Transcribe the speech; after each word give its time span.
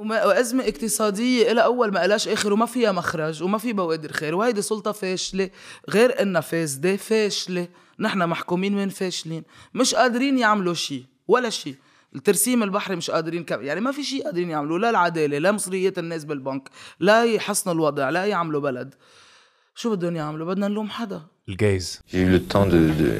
وما- 0.00 0.24
وأزمة 0.26 0.64
اقتصادية 0.64 1.52
إلى 1.52 1.64
أول 1.64 1.92
ما 1.92 2.04
إلاش 2.04 2.28
آخر 2.28 2.52
وما 2.52 2.66
فيها 2.66 2.92
مخرج 2.92 3.42
وما 3.42 3.58
في 3.58 3.72
بوادر 3.72 4.12
خير 4.12 4.34
وهيدي 4.34 4.62
سلطة 4.62 4.92
فاشلة 4.92 5.50
غير 5.90 6.22
إنها 6.22 6.40
فاسدة 6.40 6.96
فاشلة. 6.96 7.68
نحن 7.98 8.18
محكومين 8.28 8.76
من 8.76 8.88
فاشلين؟ 8.88 9.42
مش 9.74 9.94
قادرين 9.94 10.38
يعملوا 10.38 10.74
شيء 10.74 11.04
ولا 11.28 11.50
شيء 11.50 11.74
الترسيم 12.16 12.62
البحري 12.62 12.96
مش 12.96 13.10
قادرين 13.10 13.44
كم 13.44 13.62
يعني 13.62 13.80
ما 13.80 13.92
في 13.92 14.02
شيء 14.04 14.24
قادرين 14.24 14.50
يعملوا 14.50 14.78
لا 14.78 14.90
العدالة 14.90 15.38
لا 15.38 15.52
مصريات 15.52 15.98
الناس 15.98 16.24
بالبنك 16.24 16.68
لا 17.00 17.24
يحسنوا 17.24 17.74
الوضع 17.74 18.10
لا 18.10 18.24
يعملوا 18.24 18.60
بلد. 18.60 18.94
شو 19.74 19.90
بدهم 19.90 20.16
يعملوا؟ 20.16 20.46
بدنا 20.54 20.68
نلوم 20.68 20.90
حدا. 20.90 21.22
الجايز. 21.48 22.00
J'ai 22.12 22.16
eu 22.18 22.30
le 22.30 22.40
temps 22.52 22.66
de, 22.66 22.80
de 23.02 23.10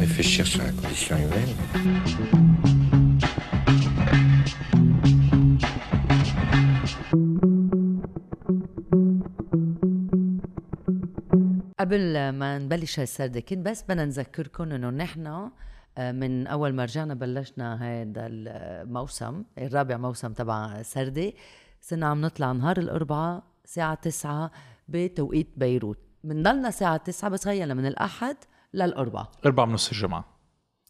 réfléchir 0.00 0.46
sur 0.46 0.60
la 0.62 0.72
condition 0.82 1.16
humaine. 1.16 2.51
قبل 11.92 12.28
ما 12.28 12.58
نبلش 12.58 13.00
هالسردة 13.00 13.40
كنت 13.40 13.58
بس 13.58 13.82
بدنا 13.82 14.04
نذكركم 14.04 14.72
إنه 14.72 14.90
نحن 14.90 15.50
آه، 15.98 16.12
من 16.12 16.46
أول 16.46 16.72
ما 16.74 16.84
رجعنا 16.84 17.14
بلشنا 17.14 17.74
هذا 17.74 18.26
الموسم 18.26 19.44
الرابع 19.58 19.96
موسم 19.96 20.32
تبع 20.32 20.82
سردة 20.82 21.32
صرنا 21.80 22.06
عم 22.06 22.20
نطلع 22.20 22.52
نهار 22.52 22.78
الأربعاء 22.78 23.42
الساعة 23.64 23.94
9 23.94 24.50
بتوقيت 24.88 25.48
بيروت. 25.56 25.98
بنضلنا 26.24 26.68
الساعة 26.68 26.96
9 26.96 27.30
بس 27.30 27.46
غيرنا 27.46 27.74
من 27.74 27.86
الأحد 27.86 28.36
للأربعاء. 28.74 29.30
أربعة 29.46 29.64
من 29.64 29.72
نص 29.72 29.90
الجمعة. 29.90 30.24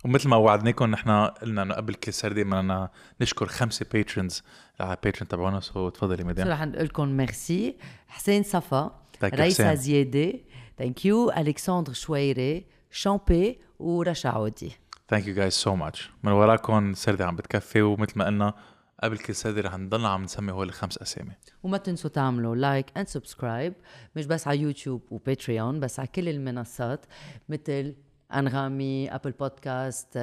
ومثل 0.04 0.28
ما 0.28 0.36
وعدناكم 0.36 0.90
نحن 0.90 1.10
قلنا 1.10 1.62
إنه 1.62 1.74
قبل 1.74 1.94
كل 1.94 2.12
سردة 2.12 2.42
بدنا 2.42 2.90
نشكر 3.20 3.46
خمسة 3.46 3.86
patrons 3.92 4.42
على 4.80 4.96
Patreon 5.04 5.28
تبعونا. 5.28 5.60
so 5.60 5.88
تفضلي 5.88 6.24
مدام. 6.24 6.48
رح 6.48 6.62
نقول 6.62 6.84
لكم؟ 6.84 7.08
ميرسي 7.08 7.76
حسين 8.08 8.42
صفا 8.42 9.02
ريسا 9.24 9.70
حسين. 9.70 10.44
thank 10.82 11.04
you 11.04 11.30
الكسندر 11.30 11.92
شويري 11.92 12.66
شامبي 12.90 13.58
ورشا 13.78 14.28
عودي 14.28 14.72
thank 15.08 15.26
you 15.26 15.34
guys 15.34 15.52
so 15.52 15.74
much 15.74 16.10
من 16.22 16.32
وراكم 16.32 16.94
سردة 16.94 17.26
عم 17.26 17.36
بتكفي 17.36 17.82
ومثل 17.82 18.12
ما 18.16 18.26
قلنا 18.26 18.54
قبل 19.02 19.18
كل 19.18 19.34
سردة 19.34 19.60
رح 19.60 19.78
نضلنا 19.78 20.08
عم 20.08 20.22
نسمي 20.22 20.52
هول 20.52 20.68
الخمس 20.68 20.98
أسامي. 20.98 21.32
وما 21.62 21.78
تنسوا 21.78 22.10
تعملوا 22.10 22.56
like 22.56 22.86
and 22.96 23.08
subscribe 23.08 23.74
مش 24.16 24.26
بس 24.26 24.48
على 24.48 24.60
يوتيوب 24.60 25.02
و 25.10 25.19
Patreon 25.19 25.80
بس 25.80 25.98
على 26.00 26.08
كل 26.08 26.28
المنصات 26.28 27.06
مثل 27.48 27.94
أنغامي 28.34 29.14
Apple 29.14 29.30
Podcasts 29.30 30.18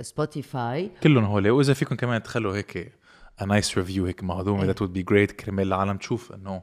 Spotify 0.00 0.90
كلهم 1.02 1.24
هول. 1.24 1.50
وإذا 1.50 1.74
فيكم 1.74 1.96
كمان 1.96 2.22
تخلوا 2.22 2.56
هيك 2.56 2.92
a 3.40 3.44
nice 3.44 3.70
review 3.74 4.00
هيك 4.00 4.24
مهضومه 4.24 4.62
إيه. 4.62 4.72
that 4.72 4.76
would 4.76 4.98
be 4.98 5.02
great 5.12 5.32
كرمال 5.32 5.66
العالم 5.66 5.96
تشوف 5.96 6.32
إنه 6.32 6.62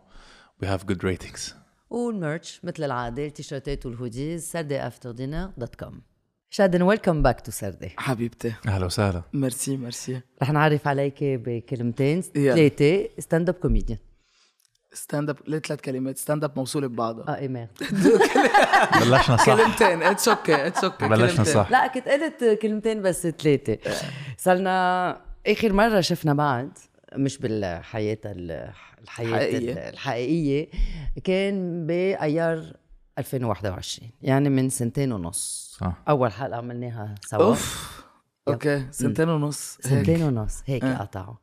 we 0.64 0.68
have 0.68 0.82
good 0.92 1.04
ratings. 1.04 1.65
وال 1.90 2.10
merch 2.10 2.60
مثل 2.64 2.84
العادة 2.84 3.26
التيشيرتات 3.26 3.86
وال 3.86 4.01
hoodies 4.01 4.52
sarde 4.52 4.88
after 4.88 5.12
dinner 5.12 5.50
dot 5.58 5.76
com 5.76 6.02
شادن 6.50 6.82
welcome 6.82 7.22
back 7.24 7.42
to 7.42 7.52
سردة. 7.52 7.94
حبيبتي. 7.98 8.54
أهلا 8.68 8.86
وسهلا. 8.86 9.22
merci 9.34 9.78
merci. 9.78 10.22
رح 10.42 10.52
نعرف 10.52 10.88
عليك 10.88 11.18
بكلمتين. 11.22 12.24
يلا. 12.36 12.56
ثلاثة 12.56 13.10
stand 13.20 13.50
up 13.50 13.56
comedian 13.56 14.00
stand 14.94 15.30
up 15.30 15.38
ليه 15.48 15.60
ثلاث 15.60 15.82
كلمات؟ 15.82 16.18
stand 16.18 16.44
up 16.44 16.52
موصولة 16.58 16.88
ببعضها 16.88 17.26
آه 17.30 17.36
إيه 17.36 17.48
merde 17.48 17.70
بلشنا 19.02 19.38
صح. 19.38 19.46
كلمتين 19.46 20.04
it's 20.04 20.28
okay 20.28 20.68
it's 20.68 20.84
okay 20.84 21.08
بلشنا 21.08 21.44
صح. 21.44 21.72
لا 21.72 21.88
كنت 21.88 22.08
قلت 22.08 22.60
كلمتين 22.62 23.02
بس 23.02 23.28
ثلاثة. 23.28 23.78
صرنا 24.38 25.22
آخر 25.48 25.74
مرة 25.74 26.02
شفنا 26.02 26.34
بعض 26.34 26.70
مش 27.16 27.38
بالحياة 27.38 28.18
ال- 29.06 29.10
الحياة 29.10 29.28
الحقيقية. 29.38 29.72
ال- 29.74 29.78
الحقيقية. 29.94 30.68
كان 31.24 31.86
بأيار 31.88 32.74
2021 33.18 34.10
يعني 34.22 34.50
من 34.50 34.70
سنتين 34.70 35.12
ونص. 35.12 35.76
صح. 35.80 35.94
أول 36.10 36.32
حلقة 36.32 36.58
عملناها 36.58 37.16
سوا. 37.26 37.44
أوف. 37.46 37.96
أوكي. 38.48 38.88
سنتين 38.92 39.30
ونص. 39.30 39.78
هيك. 39.84 39.94
سنتين 39.94 40.24
ونص. 40.24 40.62
هيك 40.66 40.86
قطعوا. 40.86 41.36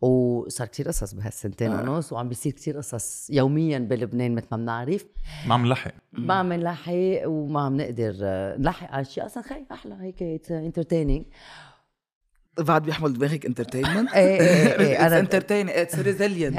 وصار 0.00 0.66
كتير 0.66 0.88
قصص 0.88 1.14
بهالسنتين 1.14 1.72
ونص 1.72 2.12
وعم 2.12 2.28
بيصير 2.28 2.52
كتير 2.52 2.76
قصص 2.76 3.30
يوميا 3.30 3.78
بلبنان 3.78 4.34
مثل 4.34 4.46
ما 4.50 4.56
بنعرف. 4.56 5.04
ما 5.46 5.54
عم 5.54 5.66
نلحق. 5.66 5.92
ما 6.12 6.34
عم 6.34 6.52
نلحق 6.52 6.92
وما 7.26 7.60
عم 7.60 7.76
نقدر 7.76 8.12
نلحق 8.58 8.90
على 8.92 9.04
شيء 9.04 9.26
أصلا 9.26 9.42
خي 9.42 9.64
أحلى 9.72 9.96
هيك 10.00 10.50
entertaining 10.50 11.24
بعد 12.58 12.82
بيحمل 12.82 13.12
دماغك 13.12 13.46
entertainment 13.46 14.12
إيه 14.14 14.40
إيه 14.40 14.80
إيه 14.80 14.96
أنا 15.00 15.06
أنا 15.06 15.18
entertaining 15.18 15.70
it's 15.70 15.98
resilient 15.98 16.58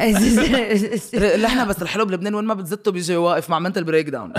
إحنا 1.46 1.64
بس 1.64 1.82
الحلو 1.82 2.06
بلبنان 2.06 2.36
وين 2.36 2.46
ما 2.46 2.54
بتزته 2.54 2.92
بيجي 2.92 3.16
واقف 3.16 3.50
مع 3.50 3.60
mental 3.60 3.84
breakdown 3.84 4.34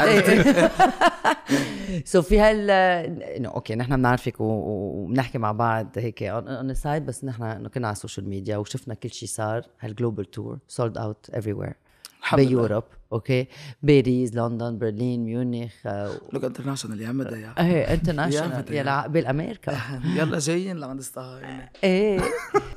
so 2.04 2.22
في 2.22 2.38
هال 2.38 2.70
okay 3.47 3.75
نحن 3.74 3.96
بنعرفك 3.96 4.34
وبنحكي 4.40 5.38
مع 5.38 5.52
بعض 5.52 5.86
هيك 5.96 6.22
on 6.22 6.75
side 6.75 7.06
بس 7.06 7.24
نحن 7.24 7.42
انه 7.42 7.69
كنا 7.69 7.86
على 7.86 7.94
ال 7.94 7.99
social 7.99 8.28
media 8.28 8.56
وشفنا 8.56 8.94
كل 8.94 9.10
شيء 9.10 9.28
صار 9.28 9.66
هال 9.81 10.31
global 10.31 10.59
tour 10.69 10.98
sold 10.98 11.31
out 11.34 11.53
everywhere. 11.53 11.72
بيوروب. 12.34 12.84
أوكي؟ 13.12 13.47
باريس 13.83 14.34
لندن 14.34 14.78
برلين 14.78 15.25
ميونخ 15.25 15.73
آه، 15.87 16.11
لوك 16.33 16.45
انترناشونال 16.45 17.00
يا 17.00 17.12
مدى 17.12 17.41
يا 17.41 17.55
إيه 17.59 17.95
انترناشونال. 17.95 18.65
يلا 18.71 19.06
بالأمريكا. 19.06 19.73
يلا 20.17 20.39
جايين 20.39 20.77
لعند 20.78 20.99
الصهاينه 20.99 21.69
إيه. 21.84 22.21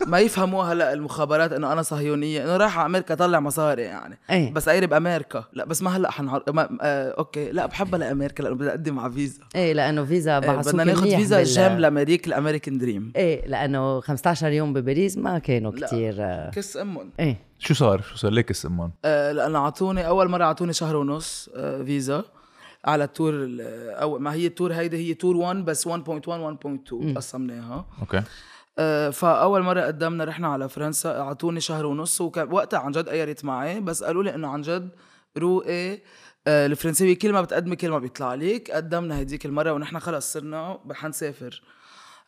ما 0.07 0.19
يفهموها 0.19 0.73
هلأ 0.73 0.93
المخابرات 0.93 1.51
إنه 1.51 1.73
أنا 1.73 1.81
صهيونية 1.81 2.43
إنه 2.43 2.57
رايحة 2.57 2.79
على 2.81 2.85
أمريكا 2.89 3.15
طلع 3.15 3.39
مصاري 3.39 3.81
يعني. 3.81 4.17
إيه. 4.29 4.53
بس 4.53 4.69
قايرب 4.69 4.93
أمريكا. 4.93 5.43
لا 5.53 5.65
بس 5.65 5.81
ما 5.81 5.97
هلأ 5.97 6.11
حنعر... 6.11 6.43
ما... 6.53 6.77
آه... 6.81 7.15
أوكي. 7.17 7.51
لا 7.51 7.65
بحبها 7.65 7.99
لامريكا 7.99 8.43
لأنه 8.43 8.55
بدي 8.55 8.69
اقدم 8.69 8.99
على 8.99 9.11
فيزا. 9.13 9.41
إيه 9.55 9.73
لأنه 9.73 10.05
فيزا 10.05 10.39
بحثوك 10.39 10.73
بدنا 10.73 10.83
ناخذ 10.83 11.15
فيزا 11.15 11.37
بال- 11.37 11.45
جام 11.45 11.79
لأمريكا 11.79 12.27
الأمريكان 12.27 12.77
دريم. 12.77 13.13
إيه 13.15 13.47
لأنه 13.47 13.99
15 13.99 14.51
يوم 14.51 14.73
بباريس 14.73 15.17
ما 15.17 15.39
كانوا 15.39 15.71
لا. 15.71 15.87
كتير 15.87 16.15
آه، 16.19 16.49
كس 16.49 16.77
أمهم. 16.77 17.09
إيه. 17.19 17.37
شو 17.59 17.73
صار؟ 17.73 18.01
شو 18.01 18.15
صار؟ 18.15 18.31
ليك 18.31 18.49
اسمهم 18.51 18.91
آه 19.05 19.31
لأنه 19.31 19.59
أعطوني 19.59 20.07
أول 20.07 20.29
مرة 20.29 20.43
أعطوني 20.43 20.73
شهر 20.73 20.95
ونص 20.95 21.49
آه 21.55 21.83
فيزا 21.83 22.23
على 22.85 23.03
ال 23.03 23.09
tour 23.09 23.33
ال- 23.33 23.61
أو 24.01 24.19
ما 24.19 24.33
هي 24.33 24.47
ال 24.47 24.52
tour 24.52 24.73
هيدي 24.73 24.97
هي 24.97 25.13
tour 25.13 25.37
1 25.37 25.65
بس 25.65 25.87
1.1 25.87 25.91
1.2 25.93 27.15
قسمناها. 27.17 27.85
أوكي. 28.01 28.23
آه، 28.79 29.09
فأول 29.09 29.61
مرة 29.61 29.81
قدمنا 29.81 30.23
رحنا 30.23 30.47
على 30.47 30.69
فرنسا 30.69 31.19
أعطوني 31.19 31.59
شهر 31.61 31.85
ونص 31.85 32.21
وكان 32.21 32.51
وقتها 32.53 32.79
عن 32.79 32.91
جد 32.91 33.09
أيرت 33.09 33.45
معي 33.45 33.81
بس 33.81 34.03
قالوا 34.03 34.23
لي 34.23 34.35
إنه 34.35 34.47
عن 34.47 34.61
جد 34.61 34.89
روقي 35.37 35.93
آه، 36.47 36.65
الفرنساوي 36.65 37.15
كل 37.15 37.33
ما 37.33 37.41
بتقدمي 37.41 37.75
كل 37.75 37.89
ما 37.89 37.99
بيطلع 37.99 38.27
عليك 38.27 38.71
قدمنا 38.71 39.21
هديك 39.21 39.45
المرة 39.45 39.71
ونحن 39.73 39.99
خلص 39.99 40.33
صرنا 40.33 40.79
حنسافر 40.91 41.61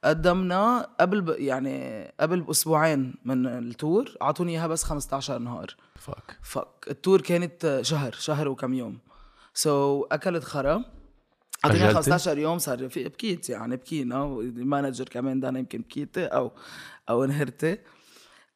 قدمنا 0.04 0.90
قبل 1.00 1.22
ب... 1.22 1.30
يعني 1.30 2.08
قبل 2.20 2.42
بأسبوعين 2.42 3.14
من 3.26 3.48
ال 3.48 3.59
tour. 3.59 4.16
أعطوني 4.22 4.52
إياها 4.52 4.68
بس 4.68 4.84
15 4.84 5.40
نهار. 5.40 5.76
fuck 5.96 6.38
fuck 6.44 6.68
ال 6.90 6.96
tour 6.96 7.22
كانت 7.22 7.80
شهر 7.82 8.12
شهر 8.12 8.48
وكم 8.48 8.74
يوم. 8.74 9.00
سو 9.54 10.04
so, 10.04 10.08
أكلت 10.12 10.44
خرا. 10.44 10.84
أعطيني 11.66 11.84
خجلتي؟ 11.84 12.12
15 12.12 12.38
يوم 12.38 12.58
صار 12.58 12.90
في 12.90 13.04
بكيت 13.04 13.50
يعني 13.50 13.76
بكينا 13.76 14.22
والمانجر 14.22 15.06
كمان 15.06 15.40
دانا 15.40 15.60
يمكن 15.60 15.82
بكيتي 15.82 16.26
أو 16.26 16.52
أو 17.10 17.24
انهرتي 17.24 17.78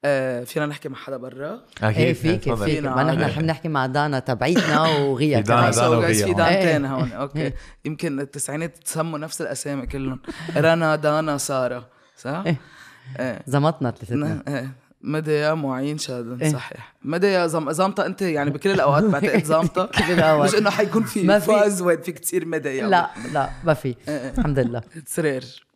آه 0.05 0.43
فينا 0.43 0.65
نحكي 0.65 0.89
مع 0.89 0.97
حدا 0.97 1.17
برا 1.17 1.59
أكيد 1.83 1.97
إيه 2.05 2.13
فيك. 2.13 2.41
فيك 2.41 2.55
فينا 2.55 2.95
ما 2.95 3.03
نحن. 3.03 3.21
رح 3.23 3.37
نحكي 3.39 3.67
مع 3.69 3.85
دانا 3.85 4.19
تبعيتنا 4.19 4.81
وغيا 4.81 5.37
في 5.37 5.43
دانا- 5.43 5.61
كمان 5.61 5.71
دانا 5.71 5.87
وغيا 5.87 6.13
في 6.13 6.23
هون. 6.25 6.35
دانتين 6.35 6.85
إيه. 6.85 6.93
هون 6.95 7.11
أوكي 7.11 7.53
يمكن 7.85 8.19
التسعينات 8.19 8.77
تسموا 8.77 9.19
نفس 9.19 9.41
الأسامي 9.41 9.85
كلهم 9.87 10.19
رنا 10.57 10.95
دانا 10.95 11.37
سارة 11.37 11.87
صح؟ 12.17 12.43
إيه. 12.45 12.57
إيه 13.19 13.39
زمطنا 13.47 13.91
ثلاثتنا 13.91 14.43
إيه 14.47 14.71
مديا 15.01 15.53
معين 15.53 15.97
شادن 15.97 16.41
إيه. 16.41 16.53
صحيح 16.53 16.93
مديا 17.03 17.47
زم... 17.47 17.71
زامطة 17.71 18.05
أنت 18.05 18.21
يعني 18.21 18.49
بكل 18.49 18.71
الأوقات 18.71 19.03
بعتقد 19.03 19.43
زامطة 19.43 19.85
كل 20.07 20.13
الأوقات. 20.13 20.49
مش 20.53 20.59
إنه 20.59 20.69
حيكون 20.69 21.03
في 21.03 21.23
ما 21.23 21.39
في. 21.39 21.45
فاز 21.47 21.81
وين 21.81 22.01
فيك 22.01 22.19
تصير 22.19 22.45
مديا 22.45 22.87
لا 22.87 23.09
لا 23.33 23.49
ما 23.63 23.73
في 23.73 23.95
إيه. 24.07 24.29
الحمد 24.37 24.59
لله 24.59 24.81
سرير 25.07 25.41
إيه، 25.43 25.70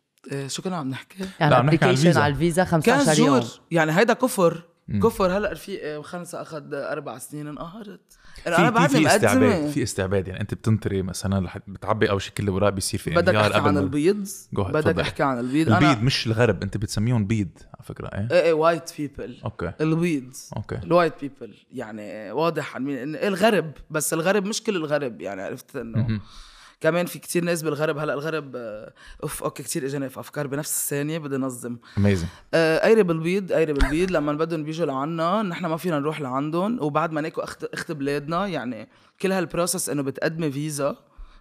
شو 0.46 0.62
كنا 0.62 0.76
عم 0.76 0.90
نحكي؟ 0.90 1.24
يعني 1.40 1.54
عم 1.54 1.66
نحكي 1.66 1.84
على 1.84 1.92
الفيزا. 1.92 2.20
على 2.20 2.32
الفيزا 2.34 2.64
كان 2.64 2.82
15 2.82 3.18
يوم. 3.18 3.38
جور 3.38 3.44
يعني 3.70 3.92
هيدا 3.92 4.12
كفر. 4.12 4.62
كفر. 5.02 5.36
هلا 5.36 5.52
رفيق 5.52 6.00
خمسة 6.00 6.42
أخذ 6.42 6.74
أربع 6.74 7.18
سنين 7.18 7.46
انقهرت. 7.48 8.18
أنا 8.46 8.56
في 8.56 8.70
بعدني 8.70 9.00
في 9.08 9.16
استعباد 9.16 9.70
في 9.70 9.82
استعباد. 9.82 10.28
يعني 10.28 10.40
أنت 10.40 10.54
بتنطري 10.54 11.02
مثلا 11.02 11.44
رح 11.46 11.58
بتعبي 11.66 12.10
أول 12.10 12.22
شيء 12.22 12.32
كل 12.32 12.44
الاوراق 12.44 12.70
بيصير 12.70 13.00
في 13.00 13.10
بدك 13.10 13.34
أحكي 13.34 13.58
عن 13.58 13.78
البيض 13.78 14.26
Go 14.26 14.60
ahead، 14.60 14.70
بدك. 14.70 14.98
أحكي 15.00 15.22
عن 15.22 15.38
البيض. 15.38 15.72
البيض 15.72 16.02
مش 16.02 16.26
الغرب 16.26 16.62
أنت 16.62 16.76
بتسميهم 16.76 17.26
بيض 17.26 17.48
على 17.74 17.84
فكرة 17.84 18.06
إيه؟ 18.08 18.28
إيه 18.30 18.52
white 18.52 18.90
people 18.98 19.36
أوكي. 19.44 19.72
البيض 19.80 20.32
أوكي. 20.56 20.78
ال 20.84 20.89
white 20.89 21.14
people 21.20 21.54
يعني 21.72 22.32
واضح 22.32 22.76
عن 22.76 22.84
مين. 22.84 23.16
الغرب 23.16 23.72
بس 23.90 24.12
الغرب 24.12 24.44
مش 24.46 24.62
كل 24.62 24.76
الغرب 24.76 25.20
يعني 25.20 25.42
عرفت 25.42 25.76
إنه. 25.76 26.20
كمان 26.80 27.06
في 27.06 27.18
كتير 27.18 27.44
ناس 27.44 27.62
بالغرب 27.62 27.98
هلأ 27.98 28.14
الغرب 28.14 28.52
آه، 28.56 28.92
أوف 29.22 29.42
أوكي 29.42 29.62
كتير 29.62 29.86
اجاني 29.86 30.08
في 30.08 30.20
أفكار 30.20 30.46
بنفس 30.46 30.82
الثانية 30.82 31.18
بدي 31.18 31.36
أنظم. 31.36 31.76
amazing 31.98 32.28
أيري 32.54 33.10
بالبيض 33.10 33.52
أيري 33.52 33.84
بالبيض 33.84 34.10
لما 34.10 34.32
بدهم 34.32 34.64
بيجوا 34.64 34.86
لعنا 34.86 35.42
نحن 35.42 35.66
ما 35.66 35.76
فينا 35.76 35.98
نروح 35.98 36.20
لعندهم 36.20 36.82
وبعد 36.82 37.12
ما 37.12 37.20
ناكل 37.20 37.42
اخت 37.42 37.64
أخت 37.64 37.92
بلادنا 37.92 38.46
يعني 38.46 38.88
كل 39.20 39.32
هال 39.32 39.44
process 39.44 39.88
إنه 39.88 40.02
بتقدمي 40.02 40.50
فيزا 40.52 40.96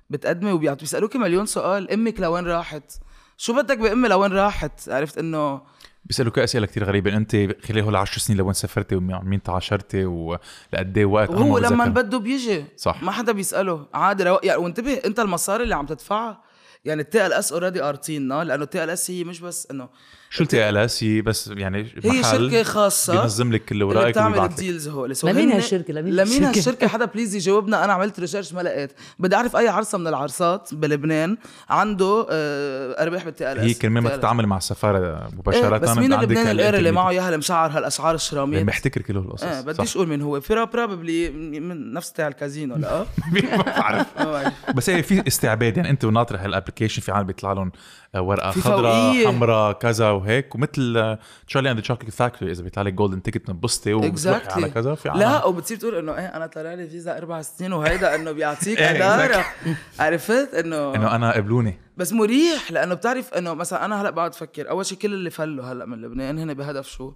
بتقدمي 0.09 0.51
وبيعطوا 0.51 0.79
بيسألوكي 0.79 1.17
مليون 1.17 1.45
سؤال 1.45 1.91
أمك 1.91 2.19
لوين 2.19 2.47
راحت؟ 2.47 2.91
شو 3.37 3.53
بدك 3.53 3.77
بأمي 3.77 4.07
لوين 4.07 4.31
راحت؟ 4.31 4.89
عرفت 4.89 5.17
إنه 5.17 5.61
بيسألوك 6.05 6.39
أسئلة 6.39 6.65
كتير 6.65 6.83
غريبة. 6.83 7.17
أنت 7.17 7.35
خلال 7.35 7.79
هول 7.83 7.95
10 7.95 8.19
سنين 8.19 8.39
لوين 8.39 8.53
سافرتي 8.53 8.95
ومع 8.95 9.21
مين 9.21 9.43
تعاشرتي 9.43 10.05
ولقد 10.05 10.97
إيه 10.97 11.05
وقت؟ 11.05 11.29
وهو 11.29 11.57
لما. 11.57 11.85
بده 11.85 12.17
بيجي. 12.17 12.65
صح. 12.77 13.03
ما 13.03 13.11
حدا 13.11 13.31
بيسأله. 13.31 13.87
عادي 13.93 14.23
روا... 14.23 14.45
يعني 14.45 14.61
وانتبه 14.61 14.93
أنت 15.05 15.19
المصاري 15.19 15.63
اللي 15.63 15.75
عم 15.75 15.85
تدفعها. 15.85 16.41
يعني 16.85 17.01
ال 17.01 17.33
TLS 17.33 17.51
already 17.53 17.79
قارطيننا 17.81 18.43
لأنه 18.43 18.63
ال 18.63 18.89
TLS 18.89 19.11
هي 19.11 19.23
مش 19.23 19.39
بس 19.39 19.67
إنه 19.71 19.89
شو 20.35 20.69
ال 20.69 20.77
TLS 20.77 21.03
هي 21.03 21.21
بس 21.21 21.47
يعني 21.47 21.87
هي 22.03 22.23
شركة 22.23 22.63
خاصة 22.63 23.13
بينظم 23.19 23.51
لك 23.53 23.65
كل 23.65 23.75
اللي 23.75 23.83
اوراقك 23.83 24.09
بتعمل 24.09 24.39
ال 24.39 24.47
deals 24.47 24.87
هول. 24.87 25.15
so 25.15 25.27
لمين 25.27 25.51
هالشركة؟ 25.51 25.93
لمين 25.93 26.15
لمين 26.15 26.43
هالشركة؟ 26.43 26.57
هالشركه 26.57 26.87
حدا 26.87 27.05
please 27.05 27.35
يجاوبنا. 27.35 27.83
أنا 27.85 27.93
عملت 27.93 28.19
research 28.19 28.53
ما 28.53 28.61
لقيت. 28.61 28.91
بدي 29.19 29.35
أعرف 29.35 29.55
أي 29.55 29.67
عرصة 29.67 29.97
من 29.97 30.07
العرصات 30.07 30.69
بلبنان 30.73 31.37
عنده 31.69 32.27
آه، 32.29 33.03
أرباح 33.03 33.25
بال 33.25 33.51
TLS 33.51 33.65
هي 33.65 33.73
كرمال 33.73 34.03
ما 34.03 34.17
تتعامل 34.17 34.47
مع 34.47 34.57
السفارة 34.57 35.29
مباشرة 35.33 35.73
إيه 35.73 35.77
بس 35.77 35.97
مين 35.97 36.13
اللبناني 36.13 36.49
هالأير 36.49 36.75
اللي. 36.77 36.91
معه 36.91 37.09
اياها 37.09 37.29
المشعر 37.33 37.69
هالأشعار 37.69 38.05
يعني 38.07 38.15
الشراميط 38.15 38.63
بحتكر 38.63 39.01
كل 39.01 39.17
هالقصص 39.17 39.43
إيه 39.43 39.61
بديش 39.61 39.95
أقول 39.95 40.07
مين 40.07 40.21
هو. 40.21 40.41
في 40.41 40.65
بروبلي 40.73 41.29
من 41.59 41.93
نفس 41.93 42.11
تاع 42.11 42.27
الكازينو 42.27 42.75
لا؟ 42.75 43.05
ما 43.57 43.61
بعرف. 43.63 44.07
بس 44.75 44.89
هي 44.89 45.03
في 45.03 45.27
استعباد. 45.27 45.77
يعني 45.77 45.89
أنت 45.89 46.05
وناطر 46.05 46.35
هالابلكيشن 46.37 47.01
في 47.01 47.11
عالم 47.11 47.27
بيطلع 47.27 47.53
لهم 47.53 47.71
ورقة 48.19 48.51
في 48.51 48.61
خضراء. 48.61 49.27
حمراء 49.27 49.73
كذا 49.73 50.09
وهيك 50.11 50.55
ومثل 50.55 51.17
تشارلي 51.47 51.71
اند 51.71 51.81
تشوكلت 51.81 52.09
فاكتوري 52.11 52.51
إذا 52.51 52.63
بيطلع 52.63 52.83
لك 52.83 52.93
جولدن 52.93 53.21
تيكت 53.21 53.37
بتنبسطي 53.37 53.93
وبتروحي 53.93 54.39
Exactly. 54.39 54.51
على 54.53 54.69
كذا 54.69 54.95
في 54.95 55.09
عالم 55.09 55.19
لا 55.21 55.45
وبتصير 55.45 55.77
تقول 55.77 55.95
إنه 55.95 56.17
إيه 56.17 56.25
أنا 56.25 56.47
طلع 56.47 56.73
لي 56.73 56.87
فيزا 56.89 57.17
أربع 57.17 57.41
سنين 57.41 57.73
وهيدا 57.73 58.15
إنه 58.15 58.31
بيعطيك 58.31 58.79
إيه، 58.81 58.89
أدارة 58.91 59.45
عرفت 59.99 60.53
إنه 60.53 60.95
إنه 60.95 61.15
أنا 61.15 61.31
قبلوني 61.35 61.79
بس 61.97 62.13
مريح 62.13 62.71
لأنه 62.71 62.95
بتعرف 62.95 63.33
إنه 63.33 63.53
مثلا 63.53 63.85
أنا 63.85 64.01
هلأ 64.01 64.09
بقعد 64.09 64.31
أفكر 64.33 64.69
أول 64.69 64.85
شيء 64.85 64.97
كل 64.97 65.13
اللي 65.13 65.29
فلوا 65.29 65.65
هلأ 65.65 65.85
من 65.85 66.01
لبنان 66.01 66.39
هن 66.39 66.53
بهدف 66.53 66.87
شو؟ 66.87 67.11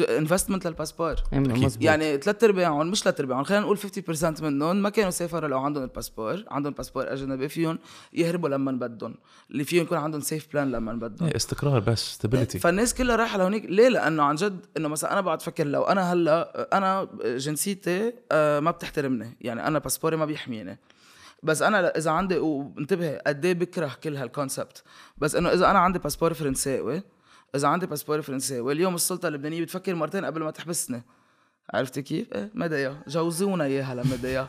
investment 0.00 0.66
لل 0.66 0.75
passport. 0.75 1.14
مزبوط. 1.32 1.82
يعني 1.84 2.18
ثلاث 2.18 2.44
أرباعهم 2.44 2.90
مش 2.90 3.02
ثلاث 3.02 3.20
أرباعهم 3.20 3.44
خلينا 3.44 3.64
نقول 3.64 3.78
50% 3.78 4.42
منهم 4.42 4.76
ما 4.76 4.88
كانوا 4.88 5.10
سافروا 5.10 5.48
لو 5.48 5.58
عندهم 5.58 5.84
الباسبور 5.84 6.44
عندهم 6.50 6.72
باسبور 6.72 7.12
أجنبي 7.12 7.48
فيهم 7.48 7.78
يهربوا 8.12 8.48
لما 8.48 8.72
بدهم 8.72 9.14
اللي 9.50 9.64
فيهم 9.64 9.82
يكون 9.82 9.98
عندهم 9.98 10.20
safe 10.20 10.48
plan 10.52 10.70
لما 10.70 10.92
بدهم. 10.92 11.28
إيه، 11.28 11.36
استقرار 11.36 11.80
بس 11.80 12.14
stability 12.14 12.58
فالناس 12.58 12.94
كلها 12.94 13.16
رايحة 13.16 13.38
لهونيك 13.38 13.64
ليه؟ 13.64 13.88
لأنه 13.88 14.22
عن 14.22 14.34
جد 14.34 14.66
إنه 14.76 14.88
مثلا 14.88 15.12
أنا 15.12 15.20
بقعد 15.20 15.40
أفكر 15.40 15.66
لو 15.66 15.82
أنا 15.82 16.12
هلأ 16.12 16.68
أنا 16.76 17.08
جنسيتي 17.24 18.12
آه، 18.32 18.60
ما 18.60 18.70
بتحترمني 18.70 19.36
يعني 19.40 19.66
أنا 19.66 19.78
باسبوري 19.78 20.16
ما 20.16 20.24
بيحميني. 20.24 20.78
بس 21.42 21.62
أنا 21.62 21.96
إذا 21.96 22.10
عندي 22.10 22.38
وانتبه 22.38 23.18
قد 23.26 23.44
إيه 23.44 23.54
بكره 23.54 23.96
كل 24.04 24.16
هال 24.16 24.31
concept 24.31 24.82
بس 25.18 25.34
إنه 25.34 25.52
إذا 25.52 25.70
أنا 25.70 25.78
عندي 25.78 25.98
باسبور 25.98 26.34
فرنساوي 26.34 27.02
إذا 27.54 27.68
عندي 27.68 27.86
باسبور 27.86 28.22
فرنساوي 28.22 28.72
اليوم 28.72 28.94
السلطة 28.94 29.28
اللبنانية 29.28 29.62
بتفكر 29.62 29.94
مرتين 29.94 30.24
قبل 30.24 30.42
ما 30.42 30.50
تحبسني. 30.50 31.02
عرفت 31.74 31.98
كيف؟ 31.98 32.32
إيه 32.34 32.50
مدايا 32.54 32.96
جوزونا 33.06 33.64
إياها 33.64 33.94
لمدايا 33.94 34.48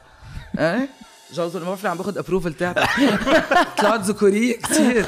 إيه؟ 0.59 0.89
جوزونا 1.33 1.65
ما 1.65 1.69
بعرف 1.69 1.85
عم 1.85 1.97
باخذ 1.97 2.17
approval 2.17 2.53
تاعتك 2.53 2.89
طلعت 3.77 3.99
ذكوريه 3.99 4.57
كثير 4.57 5.05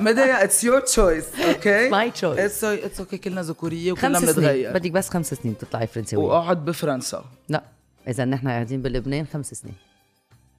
مدايا 0.00 0.44
it's 0.44 0.64
your 0.64 0.80
choice 0.80 1.24
أوكي 1.40 1.90
My 1.90 2.12
choice. 2.14 2.24
it's 2.24 2.64
it's 2.64 3.00
okay 3.00 3.18
كلنا 3.18 3.42
ذكوريه 3.42 3.92
وكلنا 3.92 4.18
خمس 4.18 4.30
سنين. 4.30 4.36
بنتغير. 4.36 4.72
بدك 4.72 4.90
بس 4.90 5.08
خمس 5.08 5.34
سنين 5.34 5.58
تطلعي 5.58 5.86
فرنساوية. 5.86 6.26
واقعد 6.26 6.64
بفرنسا. 6.64 7.24
لا. 7.48 7.62
إذا 8.08 8.24
نحن 8.24 8.48
قاعدين 8.48 8.82
بلبنان 8.82 9.26
خمس 9.26 9.54
سنين. 9.54 9.74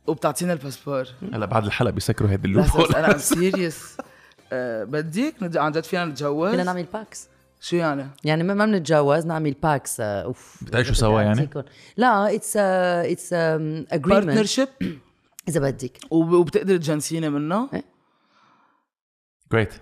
وبتعطينا 0.08 0.54
الباسبور. 0.54 1.08
هلا 1.34 1.46
بعد 1.46 1.66
الحلقة 1.66 1.92
بيسكروا 1.92 2.30
هيدي 2.30 2.48
ال 2.48 2.51
loop 2.51 2.66
أنا 2.96 3.18
serious 3.18 3.98
بديك 4.84 5.44
ند- 5.44 5.58
عن 5.58 5.72
جد 5.72 5.84
فينا 5.84 6.06
نتجوز. 6.06 6.52
فينا 6.52 6.64
نعمل 6.64 6.84
PACS 6.94 7.28
شو 7.62 7.76
يعني؟ 7.76 8.08
يعني 8.24 8.44
ما 8.44 8.54
ما 8.54 8.66
بنتجوز 8.66 9.26
نعمل 9.26 9.52
PACS 9.64 10.00
آه، 10.00 10.24
أوف. 10.24 10.64
بتعيشوا 10.64 10.94
سوا 10.94 11.22
يعني؟ 11.22 11.50
لا 11.98 12.36
it's 12.36 12.58
it's 12.58 13.34
agreement 13.34 14.08
partnership 14.26 14.68
إذا 15.50 15.60
بدك. 15.60 15.98
وبتقدر 16.12 16.78
تجنسيني 16.78 17.30
منه؟ 17.30 17.70
great 19.52 19.74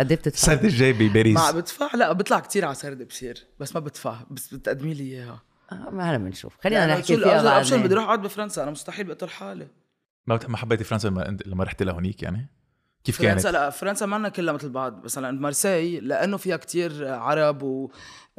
قد 0.00 0.10
إيه 0.12 0.18
بتدفع؟ 0.18 0.52
السنة 0.52 0.60
الجاي 0.68 0.92
بباريس. 0.92 1.36
ما 1.38 1.50
بدفع 1.50 1.94
لا 1.94 2.12
بطلع 2.12 2.40
كتير 2.40 2.64
على 2.64 2.74
سرد 2.74 3.08
بصير 3.08 3.46
بس 3.60 3.74
ما 3.74 3.80
بدفع 3.80 4.16
بس 4.30 4.54
بتقدمي 4.54 4.94
لي 4.94 5.04
إياها. 5.04 5.42
آه، 5.72 5.90
ما 5.90 6.10
هلا 6.10 6.16
بنشوف. 6.18 6.56
خلينا 6.64 6.80
يعني 6.80 6.92
نحكي 6.92 7.16
شو 7.16 7.22
فيها 7.22 7.56
option 7.56 7.82
بدي 7.82 7.94
أروح 7.94 8.04
أقعد 8.04 8.22
بفرنسا 8.22 8.62
أنا 8.62 8.70
مستحيل 8.70 9.06
بقتل 9.06 9.28
حالي. 9.28 9.68
ما 10.26 10.56
حبيتي 10.56 10.84
فرنسا 10.84 11.08
لما 11.08 11.36
لما 11.46 11.64
رحتي 11.64 11.84
لهونيك 11.84 12.22
يعني؟ 12.22 12.48
كيف 13.04 13.18
فرنسا 13.18 13.50
كانت؟ 13.50 13.56
لا 13.56 13.70
فرنسا 13.70 14.06
ما 14.06 14.28
كلها 14.28 14.54
مثل 14.54 14.68
بعض. 14.68 15.04
مثلا 15.04 15.40
مارسي 15.40 16.00
لأنه 16.00 16.36
فيها 16.36 16.56
كتير 16.56 17.08
عرب 17.08 17.62
و 17.62 17.90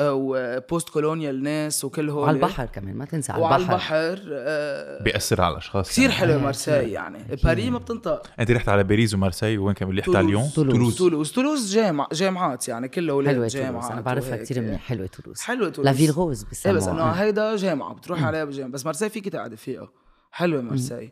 و 0.02 0.90
post-colonial 0.90 1.44
ناس 1.44 1.86
وكل 1.86 2.10
هول. 2.10 2.24
وعلى 2.24 2.36
البحر 2.36 2.66
كمان 2.66 2.96
ما 2.96 3.06
تنسى 3.06 3.32
على 3.32 3.42
وعلى 3.42 3.64
البحر. 3.64 3.74
البحر 3.74 4.22
آه، 4.32 5.04
بيأثر 5.04 5.42
على 5.42 5.52
الأشخاص 5.52 5.90
كثير 5.90 6.10
يعني. 6.10 6.16
حلو 6.16 6.40
مارسي 6.40 6.72
يعني. 6.72 7.20
باريس 7.44 7.70
ما 7.70 7.78
بتنطق. 7.78 8.28
أنت 8.40 8.52
رحت 8.52 8.70
على 8.70 8.84
باريس 8.84 9.14
ومارسي 9.14 9.58
وين 9.58 9.74
كمان 9.74 9.90
اللي 9.90 10.02
رحت 10.02 10.16
على 10.16 10.28
ليون 10.28 10.50
تولوز. 10.56 10.98
تولوز. 10.98 11.32
تولوز. 11.32 11.74
جامع 11.76 12.08
جامعات 12.12 12.68
يعني 12.68 12.88
كله 12.88 13.26
حلوة 13.26 13.48
جامعات 13.48 13.74
تولوز 13.74 13.92
أنا 13.92 14.02
بعرفها. 14.02 14.38
كثير 14.38 14.62
منيح. 14.62 14.82
حلوة 14.82 15.08
تولوز. 15.08 15.42
حلوة 15.42 15.70
تولوز. 15.70 15.88
la 15.92 15.98
ville 15.98 16.12
rose 16.12 16.44
إيه 16.44 16.50
بس 16.52 16.68
إنه 16.68 16.78
بسموها 16.78 17.22
هيدا 17.22 17.56
جامعة 17.56 17.94
بتروح 17.94 18.24
عليها 18.24 18.46
بجامعة. 18.46 18.72
بس 18.72 18.86
مارسي 18.86 19.10
فيك 19.10 19.30
تقعدي 19.30 19.58
فيها 19.58 19.90
حلوة 20.32 20.62
مارسي 20.62 21.12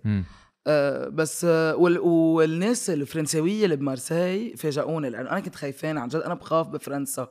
آه 0.67 1.07
بس 1.07 1.45
آه 1.45 1.75
وال 1.75 1.99
والناس 1.99 2.89
الفرنساوية 2.89 3.63
اللي 3.65 3.75
بمارسي 3.75 4.55
فاجئوني 4.57 5.09
لأنه 5.09 5.29
أنا 5.29 5.39
كنت 5.39 5.55
خايفان 5.55 5.97
عن 5.97 6.07
جد 6.07 6.15
أنا 6.21 6.33
بخاف 6.33 6.67
بفرنسا. 6.67 7.27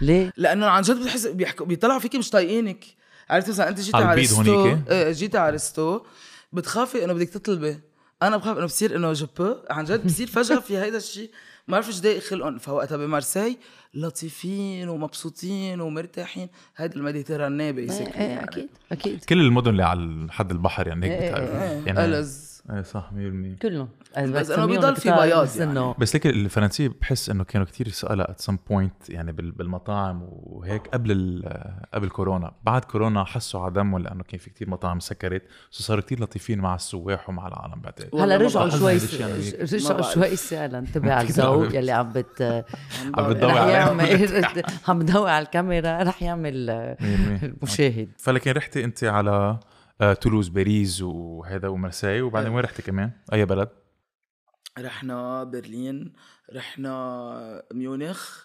ليه؟ 0.00 0.32
لأنه 0.36 0.66
عن 0.66 0.82
جد 0.82 0.96
بتحس 1.00 1.26
بيحكوا 1.26 1.66
بيطلعوا 1.66 1.98
فيكي 1.98 2.18
مش 2.18 2.30
طايقينك. 2.30 2.84
عرفت 3.30 3.48
مثلا 3.48 3.68
أنت 3.68 3.80
جيتي 3.80 3.96
على 3.96 4.14
resto 4.14 4.42
هونيك؟ 4.42 4.92
جيتي 4.92 5.38
على 5.38 5.50
resto 5.50 6.00
بتخافي 6.52 7.04
إنه 7.04 7.12
بدك 7.12 7.28
تطلبي. 7.28 7.80
أنا 8.22 8.36
بخاف 8.36 8.56
إنه 8.56 8.66
بصير 8.66 8.96
إنه 8.96 9.12
je 9.12 9.26
peux 9.38 9.54
عن 9.70 9.84
جد 9.84 10.06
بصير 10.06 10.26
فجأة 10.36 10.58
في 10.58 10.78
هيدا 10.78 10.96
الشيء 10.96 11.30
ما 11.68 11.72
بعرف 11.72 11.88
إيش 11.88 12.00
ضايق 12.00 12.22
خلقهم. 12.22 12.58
فوقتها 12.58 12.96
بمارسي 12.96 13.58
لطيفين 13.94 14.88
ومبسوطين 14.88 15.80
ومرتاحين. 15.80 16.48
هيدا 16.76 16.96
ال 16.96 17.01
Mediterranean 17.01 17.64
إيه 17.64 17.72
basically 17.72 18.06
إيه 18.06 18.20
يعني. 18.20 18.44
أكيد 18.44 18.68
أكيد. 18.92 19.24
كل 19.24 19.40
المدن 19.40 19.70
اللي 19.70 19.82
على 19.82 20.26
حد 20.30 20.50
البحر 20.50 20.88
يعني 20.88 21.06
هيك 21.06 21.22
إيه، 21.22 21.30
بتعرف 21.30 21.50
إيه. 21.50 21.82
يعني 21.86 22.04
ألز 22.04 22.49
إيه 22.70 22.82
صح 22.82 23.10
100% 23.12 23.58
كلهم. 23.62 23.88
بس 24.18 24.50
إنه 24.50 24.66
بيضل 24.66 24.96
في 24.96 25.10
بياض 25.10 25.56
يعني. 25.56 25.94
بس 25.98 26.14
ليك 26.14 26.26
الفرنسية 26.26 26.88
بحس 27.00 27.30
إنه 27.30 27.44
كانوا 27.44 27.66
كتير 27.66 27.88
assholes 27.88 28.26
at 28.26 28.44
some 28.44 28.56
point 28.72 29.08
يعني 29.10 29.32
بال- 29.32 29.50
بالمطاعم 29.50 30.22
وهيك 30.30 30.86
قبل 30.88 31.10
ال- 31.12 31.80
قبل 31.94 32.08
كورونا. 32.08 32.52
بعد 32.64 32.84
كورونا 32.84 33.24
حسوا 33.24 33.60
عدمهم 33.64 33.98
لأنه 34.02 34.22
كان 34.22 34.38
في 34.40 34.50
كتير 34.50 34.70
مطاعم 34.70 35.00
سكرت؟ 35.00 35.42
صاروا 35.70 36.02
كتير 36.02 36.20
لطيفين 36.22 36.58
مع 36.58 36.74
السواح 36.74 37.28
ومع 37.28 37.48
العالم 37.48 37.80
بعتقد. 37.80 38.20
هلا 38.20 38.36
رجعوا. 38.36 38.68
شوي 38.68 38.96
رجعوا. 39.62 40.02
شوي 40.02 40.36
سهلا 40.36 40.78
انتبه 40.78 41.12
على 41.12 41.28
الذوق 41.28 41.74
يلي 41.76 41.92
عم 41.92 42.12
بت 42.12 42.64
عم 43.14 43.28
بتضوي 43.28 43.50
يعمل 43.52 44.44
عم 44.88 44.98
بدوي 44.98 45.30
على 45.30 45.44
الكاميرا 45.44 46.02
رح 46.02 46.22
يعمل 46.22 46.66
100%. 47.00 47.44
المشاهد. 47.44 48.08
فلكن 48.18 48.50
رحتي 48.52 48.84
أنت 48.84 49.04
على 49.04 49.58
آه، 50.00 50.12
تولوز 50.12 50.48
باريس 50.48 51.02
وهذا 51.02 51.68
ومرساي 51.68 52.20
وبعدين 52.22 52.50
وين 52.52 52.64
رحتي 52.64 52.82
كمان؟ 52.82 53.10
أي 53.32 53.44
بلد؟ 53.44 53.68
رحنا 54.78 55.44
برلين 55.44 56.12
رحنا 56.54 57.62
ميونخ 57.72 58.44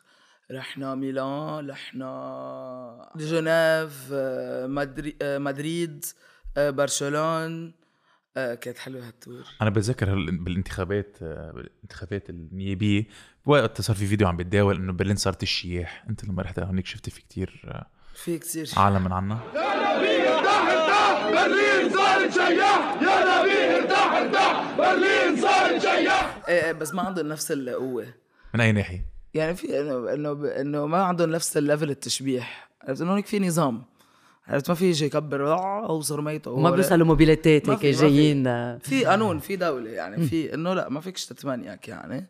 رحنا 0.52 0.96
ميلان 0.96 1.70
رحنا 1.70 3.12
جنيف 3.16 4.10
آه، 4.14 4.68
مدري- 4.68 5.16
آه، 5.22 5.38
مدريد 5.38 6.06
برشلون 6.58 7.74
كانت 8.36 8.78
حلوة 8.78 9.08
هال 9.08 9.18
tour. 9.18 9.44
أنا 9.62 9.70
بتذكر 9.70 10.16
بالانتخابات 10.16 11.18
بالانتخابات 11.24 12.30
النيابيه 12.30 13.08
وقت 13.46 13.82
صار 13.82 13.96
في 13.96 14.06
فيديو 14.08 14.28
عم 14.28 14.38
بتداول 14.38 14.76
إنه 14.76 14.94
برلين 14.94 15.16
صارت 15.16 15.44
الشياح. 15.44 16.06
أنت 16.10 16.26
لما 16.26 16.42
رحت 16.42 16.60
هونيك 16.60 16.86
شفتي 16.86 17.12
في 17.12 17.22
كتير 17.22 17.74
في 18.16 18.38
كثير 18.40 18.66
شيء 18.66 18.80
عالم 18.80 19.04
من 19.04 19.12
عنا. 19.12 19.40
برلين 21.32 21.90
صارت 21.94 22.32
سياح 22.32 23.02
يا 23.02 23.42
نبي 23.42 23.76
ارتاح 23.78 24.14
ارتاح. 24.14 24.78
برلين 24.78 25.42
صارت 25.42 25.82
سياح 25.82 26.40
إيه، 26.48 26.72
بس 26.72 26.94
ما 26.94 27.02
عندهم 27.02 27.28
نفس 27.28 27.52
القوة. 27.52 28.06
من 28.54 28.62
أي 28.62 28.72
ناحية؟ 28.72 29.06
يعني 29.34 29.56
في 29.56 29.80
إنه 29.82 30.14
إنه 30.14 30.48
إنه 30.62 30.86
ما 30.86 31.04
عندهم 31.04 31.30
نفس 31.30 31.58
ال 31.58 31.63
level 31.63 31.90
التشبيح. 31.90 32.70
عرفت؟ 32.88 33.02
إنه 33.02 33.16
هيك 33.18 33.26
في 33.26 33.40
نظام. 33.40 33.84
عرفت؟ 34.48 34.70
ما 34.70 34.76
في 34.76 34.86
يجي 34.90 35.06
يكبر 35.06 35.48
آه، 35.54 35.86
اوصر 35.90 36.22
ميته 36.22 36.52
وما 36.52 36.72
بيوصلوا 36.72 37.08
موبيليتات 37.08 37.70
هيك. 37.70 37.86
جايين 37.86 38.48
آه، 38.48 38.78
في. 38.78 39.06
قانون 39.06 39.40
في 39.40 39.56
دولة 39.56 39.90
يعني. 39.90 40.26
في 40.26 40.54
إنه 40.54 40.74
لا 40.74 40.90
ما 40.90 41.00
فيكش 41.00 41.26
تتمنيك 41.26 41.88
يعني. 41.88 42.30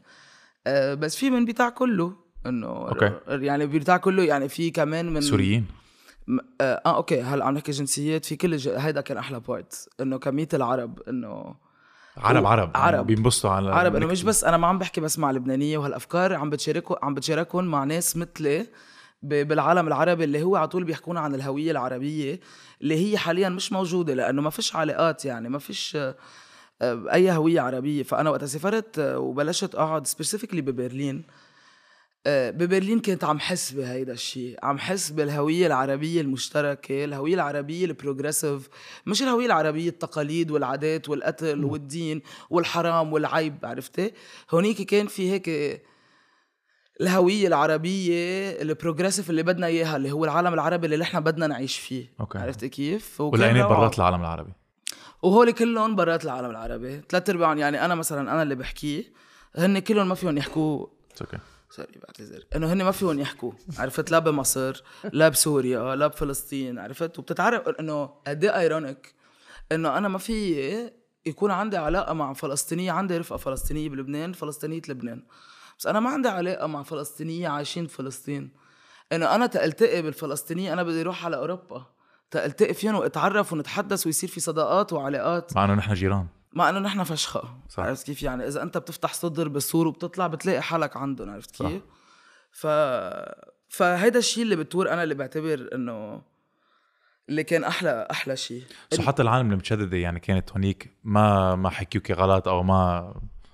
آه 0.68 0.94
بس 0.94 1.16
في 1.16 1.30
من 1.30 1.46
بتاع 1.46 1.70
كله 1.70 2.14
إنه. 2.46 2.90
يعني 3.28 3.66
بتاع 3.68 3.98
كله 3.98 4.24
يعني 4.24 4.50
في 4.50 4.72
كمان 4.72 5.14
من 5.14 5.22
سوريين. 5.22 5.66
آه, 6.62 6.82
آه 6.86 6.96
أوكي 6.96 7.22
هلا 7.22 7.46
عم 7.46 7.54
نحكي 7.54 7.72
جنسيات 7.72 8.26
في 8.26 8.36
كل. 8.36 8.54
هيدا 8.78 9.02
كان 9.02 9.18
أحلى 9.18 9.40
بارت 9.40 9.90
إنه 10.02 10.18
كمية 10.20 10.48
العرب 10.54 11.00
إنه 11.10 11.56
عرب 12.18 12.46
عرب 12.46 12.72
يعني 12.76 12.98
عرب. 12.98 13.08
بينبسطوا 13.08 13.50
على 13.50 13.70
عرب 13.72 13.96
إنه 13.96 14.06
مش. 14.08 14.24
بس 14.24 14.44
أنا 14.44 14.58
ما 14.58 14.68
عم 14.68 14.80
بحكي 14.80 15.02
بس 15.02 15.20
مع 15.20 15.32
لبنانيه 15.32 15.78
وهالأفكار 15.78 16.34
عم 16.34 16.50
بتشاركوا 16.50 17.06
عم 17.06 17.14
بتشاركهم 17.14 17.66
مع 17.66 17.84
ناس 17.84 18.18
مثلي 18.18 18.68
ب- 19.24 19.48
بالعالم 19.48 19.88
العربي 19.88 20.24
اللي 20.24 20.44
هو 20.44 20.56
على 20.56 20.68
طول 20.68 20.84
بيحكونا 20.84 21.20
عن 21.20 21.36
الهوية 21.36 21.72
العربية 21.72 22.40
اللي 22.82 23.12
هي 23.12 23.18
حاليا 23.18 23.50
مش 23.50 23.72
موجودة 23.72 24.14
لأنه 24.14 24.42
ما 24.42 24.50
فيش 24.50 24.76
علاقات 24.76 25.26
يعني 25.26 25.50
ما 25.50 25.60
فيش 25.60 25.96
آه، 25.96 26.16
آه، 26.82 27.06
أي 27.14 27.32
هوية 27.32 27.62
عربية 27.62 28.04
فأنا 28.04 28.30
وقت 28.30 28.44
سافرت 28.44 29.00
وبلشت 29.00 29.76
أقعد 29.76 30.08
specifically 30.08 30.62
ببرلين 30.62 31.24
ببرلين 32.28 33.00
كنت 33.00 33.24
عم 33.24 33.40
حس 33.40 33.72
بهيدا 33.72 34.14
الشيء 34.14 34.60
عم 34.64 34.78
حس 34.78 35.10
بالهوية 35.10 35.68
العربية 35.68 36.22
المشتركة 36.22 37.04
الهوية 37.06 37.34
العربية 37.34 37.86
ال 37.86 37.93
progressive 37.93 38.70
مش 39.06 39.22
الهوية 39.22 39.46
العربية 39.46 39.90
التقاليد 39.90 40.52
والعادات 40.52 41.10
والقتل 41.10 41.64
والدين 41.64 42.22
والحرام 42.50 43.14
والعيب 43.14 43.56
عرفتي 43.64 44.12
هونيك 44.52 44.82
كان 44.82 45.08
في 45.08 45.32
هيك 45.32 45.82
الهوية 47.02 47.48
العربية 47.48 48.50
ال 48.62 48.67
progressive 48.67 49.30
اللي 49.30 49.44
بدنا 49.44 49.68
إياها 49.68 49.96
اللي 49.96 50.12
هو 50.12 50.26
العالم 50.26 50.54
العربي 50.54 50.86
اللي 50.86 50.98
نحن 50.98 51.20
بدنا 51.20 51.48
نعيش 51.48 51.78
فيه 51.78 52.14
okay. 52.20 52.38
عرفتي 52.38 52.70
كيف؟ 52.70 53.22
والعينين. 53.22 53.64
برات 53.64 53.98
العالم 53.98 54.22
العربي 54.22 54.52
وهول 55.22 55.52
كلهم 55.52 55.96
برات 55.96 56.26
العالم 56.26 56.50
العربي 56.50 57.02
ثلاث 57.10 57.30
أرباعهم 57.30 57.58
يعني 57.58 57.86
أنا 57.86 57.96
مثلا 57.96 58.22
أنا 58.34 58.44
اللي 58.44 58.56
بحكيه 58.56 59.04
هن 59.56 59.80
كلهم 59.80 60.10
ما 60.10 60.16
فيهم 60.16 60.38
يحكوا 60.38 60.88
okay. 61.24 61.55
sorry 61.76 62.00
بعتذر. 62.08 62.46
إنه 62.56 62.74
هن 62.74 62.84
ما 62.84 62.92
فيهم 62.92 63.20
يحكوا. 63.20 63.52
عرفت؟ 63.78 64.12
لا 64.12 64.20
بمصر 64.20 64.84
لا 65.14 65.30
بسوريا 65.30 65.96
لا 65.96 66.08
بفلسطين 66.08 66.80
عرفت؟ 66.80 67.20
وبتتعرف 67.20 67.68
إنه 67.80 68.06
قد 68.06 68.44
إيه 68.44 68.60
ironic 68.60 69.16
إنه 69.72 69.98
أنا 69.98 70.08
ما 70.08 70.18
في 70.18 70.92
يكون 71.26 71.52
عندي 71.52 71.78
علاقة 71.78 72.14
مع 72.14 72.34
فلسطينية 72.34 72.92
عندي 72.92 73.18
رفقة 73.18 73.38
فلسطينية 73.38 73.90
بلبنان 73.90 74.34
فلسطينية 74.34 74.82
لبنان. 74.90 75.24
بس 75.80 75.88
أنا 75.88 76.00
ما 76.00 76.10
عندي 76.10 76.28
علاقة 76.28 76.68
مع 76.68 76.84
فلسطينية 76.84 77.48
عايشين 77.48 77.86
بفلسطين 77.86 78.52
إنه 79.12 79.36
أنا 79.36 79.46
تألتقي 79.46 80.02
بالفلسطينية 80.02 80.74
أنا 80.74 80.84
بدي 80.84 81.02
أروح 81.02 81.26
على 81.26 81.38
أوروبا. 81.38 81.86
تألتقي 82.32 82.74
فيهم 82.74 82.96
وأتعرف 82.96 83.54
ونتحدث 83.54 84.06
ويصير 84.06 84.30
في 84.30 84.40
صداقات 84.40 84.94
وعلاقات. 84.94 85.56
مع 85.56 85.66
إنه 85.66 85.74
نحن 85.74 85.94
جيران. 85.94 86.28
مع 86.56 86.70
إنه 86.70 86.80
نحن 86.80 87.04
فشخة. 87.04 87.58
صح. 87.70 87.84
عرفت 87.84 88.06
كيف؟ 88.06 88.24
يعني 88.24 88.48
إذا 88.48 88.64
أنت 88.64 88.78
بتفتح 88.78 89.14
صدر 89.14 89.48
بالسور 89.48 89.88
وبتطلع 89.88 90.28
بتلاقي 90.28 90.62
حالك 90.62 90.98
عندهم 90.98 91.30
عرفت. 91.30 91.64
كيف؟ 91.64 91.82
ف 92.52 92.68
فهيدا 93.70 94.20
الشيء 94.20 94.44
اللي 94.44 94.56
بتور 94.56 94.92
أنا 94.92 95.04
اللي 95.04 95.16
بعتبر 95.16 95.70
إنه 95.74 96.22
اللي 97.30 97.44
كان 97.44 97.64
أحلى 97.64 98.08
أحلى 98.12 98.36
شيء 98.38 98.64
حتى 99.00 99.22
العالم 99.22 99.52
المتشددة 99.52 99.98
يعني 99.98 100.20
كانت 100.20 100.52
هونيك 100.52 100.98
ما 101.04 101.56
ما 101.56 101.70
حكيوكي 101.70 102.14
غلط 102.14 102.48
أو 102.48 102.64
ما 102.64 103.14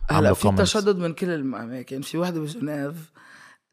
هلا 0.09 0.33
في. 0.33 0.55
تشدد 0.57 0.97
من 0.97 1.13
كل 1.13 1.29
الأماكن. 1.29 2.01
في 2.01 2.17
وحدة 2.17 2.39
بجنيف 2.39 3.11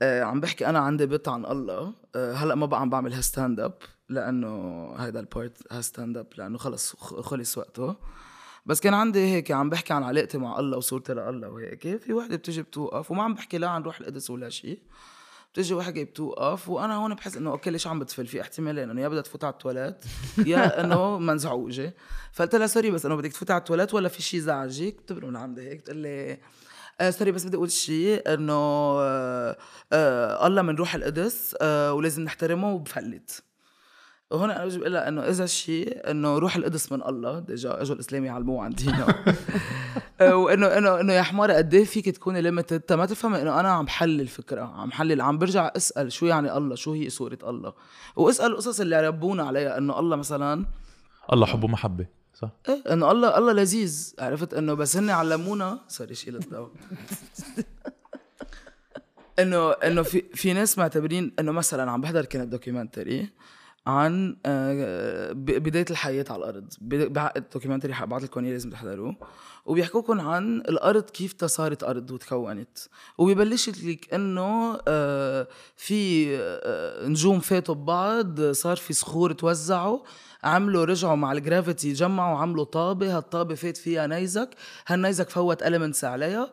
آه 0.02 0.22
عم 0.22 0.40
بحكي 0.40 0.66
أنا 0.66 0.78
عندي 0.78 1.06
bit 1.06 1.28
عن 1.28 1.44
الله. 1.46 1.92
آه 2.16 2.32
هلأ 2.32 2.54
ما 2.54 2.66
بقى 2.66 2.80
عم 2.80 2.90
بعملها 2.90 3.20
stand 3.20 3.60
up 3.60 3.74
لأنه 4.08 4.94
هيدا 4.98 5.20
ال 5.20 5.31
part 5.31 5.72
ها 5.72 5.80
stand 5.80 6.16
up 6.16 6.26
لأنه 6.36 6.58
خلص 6.58 6.96
خلص 6.96 7.58
وقته. 7.58 7.96
بس 8.68 8.80
كان 8.80 8.94
عندي 8.94 9.18
هيك 9.18 9.50
عم 9.50 9.70
بحكي 9.70 9.92
عن 9.92 10.02
علاقتي 10.02 10.38
مع 10.38 10.58
الله 10.58 10.76
وصورتي 10.76 11.14
لله 11.14 11.48
وهيك. 11.48 11.96
في 11.96 12.12
وحدة 12.12 12.36
بتيجي 12.36 12.62
بتوقف 12.62 13.10
وما 13.10 13.22
عم 13.22 13.34
بحكي 13.34 13.58
لا 13.58 13.68
عن 13.68 13.82
روح 13.82 14.00
القدس 14.00 14.30
ولا 14.30 14.48
شيء 14.48 14.78
بتيجي 15.52 15.74
وحدة 15.74 16.02
بتوقف 16.02 16.68
وأنا 16.68 16.96
هون 16.96 17.14
بحس 17.14 17.36
إنه 17.36 17.50
okay 17.50 17.70
ليش 17.70 17.86
عم 17.86 17.98
بتفل؟ 17.98 18.26
في 18.26 18.40
احتمالين 18.40 18.90
إنه 18.90 19.00
يا 19.02 19.08
بدها 19.08 19.22
تفوت 19.22 19.44
على 19.44 19.52
التواليت 19.52 20.04
يا 20.46 20.80
إنه 20.84 21.18
منزعوجة. 21.18 21.94
فقلت 22.32 22.54
لها 22.54 22.66
sorry 22.66 22.90
بس 22.90 23.06
إنه 23.06 23.14
بدك 23.14 23.32
تفوتي 23.32 23.52
على 23.52 23.60
التواليت 23.60 23.94
ولا 23.94 24.08
في 24.08 24.22
شيء 24.22 24.40
زعجك؟ 24.40 24.96
من 25.10 25.36
عندي 25.36 25.68
هيك 25.68 25.78
بتقول 25.78 25.96
لي 25.96 26.38
آه 27.00 27.10
sorry 27.10 27.32
بس 27.32 27.44
بدي 27.44 27.56
أقول 27.56 27.70
شيء 27.70 28.34
إنه 28.34 28.52
آه 28.52 29.56
آه 29.92 30.46
الله 30.46 30.62
من 30.62 30.74
روح 30.74 30.94
القدس 30.94 31.56
آه 31.60 31.92
ولازم 31.92 32.22
نحترمه 32.22 32.72
وبفلت. 32.72 33.47
وهون 34.30 34.50
أنا 34.50 34.64
بجي 34.64 34.78
بقول 34.78 34.92
لها 34.92 35.08
إنه 35.08 35.22
إذا 35.22 35.44
الشيء 35.44 36.10
إنه 36.10 36.38
روح 36.38 36.56
القدس 36.56 36.92
من 36.92 37.02
الله. 37.02 37.38
déjà 37.38 37.82
إجوا 37.82 37.94
الاسلام 37.94 38.24
يعلموه 38.24 38.64
عندنا 38.64 39.14
آه، 40.20 40.36
وإنه 40.36 40.66
إنه 40.66 41.00
إنه 41.00 41.12
يا 41.12 41.22
حماره 41.22 41.52
قد 41.52 41.74
إيه 41.74 41.84
فيك 41.84 42.08
تكوني 42.08 42.42
limited 42.42 42.92
ما 42.92 43.06
تفهمي 43.06 43.42
إنه 43.42 43.60
أنا 43.60 43.72
عم 43.72 43.88
حلل 43.88 44.20
الفكرة 44.20 44.62
عم 44.62 44.90
حلل 44.92 45.20
عم 45.20 45.38
برجع 45.38 45.72
أسأل 45.76 46.12
شو 46.12 46.26
يعني 46.26 46.56
الله 46.56 46.74
شو 46.74 46.92
هي 46.92 47.10
صورة 47.10 47.38
الله؟ 47.42 47.72
وأسأل 48.16 48.46
القصص 48.52 48.80
اللي 48.80 49.06
ربونا 49.08 49.42
عليها 49.46 49.78
إنه 49.78 49.98
الله 49.98 50.16
مثلا 50.16 50.66
الله 51.32 51.46
حب 51.46 51.64
ومحبة 51.64 52.06
صح؟ 52.34 52.50
إيه 52.68 52.92
إنه 52.92 53.10
الله 53.10 53.38
الله 53.38 53.52
لذيذ. 53.52 54.14
عرفت؟ 54.18 54.54
إنه 54.54 54.74
بس 54.74 54.96
هن 54.96 55.10
علمونا 55.10 55.80
sorry 55.88 56.14
شيل 56.14 56.36
الضوء 56.36 56.70
إنه 59.38 59.70
إنه 59.72 60.02
في 60.02 60.24
في 60.34 60.52
ناس 60.52 60.78
معتبرين 60.78 61.32
إنه 61.38 61.52
مثلا 61.52 61.90
عم 61.90 62.00
بحضر 62.00 62.24
كانت 62.24 62.52
documentary 62.52 63.28
عن 63.88 64.36
آه، 64.46 65.32
بداية 65.32 65.84
الحياة 65.90 66.24
على 66.30 66.38
الأرض. 66.38 66.72
ال 67.36 67.41
documentary 67.41 67.94
حبعت 67.94 68.22
لكم 68.22 68.44
إياه 68.44 68.52
لازم 68.52 68.70
تحضروه. 68.70 69.16
وبيحكوكم 69.66 70.20
عن 70.20 70.56
الأرض 70.56 71.10
كيف 71.10 71.44
صارت 71.44 71.84
أرض 71.84 72.10
وتكونت. 72.10 72.78
وبيبلش 73.18 73.68
لك 73.68 74.14
إنه 74.14 74.78
آه، 74.88 75.48
في 75.76 76.28
آه، 76.40 77.06
نجوم 77.06 77.40
فاتوا 77.40 77.74
ببعض 77.74 78.40
صار 78.40 78.76
في 78.76 78.92
صخور 78.92 79.32
توزعوا 79.32 79.98
عملوا 80.44 80.84
رجعوا 80.84 81.16
مع 81.16 81.32
ال 81.32 81.40
gravity 81.40 81.92
جمعوا 81.92 82.38
عملوا 82.38 82.64
طابة. 82.64 83.16
هالطابة 83.16 83.54
فات 83.54 83.76
فيها 83.76 84.06
نيزك. 84.06 84.50
هالنيزك 84.86 85.30
فوت 85.30 85.64
elements 85.64 86.04
عليها. 86.04 86.50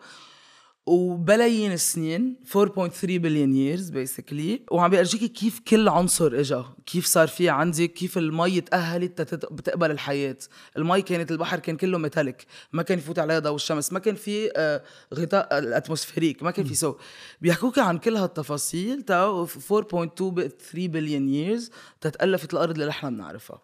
وبلايين 0.85 1.71
السنين 1.71 2.35
4.3 2.53 3.05
billion 3.05 3.55
years 3.55 3.89
basically 3.89 4.61
وعم 4.71 4.89
بيرجيكي 4.89 5.27
كيف 5.27 5.59
كل 5.59 5.89
عنصر 5.89 6.39
إجا 6.39 6.65
كيف 6.85 7.05
صار 7.05 7.27
في 7.27 7.49
عندك 7.49 7.93
كيف 7.93 8.17
المي 8.17 8.61
تأهلت 8.61 9.21
بتقبل 9.51 9.91
الحياة. 9.91 10.37
المي 10.77 11.01
كانت 11.01 11.31
البحر 11.31 11.59
كان 11.59 11.77
كله 11.77 11.97
metallic 11.97 12.45
ما 12.73 12.83
كان 12.83 12.97
يفوت 12.97 13.19
عليها 13.19 13.39
ضوء 13.39 13.55
الشمس 13.55 13.93
ما 13.93 13.99
كان 13.99 14.15
في 14.15 14.51
آه، 14.55 14.83
غطاء 15.13 15.57
ال 15.57 15.64
atmospheric 15.64 16.43
ما 16.43 16.51
كان 16.51 16.65
في 16.65 16.75
so 16.75 16.95
بيحكوك 17.41 17.79
عن 17.79 17.97
كل 17.97 18.15
هالتفاصيل 18.15 19.01
تا 19.01 19.45
4.2 19.45 20.87
billion 20.87 21.29
years 21.29 21.71
تتألفت 22.01 22.53
الأرض 22.53 22.73
اللي 22.73 22.85
نحن 22.85 23.09
بنعرفها. 23.15 23.61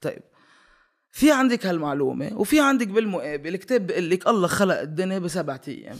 طيب 0.00 0.22
في 1.10 1.32
عندك 1.32 1.66
هالمعلومة 1.66 2.30
وفي 2.36 2.60
عندك 2.60 2.88
بالمقابل 2.88 3.56
كتاب 3.56 3.86
بيقول 3.86 4.10
لك 4.10 4.26
الله 4.28 4.48
خلق 4.48 4.80
الدنيا 4.80 5.18
بسبعة 5.18 5.60
أيام. 5.68 5.96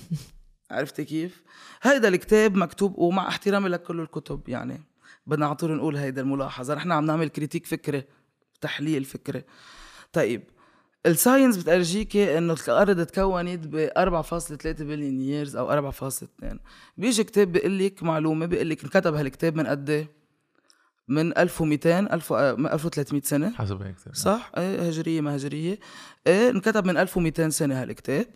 عرفتي 0.71 1.05
كيف؟ 1.05 1.43
هيدا 1.83 2.09
الكتاب 2.09 2.57
مكتوب 2.57 2.99
ومع 2.99 3.29
احترامي 3.29 3.69
لكل 3.69 4.01
الكتب 4.01 4.49
يعني 4.49 4.83
بدنا 5.27 5.47
على 5.47 5.55
طول 5.55 5.77
نقول 5.77 5.97
هيدا 5.97 6.21
الملاحظة. 6.23 6.75
نحن 6.75 6.93
عم 6.93 7.05
نعمل 7.05 7.29
critique 7.29 7.67
فكرة 7.67 8.05
تحليل 8.61 9.05
فكرة. 9.05 9.45
طيب 10.13 10.43
ال 11.07 11.13
science 11.13 11.57
بترجيكي 11.57 12.39
إنه 12.39 12.57
الأرض 12.69 13.07
تكونت 13.07 13.67
ب 13.67 13.89
4.3 13.99 14.83
billion 14.83 15.21
years 15.21 15.57
أو 15.57 15.91
4.2 15.93 16.57
بيجي 16.97 17.25
كتاب 17.25 17.53
بيقول 17.53 17.79
لك 17.79 18.03
معلومة 18.03 18.47
بيقول 18.47 18.71
لك 18.71 18.85
انكتب 18.85 19.15
هالكتاب 19.15 19.57
من 19.57 19.67
قد 19.67 19.91
إيه؟ 19.91 20.11
من 21.09 21.39
1200 21.39 21.99
1000 21.99 22.33
آه، 22.33 22.55
من 22.55 22.67
1300 22.67 23.23
سنة. 23.23 23.51
حسب 23.51 23.83
هيك. 23.83 23.97
صح؟ 24.13 24.53
إيه 24.57 24.89
هجرية 24.89 25.21
ما 25.21 25.37
هجريه 25.37 25.79
إيه 26.27 26.51
انكتب 26.51 26.87
من 26.87 26.97
1200 26.97 27.49
سنة 27.49 27.83
هالكتاب. 27.83 28.27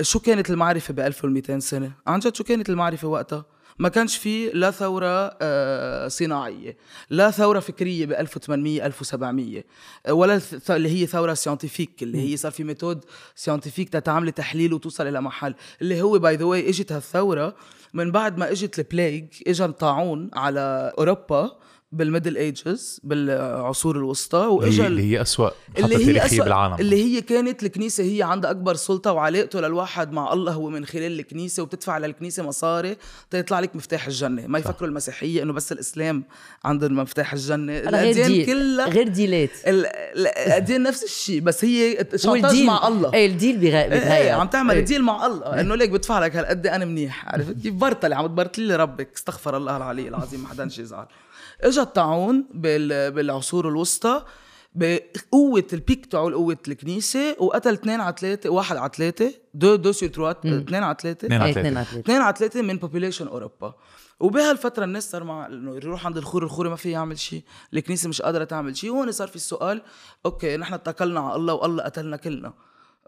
شو 0.00 0.18
كانت 0.18 0.50
المعرفة 0.50 0.94
ب 0.94 1.00
1200 1.00 1.58
سنة؟ 1.58 1.92
عن 2.06 2.18
جد 2.18 2.34
شو 2.36 2.44
كانت 2.44 2.70
المعرفة 2.70 3.08
وقتها؟ 3.08 3.44
ما 3.78 3.88
كانش 3.88 4.16
في 4.16 4.50
لا 4.50 4.70
ثورة 4.70 5.36
آه، 5.42 6.08
صناعية 6.08 6.76
لا 7.10 7.30
ثورة 7.30 7.60
فكرية 7.60 8.06
ب 8.06 8.12
1800 8.12 8.86
1700 8.86 9.64
آه، 10.06 10.12
ولا 10.12 10.40
اللي 10.70 10.88
هي 10.88 11.06
ثورة 11.06 11.34
scientifique 11.34 12.02
اللي 12.02 12.32
هي 12.32 12.36
صار 12.36 12.52
في 12.52 12.64
method 12.64 13.04
scientifique 13.34 13.88
تتعملي 13.88 14.32
تحليل 14.32 14.72
وتوصل 14.72 15.06
إلى 15.06 15.20
محل 15.20 15.54
اللي 15.82 16.02
هو 16.02 16.18
by 16.18 16.36
the 16.36 16.44
way 16.44 16.68
إجت 16.68 16.92
هالثورة 16.92 17.56
من 17.94 18.10
بعد 18.10 18.38
ما 18.38 18.50
إجت 18.50 18.78
ال 18.78 18.85
plague 18.85 19.26
اجى 19.46 19.64
الطاعون 19.64 20.30
على 20.34 20.92
أوروبا 20.98 21.58
بال 21.92 22.03
Middle 22.03 22.36
Ages 22.36 23.00
بالعصور 23.04 23.96
الوسطى 23.96 24.38
اللي 24.38 24.48
وإجا 24.48 24.86
اللي 24.86 25.02
هي 25.12 25.22
اسوء 25.22 25.52
اللي 25.78 25.96
هي 25.96 26.04
تاريخية 26.04 26.24
أسوأ 26.26 26.44
بالعالم. 26.44 26.74
اللي 26.74 27.04
هي 27.04 27.20
كانت 27.20 27.62
الكنيسة 27.62 28.04
هي 28.04 28.22
عندها 28.22 28.50
أكبر 28.50 28.74
سلطة 28.74 29.12
وعلاقته 29.12 29.60
للواحد 29.60 30.12
مع 30.12 30.32
الله 30.32 30.52
هو 30.52 30.68
من 30.70 30.86
خلال 30.86 31.20
الكنيسة 31.20 31.62
وبتدفع 31.62 31.98
للكنيسة 31.98 32.42
مصاري 32.42 32.96
تيطلع 33.30 33.60
لك 33.60 33.76
مفتاح 33.76 34.06
الجنة. 34.06 34.46
ما 34.46 34.58
يفكروا 34.58 34.88
المسيحية 34.88 35.42
إنه 35.42 35.52
بس 35.52 35.72
الإسلام 35.72 36.24
عندهم 36.64 36.96
مفتاح 36.96 37.34
غير 37.34 37.54
الأديان 37.88 38.26
ديل 38.32 38.46
كلها 38.46 38.88
غير 38.88 39.08
ديلات. 39.08 39.50
ال- 39.66 39.86
الأديان 40.46 40.82
نفس 40.82 41.04
الشيء 41.04 41.40
بس 41.40 41.64
هي 41.64 42.06
شانتاج 42.16 42.62
مع 42.62 42.88
الله. 42.88 43.14
إيه 43.14 43.26
الديل 43.26 43.56
بغ- 43.58 43.64
إيه 43.74 43.88
بتغير. 43.88 44.34
عم 44.34 44.46
تعمل 44.48 44.74
إيه. 44.74 44.84
ديل 44.84 45.02
مع 45.02 45.26
الله. 45.26 45.60
إنه 45.60 45.74
ليك 45.74 45.90
بدفع 45.90 46.18
لك 46.24 46.36
هالقد 46.36 46.66
أنا 46.66 46.84
منيح 46.84 47.28
عرفت؟ 47.28 47.62
كيف 47.62 47.74
برطلي 47.74 48.14
عم 48.14 48.26
تبرطلي 48.26 48.66
لي 48.66 48.76
ربك 48.76 49.08
استغفر 49.16 49.56
الله 49.56 49.76
العلي 49.76 50.08
العظيم 50.08 50.40
ما 50.42 50.48
حدا 50.48 50.64
يزعل 50.78 51.06
اجى 51.60 51.80
الطاعون 51.80 52.46
بال... 52.54 53.10
بالعصور 53.10 53.68
الوسطى 53.68 54.24
بقوة 54.74 55.66
البيك 55.72 56.06
تاعو 56.06 56.28
قوة 56.30 56.58
الكنيسة 56.68 57.36
وقتل 57.38 57.72
اثنين 57.72 58.00
على 58.00 58.14
ثلاثة 58.18 58.50
واحد 58.50 58.76
على 58.76 58.90
ثلاثة 58.96 59.32
دو 59.54 59.76
دو 59.76 59.92
سير 59.92 60.08
تروا 60.08 60.30
اثنين 60.30 60.82
على 60.82 60.96
ثلاثة 61.02 61.26
اثنين 61.26 61.42
على 61.42 61.52
ثلاثة. 61.52 61.68
اثنين 61.68 61.76
اتليت 61.76 62.04
اثنين 62.04 62.20
على 62.20 62.34
ثلاثة 62.38 62.62
من 62.62 62.76
بوبيليشن 62.76 63.26
أوروبا. 63.26 63.74
وبهالفترة 64.20 64.84
الناس 64.84 65.10
صار 65.10 65.24
مع 65.24 65.46
إنه 65.46 65.76
يروح 65.76 66.06
عند 66.06 66.16
الخوري 66.16 66.44
الخوري 66.44 66.68
ما 66.68 66.76
في 66.76 66.90
يعمل 66.90 67.18
شيء، 67.18 67.42
الكنيسة 67.74 68.08
مش 68.08 68.22
قادرة 68.22 68.44
تعمل 68.44 68.76
شيء، 68.76 68.90
وهون 68.90 69.12
صار 69.12 69.28
في 69.28 69.36
السؤال 69.36 69.82
okay 70.26 70.56
نحن 70.56 70.74
اتكلنا 70.74 71.20
على 71.20 71.36
الله 71.36 71.54
والله 71.54 71.82
قتلنا 71.82 72.16
كلنا. 72.16 72.52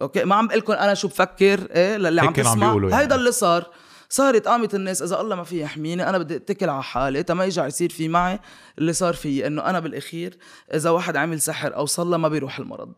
okay 0.01 0.25
ما 0.25 0.35
عم 0.35 0.47
بقول 0.47 0.59
لكم 0.59 0.73
أنا 0.73 0.95
شو 0.95 1.09
بفكر 1.09 1.69
إيه 1.71 1.97
للي 1.97 2.21
عم 2.21 2.33
تسمع 2.33 2.67
يعني. 2.67 2.95
هيدا 2.95 3.15
اللي 3.15 3.33
صار. 3.33 3.71
صارت 4.09 4.49
قامت 4.49 4.75
الناس 4.75 5.03
إذا 5.03 5.21
الله 5.21 5.37
ما 5.37 5.45
في 5.45 5.61
يحميني 5.61 6.09
أنا 6.09 6.19
بدي 6.19 6.37
أتكل 6.37 6.69
على 6.69 6.83
حالي 6.83 7.23
تما 7.23 7.45
يرجع 7.45 7.67
يصير 7.67 7.91
في 7.91 8.09
معي 8.09 8.39
اللي 8.79 8.93
صار 8.93 9.15
فيي 9.15 9.47
إنه 9.47 9.63
أنا 9.63 9.81
بالأخير 9.81 10.39
إذا 10.75 10.91
واحد 10.91 11.17
عمل 11.17 11.41
سحر 11.41 11.77
أو 11.77 11.87
صلى 11.87 12.19
ما 12.19 12.29
بيروح 12.29 12.59
المرض 12.59 12.93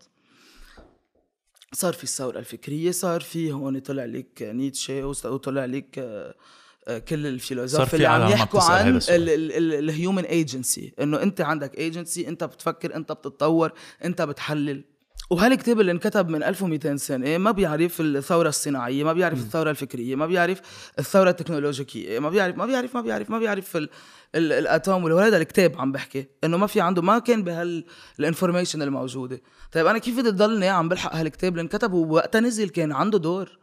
صار 1.73 1.93
في 1.93 2.05
الثورة 2.05 2.39
الفكرية 2.39 2.91
صار 2.91 3.21
في 3.21 3.53
هون 3.53 3.79
طلع 3.79 4.05
لك 4.05 4.43
نيتشه 4.43 5.07
وطلع 5.07 5.65
لك 5.65 5.99
آه، 5.99 6.99
كل 6.99 7.27
ال 7.27 7.89
philosophes 7.89 7.95
اللي 7.97 8.07
عم 8.07 8.31
يحكوا 8.31 8.61
عن. 8.61 9.01
ال 9.09 9.28
human 9.28 10.25
agency 10.25 10.95
إنه 11.01 11.23
أنت 11.23 11.41
عندك 11.41 11.79
ايجنسي 11.79 12.29
أنت 12.29 12.45
بتفكر 12.45 12.95
أنت 12.95 13.13
بتتطور 13.13 13.73
أنت 14.05 14.23
بتحلل 14.23 14.85
وهالكتاب 15.31 15.81
اللي 15.81 15.93
انكتب 15.93 16.29
من 16.29 16.43
1200 16.43 16.97
سنة 16.97 17.39
ما 17.39 17.51
بيعرف 17.51 18.01
الثورة 18.01 18.49
الصناعية 18.49 19.05
ما 19.05 19.13
بيعرف 19.13 19.39
الثورة 19.39 19.71
الفكرية 19.71 20.15
ما 20.15 20.27
بيعرف 20.27 20.61
الثورة 20.99 21.31
التكنولوجية 21.31 22.19
ما 22.19 22.31
بيعرف 22.31 22.57
ما 22.57 22.67
بيعرف 22.67 22.95
ما 22.95 23.01
بيعرف 23.01 23.31
ما 23.31 23.39
بيعرف 23.39 23.77
ال 23.77 23.89
ال 24.35 24.53
الأتوم 24.53 25.05
وهذا 25.05 25.37
الكتاب 25.37 25.79
عم 25.79 25.93
بحكي 25.93 26.27
إنه 26.45 26.57
ما 26.57 26.67
في 26.67 26.81
عنده 26.81 27.03
ما 27.03 27.19
كان 27.19 27.45
بهالانفورميشن 27.45 28.83
الموجودة. 28.83 29.41
طيب 29.73 29.87
أنا 29.87 29.99
كيف 29.99 30.19
بدي 30.19 30.31
ضلني 30.31 30.69
عم 30.69 30.89
بلحق 30.89 31.17
هالكتاب 31.17 31.53
اللي 31.53 31.63
انكتب 31.63 31.93
ووقتها 31.93 32.41
نزل 32.41 32.69
كان 32.69 32.93
عنده 32.93 33.19
دور. 33.19 33.59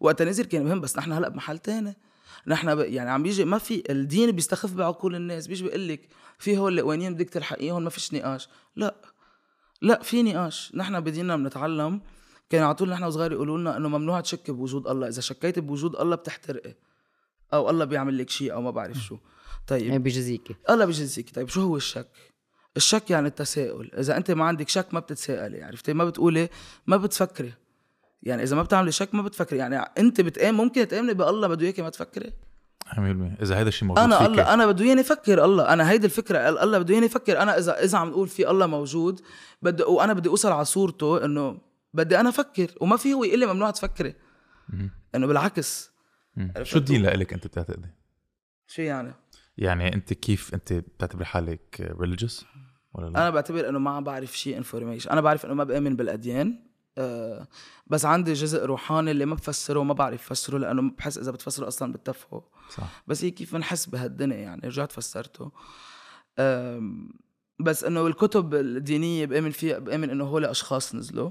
وقتها 0.00 0.24
نزل 0.24 0.44
كان 0.44 0.64
مهم 0.64 0.80
بس 0.80 0.96
نحن 0.96 1.12
هلأ 1.12 1.28
بمحل 1.28 1.58
تاني. 1.58 1.96
نحن 2.46 2.74
ب... 2.74 2.78
يعني 2.78 3.10
عم 3.10 3.22
بيجي 3.22 3.44
ما 3.44 3.58
في 3.58 3.82
الدين 3.90 4.30
بيستخف 4.30 4.72
بعقول 4.72 5.14
الناس 5.14 5.46
بيجي 5.46 5.64
بيقول 5.64 5.88
لك 5.88 6.08
في 6.38 6.58
هول 6.58 6.78
القوانين 6.78 7.14
بدك 7.14 7.30
تلحقيهم 7.30 7.84
ما 7.84 7.90
فيش 7.90 8.14
نقاش. 8.14 8.48
لا. 8.76 9.11
لا 9.82 10.02
في 10.02 10.22
نقاش. 10.22 10.72
نحن 10.74 11.00
بدينا 11.00 11.36
بنتعلم. 11.36 12.00
كانوا 12.50 12.66
على 12.66 12.74
طول 12.74 12.90
نحن 12.90 13.04
وصغار 13.04 13.32
يقولوا 13.32 13.58
لنا 13.58 13.76
إنه 13.76 13.88
ممنوع 13.88 14.20
تشك 14.20 14.50
بوجود 14.50 14.86
الله. 14.86 15.08
إذا 15.08 15.20
شكيت 15.20 15.58
بوجود 15.58 15.96
الله 15.96 16.16
بتحترقي. 16.16 16.74
أو 17.54 17.70
الله 17.70 17.84
بيعمل 17.84 18.18
لك 18.18 18.30
شيء 18.30 18.52
أو 18.52 18.62
ما 18.62 18.70
بعرف 18.70 18.96
شو. 18.96 19.16
طيب. 19.66 19.90
إيه 19.90 19.98
بجزيكي 19.98 20.54
الله 20.70 20.84
بيجزيك 20.84 21.34
طيب 21.34 21.48
شو 21.48 21.60
هو 21.60 21.76
الشك؟ 21.76 22.08
الشك 22.76 23.10
يعني 23.10 23.28
التساؤل. 23.28 23.90
إذا 23.94 24.16
أنت 24.16 24.30
ما 24.30 24.44
عندك 24.44 24.68
شك 24.68 24.94
ما 24.94 25.00
بتتساءلي 25.00 25.62
عرفتي؟ 25.62 25.92
ما 25.92 26.04
بتقولي 26.04 26.48
ما 26.86 26.96
بتفكري. 26.96 27.52
يعني 28.22 28.42
إذا 28.42 28.56
ما 28.56 28.62
بتعملي 28.62 28.92
شك 28.92 29.14
ما 29.14 29.22
بتفكري. 29.22 29.58
يعني 29.58 29.76
أنت 29.76 30.20
بتآمن 30.20 30.56
ممكن 30.56 30.88
تآمني 30.88 31.14
بألله 31.14 31.48
بده 31.48 31.66
إياكي 31.66 31.82
ما 31.82 31.90
تفكري؟ 31.90 32.32
100% 32.86 32.96
إذا 33.42 33.60
هذا 33.60 33.68
الشيء 33.68 33.88
موجود 33.88 34.04
أنا 34.04 34.18
فيك 34.18 34.28
الله 34.28 34.54
أنا 34.54 34.66
بده 34.66 34.84
إياني 34.84 35.00
أفكر 35.00 35.44
الله 35.44 35.72
أنا 35.72 35.90
هيدي 35.90 36.06
الفكرة 36.06 36.38
الله 36.48 36.78
بده 36.78 36.94
إياني 36.94 37.06
أفكر 37.06 37.42
أنا 37.42 37.58
إذا 37.58 37.84
إذا 37.84 37.98
عم 37.98 38.08
نقول 38.08 38.28
في 38.28 38.50
الله 38.50 38.66
موجود 38.66 39.20
بدي 39.62 39.82
وأنا 39.82 40.12
بدي 40.12 40.28
أوصل 40.28 40.52
على 40.52 40.64
صورته 40.64 41.24
إنه 41.24 41.58
بدي 41.94 42.20
أنا 42.20 42.28
أفكر 42.28 42.66
وما 42.80 42.96
في 42.96 43.14
هو 43.14 43.24
يقول 43.24 43.38
لي 43.38 43.46
ممنوع 43.46 43.70
تفكري. 43.70 44.14
إنه 45.14 45.26
بالعكس. 45.26 45.92
شو 46.62 46.78
الدين؟ 46.78 47.02
لإلك 47.02 47.32
أنت 47.32 47.46
بتعتقدي؟ 47.46 47.88
شو 48.66 48.82
يعني؟ 48.82 49.14
يعني 49.56 49.94
أنت 49.94 50.12
كيف 50.12 50.54
أنت 50.54 50.72
بتعتبر 50.72 51.24
حالك 51.24 51.94
religious 51.98 52.44
ولا 52.94 53.06
لا؟ 53.06 53.18
أنا 53.18 53.30
بعتبر 53.30 53.68
إنه 53.68 53.78
ما 53.78 53.90
عم 53.90 54.04
بعرف 54.04 54.38
شيء 54.38 54.56
انفورميشن 54.56 55.10
أنا 55.10 55.20
بعرف 55.20 55.46
إنه 55.46 55.54
ما 55.54 55.64
بآمن 55.64 55.96
بالأديان. 55.96 56.72
أه 56.98 57.48
بس 57.86 58.04
عندي 58.04 58.32
جزء 58.32 58.64
روحاني 58.64 59.10
اللي 59.10 59.24
ما 59.24 59.34
بفسره 59.34 59.80
وما 59.80 59.94
بعرف 59.94 60.28
فسره 60.28 60.58
لأنه 60.58 60.90
بحس 60.90 61.18
إذا 61.18 61.30
بتفسره 61.30 61.68
أصلا 61.68 61.92
بتفهوا 61.92 62.40
صح. 62.76 63.02
بس 63.06 63.24
هي 63.24 63.30
كيف 63.30 63.54
بنحس 63.54 63.86
بهالدنيا 63.86 64.36
يعني 64.36 64.60
رجعت 64.64 64.92
فسرته. 64.92 65.50
بس 67.58 67.84
إنه 67.84 68.06
الكتب 68.06 68.54
الدينية 68.54 69.26
بأمن 69.26 69.50
فيها 69.50 69.78
بأمن 69.78 70.10
إنه 70.10 70.24
هول 70.24 70.44
أشخاص 70.44 70.94
نزلوا. 70.94 71.30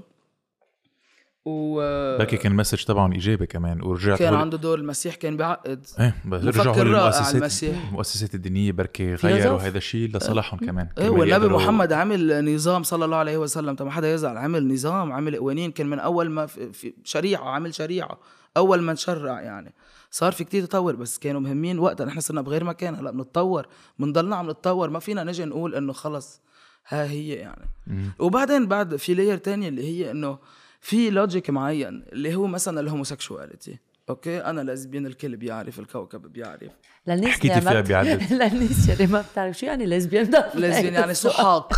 و 1.44 1.76
بركي 2.18 2.36
كان 2.36 2.52
المسج 2.52 2.84
تبعهم 2.84 3.12
إيجابي 3.12 3.46
كمان 3.46 3.82
ورجعت 3.82 4.18
كان 4.18 4.32
هول- 4.32 4.40
عنده 4.42 4.58
دور 4.58 4.78
المسيح 4.78 5.14
كان 5.14 5.36
بيعقد 5.36 5.86
إيه 6.00 6.14
بس 6.26 6.44
رجعوا 6.44 6.76
هول 6.76 6.86
المؤسسات 6.86 7.34
المسيح. 7.34 7.88
المؤسسات 7.88 8.34
الدينية 8.34 8.72
بركي. 8.72 9.14
غيروا 9.14 9.58
هذا 9.58 9.78
الشيء 9.78 10.16
لصالحهم 10.16 10.58
كمان. 10.58 10.88
إيه 10.98 11.08
والنبي 11.08 11.48
محمد 11.48 11.92
عمل 11.92 12.54
نظام 12.54 12.82
صلى 12.82 13.04
الله 13.04 13.16
عليه 13.16 13.38
وسلم. 13.38 13.74
طب 13.74 13.84
ما 13.86 13.90
حدا 13.92 14.14
يزعل 14.14 14.36
عمل 14.36 14.72
نظام 14.72 15.12
عمل 15.12 15.36
قوانين 15.36 15.72
كان 15.72 15.86
من 15.86 15.98
أول 15.98 16.30
ما 16.30 16.46
في, 16.46 16.72
في 16.72 16.94
شريعة 17.04 17.44
عمل 17.48 17.74
شريعة 17.74 18.18
أول 18.56 18.82
ما 18.82 18.92
نشرع 18.92 19.40
يعني. 19.40 19.74
صار 20.14 20.32
في 20.32 20.44
كتير 20.44 20.64
تطور 20.64 20.96
بس 20.96 21.18
كانوا 21.18 21.40
مهمين 21.40 21.78
وقتها 21.78 22.06
نحن 22.06 22.20
صرنا 22.20 22.40
بغير 22.40 22.64
مكان. 22.64 22.94
هلأ 22.94 23.10
بنتطور. 23.10 23.66
بنضلنا 23.98 24.36
عم 24.36 24.50
نتطور. 24.50 24.90
ما 24.90 24.98
فينا 24.98 25.24
نجي 25.24 25.44
نقول 25.44 25.74
إنه 25.74 25.92
خلص. 25.92 26.40
ها 26.88 27.04
هي 27.04 27.28
يعني. 27.28 27.68
مم. 27.86 28.12
وبعدين 28.18 28.66
بعد 28.66 28.96
في 28.96 29.14
layer 29.14 29.36
تانية 29.38 29.68
اللي 29.68 29.84
هي 29.84 30.10
إنه 30.10 30.38
في 30.80 31.10
logic 31.10 31.50
معين 31.50 32.04
اللي 32.12 32.34
هو 32.34 32.46
مثلا 32.46 32.80
ال 32.80 32.87
homosexuality 32.87 33.78
okay؟ 34.08 34.38
أنا 34.44 34.60
lesbian 34.60 35.06
الكل 35.06 35.36
بيعرف 35.36 35.78
الكوكب 35.78 36.32
بيعرف. 36.32 36.70
للناس 37.06 37.30
حكيتي 37.30 37.58
اللي 37.58 37.64
ما 37.64 37.82
فيها 37.82 38.02
بيعدد. 38.02 38.32
للناس 38.32 38.90
اللي 38.90 39.06
ما 39.06 39.24
بتعرف 39.32 39.58
شو 39.58 39.66
يعني 39.66 39.86
lesbian 39.86 40.30
lesbian 40.54 40.94
يعني 41.00 41.14
سحاق 41.14 41.72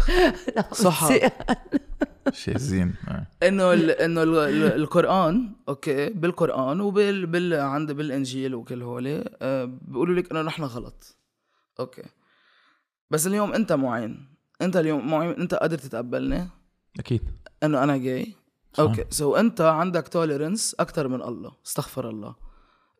سحاق 0.73 1.33
شادن. 2.33 2.95
آه. 3.09 3.27
إنه 3.43 3.73
إنه 3.73 4.23
ال 4.23 4.37
ال 4.37 4.63
القرآن 4.75 5.51
okay 5.69 6.09
بالقرآن 6.09 6.81
وبال 6.81 7.27
بال 7.27 7.55
عند 7.55 7.93
بالإنجيل 7.93 8.55
وكل 8.55 8.83
هول 8.83 9.25
آه 9.43 9.65
بيقولوا 9.65 10.15
لك 10.15 10.31
إنه 10.31 10.43
نحن 10.43 10.63
غلط. 10.63 11.17
okay. 11.81 12.03
بس 13.11 13.27
اليوم 13.27 13.53
أنت 13.53 13.73
معين. 13.73 14.29
أنت 14.63 14.77
اليوم 14.77 15.11
معين 15.11 15.31
أنت 15.31 15.55
قادر 15.55 15.79
تتقبلني. 15.79 16.49
أكيد. 16.99 17.23
إنه 17.63 17.83
أنا 17.83 17.97
جاي. 17.97 18.35
okay. 18.79 19.05
so 19.11 19.37
أنت 19.37 19.61
عندك 19.61 20.09
tolerance 20.09 20.77
أكثر 20.81 21.09
من 21.09 21.23
الله. 21.23 21.53
استغفر 21.67 22.11
الله. 22.11 22.35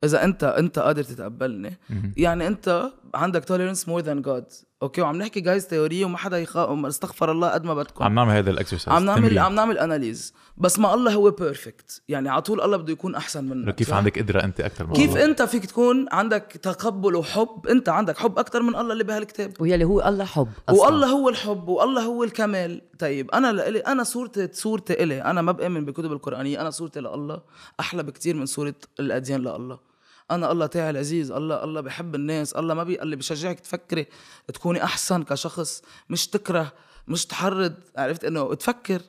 إذا 0.05 0.25
انت 0.25 0.45
أنت 0.45 0.79
قادر 0.79 1.03
تتقبلني. 1.03 1.79
يعني 2.17 2.47
أنت 2.47 2.93
عندك 3.15 3.45
tolerance 3.45 3.89
more 3.89 4.01
than 4.01 4.23
God 4.23 4.53
okay 4.83 5.03
وعم 5.03 5.17
نحكي 5.17 5.41
guys 5.41 5.67
theory 5.67 6.05
وما 6.05 6.19
حدا 6.19 6.39
يخاف 6.39 6.85
استغفر 6.87 7.33
الله 7.33 7.49
قد 7.49 7.65
ما 7.65 7.75
بدكم. 7.75 8.05
عم 8.05 8.15
نعمل 8.15 8.33
هذا 8.33 8.51
ال 8.51 8.56
exercise 8.56 8.97
عم 8.97 9.05
نعمل 9.05 9.39
عم 9.39 9.55
نعمل 9.55 9.79
analyse 9.79 10.35
بس 10.57 10.79
ما 10.79 10.95
الله 10.95 11.13
هو 11.15 11.31
perfect 11.31 12.03
يعني 12.09 12.29
على 12.29 12.43
طول 12.43 12.61
الله 12.61 12.77
بده 12.77 12.93
يكون 12.93 13.15
أحسن 13.15 13.45
منك. 13.45 13.75
كيف 13.75 13.89
صح؟ 13.89 13.97
عندك 13.97 14.19
قدرة 14.19 14.45
أنت 14.45 14.61
أكثر 14.61 14.87
من 14.87 14.93
كيف 14.93 15.11
الله. 15.11 15.25
أنت 15.25 15.43
فيك 15.43 15.67
تكون 15.67 16.07
عندك 16.13 16.43
تقبل 16.63 17.17
وحب؟ 17.17 17.67
أنت 17.71 17.89
عندك 17.89 18.19
حب 18.19 18.39
أكثر 18.39 18.63
من 18.63 18.77
الله 18.77 18.93
اللي 18.93 19.05
بهالكتاب. 19.05 19.53
ويلي 19.61 19.85
هو 19.85 20.01
الله 20.01 20.25
حب 20.25 20.49
أصلاً. 20.69 20.85
والله 20.85 21.07
هو 21.07 21.29
الحب 21.29 21.69
والله 21.69 22.03
هو 22.03 22.25
الكمال. 22.25 22.83
طيب 22.99 23.31
أنا 23.31 23.53
لإلي 23.53 23.79
أنا 23.79 24.03
صورتي 24.03 24.49
صورتي 24.53 25.03
إلي. 25.03 25.23
أنا 25.23 25.43
ما 25.43 25.53
بآمن 25.53 25.85
بالكتب 25.85 26.13
القرآنية. 26.13 26.61
أنا 26.61 26.71
صورتي 26.71 27.01
لله. 27.01 27.41
أحلى 27.81 28.03
بكتير 28.03 28.37
من 28.37 28.47
صورة 28.47 28.75
الأديان 29.01 29.41
لله. 29.41 29.94
أنا 30.31 30.53
الله 30.53 30.67
تاعي 30.67 30.91
العزيز 30.91 31.31
الله 31.31 31.65
الله 31.65 31.81
بحب 31.81 32.15
الناس 32.15 32.53
الله 32.53 32.75
ما 32.75 32.85
بي 32.85 33.03
اللي 33.03 33.17
بشجعك 33.17 33.61
تفكري 33.61 34.07
تكوني 34.55 34.85
أحسن 34.85 35.23
كشخص 35.23 35.83
مش 36.11 36.27
تكره 36.27 36.73
مش 37.09 37.27
تحرض 37.27 37.75
عرفت؟ 37.97 38.25
إنه 38.25 38.55
تفكر 38.55 39.01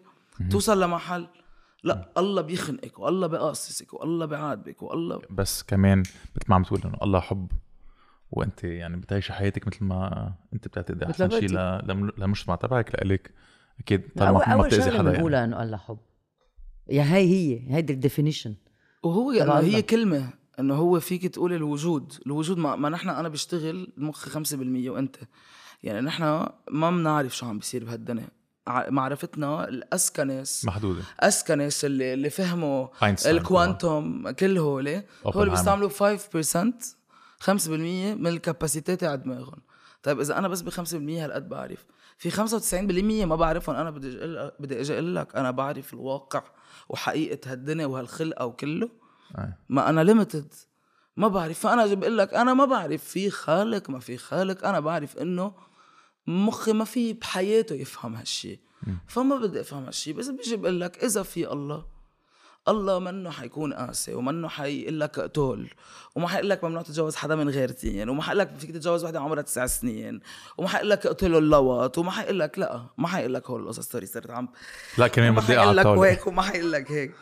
توصل 0.52 0.84
لمحل. 0.84 1.28
لا 1.84 2.12
الله 2.18 2.42
بيخنقك 2.42 3.00
والله 3.00 3.28
بقاصصك 3.28 3.94
والله 3.94 4.26
بيعاتبك 4.26 4.84
والله 4.84 5.22
بس 5.30 5.64
كمان 5.64 6.00
مثل 6.00 6.46
ما 6.48 6.56
عم 6.56 6.64
تقول 6.64 6.82
إنه 6.86 6.98
الله 7.02 7.20
حب 7.20 7.52
وأنت 8.32 8.64
يعني 8.64 8.98
بتعيش 8.98 9.32
حياتك 9.32 9.68
مثل 9.68 9.84
ما 9.86 10.34
أنت 10.54 10.68
بتعتقد 10.68 11.04
أحسن 11.04 11.30
شيء 11.30 11.50
للمجتمع 12.18 12.56
تبعك 12.56 12.96
لإلك 12.96 13.32
أكيد 13.80 14.10
طالما 14.18 14.56
ما 14.56 14.64
بتاذي 14.64 14.82
حدا 14.84 14.94
يعني. 14.96 15.10
بنقولها 15.10 15.44
إنه 15.44 15.64
الله 15.64 15.78
حب. 15.78 15.98
يا 16.90 17.04
هي 17.04 17.30
هي 17.30 17.76
هيدي 17.76 17.94
ال 17.94 17.99
definition 17.99 18.56
وهو 19.04 19.32
انه 19.32 19.44
الله. 19.44 19.60
هي 19.60 19.82
كلمة. 19.82 20.30
انه 20.60 20.76
هو 20.76 21.00
فيك 21.00 21.28
تقول 21.28 21.54
الوجود 21.54 22.14
الوجود 22.26 22.58
ما, 22.58 22.76
ما 22.76 22.90
نحن 22.90 23.10
أنا 23.10 23.30
بشتغل 23.30 23.88
مخي 23.98 24.30
5% 24.30 24.36
وأنت. 24.90 25.16
يعني 25.84 26.02
نحن 26.02 26.24
ما 26.72 26.92
بنعرف 26.92 27.38
شو 27.38 27.46
عم 27.46 27.60
بيصير 27.60 27.84
بهالدنيا. 27.84 28.28
معرفتنا 28.68 29.70
الأذكى 29.70 30.24
ناس 30.24 30.66
محدودة. 30.66 31.04
ناس 31.56 31.86
اللي 31.86 32.14
اللي 32.14 32.30
فهموا 32.30 32.88
ال 33.26 33.39
quantum 33.39 34.32
كل 34.32 34.58
هول 34.58 34.88
هول. 35.26 35.50
بيستعملوا 35.50 35.90
5% 35.90 36.96
5% 37.40 37.68
من 37.70 38.28
ال 38.28 38.35
capacity 38.35 38.96
تاع 38.96 39.16
دماغهم. 39.16 39.62
طيب 40.04 40.20
إذا 40.20 40.38
أنا 40.38 40.48
بس 40.48 40.62
ب 40.62 40.70
5% 40.70 40.74
هالقد 40.94 41.50
بعرف. 41.50 41.86
في 42.18 42.32
95% 42.32 43.26
ما 43.26 43.36
بعرفهم. 43.36 43.76
أنا 43.76 43.90
بدي 43.92 44.18
بدي 44.60 44.82
أجي 44.82 44.94
أقول 44.94 45.16
لك 45.16 45.36
أنا 45.36 45.52
بعرف 45.52 45.94
الواقع 45.94 46.44
وحقيقة 46.90 47.52
هالدنيا 47.52 47.86
وهالخلقة 47.86 48.46
وكله. 48.46 49.05
ما 49.70 49.90
أنا 49.90 50.04
ليمتد 50.04 50.54
ما 51.18 51.28
بعرف. 51.28 51.60
فأنا 51.60 51.94
بقول 51.94 52.18
لك 52.18 52.34
أنا 52.34 52.54
ما 52.54 52.66
بعرف 52.66 53.04
في 53.04 53.30
خالق 53.30 53.90
ما 53.90 54.00
في 54.00 54.18
خالق. 54.18 54.66
أنا 54.68 54.80
بعرف 54.80 55.18
إنه 55.18 55.54
مخي 56.28 56.74
ما 56.74 56.86
في 56.86 57.14
بحياته 57.14 57.76
يفهم 57.76 58.16
هالشي. 58.16 58.60
فما 59.08 59.36
بدي 59.36 59.62
أفهم 59.62 59.86
هالشي. 59.86 60.14
بس 60.14 60.28
بيجي 60.28 60.56
بقول 60.56 60.82
لك 60.82 61.04
إذا 61.04 61.24
في 61.24 61.52
الله 61.52 61.96
الله 62.68 63.00
منه 63.00 63.30
حيكون 63.30 63.74
قاسي 63.74 64.14
ومنه 64.14 64.48
حيقول 64.48 65.00
لك 65.00 65.20
اقتل 65.20 65.68
وما 66.16 66.28
حيقول 66.28 66.50
لك 66.50 66.64
ممنوع 66.64 66.82
تتجوز 66.82 67.16
حدا 67.16 67.36
من 67.36 67.50
غير 67.50 67.72
دين 67.72 68.10
وما 68.10 68.24
حيقول 68.24 68.40
لك 68.40 68.52
فيك 68.58 68.72
تتجوز 68.72 69.04
وحدة 69.04 69.20
عمرها 69.20 69.42
تسع 69.42 69.66
سنين 69.66 70.20
وما 70.58 70.68
حيقول 70.68 70.90
لك 70.90 71.06
اقتلوا 71.06 71.40
اللوط 71.40 71.98
وما 71.98 72.12
حيقول 72.12 72.40
لك 72.40 72.60
لا 72.60 72.86
ما 72.98 73.08
حيقول 73.08 73.34
لك 73.34 73.50
هول 73.50 73.62
القصص. 73.62 73.90
sorry 73.90 74.06
صرت 74.06 74.30
عم 74.30 74.50
لا 74.98 75.08
كمان 75.08 75.34
ما 75.34 75.42
بدي 75.42 75.60
حيقول 75.60 75.78
لك 75.78 75.86
على 75.86 76.00
هيك 76.00 76.28
وما 76.28 76.42
حيقول 76.42 76.72
لك 76.72 76.92
هيك. 76.92 77.16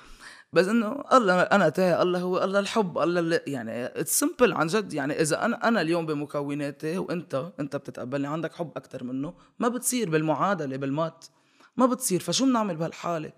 بس 0.53 0.67
إنه 0.67 1.03
الله 1.13 1.41
أنا 1.41 1.69
تاعي 1.69 2.01
الله 2.01 2.19
هو 2.19 2.43
الله 2.43 2.59
الحب 2.59 2.97
الله 2.97 3.19
اللي 3.19 3.41
يعني 3.47 3.85
it's 3.85 4.19
simple 4.19 4.53
عن 4.53 4.67
جد. 4.67 4.93
يعني 4.93 5.21
إذا 5.21 5.45
أنا 5.45 5.67
أنا 5.67 5.81
اليوم 5.81 6.05
بمكوناتي 6.05 6.97
وأنت 6.97 7.51
أنت 7.59 7.75
بتتقبلني 7.75 8.27
عندك 8.27 8.53
حب 8.53 8.71
أكثر 8.77 9.03
منه 9.03 9.33
ما 9.59 9.67
بتصير 9.67 10.09
بالمعادلة 10.09 10.77
بال 10.77 10.91
math. 10.91 11.25
ما 11.77 11.85
بتصير. 11.85 12.19
فشو 12.19 12.45
بنعمل 12.45 12.75
بهالحالة؟ 12.75 13.31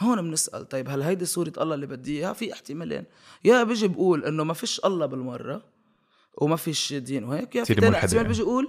هون 0.00 0.22
بنسأل 0.22 0.68
طيب 0.68 0.88
هل 0.88 1.02
هيدي 1.02 1.24
صورة 1.24 1.52
الله 1.60 1.74
اللي 1.74 1.86
بدي 1.86 2.18
إياها؟ 2.18 2.32
في 2.32 2.52
احتمالين. 2.52 3.04
يا 3.44 3.62
بيجي 3.62 3.88
بقول 3.88 4.24
إنه 4.24 4.44
ما 4.44 4.54
فيش 4.54 4.80
الله 4.84 5.06
بالمرة 5.06 5.62
وما 6.34 6.56
فيش 6.56 6.92
دين 6.92 7.24
وهيك 7.24 7.56
يا 7.56 7.64
في 7.64 7.74
تاني 7.74 7.96
احتمال 7.96 8.16
يعني. 8.16 8.28
بيجي 8.28 8.40
يقول 8.42 8.68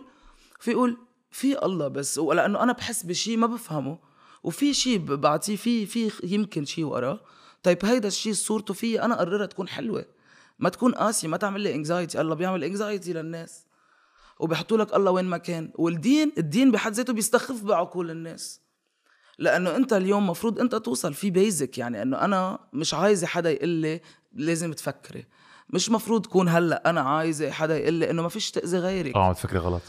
في 0.60 0.71
يقول 0.71 0.97
في 1.32 1.65
الله 1.65 1.88
بس 1.88 2.17
ولأنه 2.17 2.63
أنا 2.63 2.73
بحس 2.73 3.04
بشيء 3.04 3.38
ما 3.38 3.47
بفهمه 3.47 3.99
وفي 4.43 4.73
شيء 4.73 5.15
بعطيه 5.15 5.56
في 5.56 5.86
في 5.86 6.12
يمكن 6.23 6.65
شيء 6.65 6.86
وراه. 6.86 7.19
طيب 7.63 7.86
هيدا 7.86 8.08
الشيء 8.08 8.34
صورته 8.34 8.74
فيي 8.74 9.02
أنا 9.02 9.15
قررها 9.15 9.45
تكون 9.45 9.67
حلوة. 9.67 10.06
ما 10.60 10.69
تكون 10.69 10.93
قاسية 10.93 11.28
ما 11.28 11.38
تعمل 11.38 11.62
لي 11.62 11.76
انكزايتي 11.76 12.22
الله 12.22 12.36
بيعمل 12.36 12.63
انكزايتي 12.63 13.13
للناس. 13.13 13.65
وبيحطوا 14.39 14.78
لك 14.78 14.95
الله 14.95 15.12
وين 15.12 15.26
ما 15.26 15.38
كان. 15.38 15.72
والدين 15.76 16.32
الدين 16.38 16.72
بحد 16.72 16.93
ذاته 16.93 17.13
بيستخف 17.13 17.63
بعقول 17.63 18.12
الناس. 18.12 18.62
لأنه 19.38 19.76
أنت 19.76 19.93
اليوم 19.93 20.30
مفروض 20.30 20.60
أنت 20.60 20.76
توصل 20.76 21.13
في 21.13 21.30
بيزك 21.30 21.78
يعني 21.78 22.02
إنه 22.02 22.17
أنا 22.17 22.60
مش 22.74 22.93
عايزة 22.93 23.28
حدا 23.28 23.52
يقول 23.52 23.69
لي 23.69 24.02
لازم 24.34 24.74
تفكري. 24.74 25.26
مش 25.69 25.89
مفروض 25.89 26.22
تكون 26.22 26.50
هلأ 26.50 26.89
أنا 26.89 27.02
عايزة 27.02 27.52
حدا 27.52 27.78
يقول 27.78 27.93
لي 27.93 28.10
إنه 28.10 28.22
ما 28.22 28.30
فيش 28.30 28.52
تأذي 28.52 28.78
غيرك. 28.78 29.15
آه 29.15 29.34
تفكري 29.34 29.60
غلط. 29.60 29.82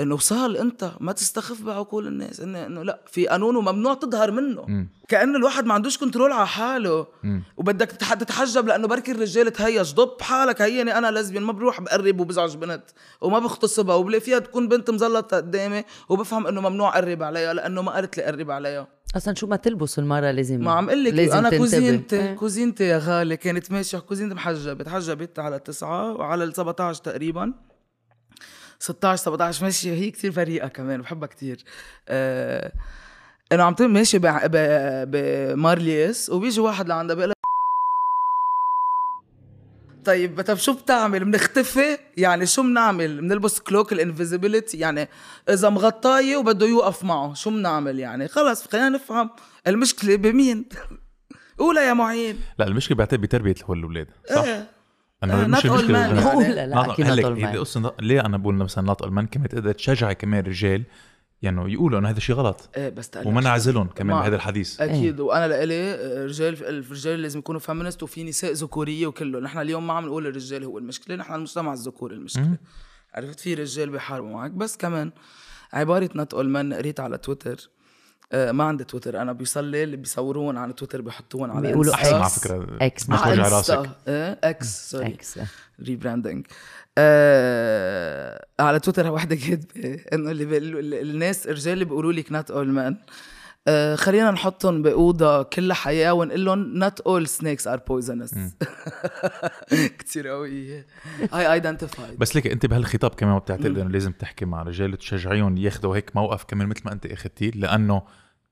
إنه 0.00 0.14
وصل 0.14 0.56
أنت 0.56 0.90
ما 1.00 1.12
تستخف 1.12 1.62
بعقول 1.62 2.06
الناس 2.06 2.40
انه 2.40 2.66
إنه 2.66 2.82
لا 2.82 3.00
في 3.06 3.26
قانون 3.26 3.56
وممنوع 3.56 3.94
تظهر 3.94 4.30
منه. 4.30 4.86
كانه 5.08 5.38
الواحد 5.38 5.66
ما 5.66 5.74
عندوش 5.74 5.98
كنترول 5.98 6.32
على 6.32 6.46
حاله. 6.46 7.06
وبدك 7.56 7.92
تتح- 7.92 8.14
تتحجب 8.14 8.66
لأنه 8.66 8.88
بركي 8.88 9.12
الرجال 9.12 9.52
تهيج. 9.52 9.94
ضب 9.94 10.22
حالك 10.22 10.62
هيني 10.62 10.98
أنا 10.98 11.10
لزبيان 11.10 11.42
ما 11.42 11.52
بروح 11.52 11.80
بقرب 11.80 12.20
وبزعج 12.20 12.56
بنت. 12.56 12.82
وما 13.20 13.38
بغتصبها 13.38 13.94
وبلاقي 13.94 14.20
فيها 14.20 14.38
تكون 14.38 14.68
بنت 14.68 14.90
مزلطة 14.90 15.36
قدامي. 15.36 15.84
وبفهم 16.08 16.46
إنه 16.46 16.60
ممنوع 16.60 16.96
قرب 16.96 17.22
عليها 17.22 17.54
لأنه 17.54 17.82
ما 17.82 17.92
قالت 17.92 18.16
لي 18.16 18.22
قرب 18.22 18.50
عليها. 18.50 18.88
أصلا 19.16 19.34
شو 19.34 19.46
ما 19.46 19.56
تلبس 19.56 19.98
المرة 19.98 20.30
لازم. 20.30 20.60
ما 20.60 20.72
عم 20.72 20.88
أقول 20.88 21.04
لك 21.04 21.32
أنا. 21.32 21.58
كوزينتي 21.58 22.16
إيه. 22.20 22.34
كوزينتي 22.34 22.84
يا 22.84 22.98
غالي 22.98 23.36
كانت 23.36 23.72
ماشية. 23.72 23.98
كوزينتي 23.98 24.34
محجبة. 24.34 24.84
تحجبت 24.84 25.38
على 25.38 25.58
تسعة 25.58 26.12
وعلى 26.12 26.44
ال 26.44 26.56
17 26.56 27.02
تقريبا. 27.02 27.52
16 28.80 29.22
17 29.22 29.64
ماشيه 29.64 29.92
هي 29.92 30.10
كتير 30.10 30.30
بريئه 30.30 30.68
كمان 30.68 31.02
بحبها 31.02 31.28
كتير. 31.28 31.64
آه 32.08 32.72
إنه 33.52 33.62
عم 33.62 33.74
تم 33.74 33.90
ماشي 33.90 34.18
بمارليس 35.04 36.30
وبيجي 36.30 36.60
واحد 36.60 36.88
لعندها 36.88 37.16
بيقول 37.16 37.32
طيب 40.04 40.40
طب 40.40 40.54
شو 40.56 40.72
بتعمل؟ 40.72 41.24
بنختفي 41.24 41.98
يعني 42.16 42.46
شو 42.46 42.62
بنعمل 42.62 43.20
بنلبس 43.20 43.60
كلوك 43.60 43.92
الانفيزيبيليتي 43.92 44.78
يعني 44.78 45.08
إذا 45.48 45.68
مغطاية 45.68 46.36
وبده 46.36 46.66
يوقف 46.66 47.04
معه 47.04 47.34
شو 47.34 47.50
بنعمل 47.50 47.98
يعني؟ 47.98 48.28
خلص 48.28 48.66
خلينا 48.66 48.88
نفهم. 48.88 49.30
المشكلة 49.66 50.16
بمين؟ 50.16 50.64
قولها 51.58 51.82
يا 51.82 51.92
معين. 51.92 52.40
لا 52.58 52.66
المشكلة 52.66 52.96
بعتقد 52.96 53.20
بتربية 53.20 53.54
الاولاد 53.70 54.06
صح؟ 54.34 54.42
إيه. 54.42 54.79
انه 55.24 55.40
إيه، 55.40 55.46
مش 55.46 55.66
المشكلة. 55.66 55.98
يعني. 55.98 56.54
لا 56.54 56.66
لا 56.66 57.30
معي. 57.30 57.58
قصه 57.58 57.94
ليه 58.00 58.20
أنا 58.20 58.38
بقول 58.38 58.54
مثلا 58.54 58.84
not 58.84 59.02
all 59.02 59.14
men 59.14 59.26
كمان 59.26 59.48
تقدر 59.48 59.72
تشجعي 59.72 60.14
كمان 60.14 60.44
رجال 60.44 60.82
يعني 61.42 61.72
يقولوا 61.72 61.98
إنه 61.98 62.08
هذا 62.08 62.16
الشيء 62.16 62.36
غلط. 62.36 62.68
إيه 62.76 62.88
بس 62.88 63.10
تقلق. 63.10 63.26
وما 63.26 63.40
نعزلهم 63.40 63.86
كمان 63.88 64.16
ما- 64.16 64.22
بهذا 64.22 64.36
الحديث. 64.36 64.80
أكيد. 64.80 65.20
وأنا 65.20 65.48
لإلي 65.48 65.94
رجال 66.24 66.64
الرجال 66.66 67.22
لازم 67.22 67.38
يكونوا 67.38 67.60
feminist 67.60 68.02
وفي 68.02 68.24
نساء 68.24 68.52
ذكورية 68.52 69.06
وكله. 69.06 69.40
نحن 69.40 69.58
اليوم 69.58 69.86
ما 69.86 69.92
عم 69.92 70.06
نقول 70.06 70.26
الرجال 70.26 70.64
هو 70.64 70.78
المشكلة 70.78 71.16
نحن 71.16 71.34
المجتمع 71.34 71.72
الذكوري 71.72 72.14
المشكلة. 72.14 72.58
عرفت؟ 73.14 73.40
في 73.40 73.54
رجال 73.54 73.90
بيحاربوا 73.90 74.30
معك. 74.30 74.50
بس 74.50 74.76
كمان 74.76 75.12
عبارة 75.72 76.10
نت 76.16 76.34
اول 76.34 76.48
من 76.48 76.74
قريت 76.74 77.00
على 77.00 77.18
تويتر. 77.18 77.50
آه 77.52 77.79
ما 78.32 78.64
عندي 78.64 78.84
تويتر. 78.84 79.22
أنا 79.22 79.32
بيصلي 79.32 79.82
اللي 79.82 79.96
بيصورون 79.96 80.56
على 80.56 80.72
تويتر 80.72 81.00
بيحطوهم 81.00 81.50
على 81.50 81.68
بيقولوا 81.68 81.94
احسن 81.94 82.14
على. 82.14 82.30
فكرة 82.30 82.66
إكس. 82.80 83.08
ما 83.08 83.16
على 83.16 83.36
توجع. 83.36 83.56
راسك. 83.56 83.90
إكس 84.44 84.90
سوري 84.90 85.06
إكس 85.06 85.38
ريبراندنج 85.86 86.46
آه 86.98 88.46
على 88.60 88.80
تويتر 88.80 89.10
وحده 89.12 89.36
كاتبه 89.36 89.94
إنه 90.14 90.30
اللي 90.30 90.58
الناس 91.02 91.46
الرجال 91.46 91.72
اللي 91.72 91.84
بيقولوا 91.84 92.12
لك 92.12 92.32
نات 92.32 92.50
اول 92.50 92.68
مان 92.68 92.96
آه 93.68 93.94
خلينا 93.96 94.30
نحطهم 94.30 94.82
بأوضة 94.82 95.42
كلها 95.42 95.74
حياة 95.76 96.12
ونقول 96.12 96.44
لهم 96.44 96.78
نات 96.78 97.00
اول 97.00 97.26
سنيكس 97.28 97.68
ار 97.68 97.76
بويزنس 97.88 98.34
كثير 99.98 100.28
قويه 100.28 100.86
I 101.34 101.52
identified 101.52 102.18
بس 102.18 102.36
ليك 102.36 102.46
انت 102.46 102.66
بهالخطاب 102.66 103.10
كمان 103.14 103.32
ما 103.32 103.38
بتعتقد 103.38 103.78
انه 103.78 103.90
لازم 103.90 104.12
تحكي 104.12 104.44
مع 104.44 104.62
رجال 104.62 104.98
تشجعيهم 104.98 105.56
ياخذوا 105.56 105.96
هيك 105.96 106.16
موقف 106.16 106.44
كمان 106.44 106.68
مثل 106.68 106.80
ما 106.84 106.92
انت 106.92 107.06
اخذتيه؟ 107.06 107.50
لأنه 107.50 108.02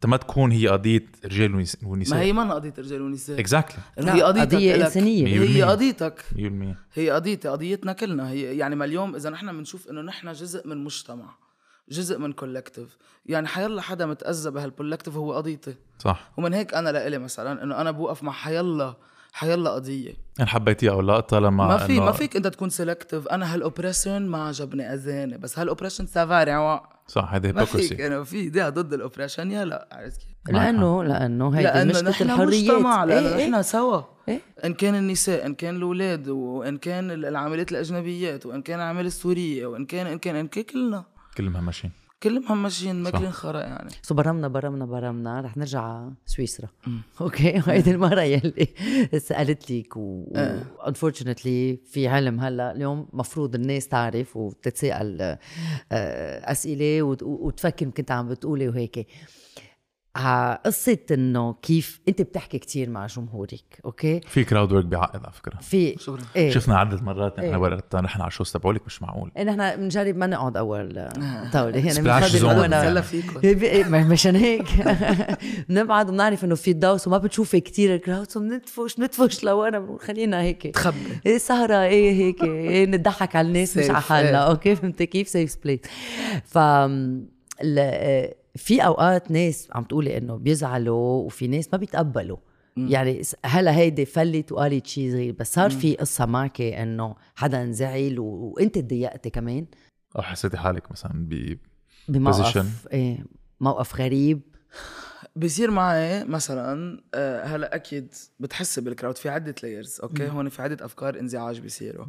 ما 0.05 0.17
تكون 0.17 0.53
هي 0.53 0.69
قضية 0.69 1.05
رجال 1.25 1.55
ونس- 1.55 1.77
ونساء. 1.83 2.19
ما 2.19 2.25
هي 2.25 2.33
ما 2.33 2.55
قضية 2.55 2.75
رجال 2.79 3.03
ونساء. 3.03 3.41
exactly 3.41 3.79
إنه 4.01 4.13
هي 4.15 4.23
قضيتك 4.23 4.55
قضية 4.55 4.75
إلك. 4.75 4.85
إنسانية. 4.85 5.27
هي 5.27 5.63
قضيتك. 5.63 6.25
100% 6.33 6.77
هي 6.95 7.11
قضيتي 7.11 7.49
قضيتنا 7.49 7.93
كلنا. 7.93 8.31
هي 8.31 8.57
يعني 8.57 8.77
ما 8.77 8.85
اليوم 8.85 9.15
إذا 9.15 9.31
نحن 9.31 9.53
بنشوف 9.53 9.89
إنه 9.91 10.01
نحن 10.01 10.33
جزء 10.33 10.69
من 10.69 10.85
مجتمع. 10.85 11.29
جزء 11.91 12.19
من 12.19 12.33
collective 12.33 12.97
يعني 13.27 13.47
حيلا 13.47 13.83
حدا 13.83 14.07
متأذى 14.07 14.51
بهال 14.51 14.66
collective 14.66 15.17
هو 15.17 15.33
قضيتي. 15.33 15.75
صح. 15.99 16.31
ومن 16.37 16.55
هيك 16.55 16.75
أنا 16.75 16.91
لإلي 16.91 17.19
مثلا 17.19 17.63
إنه 17.63 17.81
أنا 17.81 17.91
بوقف 17.91 18.23
مع 18.23 18.33
حيلا 18.33 18.95
حيلا 19.33 19.71
قضية. 19.71 20.15
ان 20.41 20.49
حبيتيها 20.49 20.93
أو 20.93 21.01
لا 21.01 21.21
طالما 21.21 21.69
ما 21.69 21.77
في 21.79 21.97
إنه- 21.99 22.03
ما 22.03 22.13
فيك 22.13 22.37
أنت 22.37 22.47
تكون 22.47 22.71
selective 22.71 23.29
أنا 23.29 23.55
هال 23.55 23.67
oppression 23.67 24.27
ما 24.27 24.49
عجبني 24.49 24.95
أذاني 24.95 25.39
بس 25.39 25.59
هال 25.59 25.67
oppression 25.67 26.07
ça 26.07 26.44
va 26.44 26.81
صح 27.07 27.35
هذا 27.35 27.53
ما 27.53 27.65
فيك 27.65 28.01
hypocrisy 28.01 28.25
في 28.25 28.49
ده 28.49 28.69
ضد 28.69 28.93
ال 28.93 28.98
oppression 28.98 29.51
يا 29.51 29.65
لا 29.65 29.89
عرفت 29.93 30.21
كيف؟ 30.21 30.55
لأنه 30.57 31.05
لأنه 31.05 31.51
هيدي 31.51 31.63
لأنه 31.63 31.85
مشكلة 31.93 32.11
نحن 32.11 32.23
الحريات. 32.23 32.71
مجتمع 32.71 33.05
لأنه 33.05 33.29
إيه، 33.29 33.37
إيه. 33.37 33.49
نحن 33.51 33.63
سوا. 33.63 34.03
إيه. 34.29 34.41
إن 34.65 34.75
كان 34.75 34.95
النساء 34.95 35.47
إن 35.47 35.55
كان 35.55 35.77
الأولاد 35.77 36.29
وإن 36.29 36.79
كان 36.79 37.11
العاملات 37.11 37.73
الأجنبيات 37.73 38.47
وإن 38.47 38.63
كان 38.63 38.79
العامله 38.81 39.07
السورية 39.07 39.67
وإن 39.67 39.87
كان 39.87 40.07
إن 40.07 40.19
كان 40.19 40.37
إن 40.37 40.49
كان 40.49 40.65
كلنا. 40.65 41.05
كلهم 41.39 41.67
ماشيين 41.67 41.93
كلهم 42.23 42.63
ماشيين 42.63 43.03
ماكلين 43.03 43.31
خرا 43.31 43.61
يعني. 43.61 43.91
so 44.03 44.15
برمنا 44.15 44.49
برمنا 44.49 44.85
برمنا. 44.87 45.41
رح 45.41 45.57
نرجع 45.57 45.81
على 45.83 46.13
سويسرا 46.27 46.69
okay 47.21 47.59
وهيدي 47.67 47.91
المرة 47.95 48.21
يلي 48.23 48.67
سألت 49.19 49.71
لك 49.71 49.97
و 49.97 50.25
unfortunately 50.87 51.77
في 51.87 52.09
علم 52.09 52.41
هلا 52.41 52.73
اليوم 52.73 53.09
مفروض 53.13 53.55
الناس 53.55 53.89
تعرف 53.89 54.37
وتتساءل 54.37 55.21
آه، 55.23 55.39
أسئلة 56.53 57.03
وت- 57.03 57.23
وتفكر 57.23 57.87
كنت 57.91 58.11
عم 58.11 58.29
بتقولي 58.29 58.69
وهيك. 58.69 59.07
قصة 60.67 60.99
إنه 61.11 61.53
كيف 61.63 62.01
أنت 62.09 62.23
بتحكي 62.23 62.59
كتير 62.59 62.91
مع 62.91 63.07
جمهورك 63.07 63.81
okay؟ 63.85 64.21
في 64.21 64.45
crowd 64.45 64.73
work 64.73 64.85
بيعقد 64.85 65.21
على 65.25 65.33
فكرة. 65.33 65.57
في. 65.61 65.97
إيه. 66.37 66.51
شفنا 66.51 66.79
عدة 66.79 67.01
مرات 67.03 67.39
إيه. 67.39 67.51
نحن 67.51 67.61
وقتها 67.61 68.01
رحنا 68.01 68.23
على 68.23 68.29
ال 68.31 68.34
shows 68.34 68.53
تبعولك 68.53 68.83
مش 68.87 69.03
معقول. 69.03 69.31
إيه 69.37 69.45
نحن 69.45 69.77
بنجرب 69.77 70.17
ما 70.17 70.27
نقعد 70.27 70.57
أول 70.57 71.09
طاولة. 71.53 71.79
يعني 71.79 72.01
بنفضل 72.01 72.75
هلا 72.75 73.01
فيكم. 73.01 73.41
إيه، 73.45 73.85
مشان 73.85 74.37
هيك. 74.37 74.67
بنبعد 75.69 76.09
وبنعرف 76.09 76.45
إنه 76.45 76.55
في 76.55 76.73
دوس 76.73 77.07
وما 77.09 77.19
بتشوفي 77.19 77.61
كتير 77.61 77.95
ال 77.95 78.01
crowds 78.01 78.37
وبنتفش 78.37 78.97
بنتفش 78.97 79.45
لورا 79.45 79.79
بنقول 79.79 80.01
خلينا 80.01 80.43
هيك. 80.43 80.63
تخبي. 80.75 80.97
إيه 81.27 81.39
سهرة 81.39 81.83
إيه 81.83 82.13
هيك 82.13 82.43
إيه 82.45 82.87
نضحك 82.87 83.37
على 83.37 83.49
الناس 83.49 83.77
مش 83.77 83.91
على 83.91 84.01
حالنا. 84.01 84.39
okay؟ 84.39 84.77
فهمتي 84.77 85.07
كيف؟ 85.07 85.29
safe 85.29 85.51
split 85.51 85.87
ف 86.45 86.59
ال- 86.59 88.33
في 88.59 88.81
أوقات 88.85 89.31
ناس 89.31 89.69
عم 89.73 89.85
تقولي 89.85 90.17
إنه 90.19 90.37
بيزعلوا 90.37 91.25
وفي 91.25 91.47
ناس 91.49 91.69
ما 91.73 91.79
بيتقبلوا. 91.79 92.37
يعني 92.77 93.23
س- 93.23 93.37
هلأ 93.47 93.77
هيدي 93.77 94.05
فلت 94.05 94.53
وقالت 94.53 94.87
شيء 94.87 95.11
صغير 95.13 95.35
بس 95.39 95.55
صار 95.55 95.71
في 95.71 95.95
قصة 95.97 96.27
معك 96.27 96.61
إنه 96.61 97.17
حدا 97.37 97.63
انزعل 97.63 98.19
و... 98.19 98.25
وإنت 98.57 98.79
تضايقتي 98.79 99.31
كمان؟ 99.31 99.67
أو 100.17 100.23
حسيتي 100.23 100.57
حالك 100.57 100.91
مثلا 100.93 101.13
ب. 101.15 101.59
بموقف 102.09 102.89
إيه 102.93 103.25
موقف 103.61 103.97
غريب؟ 104.01 104.41
بصير 105.37 105.71
معي 105.71 106.25
مثلا 106.25 107.03
آه، 107.15 107.45
هلأ 107.45 107.75
أكيد 107.75 108.15
بتحس 108.41 108.79
بال 108.79 108.89
crowd 108.89 109.17
في 109.19 109.29
عدة 109.29 109.55
layers 109.63 110.01
okay؟ 110.03 110.29
هون 110.29 110.49
في 110.49 110.63
عدة 110.63 110.85
أفكار 110.85 111.21
انزعاج 111.21 111.61
بيصيروا. 111.61 112.07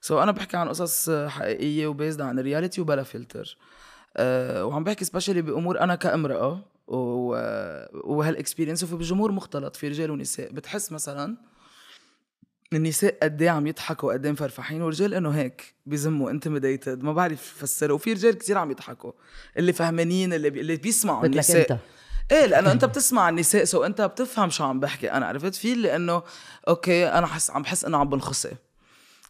so 0.00 0.22
أنا 0.22 0.32
بحكي 0.32 0.56
عن 0.56 0.68
قصص 0.68 1.10
حقيقية 1.10 1.86
و 1.86 1.92
based 1.92 2.20
عن 2.20 2.38
ال 2.38 2.43
reality 2.43 2.80
وبلا 2.80 3.02
فلتر 3.02 3.58
وعم 4.18 4.84
بحكي 4.84 5.04
specially 5.04 5.42
بأمور 5.42 5.80
أنا 5.80 5.94
كامرأة 5.94 6.60
وهال 8.04 8.22
experience 8.22 8.82
وفي 8.82 8.96
بالجمهور 8.96 9.32
مختلط 9.32 9.76
في 9.76 9.88
رجال 9.88 10.10
ونساء. 10.10 10.52
بتحس 10.52 10.92
مثلا 10.92 11.36
النساء 12.72 13.18
قد 13.22 13.42
إيه 13.42 13.50
عم 13.50 13.66
يضحكوا 13.66 14.12
قد 14.12 14.24
إيه 14.26 14.32
مفرفحين 14.32 14.82
والرجال 14.82 15.14
إنه 15.14 15.30
هيك 15.30 15.74
بيزموا 15.86 16.30
intimidated 16.30 17.02
ما 17.02 17.12
بعرف 17.12 17.54
افسره 17.58 17.94
وفي 17.94 18.12
رجال 18.12 18.38
كثير 18.38 18.58
عم 18.58 18.70
يضحكوا 18.70 19.12
اللي 19.56 19.72
فهمانين 19.72 20.32
اللي 20.32 20.50
بي... 20.50 20.60
اللي 20.60 20.76
بيسمعوا 20.76 21.26
النساء. 21.26 21.72
أنت. 21.72 21.80
إيه 22.32 22.46
لأنه 22.46 22.72
أنت 22.72 22.84
بتسمع 22.84 23.28
النساء 23.28 23.64
so 23.64 23.84
أنت 23.84 24.00
بتفهم 24.00 24.50
شو 24.50 24.64
عم 24.64 24.80
بحكي. 24.80 25.12
أنا 25.12 25.26
عرفت 25.26 25.54
في 25.54 25.72
اللي 25.72 25.96
إنه 25.96 26.22
okay 26.68 27.08
أنا 27.08 27.26
حس 27.26 27.50
عم 27.50 27.62
بحس 27.62 27.84
إنه 27.84 27.98
عم 27.98 28.08
بنخصي 28.08 28.52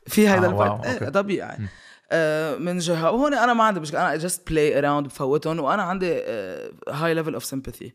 في 0.06 0.28
هيدا 0.28 0.46
آه، 0.46 0.50
ال 0.50 0.58
part 0.58 0.86
إيه. 0.86 1.08
طبيعي. 1.08 1.56
آه 1.56 1.68
من 2.58 2.78
جهة. 2.78 3.10
وهون 3.10 3.34
أنا 3.34 3.54
ما 3.54 3.64
عندي 3.64 3.80
مشكلة. 3.80 4.02
أنا 4.02 4.16
just 4.16 4.50
play 4.50 4.78
around 4.78 5.06
بفوتهم. 5.06 5.60
وأنا 5.60 5.82
عندي 5.82 6.12
high 6.88 7.14
level 7.14 7.34
of 7.34 7.44
sympathy 7.44 7.92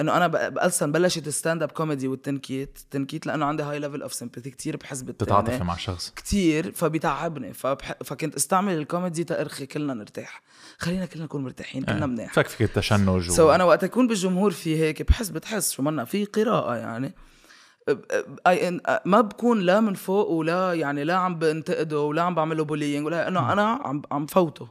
إنه 0.00 0.16
أنا 0.16 0.52
أصلا 0.66 0.92
بلشت 0.92 1.28
stand 1.28 1.62
up 1.62 1.72
comedy 1.72 2.08
والتنكيت. 2.08 2.78
التنكيت 2.82 3.26
لأنه 3.26 3.46
عندي 3.46 3.62
high 3.62 3.78
level 3.78 4.02
of 4.02 4.14
sympathy 4.14 4.50
كثير 4.50 4.76
بحس 4.76 5.02
بالتاني 5.02 5.26
تتعاطفي 5.30 5.64
مع 5.64 5.76
شخص. 5.76 6.12
كتير. 6.16 6.72
فبيتعبني 6.72 7.52
فبح... 7.52 7.94
فكنت 8.04 8.34
أستعمل 8.34 8.78
الكوميدي 8.78 9.24
تأرخي 9.24 9.66
كلنا 9.66 9.94
نرتاح. 9.94 10.42
خلينا 10.78 11.06
كلنا 11.06 11.24
نكون 11.24 11.44
مرتاحين. 11.44 11.84
كلنا 11.84 12.06
منيح. 12.06 12.32
فك 12.32 12.46
فيك 12.46 12.62
التشنج 12.62 13.30
so 13.30 13.50
أنا 13.50 13.64
وقت 13.64 13.84
أكون 13.84 14.06
بالجمهور 14.08 14.50
في 14.50 14.76
هيك 14.76 15.02
بحس 15.02 15.28
بتحس 15.28 15.72
شو 15.72 15.82
منا؟ 15.82 16.04
في 16.04 16.24
قراءة 16.24 16.76
يعني. 16.76 17.14
ما 19.04 19.20
بكون 19.20 19.60
لا 19.60 19.80
من 19.80 19.94
فوق 19.94 20.28
ولا 20.30 20.74
يعني 20.74 21.04
لا 21.04 21.14
عم 21.16 21.38
بنتقده 21.38 22.00
ولا 22.00 22.22
عم 22.22 22.34
بعمل 22.34 22.56
له 22.56 22.64
bullying 22.64 23.06
ولا 23.06 23.28
إنه 23.28 23.52
أنا 23.52 23.62
عم 23.62 24.02
عم 24.12 24.26
فوته. 24.26 24.68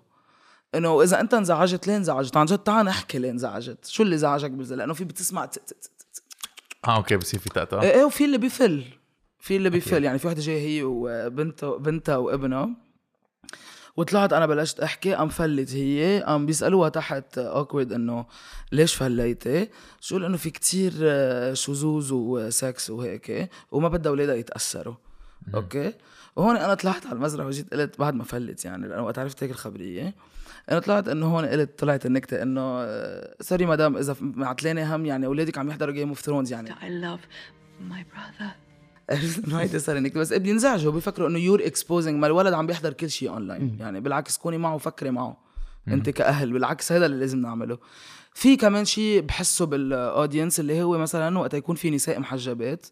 إنه 0.76 1.04
إذا 1.04 1.19
أنت 1.19 1.34
انزعجت 1.34 1.88
ليه 1.88 1.97
انزعجت؟ 1.97 2.38
عن 2.38 2.45
جد 2.45 2.58
تعال 2.58 2.86
نحكي 2.86 3.19
ليه 3.19 3.32
انزعجت. 3.32 3.86
شو 3.86 4.04
اللي 4.04 4.17
زعجك 4.17 4.52
بالزل 4.52 4.78
لأنه 4.78 4.93
في 4.93 5.04
بتسمع 5.04 5.45
تس- 5.45 5.60
تس- 5.60 5.74
تس- 5.74 5.89
تس- 6.13 6.24
آه 6.88 6.95
okay 6.98 7.18
بصير 7.17 7.39
في 7.39 7.50
تأتأ. 7.50 7.82
إيه 7.82 7.91
إيه، 7.91 8.04
وفي 8.04 8.26
اللي 8.26 8.38
بيفل. 8.38 8.84
في 9.39 9.56
اللي 9.58 9.69
بيفل. 9.69 10.04
يعني 10.04 10.19
في 10.19 10.28
وحده 10.28 10.41
جاية 10.41 10.67
هي 10.67 10.84
وبنتها 10.84 11.78
بنتها 11.78 12.17
وابنها. 12.17 12.69
وطلعت 13.98 14.34
أنا 14.34 14.46
بلشت 14.46 14.80
أحكي 14.80 15.14
قام 15.14 15.30
فلت 15.30 15.74
هي 15.74 16.24
قام 16.28 16.46
بيسألوها 16.46 16.90
تحت 16.90 17.38
awkward 17.38 17.94
إنه 17.94 18.26
ليش 18.72 18.96
فليتي؟ 18.96 19.70
شو 20.02 20.18
انه 20.18 20.38
في 20.38 20.50
كتير 20.50 20.94
آه، 21.02 21.54
شذوذ 21.54 22.14
وسكس 22.14 22.90
وهيك 22.90 23.50
وما 23.72 23.90
بدها 23.90 24.10
أولادها 24.10 24.36
يتأثروا. 24.36 24.96
okay؟ 25.56 25.94
وهون 26.36 26.58
أنا 26.58 26.74
طلعت 26.74 27.06
على 27.06 27.16
المسرح 27.16 27.46
وجيت 27.46 27.74
قلت 27.74 28.00
بعد 28.00 28.14
ما 28.14 28.24
فلت 28.24 28.66
يعني 28.66 28.88
لأنه 28.88 29.04
وقت 29.04 29.20
عرفت 29.20 29.44
هيك 29.44 29.52
الخبرية. 29.52 30.16
أنا 30.72 30.80
طلعت 30.80 31.08
إنه 31.08 31.26
هون 31.26 31.46
قلت 31.46 31.80
طلعت 31.80 32.06
النكتة 32.06 32.42
إنه 32.42 32.86
sorry 33.42 33.66
مدام 33.66 33.98
إذا 33.98 34.16
معتلانه 34.22 34.96
هم 34.96 35.06
يعني 35.06 35.26
أولادك 35.26 35.58
عم 35.58 35.70
يحضروا 35.70 35.94
Game 35.94 36.10
of 36.10 36.20
Thrones 36.20 36.52
يعني. 36.52 36.70
I 36.70 37.06
love 37.06 37.22
my 37.92 38.04
brother. 38.14 38.71
عرفت 39.12 39.46
انه 39.46 39.60
هيدي 39.60 39.80
صار 39.80 39.98
انك 39.98 40.18
بس 40.18 40.34
بينزعجوا 40.34 40.92
بيفكروا 40.92 41.28
إنه 41.28 41.40
you're 41.40 41.66
exposing 41.66 42.16
ما 42.16 42.28
الولد 42.28 42.54
عم 42.54 42.68
بيحضر 42.68 42.94
كل 42.94 43.10
شيء 43.10 43.30
اونلاين 43.30 43.78
يعني 43.80 44.00
بالعكس 44.00 44.38
كوني 44.38 44.58
معه 44.58 44.76
وفكري 44.76 45.12
معه. 45.12 45.38
أنت 45.88 46.10
كأهل. 46.10 46.54
بالعكس 46.54 46.92
هذا 46.92 47.06
اللي 47.06 47.20
لازم 47.20 47.40
نعمله. 47.40 47.78
في 48.34 48.56
كمان 48.56 48.86
شيء 48.86 49.22
بحسه 49.22 49.66
بال 49.66 49.84
audience 49.84 50.60
اللي 50.60 50.82
هو 50.82 50.98
مثلا 50.98 51.40
وقت 51.40 51.54
يكون 51.54 51.76
في 51.76 51.90
نساء 51.90 52.20
محجبات 52.20 52.86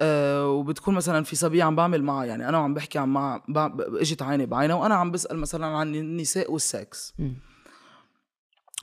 أه 0.00 0.48
وبتكون 0.48 0.94
مثلا 0.94 1.24
في 1.24 1.36
صبيه 1.36 1.64
عم 1.64 1.76
بعمل 1.76 2.02
معها 2.02 2.24
يعني 2.24 2.48
أنا 2.48 2.58
عم 2.58 2.74
بحكي 2.74 2.98
عن 2.98 3.08
مع 3.08 3.42
إجت 3.78 4.22
عيني 4.22 4.46
بعينها 4.46 4.76
وأنا 4.76 4.94
عم 4.94 5.10
بسأل 5.10 5.38
مثلا 5.38 5.66
عن 5.66 5.94
النساء 5.94 6.52
والسكس 6.52 7.14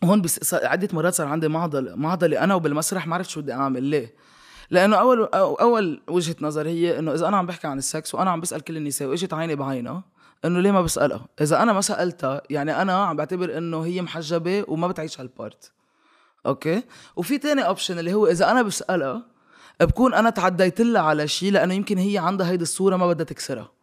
وهون 0.04 0.22
بس 0.22 0.54
عدة 0.54 0.90
مرات 0.94 1.14
صار 1.14 1.28
عندي 1.28 1.48
معضلة 1.48 1.96
معضلة 1.96 2.44
أنا 2.44 2.56
وبالمسرح 2.56 3.08
ما 3.08 3.16
عرفت 3.16 3.30
شو 3.30 3.42
بدي 3.42 3.54
أعمل. 3.54 3.84
ليه؟ 3.84 4.16
لأنه 4.70 4.96
أول 4.96 5.24
أو 5.24 5.56
أول 5.56 6.02
وجهة 6.08 6.36
نظر 6.42 6.68
هي 6.68 7.00
إنه 7.00 7.14
إذا 7.14 7.28
أنا 7.28 7.38
عم 7.38 7.46
بحكي 7.46 7.68
عن 7.68 7.78
السكس 7.78 8.16
وأنا 8.16 8.32
عم 8.32 8.42
بسأل 8.42 8.62
كل 8.62 8.78
النساء 8.78 9.08
وإجت 9.08 9.34
عيني 9.34 9.56
بعينها 9.56 10.04
إنه 10.46 10.60
ليه 10.60 10.72
ما 10.72 10.82
بسألها 10.82 11.26
إذا 11.42 11.62
أنا 11.64 11.74
ما 11.74 11.82
سألتها 11.82 12.42
يعني 12.50 12.82
أنا 12.82 13.06
عم 13.06 13.16
بعتبر 13.16 13.58
إنه 13.58 13.86
هي 13.86 14.02
محجبة 14.02 14.66
وما 14.68 14.88
بتعيش 14.88 15.20
هال 15.20 15.35
part. 15.35 15.72
okay؟ 16.46 16.84
وفي 17.16 17.38
تاني 17.38 17.68
option 17.68 18.00
اللي 18.00 18.14
هو 18.14 18.28
إذا 18.28 18.52
أنا 18.52 18.62
بسألها 18.62 19.26
بكون 19.82 20.14
أنا 20.14 20.30
تعديت 20.30 20.82
لها 20.82 21.02
على 21.02 21.28
شيء 21.28 21.52
لأنه 21.52 21.74
يمكن 21.74 21.98
هي 21.98 22.18
عندها 22.18 22.50
هيدي 22.50 22.64
الصورة 22.64 22.96
ما 22.96 23.08
بدها 23.08 23.26
تكسرها. 23.26 23.75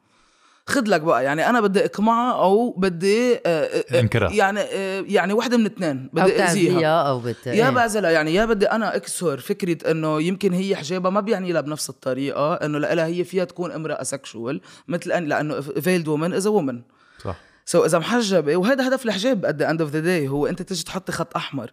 خد 0.66 0.88
لك 0.88 1.00
بقى. 1.00 1.24
يعني 1.24 1.48
أنا 1.48 1.60
بدي 1.60 1.84
اقمعها 1.84 2.32
أو 2.32 2.70
بدي 2.70 3.34
آه، 3.34 3.40
آه، 3.46 4.00
انكرها. 4.00 4.32
يعني 4.32 4.60
آه، 4.60 5.04
يعني 5.08 5.32
وحده 5.32 5.56
من 5.56 5.66
اثنين 5.66 6.10
بدي 6.12 6.42
أذيها. 6.42 7.02
أو 7.02 7.20
بت 7.20 7.46
يا 7.46 7.52
إيه. 7.52 7.70
بعزلها 7.70 8.10
يعني 8.10 8.34
يا 8.34 8.44
بدي 8.44 8.66
أنا 8.66 8.96
أكسر 8.96 9.38
فكرة 9.38 9.90
إنه 9.90 10.22
يمكن 10.22 10.52
هي 10.52 10.76
حجابها 10.76 11.10
ما 11.10 11.20
بيعني 11.20 11.52
لها 11.52 11.60
بنفس 11.60 11.90
الطريقة 11.90 12.54
إنه 12.54 12.78
لها 12.78 13.06
هي 13.06 13.24
فيها 13.24 13.44
تكون 13.44 13.72
امرأة 13.72 14.02
sexual 14.02 14.60
مثل 14.88 15.12
أن 15.12 15.24
لأنه 15.24 15.60
فيلد 15.60 16.08
woman 16.08 16.32
is 16.32 16.46
woman 16.46 16.82
صح. 17.24 17.36
so 17.66 17.84
إذا 17.84 17.98
محجبة 17.98 18.56
وهذا 18.56 18.88
هدف 18.88 19.06
الحجاب 19.06 19.44
at 19.44 19.54
the 19.54 19.70
end 19.70 19.80
of 19.80 19.90
the 19.90 20.00
day 20.00 20.28
هو 20.28 20.46
أنت 20.46 20.62
تيجي 20.62 20.84
تحطي 20.84 21.12
خط 21.12 21.36
أحمر. 21.36 21.70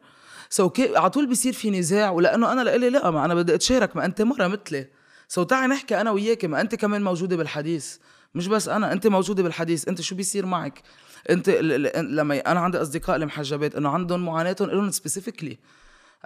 so 0.49 0.69
كي 0.69 0.97
على 0.97 1.09
طول 1.09 1.27
بيصير 1.27 1.53
في 1.53 1.71
نزاع 1.71 2.09
ولأنه 2.09 2.51
أنا 2.51 2.61
لإلي 2.61 2.89
لا 2.89 3.11
ما 3.11 3.25
أنا 3.25 3.35
بدي 3.35 3.55
أتشارك 3.55 3.95
ما 3.95 4.05
أنت 4.05 4.21
مرة 4.21 4.47
مثلي. 4.47 4.87
so 5.27 5.43
تعي 5.43 5.67
نحكي 5.67 6.01
أنا 6.01 6.11
وياك 6.11 6.45
ما 6.45 6.61
أنت 6.61 6.75
كمان 6.75 7.03
موجودة 7.03 7.35
بالحديث. 7.35 7.97
مش 8.35 8.47
بس 8.47 8.67
أنا 8.69 8.91
أنت 8.91 9.07
موجودة 9.07 9.43
بالحديث 9.43 9.87
أنت 9.87 10.01
شو 10.01 10.15
بيصير 10.15 10.45
معك؟ 10.45 10.81
أنت 11.29 11.49
ل- 11.49 11.81
ل- 11.83 12.15
لما 12.15 12.37
أنا 12.51 12.59
عندي 12.59 12.81
أصدقاء 12.81 13.15
المحجبات 13.15 13.75
إنه 13.75 13.89
عندهم 13.89 14.25
معاناتهم 14.25 14.69
لهم 14.69 14.91
specifically 14.91 15.57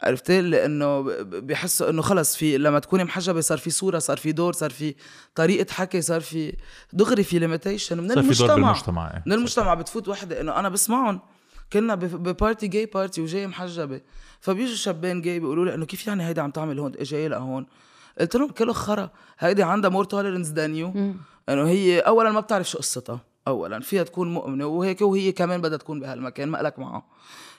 عرفتي؟ 0.03 0.41
لأنه 0.41 1.01
ب- 1.01 1.09
ب- 1.09 1.47
بيحسوا 1.47 1.89
إنه 1.89 2.01
خلص 2.01 2.35
في 2.35 2.57
لما 2.57 2.79
تكوني 2.79 3.03
محجبة 3.03 3.41
صار 3.41 3.57
في 3.57 3.69
صورة 3.69 3.99
صار 3.99 4.17
في 4.17 4.31
دور 4.31 4.53
صار 4.53 4.69
في 4.69 4.95
طريقة 5.35 5.73
حكي 5.73 6.01
صار 6.01 6.21
في 6.21 6.55
دغري 6.93 7.23
في 7.23 7.39
limitation 7.39 7.97
من 7.97 8.07
صار 8.13 8.23
في 8.23 8.33
دور 8.33 8.53
المجتمع. 8.55 8.55
بالمجتمع 8.71 9.11
إيه. 9.13 9.23
من 9.25 9.33
المجتمع 9.33 9.73
بتفوت 9.73 10.07
وحدة 10.07 10.41
إنه 10.41 10.59
أنا 10.59 10.69
بسمعهم 10.69 11.19
كنا 11.73 11.95
ب 11.95 12.07
party 12.07 12.67
جاي 12.67 12.85
party 12.86 13.21
وجاي 13.21 13.47
محجبة. 13.47 14.01
فبيجوا 14.39 14.75
شابين 14.75 15.21
جاي 15.21 15.39
بيقولوا 15.39 15.65
لي 15.65 15.73
إنه 15.73 15.85
كيف 15.85 16.07
يعني 16.07 16.27
هيدا 16.27 16.41
عم 16.41 16.51
تعمل 16.51 16.79
هون؟ 16.79 16.91
جاي 17.01 17.27
لهون. 17.27 17.65
قلت 18.19 18.35
لهم 18.35 18.49
كله 18.49 18.73
خرا 18.73 19.09
هيدي 19.39 19.63
عندها 19.63 19.89
more 19.89 20.03
tolerance 20.05 20.47
than 20.47 20.75
you 20.75 21.13
انه 21.49 21.67
هي 21.67 21.99
اولا 21.99 22.32
ما 22.32 22.39
بتعرف 22.39 22.69
شو 22.69 22.77
قصتها 22.77 23.19
اولا 23.47 23.79
فيها 23.79 24.03
تكون 24.03 24.34
مؤمنة 24.34 24.65
وهيك 24.65 25.01
وهي 25.01 25.32
كمان 25.32 25.62
بدها 25.62 25.77
تكون 25.77 25.99
بهالمكان 25.99 26.49
ما 26.49 26.58
لك 26.58 26.79
معه 26.79 27.06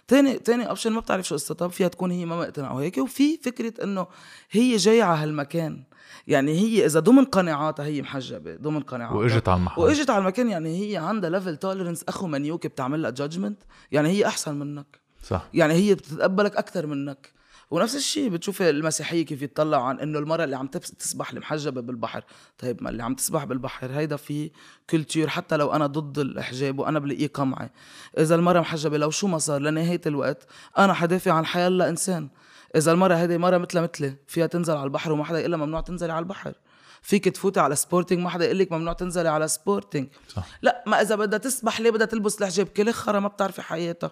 تاني 0.08 0.38
تاني 0.38 0.68
option 0.68 0.92
ما 0.92 1.00
بتعرف 1.00 1.26
شو 1.26 1.34
قصتها 1.34 1.68
فيها 1.68 1.88
تكون 1.88 2.10
هي 2.10 2.24
ما 2.24 2.36
مقتنعة 2.36 2.74
وهيك 2.74 2.98
وفي 2.98 3.36
فكرة 3.36 3.84
إنه 3.84 4.06
هي 4.50 4.76
جاية 4.76 5.02
على 5.02 5.18
هالمكان. 5.18 5.84
يعني 6.26 6.52
هي 6.52 6.86
إذا 6.86 7.00
ضمن 7.00 7.24
قناعاتها 7.24 7.86
هي 7.86 8.02
محجبة 8.02 8.56
ضمن 8.56 8.80
قناعاتها. 8.80 9.16
وإجت 9.16 9.48
على 9.48 9.58
المحل. 9.58 9.82
وإجت 9.82 10.10
على 10.10 10.18
المكان 10.18 10.48
يعني 10.48 10.80
هي 10.82 10.96
عندها 10.96 11.30
level 11.30 11.56
tolerance 11.56 12.04
أخو 12.08 12.26
منيوك 12.26 12.66
بتعمل 12.66 13.02
لها 13.02 13.10
judgment 13.10 13.62
يعني 13.92 14.08
هي 14.08 14.26
أحسن 14.26 14.54
منك. 14.54 15.00
صح. 15.22 15.48
يعني 15.54 15.74
هي 15.74 15.94
بتتقبلك 15.94 16.56
أكثر 16.56 16.86
منك. 16.86 17.32
ونفس 17.70 17.96
الشيء 17.96 18.28
بتشوف 18.28 18.62
المسيحية 18.62 19.24
كيف 19.24 19.42
يتطلعوا 19.42 19.84
عن 19.84 20.00
إنه 20.00 20.18
المرأة 20.18 20.44
اللي 20.44 20.56
عم 20.56 20.66
تسبح 20.66 21.30
المحجبة 21.30 21.80
بالبحر. 21.80 22.24
طيب 22.58 22.82
ما 22.82 22.90
اللي 22.90 23.02
عم 23.02 23.14
تسبح 23.14 23.44
بالبحر 23.44 23.90
هيدا 23.90 24.16
في 24.16 24.50
culture 24.90 25.28
حتى 25.28 25.56
لو 25.56 25.72
أنا 25.72 25.86
ضد 25.86 26.18
الحجاب 26.18 26.78
وأنا 26.78 26.98
بلاقيه 26.98 27.28
قمعي. 27.28 27.70
إذا 28.18 28.34
المرأة 28.34 28.60
محجبة 28.60 28.98
لو 28.98 29.10
شو 29.10 29.26
ما 29.26 29.38
صار 29.38 29.60
لنهاية 29.60 30.00
الوقت 30.06 30.46
أنا 30.78 30.92
حدافع 30.92 31.32
عن 31.32 31.46
حياة 31.46 31.68
إنسان. 31.68 32.28
إذا 32.76 32.92
المره 32.92 33.14
هيدي 33.14 33.38
مره 33.38 33.58
مثلها 33.58 33.82
مثلي 33.82 34.16
فيها 34.26 34.46
تنزل 34.46 34.74
على 34.74 34.84
البحر 34.84 35.12
وما 35.12 35.24
حدا 35.24 35.40
يقول 35.40 35.56
ممنوع 35.56 35.80
تنزلي 35.80 36.12
على 36.12 36.22
البحر. 36.22 36.52
فيك 37.02 37.24
تفوتي 37.24 37.60
على 37.60 37.76
Sporting 37.76 38.22
ما 38.22 38.30
حدا 38.30 38.44
يقول 38.44 38.58
لك 38.58 38.72
ممنوع 38.72 38.92
تنزلي 38.92 39.28
على 39.28 39.48
Sporting 39.48 40.08
صح. 40.28 40.46
لا 40.62 40.84
ما 40.86 41.00
إذا 41.00 41.14
بدها 41.14 41.38
تسبح 41.38 41.80
ليه 41.80 41.90
بدها 41.90 42.06
تلبس 42.06 42.42
الحجاب؟ 42.42 42.66
كل 42.66 42.92
خرا 42.92 43.20
ما 43.20 43.28
بتعرفي 43.28 43.62
حياتها. 43.62 44.10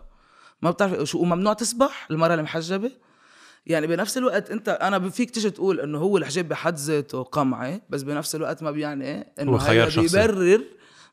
ما 0.63 0.71
بتعرفي 0.71 1.07
شو 1.07 1.19
وممنوع 1.19 1.53
تسبح 1.53 2.07
المرأة 2.11 2.35
المحجبة؟ 2.35 2.91
يعني 3.67 3.87
بنفس 3.87 4.19
الوقت 4.19 4.51
انت 4.51 4.69
أنا 4.69 5.11
فيك 5.11 5.31
تيجي 5.31 5.51
تقول 5.51 5.81
إنه 5.81 5.99
هو 5.99 6.17
الحجاب 6.17 6.49
بحد 6.49 6.77
ذاته 6.77 7.23
قمعي 7.23 7.83
بس 7.91 8.03
بنفس 8.03 8.35
الوقت 8.35 8.63
ما 8.63 8.71
بيعني 8.71 9.33
إنه 9.41 9.53
هو 9.53 9.59
خيار 9.59 9.91
شخصي. 9.91 10.17
بيبرر 10.19 10.65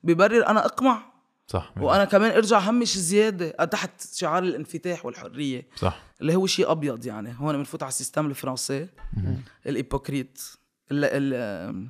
بيبرر 0.03 0.47
أنا 0.47 0.65
أقمع. 0.65 1.09
صح 1.47 1.73
وأنا 1.77 2.05
كمان 2.05 2.31
أرجع 2.31 2.59
همش 2.59 2.97
زيادة 2.97 3.49
تحت 3.65 4.15
شعار 4.15 4.43
الانفتاح 4.43 5.05
والحرية 5.05 5.67
صح. 5.75 6.03
اللي 6.21 6.35
هو 6.35 6.47
شيء 6.47 6.71
أبيض 6.71 7.05
يعني 7.05 7.35
هون 7.39 7.57
بنفوت 7.57 7.83
على 7.83 7.89
ال 7.89 7.95
system 7.95 8.25
الفرنسي 8.25 8.88
ال 9.67 9.75
hypocrite 9.75 10.41
ال 10.91 11.05
ال 11.05 11.89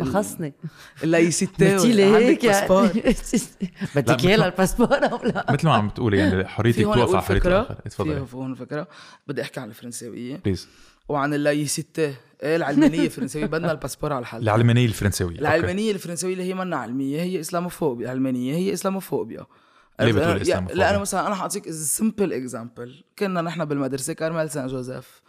بخصني 0.00 0.52
ال 1.04 1.13
laïcité 1.13 1.74
قلتي 1.76 2.04
عندك 2.04 2.22
هيك 2.22 2.46
باسبور؟ 2.46 2.90
يعني 2.96 3.14
بدك 3.96 4.24
اياه 4.24 4.36
للباسبور 4.36 4.94
أو 4.94 5.24
لا؟ 5.24 5.46
مثل 5.50 5.66
ما 5.66 5.74
عم 5.74 5.88
بتقولي 5.88 6.18
يعني 6.18 6.48
حريتك 6.54 6.82
توقف 6.82 7.14
على 7.14 7.22
حريه 7.22 7.38
فكرة؟ 7.40 7.60
الآخر. 7.60 8.26
في 8.26 8.36
هون 8.36 8.54
فكرة. 8.54 8.88
بدي 9.26 9.42
أحكي 9.42 9.60
عن 9.60 9.68
الفرنساوية. 9.68 10.36
please 10.44 10.68
وعن 11.08 11.34
ال 11.34 11.44
laïcité 11.44 12.14
إيه 12.42 12.56
العلمانية 12.56 13.04
الفرنساوية 13.04 13.46
بدنا 13.46 13.72
الباسبور 13.76 14.12
على 14.12 14.22
الحل. 14.22 14.42
العلمانية 14.42 14.86
الفرنساوية. 14.86 15.38
العلمانية 15.38 15.92
الفرنساوية 15.92 16.32
اللي 16.34 16.44
هي 16.44 16.54
منا 16.54 16.76
علمانية 16.76 17.22
هي 17.22 17.40
إسلاموفوبيا. 17.40 18.04
العلمانية 18.06 18.54
هي 18.54 18.72
إسلاموفوبيا. 18.72 19.46
ليه 20.00 20.12
بتقول 20.12 20.40
إسلاموفوبيا؟ 20.40 20.78
لا 20.78 20.90
أنا 20.90 20.98
مثلا 20.98 21.26
أنا 21.26 21.34
حاعطيك 21.34 21.70
simple 21.70 22.32
example 22.32 23.04
كنا 23.18 23.42
نحن 23.42 23.64
بالمدرسة 23.64 24.12
كارميل 24.12 24.50
سان 24.50 24.66
جوزيف. 24.66 25.20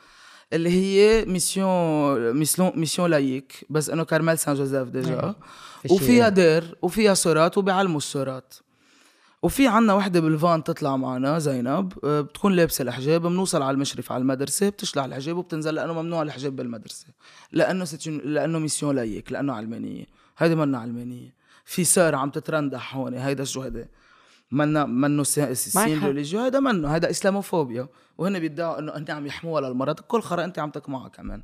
اللي 0.54 0.70
هي 0.70 1.26
mission 1.26 2.34
mission 2.34 2.72
mission 2.76 3.10
laïque. 3.10 3.66
بس 3.70 3.90
إنه 3.90 4.04
كارميل 4.04 4.38
سان 4.38 4.56
جوزيف 4.56 4.88
déjà 4.88 5.36
في 5.82 5.94
وفيها 5.94 6.26
شيء. 6.26 6.30
دير 6.30 6.76
وفيها 6.82 7.14
soeurات 7.14 7.58
وبيعلموا 7.58 7.98
ال 7.98 8.06
soeurات 8.06 8.54
وفي 9.42 9.68
عنا 9.68 9.94
وحدة 9.94 10.20
بالفان 10.20 10.64
تطلع 10.64 10.98
معنا 10.98 11.40
زينب. 11.40 11.94
آه، 12.04 12.22
بتكون 12.22 12.54
لابسة 12.54 12.82
الحجاب 12.82 13.22
بنوصل 13.22 13.62
على 13.62 13.76
المشرف 13.76 14.12
على 14.12 14.22
المدرسة 14.22 14.70
بتشلع 14.70 15.06
الحجاب 15.06 15.38
وبتنزل 15.38 15.76
لأنه 15.76 15.94
ممنوع 15.94 16.22
الحجاب 16.22 16.56
بالمدرسة. 16.56 17.06
لأنه 17.52 17.86
ستين 17.86 18.22
لأنه 18.24 18.60
mission 18.60 18.96
laïque 18.96 19.32
لأنه 19.32 19.54
علمانية. 19.54 20.06
هيدي 20.38 20.56
منا 20.56 20.78
علمانية. 20.78 21.34
في 21.66 21.84
سارة 21.84 22.18
عم 22.18 22.30
تترندح 22.30 22.96
هون 22.96 23.14
هيدا 23.14 23.44
شو 23.44 23.62
هيدا؟ 23.62 23.88
منا 24.52 24.86
منه 24.86 25.24
سي- 25.24 25.56
سين. 25.56 26.06
ريليجيو 26.06 26.40
هيدا 26.40 26.60
منه 26.60 26.88
هيدا 26.88 27.10
إسلاموفوبيا. 27.10 27.88
وهن 28.18 28.40
بيدعوا 28.40 28.80
إنه 28.80 28.96
أنت 28.96 29.10
عم 29.10 29.28
يحموها 29.28 29.62
للمرض. 29.62 30.00
كل 30.00 30.22
خرا 30.22 30.44
أنت 30.44 30.60
عم 30.60 30.70
تقمعها 30.70 31.08
كمان. 31.10 31.44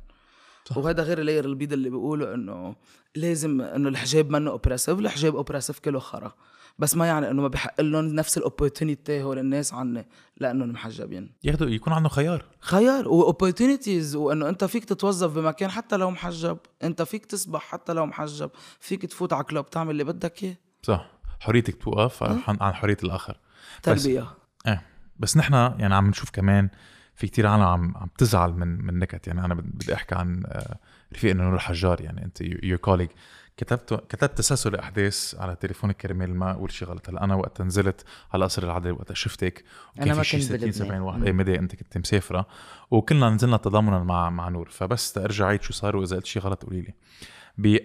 وهذا 0.76 1.02
غير 1.02 1.18
اللاير 1.18 1.44
البيض 1.44 1.72
اللي 1.72 1.90
بيقولوا 1.90 2.34
إنه 2.34 2.74
لازم 3.14 3.60
إنه 3.60 3.88
الحجاب 3.88 4.30
منه 4.30 4.50
اوبريسيف 4.50 4.98
الحجاب 4.98 5.36
اوبريسيف 5.36 5.78
كله 5.78 5.98
خرا. 5.98 6.32
بس 6.78 6.96
ما 6.96 7.06
يعني 7.06 7.30
إنه 7.30 7.42
ما 7.42 7.48
بحق 7.48 7.80
لهم 7.80 8.04
نفس 8.04 8.38
الاوبورتونيتي 8.38 9.22
هول 9.22 9.38
الناس 9.38 9.74
عني 9.74 10.08
لأنهم 10.36 10.68
محجبين. 10.72 11.30
ياخذوا 11.44 11.68
يكون 11.68 11.92
عندهم 11.92 12.10
خيار. 12.10 12.44
خيار. 12.60 13.08
واوبورتونيتيز 13.08 14.16
وإنه 14.16 14.48
أنت 14.48 14.64
فيك 14.64 14.84
تتوظف 14.84 15.34
بمكان 15.34 15.70
حتى 15.70 15.96
لو 15.96 16.10
محجب. 16.10 16.58
أنت 16.82 17.02
فيك 17.02 17.26
تسبح 17.26 17.60
حتى 17.60 17.92
لو 17.92 18.06
محجب. 18.06 18.50
فيك 18.80 19.06
تفوت 19.06 19.32
على 19.32 19.44
club 19.44 19.70
تعمل 19.70 19.90
اللي 19.90 20.04
بدك 20.04 20.42
إياه. 20.42 20.56
صح. 20.82 21.17
حريتك 21.40 21.82
توقف 21.82 22.22
عن 22.62 22.74
حرية 22.74 22.96
الآخر. 23.04 23.36
بس- 23.88 24.02
تربية. 24.02 24.26
إيه. 24.66 24.82
بس 25.18 25.36
نحن 25.36 25.54
يعني 25.54 25.94
عم 25.94 26.06
نشوف 26.08 26.30
كمان 26.30 26.68
في 27.14 27.26
كتير 27.26 27.46
عالم 27.46 27.62
عم 27.62 27.96
عم 27.96 28.08
تزعل 28.18 28.52
من 28.52 28.84
من 28.86 28.98
نكت. 28.98 29.26
يعني 29.26 29.44
أنا 29.44 29.54
بدي 29.54 29.94
أحكي 29.94 30.14
عن 30.14 30.42
آه، 30.46 30.76
رفيقنا 31.14 31.42
نور 31.44 31.54
الحجار. 31.54 32.00
يعني 32.00 32.24
أنت 32.24 32.40
your 32.40 32.78
colleague 32.78 33.08
كتبت 33.56 33.94
كتبت 34.08 34.38
تسلسل 34.38 34.74
الاحداث 34.74 35.34
على 35.38 35.56
تليفونك 35.56 35.96
كرمال 35.96 36.34
ما 36.36 36.50
أقول 36.50 36.72
شيء 36.72 36.88
غلط. 36.88 37.08
هلأ 37.08 37.24
أنا 37.24 37.34
وقت 37.34 37.62
نزلت 37.62 38.04
على 38.32 38.44
قصر 38.44 38.62
العدل 38.62 38.90
وقت 38.92 39.12
شفتك 39.12 39.64
وكان 39.96 40.16
ما 40.16 40.22
في 40.22 40.32
كنت 40.32 40.42
60 40.42 40.56
بلبنان. 40.56 40.72
70 40.72 41.00
واحد 41.00 41.24
إيه 41.24 41.32
مدى 41.32 41.58
أنت 41.58 41.74
كنت 41.74 41.98
مسافرة. 41.98 42.46
وكلنا 42.90 43.30
نزلنا 43.30 43.56
تضامنا 43.56 43.98
مع 44.04 44.30
مع 44.30 44.48
نور. 44.48 44.68
فبس 44.70 45.12
ترجع 45.12 45.46
عيد 45.46 45.62
شو 45.62 45.72
صار 45.72 45.96
وإذا 45.96 46.16
قلت 46.16 46.26
شيء 46.26 46.42
غلط 46.42 46.64
قولي 46.64 46.80
لي. 46.80 46.94
ب 47.58 47.78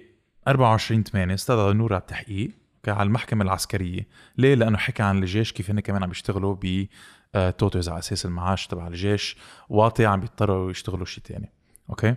24 0.48 1.04
8 1.04 1.34
استدعى 1.34 1.74
نور 1.74 1.94
على 1.94 2.02
التحقيق. 2.02 2.52
على 2.92 3.08
المحكمة 3.08 3.44
العسكرية. 3.44 4.08
ليه؟ 4.38 4.56
لأنه 4.56 4.78
حكى 4.78 5.04
عن 5.04 5.18
الجيش 5.18 5.52
كيف 5.52 5.70
هن 5.70 5.80
كمان 5.80 6.04
عم 6.04 6.12
يشتغلوا 6.12 6.56
ب 6.62 6.88
آه، 7.36 7.56
على 7.64 8.00
أساس 8.00 8.26
المعاش 8.26 8.68
تبع 8.68 8.88
الجيش. 8.88 9.38
واطي 9.70 10.06
عم 10.06 10.20
بيضطروا 10.20 10.72
يشتغلوا 10.72 11.06
شيء 11.06 11.24
تاني. 11.24 11.52
أوكي؟ 11.90 12.16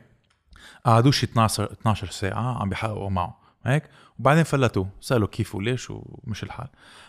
قعدوا 0.85 1.13
شي 1.13 1.27
12 1.27 1.73
12 1.73 2.11
ساعة 2.11 2.63
عم 2.63 2.69
بيحققوا 2.69 3.11
معه. 3.11 3.41
هيك؟ 3.65 3.83
وبعدين 4.19 4.43
فلتوه 4.43 4.89
سألوا 5.01 5.29
كيف 5.29 5.55
وليش 5.55 5.91
ومش 5.91 6.43
الحال. 6.43 6.69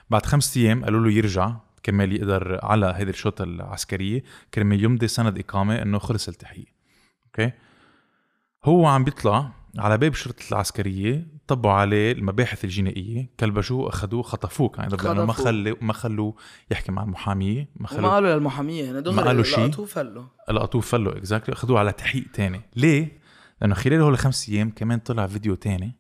بعد 0.10 0.26
خمسة 0.26 0.62
أيام 0.62 0.84
قالوا 0.84 1.00
له 1.00 1.12
يرجع 1.12 1.56
كرمال 1.86 2.14
يقدر 2.14 2.66
على 2.66 2.94
هيدي 2.96 3.12
الشرطة 3.12 3.44
العسكرية. 3.44 4.24
كرمال 4.54 4.84
يمضي 4.84 5.08
سند 5.08 5.40
إقامة 5.40 5.82
إنه 5.82 6.00
خلص 6.00 6.28
التحقيق. 6.28 6.68
أوكي؟ 7.26 7.52
هو 8.66 8.86
عم 8.86 9.04
بيطلع 9.04 9.52
على 9.78 9.98
باب 9.98 10.12
الشرطة 10.12 10.44
العسكرية 10.52 11.28
طبوا 11.48 11.72
عليه 11.72 12.12
المباحث 12.12 12.64
الجنائية 12.64 13.30
كلبشوه 13.40 13.90
أخذوه 13.90 14.22
خطفوه 14.22 14.70
كان 14.70 14.90
لأنه 14.90 15.26
ما. 15.26 15.34
خلوا 15.34 15.76
ما 15.82 15.94
خلوه 15.94 16.36
يحكي 16.72 16.92
مع 16.92 17.04
المحامية 17.04 17.60
ما 17.60 17.68
وما 17.80 17.88
خلوه 17.88 18.12
قالوا 18.12 18.36
للمحامية 18.36 18.92
هنا 18.92 19.00
دغري 19.00 19.28
قالوا 19.28 19.44
شي. 19.44 19.66
لقطوه 19.66 19.86
فلوا 19.86 20.24
لقطوه 20.50 20.82
فلوا 20.82 21.18
exactly 21.18 21.54
أخذوه 21.54 21.80
على 21.80 21.92
تحقيق 21.92 22.26
تاني 22.34 22.62
ليه؟ 22.76 23.18
لأنه 23.62 23.76
خلال 23.76 24.02
هول 24.02 24.14
الخمس 24.14 24.50
أيام 24.50 24.70
كمان 24.70 25.00
طلع 25.00 25.28
فيديو 25.28 25.56
تاني 25.56 25.96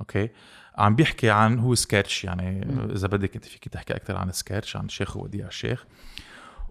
أوكي 0.00 0.28
عم 0.78 0.96
بيحكي 0.96 1.30
عن 1.30 1.58
هو 1.58 1.74
سكتش 1.74 2.24
يعني 2.24 2.66
إذا 2.92 3.08
بدك 3.08 3.34
أنت 3.34 3.44
فيك 3.44 3.68
تحكي 3.68 3.96
أكثر 3.96 4.16
عن 4.16 4.32
سكتش 4.32 4.76
عن 4.76 4.84
الشيخ 4.84 5.16
وديع 5.16 5.46
الشيخ 5.46 5.86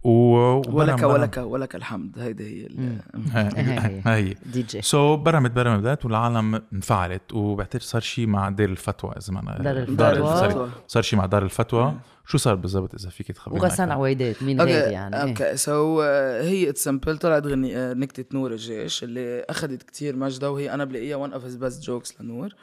ولك 0.03 0.99
برم- 0.99 1.11
ولك 1.11 1.37
ولك 1.37 1.75
الحمد. 1.75 2.19
هيدي 2.19 2.43
هي 2.63 2.65
ال- 2.65 2.99
هي 3.33 4.01
هي 4.05 4.35
DJ. 4.53 4.81
so 4.81 5.17
برمت 5.17 5.51
برمت 5.51 6.05
والعالم 6.05 6.61
انفعلت 6.73 7.33
وبعتقد 7.33 7.81
صار 7.81 8.01
شيء 8.01 8.27
مع 8.27 8.49
دار 8.49 8.69
الفتوى 8.69 9.11
إذا 9.17 9.33
ما 9.33 9.41
أنا- 9.41 9.61
دار 9.61 10.13
الفتوى. 10.13 10.69
صار 10.87 11.03
شيء 11.03 11.19
مع 11.19 11.25
دار 11.25 11.43
الفتوى. 11.43 11.93
شو 12.25 12.37
صار 12.37 12.55
بالضبط 12.55 12.95
إذا 12.95 13.09
فيك 13.09 13.31
تخبرنا 13.31 13.61
وغسان؟ 13.63 13.91
عويدات 13.91 14.43
مين 14.43 14.61
غير 14.61 14.91
يعني؟ 14.91 15.15
إيه. 15.15 15.29
أوكي. 15.29 15.57
so 15.57 16.01
هي 16.41 16.69
it's 16.69 16.83
simple 16.83 17.17
طلعت 17.17 17.45
غني 17.47 17.77
آه، 17.77 17.93
نكتة 17.93 18.25
نور 18.37 18.51
الجيش 18.51 19.03
اللي 19.03 19.45
أخذت 19.49 19.83
كتير 19.83 20.15
مجدة 20.15 20.51
وهي 20.51 20.73
أنا 20.73 20.85
بلاقيها 20.85 21.15
one 21.15 21.33
of 21.33 21.43
his 21.43 21.55
best 21.55 21.83
jokes 21.83 22.21
لنور. 22.21 22.55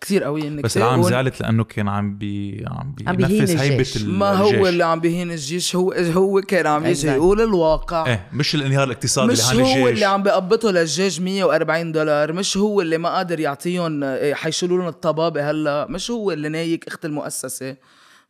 كتير 0.00 0.24
قوية 0.24 0.42
النكتة 0.42 0.62
بس 0.66 0.76
العالم 0.76 1.02
زعلت 1.02 1.40
لأنه 1.40 1.64
كان 1.64 1.88
عم 1.88 2.18
بي 2.18 2.64
عم 2.66 2.94
عم 3.06 3.16
بيهين 3.16 3.28
بينفذ 3.38 3.58
هيبه 3.58 3.74
الجيش. 3.78 3.96
ال- 3.96 4.10
ما 4.10 4.32
هو 4.32 4.50
الجيش. 4.50 4.68
اللي 4.68 4.84
عم 4.84 5.00
بيهين 5.00 5.30
الجيش 5.30 5.76
هو 5.76 5.92
هو 5.92 6.40
كان 6.40 6.66
عم 6.66 6.86
يجي. 6.86 7.08
يقول 7.08 7.40
الواقع. 7.40 8.06
إيه 8.06 8.28
مش 8.32 8.54
الانهيار 8.54 8.84
الاقتصادي 8.84 9.32
مش 9.32 9.50
اللي 9.52 9.62
هان 9.62 9.66
هو 9.68 9.76
الجيش. 9.76 9.94
اللي 9.94 10.04
عم 10.04 10.22
بيقبضوا 10.22 10.70
للجيش 10.70 11.20
140 11.20 11.92
دولار 11.92 12.32
مش 12.32 12.56
هو 12.56 12.80
اللي 12.80 12.98
ما 12.98 13.08
قادر 13.16 13.40
يعطيهم 13.40 14.04
إيه، 14.04 14.34
حيشيلوا 14.34 14.78
لهم 14.78 14.88
الطبابة 14.88 15.50
هلا 15.50 15.86
مش 15.90 16.10
هو 16.10 16.32
اللي 16.32 16.48
نايك 16.48 16.86
أخت 16.86 17.04
المؤسسة. 17.04 17.76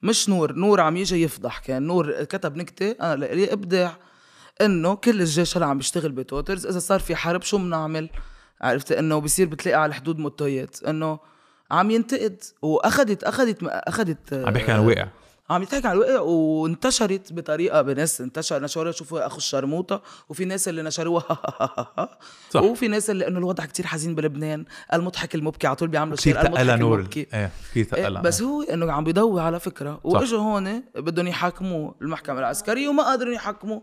مش 0.02 0.28
نور 0.28 0.52
نور 0.52 0.80
عم 0.80 0.96
يجي 0.96 1.22
يفضح 1.22 1.58
كان. 1.58 1.82
نور 1.82 2.24
كتب 2.24 2.56
نكتة 2.56 2.90
أنا 3.00 3.24
لي 3.24 3.52
ابداع 3.52 3.96
إنه 4.60 4.94
كل 4.94 5.20
الجيش 5.20 5.56
هلا 5.56 5.66
عم 5.66 5.76
بيشتغل 5.78 6.12
بتوترز. 6.12 6.66
إذا 6.66 6.78
صار 6.78 7.00
في 7.00 7.16
حرب 7.16 7.42
شو 7.42 7.58
بنعمل 7.58 8.10
عرفت 8.60 8.92
إنه 8.92 9.18
بصير 9.18 9.46
بتلاقي 9.46 9.82
على 9.82 9.90
الحدود 9.90 10.18
موتويات 10.18 10.82
إنه 10.82 11.18
عم 11.70 11.90
ينتقد 11.90 12.42
واخذت 12.62 13.24
أخذت 13.24 13.58
أخذت 13.62 14.34
عم 14.34 14.52
بيحكي 14.52 14.72
عن 14.72 14.80
الواقع 14.80 15.08
عم 15.50 15.62
يتحكي 15.62 15.88
عن 15.88 15.92
الواقع 15.96 16.20
وانتشرت 16.20 17.32
بطريقة 17.32 17.82
بناس 17.82 18.20
انتشر 18.20 18.62
نشروها 18.62 18.92
شوفوا 18.92 19.26
أخو 19.26 19.36
الشرموطة 19.36 20.02
وفي 20.28 20.44
ناس 20.44 20.68
اللي 20.68 20.82
نشروها. 20.82 21.38
صح. 22.50 22.62
وفي 22.62 22.88
ناس 22.88 23.10
اللي 23.10 23.28
إنه 23.28 23.38
الوضع 23.38 23.64
كتير 23.64 23.86
حزين 23.86 24.14
بلبنان 24.14 24.64
المضحك 24.92 25.34
المبكي 25.34 25.66
على 25.66 25.76
طول 25.76 25.88
بيعملوا 25.88 26.16
شير 26.16 26.40
المضحك 26.46 26.80
نور. 26.80 26.98
المبكي. 26.98 27.26
إيه 27.34 27.50
كثير 27.70 27.86
إيه، 27.94 28.08
بس 28.08 28.42
هو 28.42 28.62
إنه 28.62 28.92
عم 28.92 29.04
بيضوي 29.04 29.40
على 29.40 29.60
فكرة. 29.60 30.00
وإجوا 30.04 30.40
هون 30.40 30.82
بدهم 30.96 31.26
يحاكموه 31.26 31.94
المحكمة 32.02 32.38
العسكرية 32.38 32.88
وما 32.88 33.02
قادرين 33.02 33.34
يحاكموه. 33.34 33.82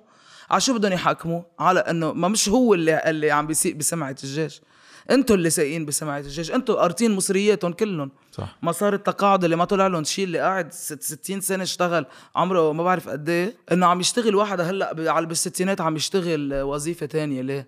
على 0.50 0.62
شو 0.62 0.74
بدهم 0.74 0.92
يحاكموه؟ 0.92 1.46
على 1.60 1.80
إنه 1.80 2.14
ما 2.14 2.28
مش 2.28 2.50
هو 2.50 2.74
اللي 2.74 3.02
اللي 3.06 3.32
عم 3.32 3.48
بيسيء 3.48 3.74
بسمعة 3.74 4.16
الجيش. 4.24 4.62
أنتوا 5.12 5.36
اللي 5.36 5.50
سايقين 5.50 5.86
بسمعه 5.86 6.20
الجيش 6.20 6.52
أنتوا 6.52 6.76
قارطين 6.76 7.12
مصرياتهم 7.12 7.72
كلهم. 7.74 8.12
صح. 8.32 8.58
مسار 8.64 8.94
التقاعد 8.94 9.44
اللي 9.44 9.56
ما 9.56 9.66
طلع 9.66 9.88
لهم 9.88 10.04
شيء 10.04 10.26
اللي 10.26 10.40
قاعد 10.40 10.74
ست- 10.74 11.02
60 11.04 11.42
سنة 11.42 11.64
اشتغل. 11.64 12.06
عمره 12.36 12.72
ما 12.74 12.84
بعرف 12.84 13.10
قد 13.10 13.30
إيه. 13.30 13.56
إنه 13.72 13.86
عم 13.86 14.00
يشتغل 14.00 14.36
واحد 14.36 14.62
هلأ 14.62 15.12
على 15.12 15.26
بالستينات 15.26 15.82
عم 15.82 15.96
يشتغل 15.96 16.62
وظيفة 16.62 17.06
تانية 17.06 17.42
ليه؟ 17.42 17.68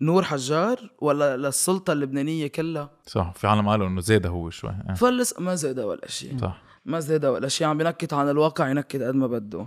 نور 0.00 0.22
حجار 0.22 0.90
ولا 0.98 1.36
للسلطة 1.36 1.92
اللبنانية 1.92 2.46
كلها. 2.46 2.90
صح 3.06 3.32
في 3.36 3.46
عالم 3.46 3.68
قالوا 3.68 3.86
إنه 3.88 4.00
زاد 4.00 4.26
هو 4.26 4.50
شوي. 4.50 4.70
إيه. 4.88 4.94
فلس 4.94 5.34
ما 5.38 5.54
زاد 5.54 5.78
ولا 5.80 6.08
شيء. 6.08 6.38
صح. 6.40 6.62
ما 6.84 7.00
زاد 7.00 7.24
ولا 7.24 7.48
شيء. 7.48 7.66
عم 7.66 7.78
بنكت 7.78 8.12
عن 8.12 8.28
الواقع 8.30 8.68
ينكت 8.68 9.02
قد 9.02 9.14
ما 9.14 9.26
بده. 9.26 9.66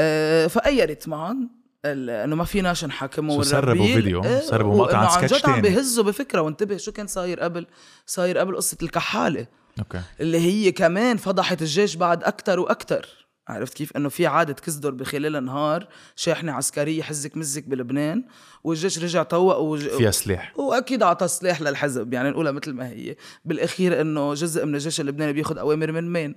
آه 0.00 0.46
فأيرت 0.46 1.08
معهم 1.08 1.50
إنه 1.84 2.36
ما 2.36 2.44
فيناش 2.44 2.84
نحاكمه 2.84 3.42
سربوا. 3.42 3.86
فيديو، 3.86 4.24
إيه، 4.24 4.40
سربوا 4.40 4.78
مقطع 4.78 4.98
عن 4.98 5.08
سكتش 5.08 5.38
جد 5.38 5.46
عم 5.46 5.54
تاني. 5.54 5.68
بيهزوا 5.68 6.04
بفكرة. 6.04 6.40
وانتبه 6.40 6.76
شو 6.76 6.92
كان 6.92 7.06
صاير 7.06 7.40
قبل 7.40 7.66
صاير 8.06 8.38
قبل 8.38 8.56
قصة 8.56 8.76
الكحالة. 8.82 9.46
أوكي. 9.78 10.00
اللي 10.20 10.38
هي 10.38 10.72
كمان 10.72 11.16
فضحت 11.16 11.62
الجيش 11.62 11.96
بعد 11.96 12.24
أكثر 12.24 12.60
وأكثر 12.60 13.24
عرفت 13.48 13.74
كيف؟ 13.74 13.96
إنه 13.96 14.08
في 14.08 14.26
عادة 14.26 14.52
كزدر 14.52 14.90
بخلال 14.90 15.36
النهار 15.36 15.88
شاحنة 16.16 16.52
عسكرية 16.52 17.02
حزك 17.02 17.36
مزك 17.36 17.68
بلبنان 17.68 18.24
والجيش 18.64 18.98
رجع 18.98 19.22
طوق 19.22 19.58
وج... 19.58 19.88
فيها 19.88 20.10
سلاح. 20.10 20.58
وأكيد 20.58 21.02
أعطى 21.02 21.28
سلاح 21.28 21.62
للحزب 21.62 22.12
يعني 22.12 22.30
نقولها 22.30 22.52
مثل 22.52 22.72
ما 22.72 22.88
هي. 22.88 23.16
بالأخير 23.44 24.00
إنه 24.00 24.34
جزء 24.34 24.66
من 24.66 24.74
الجيش 24.74 25.00
اللبناني 25.00 25.32
بياخذ 25.32 25.58
أوامر 25.58 25.92
من 25.92 26.12
مين؟ 26.12 26.34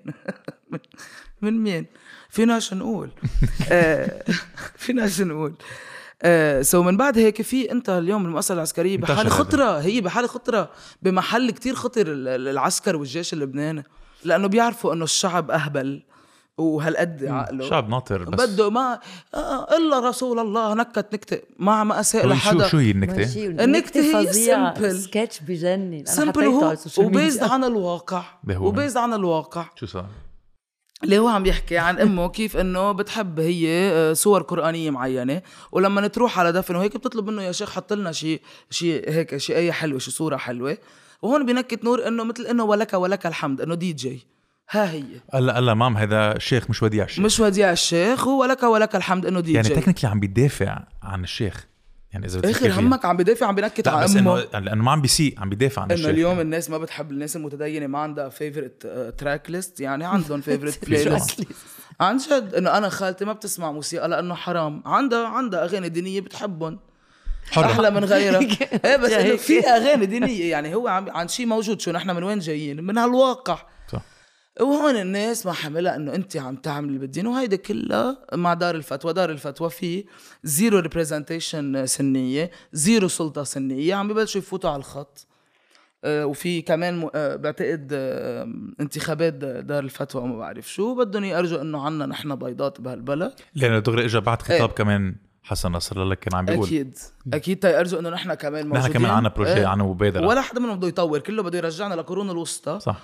من 1.41 1.63
مين؟ 1.63 1.85
فيناش 2.37 2.73
نقول 2.81 3.09
آه، 3.71 4.23
فيناش 4.75 5.21
نقول 5.21 5.53
آه 6.21 6.61
so 6.61 6.83
من 6.83 6.97
بعد 6.97 7.17
هيك 7.17 7.41
في 7.41 7.71
انت 7.71 7.89
اليوم 7.89 8.25
المؤسسة 8.25 8.53
العسكرية 8.53 8.97
بحاله. 8.97 9.29
خطرة 9.29 9.79
هي 9.79 10.01
بحاله 10.01 10.27
خطرة 10.27 10.69
بمحل 11.01 11.51
كتير 11.51 11.75
خطر 11.75 12.07
ال- 12.07 12.27
ال- 12.27 12.47
العسكر 12.47 12.95
والجيش 12.95 13.33
اللبناني 13.33 13.83
لأنه 14.23 14.47
بيعرفوا 14.47 14.93
إنه 14.93 15.03
الشعب 15.03 15.51
أهبل 15.51 16.03
وهالقد 16.57 17.25
عقله 17.25 17.69
شعب 17.69 17.89
ناطر 17.89 18.23
بس 18.23 18.49
بده 18.49 18.69
ما 18.69 18.99
آه 19.35 19.77
إلا 19.77 19.99
رسول 20.09 20.39
الله 20.39 20.73
نكت 20.73 21.13
نكتة 21.13 21.39
ما 21.59 21.83
ما 21.83 21.99
اساء 21.99 22.27
لحدا 22.27 22.67
شو 22.67 22.77
هي 22.77 22.91
النكتة؟ 22.91 23.17
ماشي 23.17 23.47
النكتة 23.47 23.99
هي 23.99 24.27
simple. 24.73 24.87
sketch 24.87 25.39
بجنن 25.39 26.05
simple. 26.05 26.47
وبيجسد 26.97 27.43
عن 27.43 27.63
الواقع. 27.63 28.23
وبيجسد 28.59 28.97
عن 28.97 29.13
الواقع 29.13 29.65
شو 29.75 29.85
صار؟ 29.85 30.05
اللي 31.03 31.19
هو 31.19 31.27
عم 31.27 31.45
يحكي 31.45 31.77
عن 31.77 31.99
أمه 31.99 32.29
كيف 32.29 32.57
إنه 32.57 32.91
بتحب 32.91 33.39
هي 33.39 33.67
آه، 33.93 34.13
صور 34.13 34.41
قرآنية 34.41 34.91
معينة. 34.91 35.41
ولما 35.71 36.07
تروح 36.07 36.39
على 36.39 36.51
دفن 36.51 36.75
وهيك 36.75 36.97
بتطلب 36.97 37.29
منه 37.29 37.41
يا 37.43 37.51
شيخ 37.51 37.71
حط 37.71 37.93
لنا 37.93 38.11
شيء 38.11 38.41
شيء 38.69 39.09
هيك 39.09 39.37
شيء 39.37 39.55
إيه 39.55 39.71
حلوة 39.71 39.99
شيء 39.99 40.13
صورة 40.13 40.37
حلوة. 40.37 40.77
وهون 41.21 41.45
بنكت 41.45 41.83
نور 41.83 42.07
إنه 42.07 42.23
مثل 42.23 42.45
إنه 42.45 42.63
ولك 42.63 42.93
ولك 42.93 43.25
الحمد 43.25 43.61
إنه 43.61 43.75
دي 43.75 43.93
جي 43.93 44.27
ها 44.69 44.91
هي. 44.91 45.03
قال 45.33 45.51
قال 45.51 45.71
مام 45.71 45.97
هذا 45.97 46.39
شيخ 46.39 46.69
مش 46.69 46.83
وديع 46.83 47.05
الشيخ. 47.05 47.25
مش 47.25 47.39
وديع 47.39 47.71
الشيخ 47.71 48.27
ولك 48.27 48.63
ولك 48.63 48.95
الحمد 48.95 49.25
إنه 49.25 49.39
D 49.39 49.53
يعني 49.53 49.67
J 49.67 49.75
technically 49.75 50.09
عم 50.09 50.19
بيدافع 50.19 50.83
عن 51.03 51.23
الشيخ. 51.23 51.67
يعني 52.13 52.25
إذا 52.25 52.51
آخر. 52.51 52.71
همك 52.71 53.05
عم 53.05 53.17
بدافع 53.17 53.45
عم 53.45 53.55
بنكت 53.55 53.87
على 53.87 54.03
بس 54.03 54.15
أمه. 54.15 54.41
إنه 54.53 54.59
لأنه 54.59 54.83
ما 54.83 54.91
عم 54.91 55.01
بيسيء 55.01 55.35
عم 55.37 55.49
بيدافع 55.49 55.81
عن 55.81 55.91
إنه 55.91 56.09
اليوم 56.09 56.39
الناس 56.39 56.69
ما 56.69 56.77
بتحب 56.77 57.11
الناس 57.11 57.35
المتدينة 57.35 57.87
ما 57.87 57.99
عندها 57.99 58.29
favorite 58.29 58.87
track 59.17 59.49
list 59.49 59.79
يعني 59.79 60.05
عندهم 60.05 60.41
favorite 60.41 60.85
playlist 60.85 61.47
عن 61.99 62.17
جد 62.17 62.53
إنه 62.57 62.77
أنا 62.77 62.89
خالتي 62.89 63.25
ما 63.25 63.33
بتسمع 63.33 63.71
موسيقى 63.71 64.07
لأنه 64.09 64.35
حرام. 64.35 64.81
عندها 64.85 65.27
عندها 65.27 65.63
أغاني 65.63 65.89
دينية 65.89 66.21
بتحبهم. 66.21 66.79
حرة. 67.51 67.65
أحلى 67.65 67.91
من 67.91 68.05
غيرها. 68.05 68.39
إيه 68.85 68.97
بس 68.97 69.11
إنه. 69.11 69.35
في 69.35 69.59
أغاني 69.59 70.05
دينية. 70.05 70.51
يعني 70.51 70.75
هو 70.75 70.87
عم 70.87 71.09
عن 71.09 71.27
شيء 71.27 71.45
موجود 71.45 71.81
شو 71.81 71.91
نحن 71.91 72.15
من 72.15 72.23
وين 72.23 72.39
جايين؟ 72.39 72.83
من 72.83 72.97
هالواقع. 72.97 73.57
وهون 74.61 74.95
الناس 74.95 75.45
ما 75.45 75.51
حملها 75.51 75.95
إنه 75.95 76.15
أنت 76.15 76.37
عم 76.37 76.55
تعملي 76.55 76.97
بالدين 76.97 77.27
وهيدي 77.27 77.57
كلها 77.57 78.17
مع 78.33 78.53
دار 78.53 78.75
الفتوى. 78.75 79.13
دار 79.13 79.29
الفتوى 79.29 79.69
في 79.69 80.05
zero 80.43 80.79
representation 80.79 81.85
سنية 81.85 82.51
zero 82.73 83.07
سلطة 83.07 83.43
سنية. 83.43 83.95
عم 83.95 84.07
ببلشوا 84.07 84.41
يفوتوا 84.41 84.69
على 84.69 84.79
الخط. 84.79 85.27
آه، 86.03 86.25
وفي 86.25 86.61
كمان 86.61 87.09
آه، 87.15 87.35
بعتقد 87.35 87.87
انتخابات 88.79 89.33
دار 89.33 89.83
الفتوى 89.83 90.21
وما 90.21 90.37
بعرف 90.37 90.73
شو. 90.73 90.95
بدهم 90.95 91.23
يرجوا 91.23 91.61
إنه 91.61 91.85
عنا 91.85 92.05
نحن 92.05 92.35
بيضات 92.35 92.81
بهالبلد. 92.81 93.33
لأنه 93.55 93.79
دغري 93.79 94.05
اجى 94.05 94.19
بعد 94.19 94.41
خطاب 94.41 94.69
إيه. 94.69 94.75
كمان 94.75 95.15
حسن 95.43 95.71
نصر 95.71 96.01
الله 96.03 96.15
كان 96.15 96.35
عم 96.35 96.45
بيقول. 96.45 96.65
أكيد. 96.65 96.97
أكيد 97.33 97.59
تيرجوا 97.59 97.99
إنه 97.99 98.09
نحن 98.09 98.33
كمان 98.33 98.67
موجودين 98.67 98.89
نحن 98.89 98.93
كمان 98.93 99.11
عنا 99.11 99.29
projet 99.29 99.53
إيه. 99.53 99.65
عنا 99.65 99.83
مبادرة. 99.83 100.27
ولا 100.27 100.41
حدا 100.41 100.59
منهم 100.59 100.77
بده 100.77 100.87
يطور. 100.87 101.19
كله 101.19 101.43
بده 101.43 101.57
يرجعنا 101.57 101.93
لقرون 101.93 102.29
الوسطى. 102.29 102.79
صح. 102.79 103.01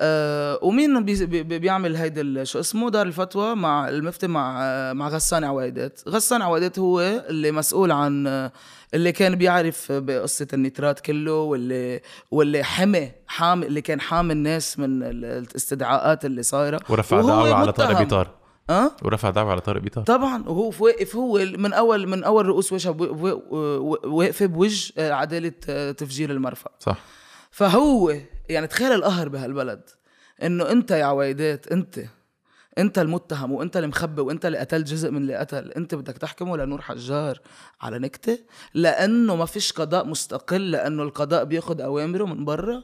آه 0.00 0.58
ومين 0.62 1.04
بي 1.04 1.26
بي 1.26 1.42
بي- 1.42 1.58
بيعمل 1.58 1.96
هيدا 1.96 2.44
شو 2.44 2.60
اسمه 2.60 2.90
دار 2.90 3.06
الفتوى 3.06 3.54
مع 3.54 3.88
المفتي 3.88 4.26
مع 4.26 4.58
آه 4.62 4.92
مع 4.92 5.08
غسان 5.08 5.44
عويدات 5.44 6.00
غسان 6.08 6.42
عويدات 6.42 6.78
هو 6.78 7.00
اللي 7.00 7.52
مسؤول 7.52 7.92
عن 7.92 8.26
آه 8.26 8.52
اللي 8.94 9.12
كان 9.12 9.34
بيعرف 9.34 9.92
بقصة 9.92 10.46
النيترات 10.52 11.00
كله 11.00 11.32
واللي 11.34 12.00
واللي 12.30 12.62
حمي 12.64 13.12
حامي 13.26 13.66
اللي 13.66 13.80
كان 13.80 14.00
حامي 14.00 14.32
الناس 14.32 14.78
من 14.78 15.02
ال- 15.02 15.24
الاستدعاءات 15.24 16.24
اللي 16.24 16.42
صايرة. 16.42 16.80
ورفع 16.88 17.20
دعوة 17.20 17.54
على 17.54 17.72
طارق. 17.72 17.98
بيطار. 17.98 18.30
أه؟ 18.70 18.90
ورفع 19.02 19.30
دعوة 19.30 19.50
على 19.50 19.60
طارق 19.60 19.80
بيطار. 19.80 20.04
طبعا 20.04 20.42
وهو 20.46 20.72
واقف 20.80 21.16
هو 21.16 21.38
من 21.38 21.72
أول 21.72 22.08
من 22.08 22.24
أول 22.24 22.46
رؤوس 22.46 22.72
وجهة 22.72 22.92
بو- 22.92 23.12
بو- 23.14 23.98
واقفة 24.04 24.46
بوجه 24.46 24.92
آه، 24.98 25.12
عدالة 25.12 25.52
آه، 25.68 25.90
تفجير 25.92 26.30
المرفأ. 26.30 26.70
صح. 26.80 26.96
فهو 27.50 28.12
يعني 28.48 28.66
تخيل 28.66 28.92
القهر 28.92 29.28
بهالبلد. 29.28 29.82
إنه 30.42 30.70
أنت 30.70 30.90
يا 30.90 31.04
عويدات 31.04 31.72
أنت 31.72 32.00
أنت 32.78 32.98
المتهم 32.98 33.52
وأنت 33.52 33.76
اللي 33.76 33.88
مخبي 33.88 34.22
وأنت 34.22 34.46
اللي 34.46 34.58
قتلت 34.58 34.86
جزء 34.86 35.10
من 35.10 35.16
اللي 35.16 35.36
قتل. 35.36 35.72
أنت 35.72 35.94
بدك 35.94 36.18
تحكمه 36.18 36.56
لنور 36.56 36.80
حجار 36.80 37.40
على 37.80 37.98
نكتة؟ 37.98 38.38
لأنه 38.74 39.36
ما 39.36 39.46
فيش 39.46 39.72
قضاء 39.72 40.06
مستقل 40.06 40.70
لأنه 40.70 41.02
القضاء 41.02 41.44
بياخد 41.44 41.80
أوامره 41.80 42.24
من 42.24 42.44
برا. 42.44 42.82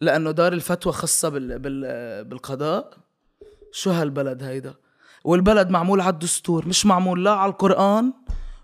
لأنه 0.00 0.30
دار 0.30 0.52
الفتوى 0.52 0.92
خاصة 0.92 1.28
بال... 1.28 1.58
بال... 1.58 2.24
بالقضاء. 2.24 2.96
شو 3.72 3.90
هالبلد 3.90 4.42
هيدا؟ 4.42 4.74
والبلد 5.24 5.70
معمول 5.70 6.00
على 6.00 6.12
الدستور 6.12 6.68
مش 6.68 6.86
معمول 6.86 7.24
لا 7.24 7.32
على 7.32 7.52
القرآن 7.52 8.12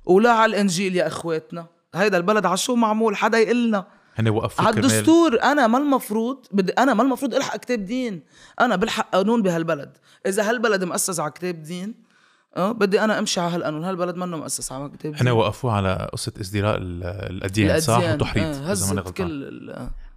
ولا 0.05 0.31
على 0.31 0.51
الإنجيل 0.51 0.97
يا 0.97 1.07
إخواتنا. 1.07 1.67
هيدا 1.95 2.17
البلد 2.17 2.47
على 2.47 2.57
شو 2.57 2.75
معمول؟ 2.75 3.17
حدا 3.17 3.39
يقلنا. 3.39 3.87
هن 4.15 4.29
وقفوا 4.29 4.65
على 4.65 4.77
الدستور 4.77 5.43
أنا 5.43 5.67
ما 5.67 5.79
المفروض 5.79 6.47
بدي 6.53 6.73
أنا 6.73 6.95
ما 6.95 7.03
المفروض 7.03 7.35
ألحق 7.35 7.57
كتاب 7.57 7.85
دين. 7.85 8.23
أنا 8.61 8.77
بلحق 8.77 9.11
قانون 9.15 9.43
بهالبلد. 9.43 9.97
إذا 10.27 10.51
هالبلد 10.51 10.85
مؤسس 10.85 11.21
على 11.21 11.31
كتاب 11.31 11.63
دين 11.63 11.95
آه 12.57 12.73
بدي 12.73 13.01
أنا 13.05 13.19
أمشي 13.19 13.41
على 13.41 13.55
هالقانون. 13.55 13.85
هالبلد 13.85 14.17
منه 14.17 14.37
مؤسس 14.37 14.73
على 14.73 14.89
كتاب 14.89 15.15
هن 15.21 15.29
وقفوه 15.29 15.73
على 15.73 16.09
قصة 16.13 16.33
ازدراء 16.41 16.77
ال- 16.77 17.05
الأديان 17.05 17.81
صح؟ 17.81 17.95
الأديان، 17.97 18.15
وتحريض 18.15 18.45
آه، 18.45 18.71
هزت 18.71 19.09
كل 19.11 19.73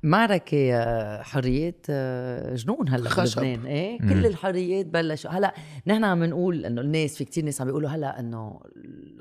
معركة 0.05 0.73
آه، 0.73 1.21
حرية 1.21 1.75
آه، 1.89 2.55
جنون 2.55 2.89
هلأ 2.89 3.09
خشب. 3.09 3.41
بلبنان. 3.41 3.65
إيه؟ 3.65 3.99
كل 3.99 4.25
الحريات 4.25 4.85
بلشوا. 4.85 5.31
هلأ 5.31 5.53
نحن 5.87 6.03
عم 6.03 6.23
نقول 6.23 6.65
إنه 6.65 6.81
الناس 6.81 7.17
في 7.17 7.25
كتير 7.25 7.45
ناس 7.45 7.61
عم 7.61 7.67
بيقولوا 7.67 7.89
هلأ 7.89 8.19
إنه 8.19 8.59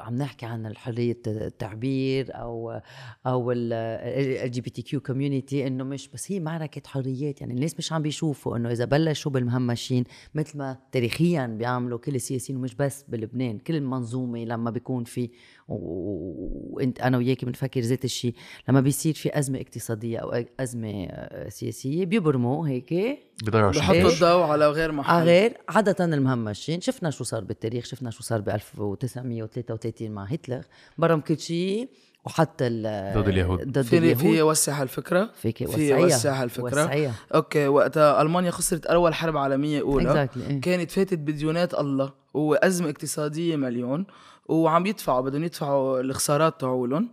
عم 0.00 0.14
نحكي 0.14 0.46
عن 0.46 0.76
حرية 0.76 1.18
التعبير 1.26 2.30
أو 2.30 2.80
أو 3.26 3.52
ال 3.52 4.50
LGBTQ 4.50 5.00
community 5.00 5.66
إنه 5.66 5.84
مش 5.84 6.08
بس 6.08 6.32
هي 6.32 6.40
معركة 6.40 6.82
حريات. 6.86 7.40
يعني 7.40 7.54
الناس 7.54 7.74
مش 7.78 7.92
عم 7.92 8.02
بيشوفوا 8.02 8.56
إنه 8.56 8.70
إذا 8.70 8.84
بلشوا 8.84 9.32
بالمهمشين 9.32 10.04
مثل 10.34 10.58
ما 10.58 10.76
تاريخيا 10.92 11.46
بيعملوا 11.46 11.98
كل 11.98 12.14
السياسيين 12.14 12.58
ومش 12.58 12.74
بس 12.74 13.04
بلبنان 13.08 13.58
كل 13.58 13.76
المنظومة 13.76 14.44
لما 14.44 14.70
بيكون 14.70 15.04
في 15.04 15.30
وإنت 15.68 17.00
أنا 17.00 17.18
وياك 17.18 17.44
بنفكر 17.44 17.80
ذات 17.80 18.04
الشيء 18.04 18.34
لما 18.68 18.80
بيصير 18.80 19.14
في 19.14 19.38
أزمة 19.38 19.60
اقتصادية 19.60 20.18
أو 20.18 20.44
أزمة 20.60 21.06
آه، 21.10 21.48
سياسية 21.48 22.04
بيبرموا 22.04 22.68
هيك. 22.68 22.94
بحطوا 23.42 23.94
إيش؟ 23.94 24.22
الضوء 24.22 24.42
على 24.42 24.68
غير 24.68 24.92
محل 24.92 25.14
على 25.14 25.24
غير 25.24 25.56
عادة 25.68 26.04
المهمشين. 26.04 26.80
شفنا 26.80 27.10
شو 27.10 27.24
صار 27.24 27.44
بالتاريخ 27.44 27.84
شفنا 27.84 28.10
شو 28.10 28.22
صار 28.22 28.40
ب 28.40 28.48
1933 28.48 30.10
مع 30.10 30.24
هتلر. 30.24 30.62
برم 30.98 31.20
كل 31.20 31.38
شيء 31.38 31.88
وحط 32.24 32.56
ال 32.60 33.14
ضد 33.22 33.28
اليهود. 33.28 33.68
ضد 33.68 33.82
فيني 33.82 34.14
في 34.14 34.40
اوسع 34.40 34.82
هالفكرة؟ 34.82 35.30
فيك 35.34 35.70
في 35.70 35.94
اوسع 35.94 36.42
هالفكرة. 36.42 36.84
وسعيها. 36.84 37.14
أوكي 37.34 37.68
وقتها 37.68 38.22
ألمانيا 38.22 38.50
خسرت 38.50 38.86
أول 38.86 39.14
حرب 39.14 39.36
عالمية 39.36 39.80
أولى. 39.80 40.28
Exactly، 40.28 40.50
إيه. 40.50 40.60
كانت 40.60 40.90
فاتت 40.90 41.18
بديونات 41.18 41.74
الله. 41.74 42.12
وأزمة 42.34 42.90
اقتصادية 42.90 43.56
مليون. 43.56 44.06
وعم 44.46 44.86
يدفعوا 44.86 45.20
بدهم 45.20 45.44
يدفعوا 45.44 46.00
الخسارات 46.00 46.60
تاعولن 46.60 47.08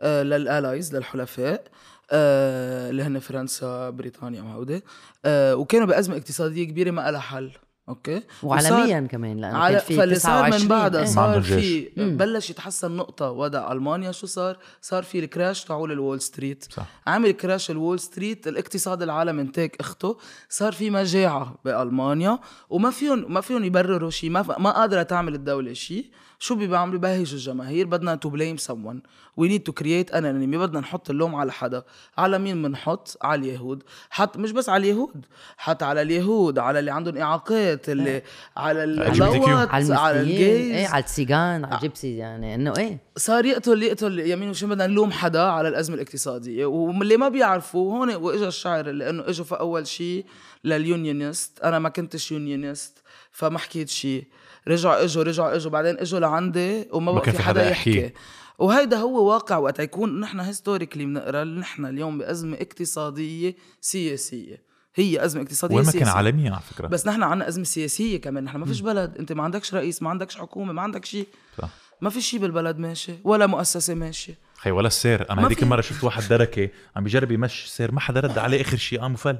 آه 0.00 0.22
لل 0.22 0.40
allies 0.40 0.96
للحلفاء 0.96 1.64
آه 2.10 2.90
اللي 2.90 3.02
هن 3.02 3.18
فرنسا 3.18 3.90
بريطانيا 3.90 4.42
وهودي 4.42 4.82
آه 5.24 5.56
وكانوا 5.56 5.86
بأزمة 5.86 6.16
اقتصادية 6.16 6.64
كبيرة 6.64 6.90
ما 6.90 7.10
لها 7.10 7.20
حل. 7.20 7.50
أوكي؟ 7.88 8.22
وعالميا 8.42 9.00
كمان 9.00 9.40
لأنه 9.40 9.58
على 9.58 9.76
كان 9.76 9.84
في 9.86 9.96
فاللي 9.96 10.14
صار 10.14 10.44
من 10.44 10.50
29 10.50 10.68
بعدها 10.68 11.00
عندهم 11.00 11.14
صار. 11.14 11.42
في 11.42 11.90
بلش 11.96 12.50
يتحسن 12.50 12.90
نقطة 12.96 13.30
وضع 13.30 13.72
ألمانيا. 13.72 14.12
شو 14.12 14.26
صار؟ 14.26 14.56
صار 14.80 15.02
في 15.02 15.18
ال 15.18 15.26
crash 15.26 15.64
تاعول 15.64 15.92
ال 15.92 15.98
Wall 15.98 16.20
Street. 16.20 16.64
صح. 16.70 16.86
عامل 17.06 17.32
crash 17.32 17.70
ال 17.70 17.76
Wall 17.76 18.00
Street 18.00 18.48
الاقتصاد 18.48 19.02
العالمي 19.02 19.42
انتاك 19.42 19.76
اخته. 19.80 20.18
صار 20.48 20.72
في 20.72 20.90
مجاعة 20.90 21.54
بألمانيا 21.64 22.38
وما 22.70 22.90
فيهم 22.90 23.32
ما 23.32 23.40
فيهم 23.40 23.64
يبرروا 23.64 24.10
شيء 24.10 24.30
ما 24.30 24.42
ف... 24.42 24.58
ما 24.58 24.70
قادرة 24.70 25.02
تعمل 25.02 25.34
الدولة 25.34 25.72
شيء 25.72 26.06
شو 26.38 26.54
بيعملوا 26.54 27.00
بيهجوا 27.00 27.38
الجماهير. 27.38 27.86
بدنا 27.86 28.14
to 28.14 28.28
blame 28.28 28.56
someone. 28.56 28.98
We 29.40 29.44
need 29.48 29.62
to 29.68 29.72
create 29.72 30.10
enemy. 30.12 30.56
بدنا 30.56 30.80
نحط 30.80 31.10
اللوم 31.10 31.34
على 31.34 31.52
حدا. 31.52 31.82
على 32.18 32.38
مين 32.38 32.62
بنحط 32.62 33.18
على 33.22 33.40
اليهود. 33.40 33.82
حط 34.10 34.36
مش 34.36 34.52
بس 34.52 34.68
على 34.68 34.80
اليهود 34.80 35.26
حط 35.56 35.82
على 35.82 36.02
اليهود 36.02 36.58
على 36.58 36.78
اللي 36.78 36.90
عندهم 36.90 37.16
إعاقات. 37.16 37.73
الستات 37.74 37.88
اللي 37.88 38.22
على 38.56 38.84
LGBTQ. 38.84 39.22
اللوات 39.22 39.68
على 39.68 39.94
على 39.94 40.20
المثليين 40.20 40.40
إيه 40.40 40.70
ال 40.76 40.78
gays. 40.78 40.90
على 40.90 41.04
السيجان 41.04 41.64
على 41.64 41.74
ال 41.74 41.81
gypsy 41.81 42.16
يعني 42.16 42.54
إنه 42.54 42.72
إيه. 42.78 42.98
صار 43.16 43.44
يقتل 43.44 43.82
يقتل 43.82 44.20
يمين 44.20 44.50
وشمال 44.50 44.74
بدنا 44.74 44.86
نلوم 44.86 45.12
حدا 45.12 45.40
على 45.42 45.68
الأزمة 45.68 45.94
الاقتصادية. 45.94 46.66
واللي 46.66 47.16
ما 47.16 47.28
بيعرفوا 47.28 47.92
هون 47.92 48.14
وإجا 48.14 48.48
الشعر 48.48 48.88
اللي 48.88 49.10
إنه 49.10 49.28
اجوا 49.28 49.44
فاول 49.44 49.86
شيء 49.86 50.24
لل 50.64 50.81
unionist. 50.81 51.60
أنا 51.60 51.78
ما 51.78 51.88
كنتش 51.88 52.32
unionist 52.32 53.02
فما 53.32 53.58
حكيت 53.58 53.88
شيء 53.88 54.24
رجعوا 54.68 55.04
اجوا 55.04 55.22
رجعوا 55.22 55.56
اجوا 55.56 55.70
بعدين 55.70 55.98
اجوا 55.98 56.20
لعندي 56.20 56.88
وما 56.92 57.12
ما 57.12 57.18
بقى 57.18 57.24
كان 57.24 57.32
في 57.34 57.38
في 57.38 57.44
حدا 57.44 57.60
حدا 57.60 57.70
يحكي. 57.70 57.98
يحكي. 58.00 58.14
وهيدا 58.58 58.96
هو 58.96 59.32
واقع 59.32 59.56
وقت 59.56 59.78
يكون 59.78 60.20
نحن 60.20 60.40
historically 60.40 61.04
بنقرا 61.04 61.44
نحن 61.44 61.86
اليوم 61.86 62.18
بأزمة 62.18 62.56
اقتصادية 62.56 63.54
سياسية. 63.80 64.73
هي 64.94 65.24
أزمة 65.24 65.42
اقتصادية 65.42 65.74
وين 65.76 65.86
ما 65.86 65.92
كان 65.92 66.08
عالميا 66.08 66.50
على 66.50 66.60
فكرة. 66.74 66.86
بس 66.86 67.06
نحن 67.06 67.22
عنا 67.22 67.48
أزمة 67.48 67.64
سياسية 67.64 68.20
كمان. 68.20 68.44
نحن 68.44 68.56
ما 68.58 68.66
فيش 68.66 68.80
بلد 68.80 69.16
أنت 69.18 69.32
ما 69.32 69.42
عندكش 69.42 69.74
رئيس 69.74 70.02
ما 70.02 70.10
عندكش 70.10 70.36
حكومة 70.36 70.72
ما 70.72 70.82
عندك 70.82 71.04
شيء. 71.04 71.26
صح. 71.62 71.68
ما 72.00 72.10
في 72.10 72.20
شيء 72.20 72.40
بالبلد 72.40 72.78
ماشي 72.78 73.12
ولا 73.24 73.46
مؤسسة 73.46 73.94
ماشيه 73.94 74.38
خي 74.56 74.70
ولا 74.70 74.86
السير. 74.86 75.30
أنا 75.30 75.46
هذيك 75.46 75.58
في- 75.58 75.64
المره 75.64 75.80
شفت 75.80 76.04
واحد 76.04 76.28
دركة 76.28 76.68
عم 76.96 77.04
بيجرب 77.04 77.30
يمشي 77.30 77.64
السير 77.64 77.92
ما 77.92 78.00
حدا 78.00 78.20
رد 78.20 78.38
عليه 78.38 78.60
آخر 78.60 78.76
شيء 78.76 79.00
قام 79.00 79.12
وفل. 79.14 79.36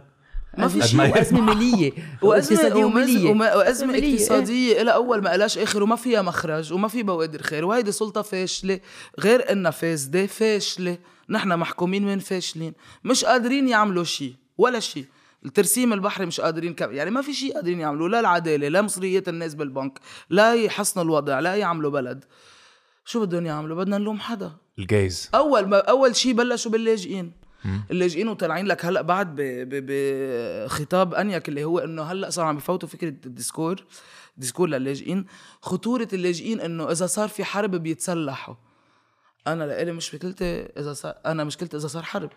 ما 0.59 0.69
في 0.69 0.83
شيء. 0.89 1.01
وأزمة 1.01 1.41
ماليه 1.41 1.93
واقتصاديه 2.23 2.85
ومز- 2.85 2.93
وماليه 2.95 3.31
وما- 3.31 3.55
وأزمة 3.55 3.93
مالية،. 3.93 4.15
اقتصادية 4.15 4.83
لها 4.83 4.93
أول 4.95 5.23
ما 5.23 5.31
قلاش 5.33 5.59
آخر 5.59 5.83
وما 5.83 5.97
فيها 5.97 6.23
مخرج 6.23 6.73
وما 6.73 6.89
في 6.89 7.03
بوادر 7.03 7.43
خير 7.43 7.65
وهيدي 7.65 7.93
سلطة 7.93 8.23
فاشلة. 8.23 8.81
غير 9.21 9.53
إنها 9.53 9.71
فاسدة 9.71 10.27
فاشلة. 10.27 10.99
نحن 11.31 11.49
محكومين 11.59 12.07
من 12.07 12.19
فاشلين؟ 12.19 12.73
مش 13.05 13.25
قادرين 13.25 13.69
يعملوا 13.69 14.05
شيء 14.05 14.35
ولا 14.59 14.81
شيء. 14.81 15.05
الترسيم 15.47 15.93
البحري 15.93 16.27
مش 16.27 16.41
قادرين 16.41 16.75
كم 16.75 16.93
يعني 16.93 17.11
ما 17.11 17.23
في 17.23 17.33
شيء 17.35 17.55
قادرين 17.55 17.81
يعملوه 17.81 18.09
لا 18.09 18.21
العدالة 18.21 18.69
لا 18.69 18.83
مصريات 18.83 19.29
الناس 19.29 19.55
بالبنك 19.55 19.99
لا 20.31 20.55
يحسنوا 20.55 21.05
الوضع 21.05 21.41
لا 21.41 21.55
يعملوا 21.55 21.91
بلد. 21.91 22.25
شو 23.05 23.21
بدهم 23.27 23.47
يعملوا؟ 23.47 23.77
بدنا 23.77 23.99
نلوم 23.99 24.21
حدا. 24.21 24.53
ال 24.79 24.87
gays. 24.87 25.31
أول 25.35 25.67
ما 25.69 25.79
أول 25.79 26.17
شيء 26.17 26.33
بلشوا 26.33 26.71
باللاجئين. 26.73 27.33
اللاجئين 27.91 28.29
وطالعين 28.29 28.67
لك 28.67 28.85
هلأ 28.85 29.03
بعد 29.03 29.35
ب- 29.35 29.41
ب- 29.69 29.87
بخطاب 29.89 31.15
أنيك 31.15 31.49
اللي 31.49 31.65
هو 31.65 31.79
إنه 31.79 32.03
هلأ 32.03 32.31
صار 32.31 32.45
عم 32.47 32.57
بفوتوا 32.57 32.89
فكرة 32.89 33.09
ال 33.27 33.33
discours 33.33 33.85
discours 34.37 34.69
للاجئين 34.69 35.27
خطورة 35.63 36.09
اللاجئين 36.13 36.61
إنه 36.61 36.91
إذا 36.91 37.07
صار 37.07 37.29
في 37.29 37.45
حرب 37.45 37.71
بيتسلحوا. 37.77 38.55
أنا 39.47 39.65
لإلي 39.65 39.93
مشكلتي 39.93 40.45
إذا 40.79 40.93
صار 40.93 41.15
أنا 41.27 41.45
مشكلتي 41.45 41.77
إذا 41.77 41.87
صار 41.87 42.03
حرب. 42.03 42.31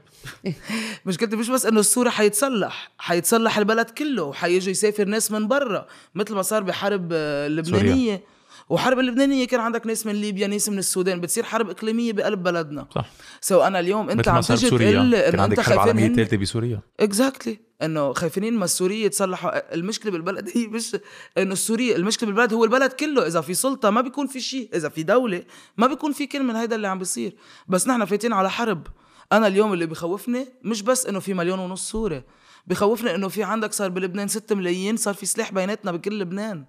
مشكلتي 1.06 1.36
مش 1.36 1.50
بس 1.50 1.66
إنه 1.66 1.80
السوري 1.80 2.10
حيتسلح 2.10 2.92
حيتسلح 2.98 3.58
البلد 3.58 3.90
كله 3.90 4.24
وحيجوا 4.24 4.72
يسافر 4.72 5.06
ناس 5.06 5.32
من 5.32 5.48
برا 5.48 5.88
مثل 6.16 6.36
ما 6.36 6.42
صار 6.42 6.64
بحرب 6.64 7.10
آه، 7.14 7.48
اللبنانيه 7.48 8.24
وحرب 8.70 9.00
اللبنانية 9.00 9.48
كان 9.48 9.60
عندك 9.60 9.88
ناس 9.88 10.06
من 10.06 10.16
ليبيا 10.16 10.48
ناس 10.48 10.70
من 10.70 10.78
السودان 10.78 11.22
بتصير 11.22 11.44
حرب 11.44 11.70
إقليمية 11.70 12.14
بقلب 12.14 12.44
بلدنا. 12.44 12.88
صح. 12.96 13.10
so 13.42 13.62
أنا 13.62 13.80
اليوم 13.80 14.10
أنت 14.10 14.28
عم 14.28 14.42
تيجي 14.42 14.66
بسوريا. 14.68 14.92
تقول 14.92 15.16
إنه 15.16 15.46
أنت 15.46 15.60
حرب 15.60 15.80
عالمية 15.80 16.02
خايفين 16.02 16.16
ثالثه 16.16 16.38
بسوريا. 16.38 16.82
exactly 17.00 17.67
إنه 17.82 18.14
خايفين 18.14 18.54
ما 18.54 18.66
السورية 18.66 19.06
يتسلحوا. 19.06 19.74
المشكلة 19.74 20.12
بالبلد 20.12 20.50
هي 20.56 20.68
مش 20.68 20.98
إنه 21.38 21.54
السوري 21.54 21.96
المشكلة 21.96 22.28
بالبلد 22.28 22.54
هو 22.54 22.64
البلد 22.64 22.94
كله. 22.94 23.28
إذا 23.28 23.42
في 23.42 23.54
سلطة 23.54 23.90
ما 23.90 24.02
بيكون 24.02 24.28
في 24.28 24.40
شيء. 24.40 24.70
إذا 24.74 24.90
في 24.90 25.04
دولة 25.04 25.44
ما 25.78 25.88
بيكون 25.88 26.12
في 26.12 26.28
كل 26.28 26.44
من 26.44 26.56
هيدا 26.56 26.76
اللي 26.76 26.88
عم 26.88 27.00
بيصير. 27.00 27.36
بس 27.68 27.88
نحن 27.88 28.06
فايتين 28.06 28.34
على 28.34 28.50
حرب. 28.50 28.88
أنا 29.32 29.48
اليوم 29.48 29.74
اللي 29.74 29.86
بخوفني 29.86 30.48
مش 30.64 30.82
بس 30.82 31.06
إنه 31.06 31.20
في 31.20 31.34
مليون 31.34 31.60
ونص 31.60 31.92
سوري 31.92 32.24
بخوفني 32.68 33.16
إنه 33.16 33.28
في 33.28 33.44
عندك 33.44 33.74
صار 33.74 33.90
بلبنان 33.90 34.28
6 34.28 34.56
ملايين 34.56 34.98
صار 34.98 35.14
في 35.14 35.26
سلاح 35.26 35.54
بيناتنا 35.54 35.92
بكل 35.92 36.20
لبنان. 36.20 36.66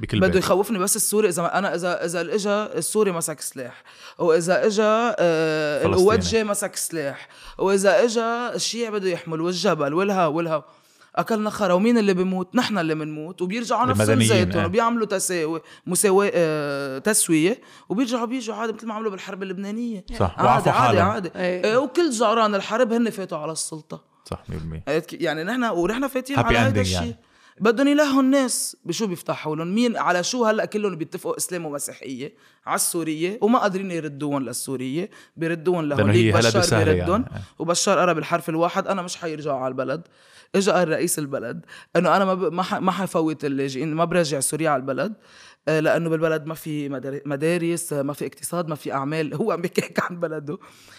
بكل 0.00 0.20
بده 0.20 0.38
يخوفني 0.38 0.78
بس 0.78 0.96
السوري 0.96 1.28
إذا 1.28 1.58
أنا 1.58 1.74
اذا 1.74 2.04
إذا 2.04 2.20
اجى 2.20 2.78
السوري 2.78 3.12
مسك 3.12 3.40
سلاح 3.40 3.82
واذا 4.18 4.66
اجى 4.66 4.82
آه 4.82 5.82
فلسطيني. 5.84 6.02
الوجه 6.02 6.44
مسك 6.44 6.76
سلاح 6.76 7.28
واذا 7.58 8.04
اجى 8.04 8.54
الشيع 8.54 8.90
بده 8.90 9.08
يحمل 9.08 9.40
والجبل 9.40 9.94
والها 9.94 10.26
والها 10.26 10.64
أكلنا 11.16 11.50
خرا 11.50 11.72
ومين 11.72 11.98
اللي 11.98 12.14
بيموت 12.14 12.56
نحن 12.56 12.78
اللي 12.78 12.94
بنموت 12.94 13.42
وبيرجعوا 13.42 13.86
نفسهم 13.86 14.10
المدنيين، 14.10 14.28
زيتهم 14.28 14.62
آه. 14.62 14.66
وبيعملوا 14.66 15.06
تساوي 15.06 15.60
مساواة 15.86 16.30
آه 16.34 16.98
تسوية 16.98 17.60
وبيرجعوا 17.88 18.26
بيجوا 18.26 18.54
عادي 18.54 18.72
مثل 18.72 18.86
ما 18.86 18.94
عملوا 18.94 19.10
بالحرب 19.10 19.42
اللبنانية 19.42 20.04
صح، 20.18 20.34
عادي 20.38 20.70
عادي. 20.70 21.00
عادي 21.00 21.30
إيه. 21.36 21.74
آه 21.74 21.78
وكل 21.78 22.12
زعران 22.12 22.54
الحرب 22.54 22.92
هن 22.92 23.10
فاتوا 23.10 23.38
على 23.38 23.52
السلطة 23.52 24.04
صح 24.24 24.42
100% 24.48 24.52
عرفت 24.88 25.06
كيف؟ 25.06 25.20
يعني 25.20 25.44
نحن 25.44 25.64
ونحن 25.64 26.08
Happy 26.08 26.38
على 26.38 26.58
هذا 26.58 26.80
الشيء 26.80 26.94
يعني. 26.96 27.16
يعني. 27.56 27.72
بدهم 27.72 27.88
يلهوا 27.88 28.22
الناس 28.22 28.76
بشو 28.84 29.06
بيفتحوا 29.06 29.56
لهم. 29.56 29.74
مين 29.74 29.96
على 29.96 30.22
شو 30.22 30.44
هلأ 30.44 30.64
كلهم 30.64 30.96
بيتفقوا 30.96 31.36
إسلام 31.36 31.66
ومسيحية؟ 31.66 32.34
على 32.66 32.74
السورية. 32.74 33.38
وما 33.40 33.58
قادرين 33.58 33.90
يردوهم 33.90 34.42
للسورية. 34.42 35.10
بيردوهم 35.36 35.84
لهوليك. 35.84 36.34
بشار 36.34 36.60
بسهلة 36.60 36.92
بيردهم. 36.92 37.24
يعني. 37.30 37.44
وبشار 37.58 37.98
قرا 37.98 38.12
بالحرف 38.12 38.48
الواحد. 38.48 38.86
أنا 38.86 39.02
مش 39.02 39.16
حيرجعوا 39.16 39.58
على 39.58 39.68
البلد. 39.68 40.02
اجى 40.54 40.70
قال 40.70 40.88
رئيس 40.88 41.18
البلد. 41.18 41.64
إنه 41.96 42.16
أنا 42.16 42.24
ما 42.24 42.34
ب... 42.34 42.52
ما, 42.82 42.92
حفوت 42.92 43.44
اللاجئين. 43.44 43.94
ما 43.94 44.04
برجع 44.04 44.40
سوريا 44.40 44.70
على 44.70 44.80
البلد. 44.80 45.14
لأنه 45.66 46.10
بالبلد 46.10 46.46
ما 46.46 46.54
في 46.54 46.88
مدار- 46.88 47.20
مدارس 47.26 47.92
آه، 47.92 48.02
ما 48.02 48.12
في 48.12 48.26
اقتصاد 48.26 48.68
ما 48.68 48.74
في 48.74 48.92
أعمال. 48.92 49.34
هو 49.40 49.52
عم 49.52 49.60
بيحكي 49.60 49.94
عن 50.10 50.20
بلده. 50.20 50.58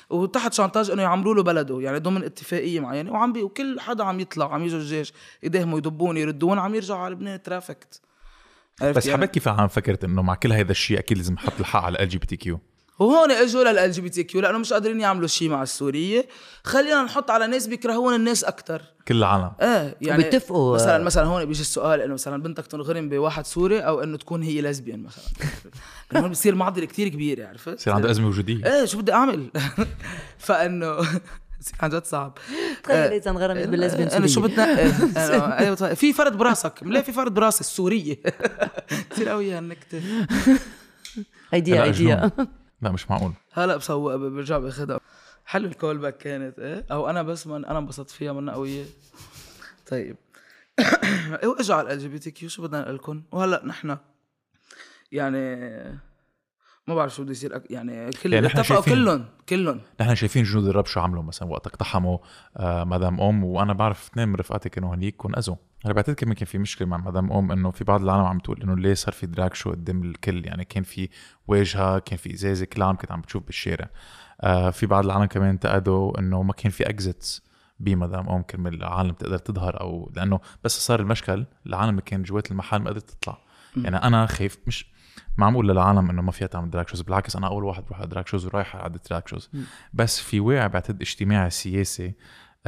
وتحت 0.10 0.54
chantage 0.54 0.92
إنه 0.92 1.02
يعمروا 1.02 1.36
له 1.36 1.44
بلده 1.44 1.80
يعني 1.82 1.98
ضمن 2.00 2.24
اتفاقية 2.24 2.80
معينة. 2.80 3.12
وعم 3.12 3.34
بي 3.34 3.44
وكل 3.44 3.80
حدا 3.80 4.04
عم 4.04 4.20
يطلع 4.20 4.54
عم 4.54 4.64
يجوا 4.64 4.80
الجيش 4.80 5.14
يداهموا 5.44 5.78
يدبون 5.78 6.18
يردون 6.18 6.60
عم 6.60 6.76
يرجعوا 6.76 7.00
على 7.00 7.14
لبنان. 7.16 7.42
ترافكت. 7.44 8.02
بس 8.82 9.06
يعني؟ 9.06 9.18
حبيت 9.18 9.32
كيف 9.32 9.48
عم 9.48 9.68
فكرت 9.68 10.04
إنه 10.04 10.22
مع 10.22 10.36
كل 10.36 10.54
هذا 10.54 10.72
الشيء 10.72 11.00
أكيد 11.00 11.18
لازم 11.18 11.34
نحط 11.34 11.54
الحق 11.60 11.80
على 11.84 12.04
ال 12.04 12.10
LGBTQ 12.10 12.60
وهون 13.00 13.32
إجوا 13.32 13.64
لل 13.64 13.92
LGBTQ 13.92 14.42
لأنه 14.42 14.58
مش 14.58 14.74
قادرين 14.74 15.00
يعملوا 15.00 15.28
شيء 15.28 15.50
مع 15.50 15.64
السورية. 15.64 16.28
خلينا 16.64 17.04
نحط 17.04 17.32
على 17.32 17.48
ناس 17.48 17.68
بيكرهون 17.68 18.14
الناس 18.16 18.44
أكثر 18.44 18.82
كل 19.08 19.18
العالم. 19.18 19.52
إيه 19.62 19.96
يعني 20.02 20.24
وبيتفقوا- 20.24 20.76
مثلا 20.76 21.04
مثلا 21.04 21.24
هون 21.26 21.46
بيجي 21.46 21.62
السؤال 21.62 22.02
إنه 22.02 22.14
مثلا 22.14 22.44
بنتك 22.44 22.68
تنغرم 22.68 23.10
بواحد 23.10 23.46
سوري 23.46 23.80
أو 23.80 24.04
إنه 24.04 24.18
تكون 24.18 24.44
هي 24.44 24.62
lesbian 24.62 25.04
مثلا. 25.04 25.24
هون 26.22 26.32
بصير 26.32 26.56
معضلة 26.56 26.86
كتير 26.86 27.08
كبيرة 27.08 27.48
عرفت؟ 27.48 27.70
بصير 27.70 27.94
عنده 27.94 28.12
أزمة 28.12 28.28
وجودية. 28.28 28.66
إيه 28.66 28.86
شو 28.86 28.98
بدي 28.98 29.14
أعمل؟ 29.14 29.48
فإنه 30.38 30.98
عن 31.80 31.90
جد 31.90 32.06
صعب. 32.06 32.38
تخيل 32.84 32.98
إذا 33.14 33.32
انغرمت 33.32 33.68
بال 33.68 33.77
lesbian 33.77 34.08
أنا 34.08 34.28
شو. 34.28 34.42
بتنقي 34.42 34.92
أنا- 34.92 35.60
أيوة 35.60 35.76
طيب. 35.76 35.94
في 35.94 36.14
فرد 36.14 36.38
براسك. 36.38 36.74
ليه 36.82 37.02
في 37.02 37.12
فرد 37.12 37.34
براسي؟ 37.34 37.60
السورية. 37.62 38.18
كثير 39.10 39.30
قويه 39.30 39.58
هالنكتة. 39.58 40.02
idea 41.54 41.84
idea. 41.84 42.32
لا 42.82 42.92
مش 42.92 43.10
معقول. 43.12 43.32
هلا 43.54 43.78
بسوق 43.78 44.16
برجع 44.16 44.58
بأخذها. 44.58 45.00
حلو 45.46 45.68
ال 45.68 45.98
callback 45.98 46.18
كانت 46.18 46.60
إيه؟ 46.60 46.86
أو 46.92 47.10
أنا 47.10 47.24
بس 47.24 47.48
من 47.48 47.66
أنا 47.66 47.80
انبسطت 47.80 48.10
فيها 48.10 48.34
منا 48.34 48.54
قوية. 48.54 48.86
طيب. 49.92 50.18
واجوا 51.44 51.76
على 51.76 51.94
ال 51.94 52.00
LGBTQ 52.00 52.50
شو 52.50 52.62
بدنا 52.64 52.82
نقول 52.82 52.96
لكم؟ 52.96 53.22
وهلا 53.32 53.66
نحن. 53.66 53.98
يعني 55.12 55.56
ما 56.88 56.96
بعرف 56.96 57.16
شو 57.16 57.24
بده 57.24 57.32
يصير 57.32 57.62
يعني 57.70 58.10
كل 58.12 58.34
يعني 58.34 58.48
اتفقوا 58.48 58.64
شايفين- 58.82 58.94
كلهم 58.94 59.26
كلهم. 59.50 59.82
نحن 60.02 60.16
شايفين 60.16 60.44
جنود 60.44 60.66
الرب 60.68 60.86
شو 60.86 61.00
عملوا 61.00 61.24
مثلا 61.24 61.48
وقت 61.50 61.68
اقتحموا 61.68 62.18
آه 62.58 62.84
مدام 62.84 63.22
أم 63.22 63.44
وأنا 63.44 63.74
بعرف 63.74 64.08
اثنين 64.12 64.28
من 64.30 64.36
رفقاتي 64.36 64.70
كانوا 64.70 64.96
هنيك 64.96 65.26
وانأذوا 65.26 65.56
أنا 65.86 65.94
بعتقد 65.94 66.16
كمان 66.16 66.34
كان 66.34 66.46
في 66.46 66.58
مشكلة 66.58 66.88
مع 66.88 66.98
مدام 66.98 67.32
أم 67.32 67.52
إنه 67.52 67.72
في 67.72 67.84
بعض 67.84 68.02
العالم 68.04 68.26
عم 68.26 68.40
تقول 68.40 68.62
إنه 68.62 68.76
ليه 68.76 68.94
صار 68.94 69.14
في 69.14 69.28
drag 69.28 69.56
show 69.56 69.72
قدام 69.72 70.04
الكل؟ 70.04 70.46
يعني 70.46 70.66
كان 70.66 70.84
في 70.84 71.10
واجهة 71.48 72.00
كان 72.00 72.18
في 72.18 72.34
إزازة 72.34 72.66
كل 72.66 72.78
العالم 72.78 72.98
كنت 72.98 73.12
عم 73.12 73.22
بتشوف 73.22 73.44
بالشارع. 73.44 73.90
آه 74.42 74.70
في 74.70 74.86
بعض 74.86 75.06
العالم 75.06 75.26
كمان 75.26 75.50
انتقدوا 75.50 76.20
إنه 76.20 76.44
ما 76.44 76.54
كان 76.54 76.72
في 76.72 76.90
exits 76.90 77.48
بمدام 77.80 78.30
أم 78.30 78.42
كرمال 78.42 78.74
العالم 78.74 79.12
تقدر 79.12 79.38
تظهر 79.38 79.82
أو 79.82 80.12
لأنه 80.16 80.40
بس 80.64 80.80
صار 80.80 81.00
المشكل 81.00 81.46
العالم 81.66 81.90
اللي 81.90 82.02
كان 82.02 82.24
جوات 82.24 82.52
المحل 82.52 82.78
ما 82.78 82.90
قدرت 82.90 83.10
تطلع. 83.10 83.38
يعني 83.78 83.98
أنا 83.98 84.26
خايف 84.26 84.58
مش 84.68 84.86
معمول 85.38 85.70
للعالم 85.70 86.10
إنه 86.10 86.22
ما 86.22 86.32
فيها 86.32 86.48
تعمل 86.48 86.70
drag 86.70 86.88
shows 86.90 87.02
بالعكس 87.02 87.36
أنا 87.36 87.48
أول 87.48 87.64
واحد 87.64 87.86
بروح 87.86 88.00
على 88.00 88.08
drag 88.08 88.28
shows 88.28 88.46
ورايح 88.46 88.76
على 88.76 88.84
عدة 88.84 89.02
drag 89.10 89.28
shows 89.28 89.50
بس 89.94 90.20
في 90.20 90.40
واقع 90.40 90.68
بعتقد 90.68 91.02
اجتماعي 91.02 91.50
سياسي 91.50 92.14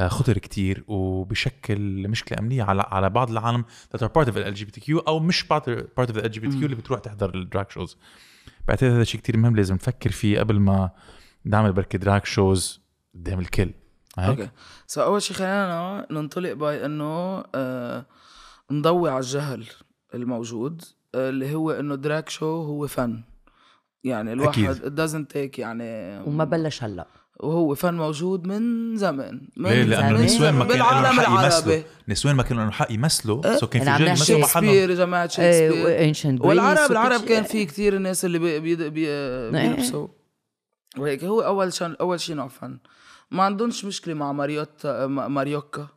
خطر 0.07 0.37
كتير 0.37 0.83
وبشكل 0.87 2.07
مشكله 2.07 2.39
امنيه 2.39 2.63
على 2.63 2.81
على 2.87 3.09
بعض 3.09 3.31
العالم 3.31 3.65
that 3.95 3.99
are 3.99 4.09
part 4.09 4.27
of 4.27 4.37
ال 4.37 4.55
LGBTQ 4.57 4.89
أو 5.07 5.19
مش 5.19 5.43
part 5.53 5.65
part 5.99 6.07
of 6.09 6.13
the 6.15 6.21
LGBTQ 6.21 6.43
اللي 6.63 6.75
بتروح 6.75 6.99
تحضر 6.99 7.35
ال 7.35 7.43
drag 7.43 7.71
shows 7.71 7.97
بعتقد 8.67 8.91
هذا 8.91 9.03
شيء 9.03 9.21
كتير 9.21 9.37
مهم 9.37 9.55
لازم 9.55 9.75
نفكر 9.75 10.11
فيه 10.11 10.39
قبل 10.39 10.59
ما 10.59 10.89
نعمل 11.45 11.73
بركي 11.73 11.97
drag 11.97 12.25
shows 12.25 12.81
قدام 13.13 13.39
الكل. 13.39 13.71
هيك؟ 14.19 14.39
أوكي. 14.39 14.49
so 14.87 15.01
أول 15.01 15.21
شيء 15.21 15.37
خلينا 15.37 16.07
ننطلق 16.11 16.53
باي 16.53 16.85
إنه 16.85 17.43
آه 17.55 18.05
نضوي 18.71 19.09
على 19.09 19.19
الجهل 19.19 19.65
الموجود 20.13 20.81
آه 21.15 21.29
اللي 21.29 21.55
هو 21.55 21.71
إنه 21.71 21.95
دراك 21.95 22.29
شو 22.29 22.45
هو 22.45 22.87
فن 22.87 23.23
يعني 24.03 24.33
الواحد 24.33 24.63
أكيد. 24.63 24.99
doesn't 25.07 25.27
take 25.33 25.59
يعني 25.59 26.19
وما 26.19 26.43
بلش 26.43 26.83
هلأ. 26.83 27.07
وهو 27.39 27.75
فن 27.75 27.93
موجود 27.93 28.47
من 28.47 28.97
زمان 28.97 29.41
من 29.57 29.69
ليه؟ 29.69 29.83
لأنه. 29.83 30.19
النسوان 30.19 30.53
ما 30.53 30.65
كان 30.65 30.77
لهم 30.77 31.05
حق 31.05 31.31
يمثلوا 31.31 31.47
العربي 31.47 31.83
النسوان 32.07 32.35
ما 32.35 32.43
كان 32.43 32.57
لهم 32.57 32.71
حق 32.71 32.91
يمثلوا 32.91 33.57
سو 33.57 33.67
كان 33.67 33.83
في 33.83 33.89
رجال 33.89 34.01
نحكي 34.01 34.09
يمثلوا 34.09 34.39
محلهم 34.39 34.73
شكسبير 34.73 34.93
جماعة 34.93 35.27
شكسبير. 35.27 35.85
وانشنت 35.85 36.41
والعرب 36.41 36.91
العرب 36.91 37.21
كان 37.21 37.43
في 37.43 37.65
كتير 37.65 37.97
ناس 37.97 38.25
اللي 38.25 38.39
بي 38.39 38.59
بي 38.59 38.89
بي 38.89 39.07
إيه. 39.07 39.49
بيلبسوا 39.51 40.07
وهيك 40.97 41.23
هو 41.23 41.41
أول 41.41 41.73
شان 41.73 41.95
أول 42.01 42.19
شيء 42.19 42.35
نوع 42.35 42.47
فن. 42.47 42.79
ما 43.31 43.43
عندهمش 43.43 43.85
مشكلة 43.85 44.13
مع 44.13 44.31
ماريوتا 44.31 45.07
ماريوكا. 45.07 45.87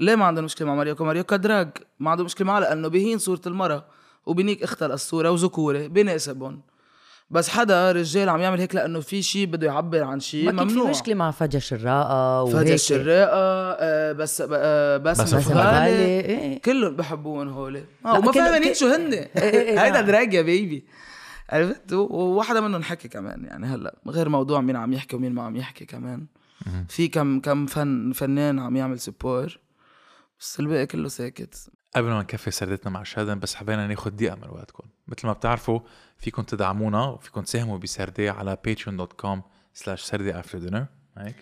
ليه 0.00 0.14
ما 0.14 0.24
عندهم 0.24 0.44
مشكلة 0.44 0.68
مع 0.68 0.74
ماريوكا؟ 0.74 1.04
ماريوكا 1.04 1.36
دراج. 1.36 1.68
ما 1.98 2.10
عندهم 2.10 2.24
مشكلة 2.24 2.46
معها 2.46 2.60
لأنه 2.60 2.88
بيهين 2.88 3.18
صورة 3.18 3.40
المرأة. 3.46 3.86
وبنيك 4.26 4.62
اختها 4.62 4.86
الصورة 4.86 5.30
وذكورة 5.30 5.86
بيناسبهم 5.86 6.62
بس 7.30 7.48
حدا 7.48 7.92
رجال 7.92 8.28
عم 8.28 8.40
يعمل 8.40 8.60
هيك 8.60 8.74
لأنه 8.74 9.00
في 9.00 9.22
شيء 9.22 9.46
بده 9.46 9.66
يعبر 9.66 10.02
عن 10.02 10.20
شيء 10.20 10.44
ما 10.44 10.52
كان 10.58 10.68
في 10.68 10.74
ممنوع. 10.74 10.90
مشكلة 10.90 11.14
مع 11.14 11.30
فجأة 11.30 11.62
الراقة 11.72 12.42
وهيك. 12.42 12.56
فادي 12.56 12.74
الشراقة 12.74 13.76
آه، 13.80 14.12
بس 14.12 14.40
آه، 14.52 14.96
بس 14.96 15.20
بس 15.20 15.34
مفغالي 15.34 15.60
مفغالي، 15.60 16.20
إيه. 16.20 16.60
كلهم 16.60 16.96
بحبون 16.96 17.48
هول 17.48 17.74
لا، 18.04 18.12
وما 18.12 18.32
فاهمين 18.32 18.74
شو 18.74 18.86
هن 18.86 19.12
إيه، 19.12 19.80
هيدا 19.82 19.90
نعم. 19.90 20.06
دراج 20.06 20.34
يا 20.34 20.42
بيبي. 20.42 20.84
عرفت؟ 21.50 21.92
وواحدة 21.92 22.60
منهم 22.60 22.82
حكي 22.82 23.08
كمان 23.08 23.44
يعني 23.44 23.66
هلأ 23.66 23.94
غير 24.08 24.28
موضوع 24.28 24.60
مين 24.60 24.76
عم 24.76 24.92
يحكي 24.92 25.16
ومين 25.16 25.32
ما 25.32 25.42
عم 25.42 25.56
يحكي 25.56 25.84
كمان. 25.84 26.26
في 26.88 27.08
كم 27.08 27.40
كم 27.40 27.66
فن 27.66 28.12
فنان 28.12 28.58
عم 28.58 28.76
يعمل 28.76 29.00
سبور 29.00 29.58
بس 30.40 30.60
الباقي 30.60 30.86
كله 30.86 31.08
ساكت. 31.08 31.68
قبل 31.96 32.08
ما 32.08 32.20
نكفي 32.20 32.50
سردتنا 32.50 32.90
مع 32.90 33.02
شادن 33.02 33.38
بس 33.38 33.54
حبينا 33.54 33.86
ناخد 33.86 34.16
دقيقة 34.16 34.36
من 34.36 34.48
وقتكم. 34.48 34.88
مثل 35.08 35.26
ما 35.26 35.32
بتعرفوا 35.32 35.80
فيكم 36.18 36.42
تدعمونا 36.42 37.04
وفيكم 37.04 37.40
تساهموا 37.40 37.78
بسردي 37.78 38.28
على 38.28 38.58
patreon.com 38.68 39.38
slash 39.82 40.10
after 40.10 40.58
dinner. 40.68 40.84
هيك؟ 41.18 41.36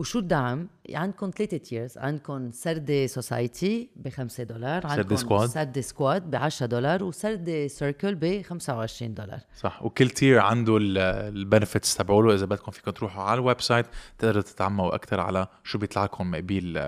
وشو 0.00 0.18
الدعم؟ 0.18 0.68
عندكم 0.94 1.30
ثلاثة 1.36 1.56
tiers 1.56 1.98
عندكم 1.98 2.50
سردة 2.50 3.06
society 3.06 3.90
ب 3.96 4.08
5 4.08 4.44
دولار 4.44 4.86
عندكم 4.86 5.16
squad. 5.16 5.48
سردة 5.48 5.80
squad 5.80 6.30
ب 6.30 6.34
10 6.34 6.66
دولار 6.66 7.04
وسردة 7.04 7.66
circle 7.66 8.14
ب 8.14 8.42
25 8.42 9.14
دولار. 9.14 9.40
صح. 9.56 9.82
وكل 9.82 10.10
tier 10.10 10.38
عنده 10.38 10.78
ال 10.80 10.93
benefits 10.93 11.94
تبعوله. 11.94 12.34
إذا 12.34 12.46
بدكم 12.46 12.72
فيكم 12.72 12.90
تروحوا 12.90 13.22
على 13.22 13.40
ال 13.40 13.60
website 13.60 13.86
تقدروا 14.18 14.42
تتعمقوا 14.42 14.94
أكثر 14.94 15.20
على 15.20 15.46
شو 15.64 15.78
بيطلع 15.78 16.04
لكم 16.04 16.30
مقابل 16.30 16.78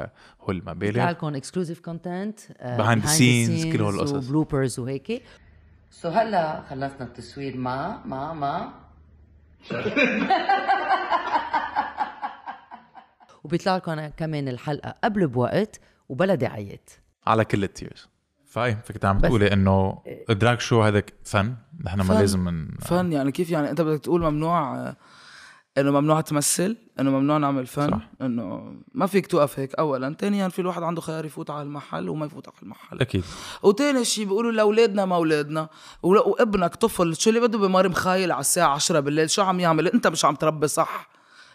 هول 0.40 0.60
بيطلع 0.60 0.72
المبالغ 0.72 1.08
لكم 1.10 1.34
اكسكلوزيف 1.34 1.80
كونتنت 1.80 2.40
Behind 2.40 3.02
the 3.04 3.08
scenes، 3.08 3.72
كل 3.72 3.80
هول 3.80 3.94
القصص. 3.94 4.12
وبلوبرز 4.12 4.78
وهيك. 4.78 5.22
سو 5.90 6.08
هلا 6.08 6.62
خلصنا 6.70 7.02
التصوير. 7.02 7.56
مع 7.56 8.00
مع 8.04 8.32
مع 8.32 8.72
وبيطلع 13.44 13.76
لكم 13.76 14.06
كمان 14.06 14.48
الحلقة 14.48 14.94
قبل 15.04 15.26
بوقت 15.26 15.80
وبلا 16.08 16.34
دعايات 16.34 16.90
على 17.26 17.44
كل 17.44 17.64
التيرز 17.64 18.08
فاي 18.46 18.76
فيك 18.84 19.04
عم 19.04 19.18
تقولي 19.20 19.52
إنه 19.52 20.02
الدراج 20.30 20.60
شو 20.60 20.82
هذاك 20.82 21.12
فن. 21.24 21.54
نحن 21.84 22.00
ما. 22.00 22.14
لازم 22.14 22.44
من 22.44 22.68
فن 22.80 23.12
يعني 23.12 23.32
كيف 23.32 23.50
يعني 23.50 23.70
أنت 23.70 23.80
بدك 23.80 24.00
تقول 24.00 24.20
ممنوع 24.22 24.74
آه، 24.76 24.96
إنه 25.78 25.90
ممنوع 25.90 26.20
تمثل 26.20 26.76
إنه 27.00 27.10
ممنوع 27.10 27.38
نعمل 27.38 27.66
فن؟ 27.66 27.90
صح. 27.90 28.08
إنه 28.22 28.74
ما 28.94 29.06
فيك 29.06 29.26
توقف 29.26 29.58
هيك 29.58 29.74
اولا. 29.74 30.16
ثانيا 30.20 30.48
في 30.48 30.58
الواحد 30.58 30.82
عنده 30.82 31.00
خيار 31.00 31.24
يفوت 31.24 31.50
على 31.50 31.62
المحل 31.62 32.08
وما 32.08 32.26
يفوت 32.26 32.48
على 32.48 32.56
المحل. 32.62 33.00
أكيد. 33.00 33.24
وتاني 33.62 34.04
شيء 34.04 34.24
بيقولوا 34.24 34.52
لأولادنا 34.52 35.04
ما 35.04 35.16
أولادنا. 35.16 35.68
ول- 36.02 36.18
وابنك 36.18 36.74
طفل 36.74 37.16
شو 37.16 37.30
اللي 37.30 37.40
بده 37.40 37.58
بمار 37.58 37.88
مخايل 37.88 38.32
على 38.32 38.40
الساعة 38.40 38.68
10 38.74 39.00
بالليل؟ 39.00 39.30
شو 39.30 39.42
عم 39.42 39.60
يعمل؟ 39.60 39.88
أنت 39.88 40.06
مش 40.06 40.24
عم 40.24 40.34
تربي 40.34 40.68
صح. 40.68 41.08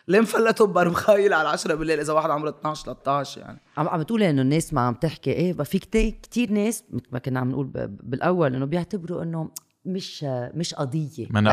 ليه 0.07 0.19
مفلته 0.19 0.65
بمار 0.65 0.89
مخايل 0.89 1.33
على 1.33 1.49
10 1.49 1.75
بالليل 1.75 1.99
إذا 1.99 2.13
واحد 2.13 2.29
عمره 2.29 2.49
12 2.49 2.85
13 2.85 3.41
يعني 3.41 3.61
عم 3.77 3.87
عم 3.87 4.01
تقولي 4.01 4.29
إنه 4.29 4.41
الناس 4.41 4.73
ما 4.73 4.81
عم 4.81 4.93
تحكي 4.93 5.31
إيه 5.31 5.53
بقى 5.53 5.65
في 5.65 5.79
كتير, 5.79 6.09
كتير 6.23 6.51
ناس 6.51 6.83
مثل 6.91 7.05
ما 7.11 7.19
كنا 7.19 7.39
عم 7.39 7.49
نقول 7.49 7.67
بالأول 8.03 8.55
إنه 8.55 8.65
بيعتبروا 8.65 9.23
إنه 9.23 9.49
مش 9.85 10.23
مش 10.53 10.73
قضية 10.73 11.27
من 11.29 11.47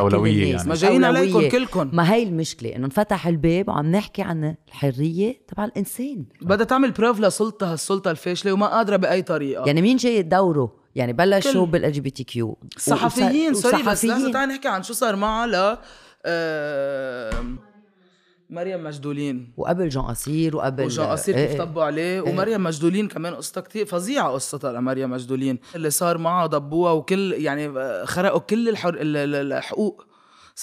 الناس، 0.44 0.58
يعني. 0.58 0.68
ما 0.68 0.74
جايين. 0.74 1.04
عليكم 1.04 1.48
كلكم. 1.48 1.90
ما 1.92 2.12
هي 2.14 2.22
المشكلة 2.22 2.76
إنه 2.76 2.86
انفتح 2.86 3.26
الباب 3.26 3.68
وعم 3.68 3.86
نحكي 3.90 4.22
عن 4.22 4.56
الحرية 4.68 5.36
تبع 5.48 5.64
الإنسان 5.64 6.24
بدها 6.42 6.64
تعمل 6.66 6.90
بروف 6.90 7.20
لسلطة 7.20 7.72
هالسلطة 7.72 8.10
الفاشلة 8.10 8.52
وما 8.52 8.66
قادرة 8.66 8.96
بأي 8.96 9.22
طريقة 9.22 9.66
يعني 9.66 9.82
مين 9.82 9.96
جاي 9.96 10.22
دوره 10.22 10.76
يعني 10.94 11.12
بلشوا 11.12 11.66
بالال 11.66 11.92
جي 11.92 12.00
بي 12.00 12.10
تي 12.10 12.24
كيو 12.24 12.58
صحفيين 12.78 13.54
سوري 13.54 13.82
بس 13.82 14.04
لحظه 14.04 14.32
تعال 14.32 14.48
نحكي 14.48 14.68
عن 14.68 14.82
شو 14.82 14.92
صار 14.92 15.16
معها 15.16 15.46
ل 15.46 15.78
آه، 16.26 17.30
مريم 18.54 18.84
مجدولين. 18.84 19.52
وقبل 19.56 19.88
جون 19.88 20.04
قصير 20.04 20.56
وقبل 20.56 20.84
وجا 20.84 21.02
قصير 21.04 21.34
إيه 21.34 21.42
كيف 21.46 21.52
إيه. 21.52 21.58
طبوا 21.58 21.82
عليه. 21.84 22.20
ومريم 22.20 22.62
مجدولين 22.62 23.08
كمان 23.08 23.34
قصتها 23.34 23.60
كتير 23.60 23.86
فظيعة 23.86 24.28
قصتها 24.32 24.72
لمريم 24.72 25.10
مجدولين. 25.10 25.58
اللي 25.74 25.90
صار 25.90 26.18
معها 26.18 26.46
ضبوها 26.46 26.92
وكل 26.92 27.32
يعني 27.32 27.66
آه، 27.68 28.04
خرقوا 28.04 28.38
كل 28.40 28.68
الحر... 28.68 28.94
ال- 28.94 29.16
ال- 29.16 29.52
الحقوق. 29.52 30.06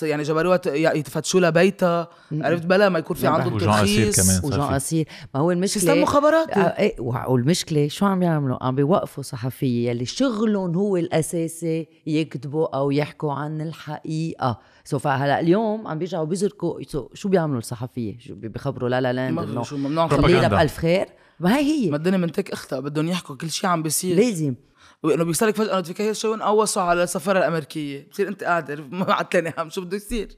يعني 0.01 0.23
جبروها 0.23 0.57
ت- 0.57 0.67
ي- 0.67 0.97
يتفتشوا 0.99 1.39
لها 1.39 1.49
بيتها 1.49 2.07
عرفت؟ 2.31 2.65
بلا 2.65 2.89
ما 2.89 2.99
يكون 2.99 3.15
في. 3.15 3.27
عندهم 3.27 3.53
وجان 3.53 3.69
قصير 3.71 4.11
ترخيص 4.11 4.41
كمان. 4.41 4.53
وجون. 4.53 4.73
قصير 4.73 5.07
ما 5.35 5.39
هو 5.41 5.51
المشكلة 5.51 5.81
سيستم 5.83 6.01
مخابراتي. 6.01 6.51
آه، 6.59 6.63
إيه 6.79 6.95
وع- 6.99 7.27
والمشكلة 7.27 7.87
شو 7.87 8.05
عم 8.05 8.23
يعملوا؟ 8.23 8.57
عم 8.63 8.75
بيوقفوا 8.75 9.23
صحفية 9.23 9.89
يلي 9.89 10.05
شغلهم 10.05 10.75
هو 10.75 10.97
الأساسي 10.97 11.87
يكتبوا 12.07 12.77
أو 12.77 12.91
يحكوا 12.91 13.33
عن 13.33 13.61
الحقيقة. 13.61 14.59
سو 14.85 14.99
فهلأ 14.99 15.39
اليوم 15.39 15.87
عم 15.87 15.97
بيرجعوا 15.99 16.25
بيزركوا 16.25 16.79
شو 17.13 17.29
بيعملوا 17.29 17.59
الصحفية؟ 17.59 18.17
بيخبروا 18.29 18.89
لا 18.89 19.01
لا 19.01 19.13
لاند 19.13 19.35
ما- 19.35 19.43
إنه 19.43 19.63
ممنوع 19.71 20.07
خلينا 20.07 20.41
Propaganda. 20.47 20.51
بألف 20.51 20.77
خير. 20.77 21.05
ما 21.39 21.57
هي 21.57 21.85
ما 21.89 21.93
هي 21.93 21.95
الدنيا 21.95 22.17
منتك 22.17 22.51
اختها 22.51 22.79
بدهم 22.79 23.07
يحكوا 23.07 23.35
كل 23.35 23.49
شيء 23.51 23.69
عم 23.69 23.83
بيصير. 23.83 24.17
لازم. 24.17 24.55
وإنه 25.03 25.23
بيصيرك 25.23 25.55
فجأة 25.55 25.75
نوتيفيكيشن 25.75 26.41
قوصوا 26.41 26.81
على 26.81 27.03
السفارة 27.03 27.39
الأمريكية. 27.39 28.07
بتصير 28.07 28.27
أنت 28.27 28.43
قاعد 28.43 28.71
ما 28.91 29.13
عتلاني 29.13 29.53
هم 29.57 29.69
شو 29.69 29.81
بده 29.81 29.97
يصير؟ 29.97 30.37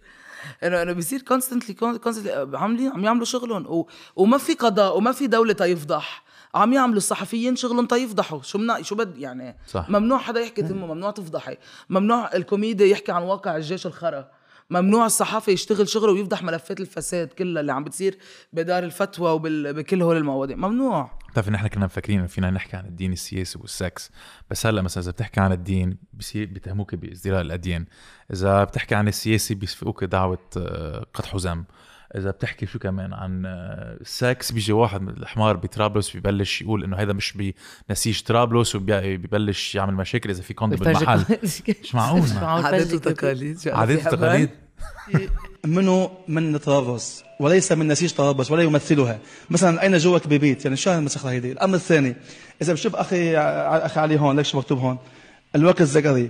انه 0.64 0.82
إنه 0.82 0.92
بيصير 0.92 1.22
كونستنتلي 1.22 1.74
كونستنتلي 1.74 2.58
عاملين 2.58 2.92
عم 2.92 3.04
يعملوا 3.04 3.26
شغلهم. 3.26 3.66
و... 3.68 3.88
وما 4.16 4.38
في 4.38 4.54
قضاء 4.54 4.98
وما 4.98 5.12
في 5.12 5.28
دولة 5.28 5.54
تيفضح. 5.54 6.24
عم 6.56 6.74
يعملوا 6.74 6.98
الصحفيين 6.98 7.56
شغلهم 7.56 7.86
تيفضحوا. 7.86 8.42
شو 8.42 8.58
منا 8.58 8.82
شو 8.82 8.96
بد 8.96 9.18
يعني 9.18 9.58
صح. 9.68 9.90
ممنوع 9.90 10.18
حدا 10.18 10.40
يحكي 10.40 10.62
تمه 10.62 10.88
ممنوع 10.88 11.12
تفضحي. 11.12 11.58
ممنوع 11.90 12.30
الكوميدي 12.36 12.90
يحكي 12.90 13.12
عن 13.12 13.22
واقع 13.22 13.56
الجيش 13.56 13.86
الخرا. 13.86 14.30
ممنوع 14.70 15.06
الصحافي 15.06 15.52
يشتغل 15.52 15.90
شغله 15.90 16.12
ويفضح 16.12 16.44
ملفات 16.44 16.80
الفساد 16.80 17.28
كلها 17.28 17.62
اللي 17.62 17.72
عم 17.72 17.84
بتصير 17.84 18.18
بدار 18.54 18.84
الفتوى 18.84 19.32
وبكل 19.32 20.02
هول 20.02 20.18
المواضيع. 20.18 20.58
ممنوع. 20.58 21.12
بتعرف 21.32 21.50
نحن 21.50 21.68
كنا 21.68 21.86
مفكرين 21.86 22.20
إنه 22.20 22.28
فينا 22.28 22.50
نحكي 22.50 22.78
عن 22.78 22.86
الدين 22.86 23.14
السياسي 23.14 23.60
والسكس 23.60 24.12
بس 24.50 24.66
هلأ 24.66 24.82
مثلا 24.82 25.04
إذا 25.04 25.12
بتحكي 25.12 25.40
عن 25.40 25.52
الدين 25.52 25.98
بصير 26.14 26.46
بيتهموك 26.46 26.96
بإزدراء 26.96 27.42
الأديان. 27.42 27.86
إذا 28.34 28.64
بتحكي 28.64 28.96
عن 28.96 29.08
السياسي 29.08 29.56
بيسفقوك 29.56 30.04
دعوة 30.04 30.40
آه، 30.58 31.06
قدح 31.14 31.36
وذم. 31.36 31.66
إذا 32.16 32.32
بتحكي 32.32 32.66
شو 32.66 32.80
كمان 32.80 33.14
عن 33.14 33.46
آه، 33.46 33.98
السكس 34.02 34.52
بيجي 34.52 34.74
واحد 34.74 35.02
من 35.02 35.10
الحمار 35.10 35.58
بطرابلس 35.58 36.18
ببلش 36.18 36.62
يقول 36.62 36.84
إنه 36.84 36.98
هذا 36.98 37.14
مش 37.14 37.54
بنسيج 37.90 38.22
طرابلس 38.22 38.76
وبيبلش 38.76 39.76
يعمل 39.76 39.94
مشاكل 39.94 40.30
إذا 40.30 40.42
في 40.42 40.54
كوندوم 40.54 40.80
بالمحل. 40.80 41.26
مش 41.84 41.96
معقول. 41.96 42.22
مش 42.22 42.32
معقول. 42.32 42.66
عادات 42.66 42.94
وتقاليد. 42.94 43.60
شو 43.60 43.72
عادات؟ 43.72 44.08
وتقاليد؟ 44.08 44.50
منه 45.66 46.12
من 46.28 46.58
طرابلس 46.58 47.24
وليس 47.40 47.72
من 47.72 47.88
نسيج 47.88 48.14
طرابلس 48.14 48.52
ولا 48.52 48.64
يمثلها. 48.64 49.20
مثلا 49.50 49.84
أين 49.84 49.98
جوك 49.98 50.28
ببيت؟ 50.28 50.66
يعني 50.66 50.78
شو 50.78 50.90
هالمسخرة 50.90 51.30
هيدي؟ 51.30 51.52
الأمر 51.52 51.76
الثاني 51.76 52.16
إذا 52.62 52.74
بشوف 52.74 52.96
أخي 52.96 53.38
أخي 53.38 54.00
علي 54.00 54.20
هون 54.20 54.36
ليش 54.36 54.56
مكتوب 54.56 54.80
هون؟ 54.80 54.98
الوقت 55.56 55.82
الذكري. 55.82 56.30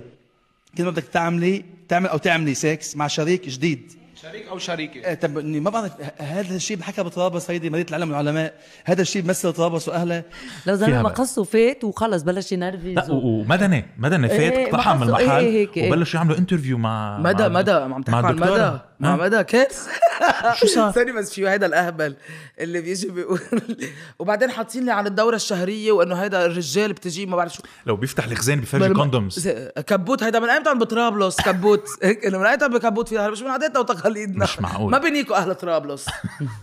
كل 0.78 0.84
ما 0.84 0.90
بدك 0.90 1.04
تعملي 1.04 1.64
تعمل 1.88 2.08
أو 2.08 2.18
تعملي 2.18 2.54
سكس 2.54 2.96
مع 2.96 3.06
شريك 3.06 3.48
جديد. 3.48 3.92
شريك 4.24 4.48
أو 4.48 4.58
شريكة؟ 4.58 5.08
إيه، 5.08 5.14
طب 5.14 5.38
إني 5.38 5.60
ما 5.60 5.70
بعرف 5.70 5.92
هذا 6.18 6.56
الشيء 6.56 6.76
بنحكى 6.76 7.02
بطرابلس 7.02 7.50
هيدي 7.50 7.70
مدينه 7.70 7.88
العلم 7.88 8.08
والعلماء. 8.08 8.54
هذا 8.84 9.02
الشيء 9.02 9.22
بيمثل 9.22 9.52
طرابلس 9.52 9.88
واهلها 9.88 10.24
لو 10.66 10.74
زلمه 10.74 11.02
ما. 11.02 11.08
قصوا 11.08 11.44
فات 11.44 11.84
وخلص 11.84 12.22
بلش 12.22 12.52
ينرفز 12.52 12.86
لا 12.86 13.12
ومدني 13.12 13.84
مدني 13.98 14.28
فات 14.28 14.52
إيه، 14.52 14.66
من 14.66 14.72
بحسه 14.72 15.18
إيه 15.18 15.22
المحل 15.24 15.44
هيك، 15.44 15.76
إيه. 15.76 15.92
وبلشوا 15.92 16.20
يعملوا 16.20 16.38
انترفيو 16.38 16.78
مع 16.78 17.18
مدى 17.18 17.42
مع 17.42 17.48
مدى 17.48 17.70
عم 17.70 18.02
تحكوا 18.02 18.28
عن 18.28 18.36
مدى 18.36 18.78
الدكتورة. 19.00 19.16
مع 19.16 19.24
ها؟ 19.24 19.28
مدى 19.28 19.44
كيف 19.44 19.88
شو 20.60 20.66
صار؟ 20.66 20.92
ثاني 20.92 21.12
بس 21.12 21.34
في 21.34 21.48
هيدا 21.48 21.66
الأهبل 21.66 22.16
اللي 22.60 22.80
بيجي 22.80 23.08
بيقول. 23.08 23.40
وبعدين 24.18 24.50
حاطين 24.50 24.84
لي 24.84 24.92
عن 24.92 25.06
الدورة 25.06 25.36
الشهرية 25.36 25.92
وإنه 25.92 26.14
هيدا 26.14 26.46
الرجال 26.46 26.92
بتجي 26.92 27.26
ما 27.26 27.36
بعرف 27.36 27.54
شو. 27.54 27.62
لو 27.86 27.96
بيفتح 27.96 28.24
الخزان 28.26 28.60
بيفرجي 28.60 28.88
بل- 28.88 28.96
كوندومز 28.96 29.48
كبوت 29.86 30.22
هيدا 30.22 30.40
من 30.40 30.48
ايمتى 30.50 30.74
بطرابلس 30.74 31.40
كبوت. 31.40 31.88
هيك 32.02 32.26
إنه 32.26 32.38
من 32.38 32.46
ايمتى 32.46 32.68
بكبوت 32.68 33.08
فيها. 33.08 33.30
مش 33.30 33.42
من 33.42 33.48
عاداتنا 33.48 33.80
وتقاليدنا. 33.80 34.44
مش 34.44 34.60
معقول. 34.60 34.90
ما 34.92 34.98
بنيكوا 34.98 35.36
أهل 35.36 35.54
طرابلس. 35.54 36.06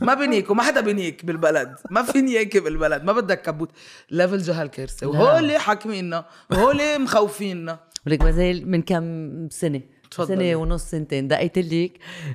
ما 0.02 0.14
بنيكوا 0.14 0.56
ما 0.56 0.64
حدا 0.64 0.82
بنيك 0.82 1.26
بالبلد. 1.26 1.76
ما 1.90 2.04
في 2.04 2.22
نياكه 2.22 2.60
بالبلد. 2.60 3.04
ما 3.04 3.14
بدك 3.14 3.42
كبوت. 3.42 3.70
level 4.12 4.38
جهل 4.38 4.68
كارثة. 4.68 5.08
وهول 5.08 5.58
حاكميننا 5.58 6.26
وهول 6.52 7.02
مخوفيننا. 7.02 7.80
ولك 8.08 8.22
ما 8.22 8.32
زال 8.32 8.72
من 8.72 8.82
كم 8.82 9.32
سنة 9.50 9.82
تفضلي. 10.12 10.36
سنة 10.36 10.56
ونص 10.56 10.84
سنتين. 10.84 11.28
دقيت 11.28 11.58
لك 11.58 11.92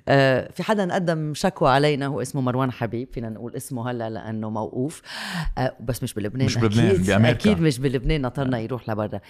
آه 0.09 0.51
في 0.53 0.63
حدا 0.63 0.95
قدم 0.95 1.35
شكوى 1.35 1.71
علينا 1.71 2.07
هو 2.07 2.23
اسمه 2.23 2.41
مروان 2.41 2.73
حبيب. 2.73 3.09
فينا 3.13 3.29
نقول 3.29 3.57
اسمه 3.57 3.91
هلا 3.91 4.11
لأنه 4.11 4.51
موقوف. 4.51 5.03
آه 5.59 5.77
بس 5.81 6.03
مش 6.03 6.15
بلبنان 6.15 6.47
مش 6.47 6.59
بلبنان، 6.59 6.87
أكيد 6.87 7.07
بأمريكا. 7.07 7.31
أكيد 7.31 7.61
مش 7.61 7.79
بلبنان. 7.79 8.23
نطرنا 8.23 8.59
يروح 8.59 8.91
لبرا. 8.91 9.21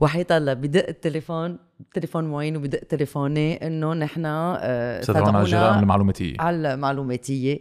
وحيط 0.00 0.32
الله 0.32 0.52
بدق 0.54 0.88
التليفون 0.88 1.58
تليفون 1.94 2.24
معين 2.24 2.56
وبدق 2.56 2.80
تليفوني 2.80 3.66
إنه 3.66 3.94
نحن 3.94 4.26
آه 4.26 5.00
استدعونا 5.00 5.38
على 5.38 5.44
الجرائم 5.44 5.78
المعلوماتية. 5.78 6.36
على 6.40 6.74
المعلوماتية. 6.74 7.58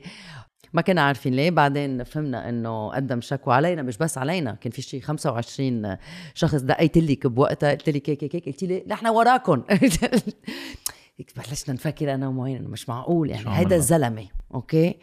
ما 0.75 0.81
كنا 0.81 1.01
عارفين 1.01 1.33
ليه. 1.33 1.51
بعدين 1.51 2.03
فهمنا 2.03 2.49
إنه 2.49 2.89
قدم 2.89 3.21
شكوى 3.21 3.53
علينا 3.53 3.81
مش 3.81 3.97
بس 3.97 4.17
علينا 4.17 4.51
كان 4.51 4.71
في 4.71 4.81
شيء 4.81 5.01
25 5.01 5.97
شخص 6.33 6.55
دقيت 6.55 6.97
لك 6.97 7.27
بوقتها 7.27 7.71
قلت 7.71 7.89
لك 7.89 8.09
هيك 8.09 8.23
هيك 8.23 8.35
هيك 8.35 8.45
قلت 8.45 8.63
لي 8.63 8.83
نحن 8.87 9.07
وراكم. 9.07 9.63
بلشنا 11.37 11.73
نفكر 11.73 12.13
أنا 12.13 12.27
ومعين 12.27 12.57
انه 12.57 12.69
مش 12.69 12.89
معقول 12.89 13.29
يعني. 13.29 13.43
هيدا؟ 13.47 13.75
الزلمه 13.75 14.27
okay؟ 14.53 14.99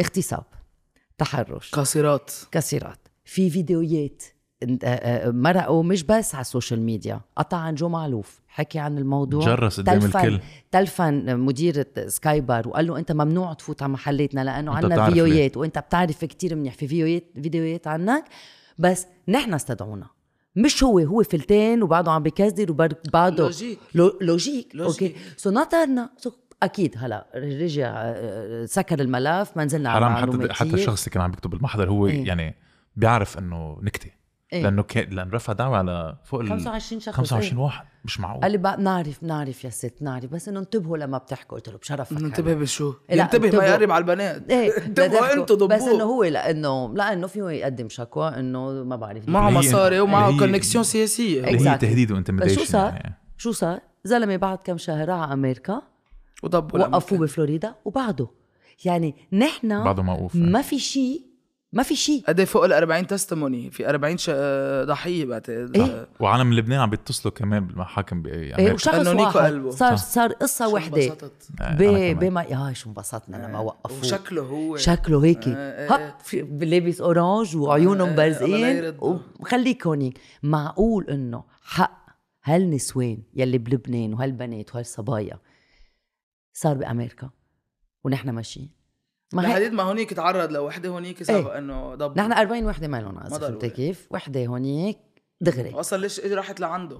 اغتصاب 0.00 0.44
تحرش. 1.18 1.70
قاصرات 1.70 2.30
كثيرات 2.52 3.08
في 3.24 3.50
فيديوهات 3.50 4.22
آه، 4.62 4.78
آه، 4.84 5.30
مرقوا 5.30 5.82
مش 5.82 6.02
بس 6.02 6.34
على 6.34 6.42
ال 6.42 6.47
social 6.47 6.80
media 6.80 7.20
قطع 7.36 7.56
عن 7.56 7.74
جو 7.74 7.88
معلوف. 7.88 8.40
حكي 8.58 8.78
عن 8.78 8.98
الموضوع 8.98 9.44
جرس 9.44 9.80
قدام 9.80 10.04
الكل. 10.04 10.40
تلفن 10.70 11.36
مديرة 11.36 11.86
سكاي 12.06 12.40
بار 12.40 12.68
وقال 12.68 12.86
له 12.86 12.98
أنت 12.98 13.12
ممنوع 13.12 13.52
تفوت 13.52 13.82
على 13.82 13.92
محلاتنا 13.92 14.44
لأنه 14.44 14.80
بتعرف 14.80 15.04
فيديوهات 15.04 15.56
وأنت 15.56 15.78
بتعرف 15.78 16.24
كتير 16.24 16.54
منيح 16.54 16.74
في 16.74 16.88
فيديوهات 16.88 17.24
فيديوهات 17.34 17.86
عنك 17.86 18.24
بس 18.78 19.06
نحن 19.28 19.54
استدعونا 19.54 20.06
مش 20.56 20.84
هو 20.84 20.98
هو 20.98 21.22
فلتين 21.22 21.82
وبعده 21.82 22.12
عم 22.12 22.22
بكذب 22.22 22.70
وبعده 22.70 23.44
logic. 23.44 23.78
لو 23.94 24.18
logic. 24.20 24.76
Okay 24.76 25.14
so 25.36 25.50
نطرنا 25.50 26.10
so 26.16 26.30
أكيد 26.62 26.94
هلا 26.98 27.26
رجع 27.34 27.92
آه، 27.96 28.64
سكر 28.64 29.00
الملف 29.00 29.56
ما 29.56 29.64
نزلنا 29.64 29.90
على 29.90 30.10
حرام 30.10 30.42
حتى. 30.42 30.54
حتى 30.54 30.74
الشخص 30.74 31.02
اللي 31.02 31.14
كان 31.14 31.22
عم 31.22 31.30
بيكتب 31.30 31.54
المحضر 31.54 31.90
هو 31.90 32.06
إيه. 32.06 32.26
يعني 32.26 32.54
بيعرف 32.96 33.38
إنه 33.38 33.78
نكتة 33.82 34.17
إيه. 34.52 34.62
لأنه 34.62 34.82
كان 34.82 35.10
لأنه 35.10 35.30
رفع 35.30 35.52
دعوة 35.52 35.76
على 35.76 36.16
فوق 36.24 36.40
ال 36.40 36.48
25 36.48 37.00
شخص 37.00 37.14
25 37.16 37.52
إيه. 37.58 37.64
واحد 37.64 37.84
مش 38.04 38.20
معقول 38.20 38.42
قال 38.42 38.52
لي 38.52 38.58
بقى 38.58 38.76
نعرف 38.82 39.22
نعرف 39.22 39.64
يا 39.64 39.70
ست 39.70 39.94
نعرف 40.02 40.24
بس 40.30 40.48
إنه 40.48 40.60
انتبهوا 40.60 40.96
لما 40.98 41.18
بتحكوا 41.18 41.58
قلت 41.58 41.68
له 41.68 41.78
بشرفك 41.78 42.12
ننتبه 42.12 42.52
هلا. 42.52 42.60
بشو 42.60 42.94
لا، 43.10 43.16
ينتبه 43.16 43.58
ما. 43.58 43.64
يقرب 43.66 43.90
على 43.90 44.02
البنات 44.02 44.50
إيه 44.50 44.76
انتبهوا 44.86 45.32
أنتوا 45.34 45.66
بس 45.66 45.82
إنه 45.82 45.92
ضبوه 45.94 46.02
هو 46.02 46.24
لأنه 46.24 46.94
لأنه 46.94 47.26
فيه 47.26 47.50
يقدم 47.50 47.88
شكوى 47.88 48.28
إنه 48.28 48.84
ما 48.84 48.96
بعرف 48.96 49.28
معه 49.28 49.50
مصاري 49.50 50.00
ومعه 50.00 50.38
connexions 50.38 50.84
سياسية 50.84 51.40
اللي 51.40 51.70
هي. 51.70 51.78
تهديد 51.78 52.08
بس 52.08 52.14
و 52.14 52.18
intimidation 52.18 52.60
شو 52.60 52.64
صار؟ 52.64 52.92
يعني. 52.92 53.14
شو 53.36 53.52
صار؟ 53.52 53.80
زلمة 54.04 54.36
بعد 54.36 54.58
كم 54.58 54.78
شهر 54.78 55.08
راح 55.08 55.18
على 55.20 55.32
أمريكا 55.32 55.82
وضبوا 56.42 56.80
وقفوه. 56.80 57.18
بفلوريدا 57.18 57.74
وبعده 57.84 58.28
يعني 58.84 59.14
نحن 59.32 59.84
بعده 59.84 60.02
موقوف 60.02 60.36
ما 60.36 60.62
في 60.62 60.78
شيء 60.78 61.27
ما 61.72 61.82
في 61.82 61.96
شيء 61.96 62.24
قد 62.28 62.38
إيه 62.38 62.46
فوق 62.46 62.64
ال 62.64 62.72
40 62.72 63.06
testimony 63.06 63.70
في 63.70 63.90
40 63.90 64.16
ش... 64.18 64.30
ضحية 64.88 65.24
بعتقد 65.24 65.76
إيه. 65.76 66.08
وعالم 66.20 66.52
لبنان 66.54 66.80
عم 66.80 66.90
بيتصلوا 66.90 67.34
كمان 67.34 67.66
بالمحاكم 67.66 68.22
بامريكا 68.22 68.58
إيه 68.58 68.72
وشخص 68.72 69.06
واحد 69.06 69.36
قلبه. 69.36 69.70
صار 69.70 69.96
صح. 69.96 70.04
صار 70.04 70.32
قصة 70.32 70.68
شو 70.68 70.74
وحدة. 70.74 71.16
آه، 71.60 71.74
ب 71.74 71.78
كمان. 71.78 72.14
بما 72.18 72.42
يا 72.42 72.72
شو 72.72 72.88
انبسطنا 72.88 73.36
لما 73.36 73.58
وقفوه 73.58 73.98
وشكله 74.00 74.42
هو 74.42 74.76
شكله 74.76 75.24
هيك 75.24 75.48
آه، 75.48 75.52
آه، 75.54 75.92
هب 75.94 76.20
في- 76.20 76.42
لابس 76.42 77.00
اورانج 77.00 77.56
وعيونهم 77.56 78.08
آه، 78.08 78.12
آه، 78.12 78.16
يرده. 78.74 79.20
وخليك 79.40 79.86
هونيك 79.86 80.18
معقول 80.42 81.04
إنه 81.10 81.44
حق 81.62 82.06
هالنسوان 82.44 83.18
يلي 83.34 83.58
بلبنان 83.58 84.14
وهالبنات 84.14 84.74
وهالصبايا 84.74 85.38
صار 86.52 86.74
بأمريكا 86.76 87.30
ونحن 88.04 88.30
ماشيين 88.30 88.77
ما 89.32 89.42
لحديد 89.42 89.72
ما 89.72 89.82
هونيك 89.82 90.12
تعرض 90.12 90.52
لوحده 90.52 90.88
هونيك 90.88 91.22
سبق 91.22 91.56
إنه 91.56 91.94
ضب 91.94 92.18
نحن 92.18 92.32
40 92.32 92.64
وحدة 92.64 92.88
ما 92.88 92.96
لهم. 92.96 93.28
فهمت 93.28 93.64
كيف؟ 93.64 94.06
وحدة 94.10 94.46
هونيك 94.46 94.98
دغري. 95.40 95.70
أصلا 95.74 95.98
ليش 95.98 96.20
راحت 96.20 96.60
لعنده؟ 96.60 96.98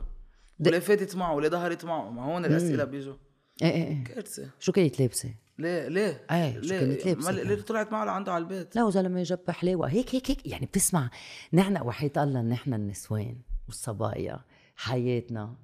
وليه 0.66 0.78
فاتت 0.78 1.16
معه 1.16 1.34
وليه 1.34 1.48
ظهرت 1.48 1.84
معه؟ 1.84 2.10
ما 2.10 2.24
هون 2.24 2.44
الأسئلة 2.44 2.84
بيجوا. 2.84 3.14
إيه 3.62 3.70
إيه 3.70 3.84
إيه. 3.88 4.04
كارثة. 4.04 4.50
شو 4.58 4.72
كانت 4.72 5.00
لابسة؟ 5.00 5.30
ليه 5.58 5.88
ليه؟ 5.88 6.26
إيه، 6.30 6.54
شو 6.54 6.60
ليه 6.60 6.78
كانت 6.80 7.06
ما- 7.06 7.32
كانت؟ 7.32 7.46
ليه 7.46 7.62
طلعت 7.62 7.92
معه 7.92 8.04
لعنده 8.04 8.32
على 8.32 8.42
البيت؟ 8.42 8.76
لا 8.76 8.84
وزلمة 8.84 9.22
جاب 9.22 9.50
حلاوة. 9.50 9.88
هيك 9.88 10.14
هيك 10.14 10.30
هيك. 10.30 10.46
يعني 10.46 10.66
بتسمع 10.66 11.10
نحن 11.52 11.76
وحياة 11.82 12.12
الله 12.16 12.42
نحن 12.42 12.74
النسوان 12.74 13.36
والصبايا 13.66 14.40
حياتنا 14.76 15.54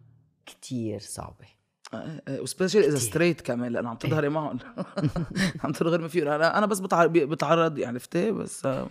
كتير 0.47 1.01
صعبة. 1.01 1.47
و 2.31 2.38
special 2.38 2.85
إذا 2.85 2.99
straight 2.99 3.41
كمان 3.41 3.73
لأنه 3.73 3.89
عم 3.89 3.97
تظهري 3.97 4.29
معهم. 4.29 4.59
عم 5.65 5.73
تغرمي 5.73 6.09
فيهم. 6.09 6.29
أنا 6.29 6.59
أنا 6.59 6.67
بس 6.67 6.81
بتع- 6.81 7.07
بتعرض 7.07 7.79
يعني 7.79 7.99
فتاه 7.99 8.31
بس 8.31 8.67
آه، 8.67 8.87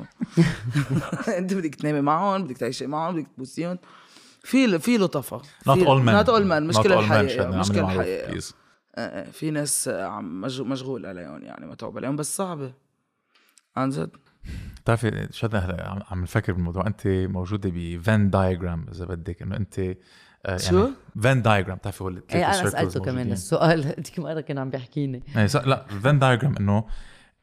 أنت 1.38 1.54
بدك 1.54 1.76
تنامي 1.76 2.02
معهم 2.02 2.44
بدك 2.44 2.58
تعيشي 2.58 2.88
معهم 2.88 3.16
بدك 3.16 3.28
تبوسيهم. 3.36 3.78
في 4.44 4.80
في 4.80 4.98
لطفه 4.98 5.38
Not 5.40 5.78
all 5.78 6.02
men. 6.06 6.10
not 6.10 6.30
all 6.30 6.46
men 6.46 6.68
مشكلة 6.68 7.00
الحقيقة 7.00 7.60
مشكلة 7.60 7.82
الحقيقة. 7.94 8.34
آه، 8.96 9.02
آه، 9.02 9.32
في 9.32 9.52
ناس 9.52 9.88
آه، 9.88 10.04
عم 10.06 10.42
مشغول 10.42 11.06
عليهم 11.06 11.44
يعني 11.44 11.66
متعوب 11.66 11.98
عليهم 11.98 12.16
بس 12.16 12.36
صعبة. 12.38 12.74
عن 13.76 13.90
جد. 13.90 14.10
بتعرفي 14.84 15.28
شدنا 15.32 15.60
هلا 15.60 15.88
عم- 15.90 16.04
عم 16.12 16.22
نفكر 16.24 16.54
بالموضوع. 16.54 16.88
أنت 16.88 17.02
موجودة 17.08 17.72
ب 17.74 17.85
Venn 17.85 18.30
diagram 18.30 18.86
إذا 18.92 19.06
بدك 19.06 19.42
إنه 19.42 19.56
أنت 19.58 19.96
آه، 20.46 20.58
شو؟ 20.58 20.78
يعني 20.78 20.92
Venn 21.24 21.42
diagram 21.42 21.78
بتعرفي 21.78 22.04
هو 22.04 22.08
ال 22.10 22.24
إيه 22.34 22.46
أنا 22.46 22.70
سألته 22.70 23.00
كمان. 23.00 23.32
السؤال. 23.32 23.86
هذيك 23.86 24.20
مرة 24.20 24.42
كان 24.42 24.58
عم 24.58 24.70
بيحكيني. 24.70 25.24
يعني 25.36 25.48
س- 25.48 25.56
لا 25.56 25.86
Venn 26.04 26.20
diagram 26.20 26.56
إنه 26.60 26.86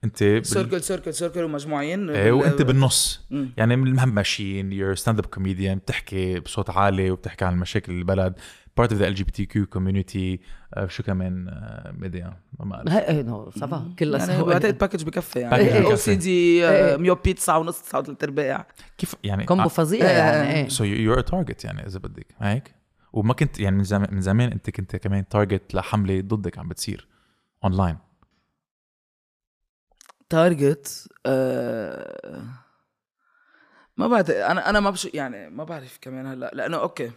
أنت 0.05 0.22
بال... 0.22 0.46
circle 0.46 0.82
circle 0.82 1.14
circle 1.14 1.42
ومجموعين. 1.44 2.11
إيه 2.11 2.32
وأنت 2.32 2.62
بالنص. 2.62 3.26
مم. 3.30 3.51
يعني 3.57 3.74
المهم 3.74 4.14
ماشيين 4.14 4.72
you're 4.72 4.94
stand-up 4.94 5.26
comedian 5.26 5.78
بتحكي 5.78 6.40
بصوت 6.40 6.70
عالي 6.70 7.11
وبتحكي 7.11 7.44
عن 7.44 7.57
مشاكل 7.57 7.92
البلد 7.92 8.34
بارت 8.76 8.92
اوف 8.92 9.01
ذا 9.01 9.09
ال 9.09 9.14
جي 9.14 9.24
بي 9.24 9.30
تي 9.32 9.46
كيو 9.46 9.66
كوميونتي 9.66 10.40
شو 10.86 11.03
كمان؟ 11.03 11.48
آه، 11.48 11.92
ميديا؟ 11.98 12.36
ما 12.61 12.64
بعرف 12.64 12.88
هي 13.11 13.22
نو 13.22 13.51
صفا 13.51 13.94
كلها 13.98 14.30
يعني 14.30 14.42
بعتقد 14.42 14.78
package 14.78 15.04
بكفي 15.05 15.38
يعني. 15.38 15.84
OCD. 15.86 16.62
myopie 16.96 17.32
9 17.32 17.59
ونص 17.59 17.82
9 17.82 18.01
وثلاث 18.01 18.24
أرباع. 18.24 18.66
كيف 18.98 19.14
يعني؟ 19.24 19.44
combo 19.44 19.68
فظيع 19.68 20.11
يعني 20.11 20.55
إيه. 20.55 20.68
so 20.68 20.84
you 20.84 21.12
are 21.12 21.20
target 21.20 21.64
يعني 21.64 21.86
إذا 21.86 21.98
بدك 21.98 22.26
هيك؟ 22.40 22.79
وما 23.12 23.34
كنت 23.34 23.61
يعني 23.61 23.76
من 23.76 23.84
زمان 23.84 24.14
من 24.14 24.20
زمان 24.20 24.52
انت 24.52 24.70
كنت 24.70 24.96
كمان 24.96 25.28
target 25.28 25.74
لحملة 25.74 26.20
ضدك 26.20 26.58
عم 26.58 26.68
بتصير 26.68 27.08
online 27.64 27.98
target 30.28 31.08
آه 31.26 32.42
ما 33.96 34.06
بعرف 34.06 34.30
أنا 34.30 34.70
أنا 34.70 34.80
ما 34.80 34.90
بش 34.90 35.04
يعني 35.14 35.50
ما 35.50 35.64
بعرف 35.64 35.98
كمان 36.00 36.26
هلأ 36.26 36.50
لأنه 36.54 36.76
أوكي. 36.76 37.11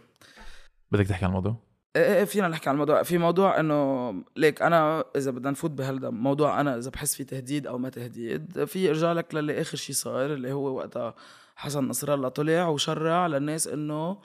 بدك 0.92 1.06
تحكي 1.06 1.24
عن 1.24 1.30
الموضوع؟ 1.30 1.56
إيه 1.96 2.14
إيه 2.14 2.24
فينا 2.24 2.48
نحكي 2.48 2.68
عن 2.68 2.74
الموضوع. 2.74 3.02
في 3.02 3.18
موضوع 3.18 3.60
إنه 3.60 4.14
ليك 4.36 4.62
أنا 4.62 5.04
إذا 5.16 5.30
بدنا 5.30 5.50
نفوت 5.50 5.70
بهالدا 5.70 6.10
موضوع 6.10 6.60
أنا 6.60 6.78
إذا 6.78 6.90
بحس 6.90 7.14
في 7.14 7.24
تهديد 7.24 7.66
أو 7.66 7.78
ما 7.78 7.88
تهديد 7.88 8.64
في 8.64 8.88
إرجع 8.88 9.12
لك 9.12 9.34
للي 9.34 9.60
آخر 9.60 9.76
شيء 9.76 9.94
صار 9.94 10.34
اللي 10.34 10.52
هو 10.52 10.76
وقتها 10.76 11.14
حسن 11.56 11.88
نصر 11.88 12.14
الله 12.14 12.28
طلع 12.28 12.68
وشرع 12.68 13.26
للناس 13.26 13.68
إنه 13.68 14.18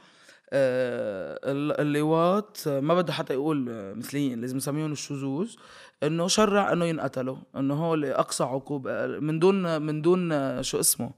اللواط 0.53 2.67
ما 2.67 2.93
بده 2.93 3.13
حتى 3.13 3.33
يقول 3.33 3.69
آه، 3.69 3.93
مثليين 3.93 4.41
لازم 4.41 4.57
نسميهم 4.57 4.91
الشذوذ 4.91 5.55
إنه 6.03 6.27
شرع 6.27 6.73
إنه 6.73 6.85
ينقتلوا 6.85 7.37
إنه 7.55 7.73
هو 7.73 7.95
أقصى 7.95 8.43
عقوبه 8.43 9.07
من 9.07 9.39
دون 9.39 9.81
من 9.81 10.01
دون 10.01 10.31
آه، 10.31 10.61
شو 10.61 10.79
اسمه؟ 10.79 11.11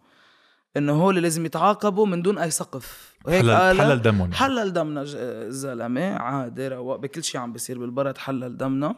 إنه 0.78 1.04
هو 1.04 1.10
اللي 1.10 1.22
لازم 1.22 1.46
يتعاقبوا 1.46 2.06
من 2.06 2.22
دون 2.22 2.38
أي 2.38 2.52
سقف. 2.52 3.16
وهيك 3.26 3.42
حلل 3.42 3.52
قال 3.52 3.78
حلل 3.78 4.02
دمهم 4.02 4.22
يعني. 4.22 4.36
حلل 4.36 4.74
دمنا 4.74 5.04
الزلمه 5.16 6.16
عادي 6.16 6.68
رواق 6.68 6.96
بكل 6.96 7.24
شيء 7.24 7.42
عم 7.42 7.54
بيصير 7.54 7.80
بالبلد 7.80 8.18
حلل 8.18 8.58
دمنا. 8.58 8.96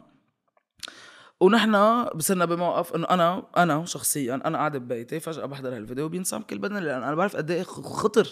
ونحن 1.40 2.04
بصرنا 2.04 2.46
بموقف 2.46 2.96
إنه 2.96 3.08
أنا 3.10 3.44
أنا 3.58 3.86
شخصيا 3.86 4.42
أنا 4.46 4.58
قاعد 4.58 4.78
ببيتي 4.78 5.20
فجأة 5.20 5.46
بحضر 5.46 5.76
هالفيديو 5.76 6.10
بينصام 6.10 6.42
كل 6.42 6.58
بدني 6.58 6.80
لأن 6.80 7.04
أنا 7.04 7.16
بعرف 7.16 7.36
قد 7.36 7.52
إيه 7.52 7.64
خطر 7.64 8.28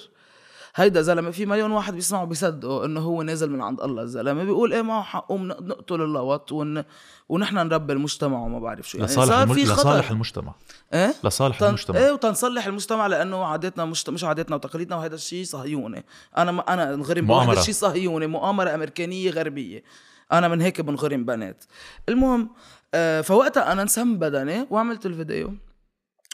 هيدا 0.76 1.02
زلمة 1.02 1.32
في 1.32 1.46
مليون 1.46 1.72
واحد 1.72 1.94
بيسمعوا 1.94 2.26
بيصدقوا 2.26 2.86
إنه 2.86 3.00
هو 3.00 3.22
نازل 3.22 3.50
من 3.50 3.62
عند 3.62 3.82
الله 3.82 4.02
الزلمة 4.02 4.44
بيقول 4.44 4.74
إيه 4.74 4.82
معه 4.82 5.04
حقه 5.04 5.38
نقتل 5.38 6.02
اللوط 6.02 6.52
ون... 6.52 6.84
ونحن 7.30 7.56
نربي 7.56 7.94
المجتمع 7.94 8.40
وما 8.40 8.60
بعرف 8.60 8.90
شو. 8.90 8.98
يعني 8.98 9.12
لصالح 9.12 9.28
صار 9.28 9.44
الم... 9.44 9.54
في 9.54 9.66
خطر. 9.66 9.80
لصالح 9.82 10.12
المجتمع. 10.12 10.54
إيه؟ 10.94 11.14
لصالح 11.24 11.60
تن... 11.60 11.68
المجتمع. 11.68 12.00
إيه 12.00 12.12
وتنصلح 12.12 12.66
المجتمع 12.66 13.08
لأنه 13.08 13.46
عاداتنا 13.46 13.86
مشت... 13.86 14.10
مش 14.10 14.24
عاداتنا 14.24 14.56
وتقاليدنا 14.56 14.96
وهذا 14.96 15.16
الشيء 15.16 15.46
صهيوني 15.46 16.06
أنا 16.38 16.52
ما 16.52 16.74
أنا 16.74 16.94
انغرم 16.94 17.28
بهذا. 17.28 17.60
الشيء 17.60 17.74
صهيوني 17.74 18.28
مؤامرة 18.28 18.76
أمريكانية 18.76 19.32
غربية. 19.32 19.84
أنا 20.32 20.48
من 20.48 20.62
هيك 20.62 20.82
بنغرم 20.82 21.26
بنات. 21.26 21.64
المهم 22.10 22.50
آه 22.94 23.22
فوقتها 23.22 23.72
أنا 23.72 23.82
انسم 23.82 24.20
بدني 24.20 24.68
وعملت 24.70 25.06
الفيديو. 25.06 25.54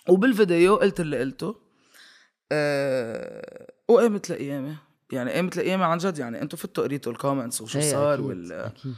وبالفيديو 0.09 0.75
قلت 0.75 0.99
اللي 0.99 1.19
قلته 1.19 1.55
آه 2.51 3.76
وقامت 3.87 4.29
لقيامة. 4.29 4.75
يعني 5.11 5.31
قامت 5.31 5.57
لقيامة 5.57 5.85
عن 5.85 5.97
جد. 5.97 6.17
يعني 6.17 6.41
أنتم 6.41 6.57
فتوا 6.57 6.83
قريتوا 6.83 7.11
الكومنتس 7.11 7.61
وشو 7.61 7.79
إيه، 7.79 7.91
صار 7.91 8.13
أكيد، 8.13 8.25
وال 8.25 8.51
أكيد. 8.51 8.95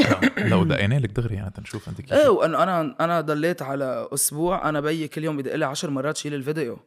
لو 0.50 0.64
دقينا 0.64 0.94
لك 0.94 1.10
دغري 1.10 1.34
يعني 1.34 1.50
تنشوف 1.50 1.88
انت 1.88 2.00
كيف. 2.00 2.12
إيه 2.12 2.28
وانه 2.28 2.62
أنا 2.62 2.96
أنا 3.00 3.20
ضليت 3.20 3.62
على 3.62 4.08
أسبوع. 4.14 4.68
أنا 4.68 4.80
بيي 4.80 5.08
كل 5.08 5.24
يوم 5.24 5.36
بدق 5.36 5.54
لي 5.54 5.64
10 5.64 5.90
مرات 5.90 6.16
شيل 6.16 6.34
الفيديو. 6.34 6.78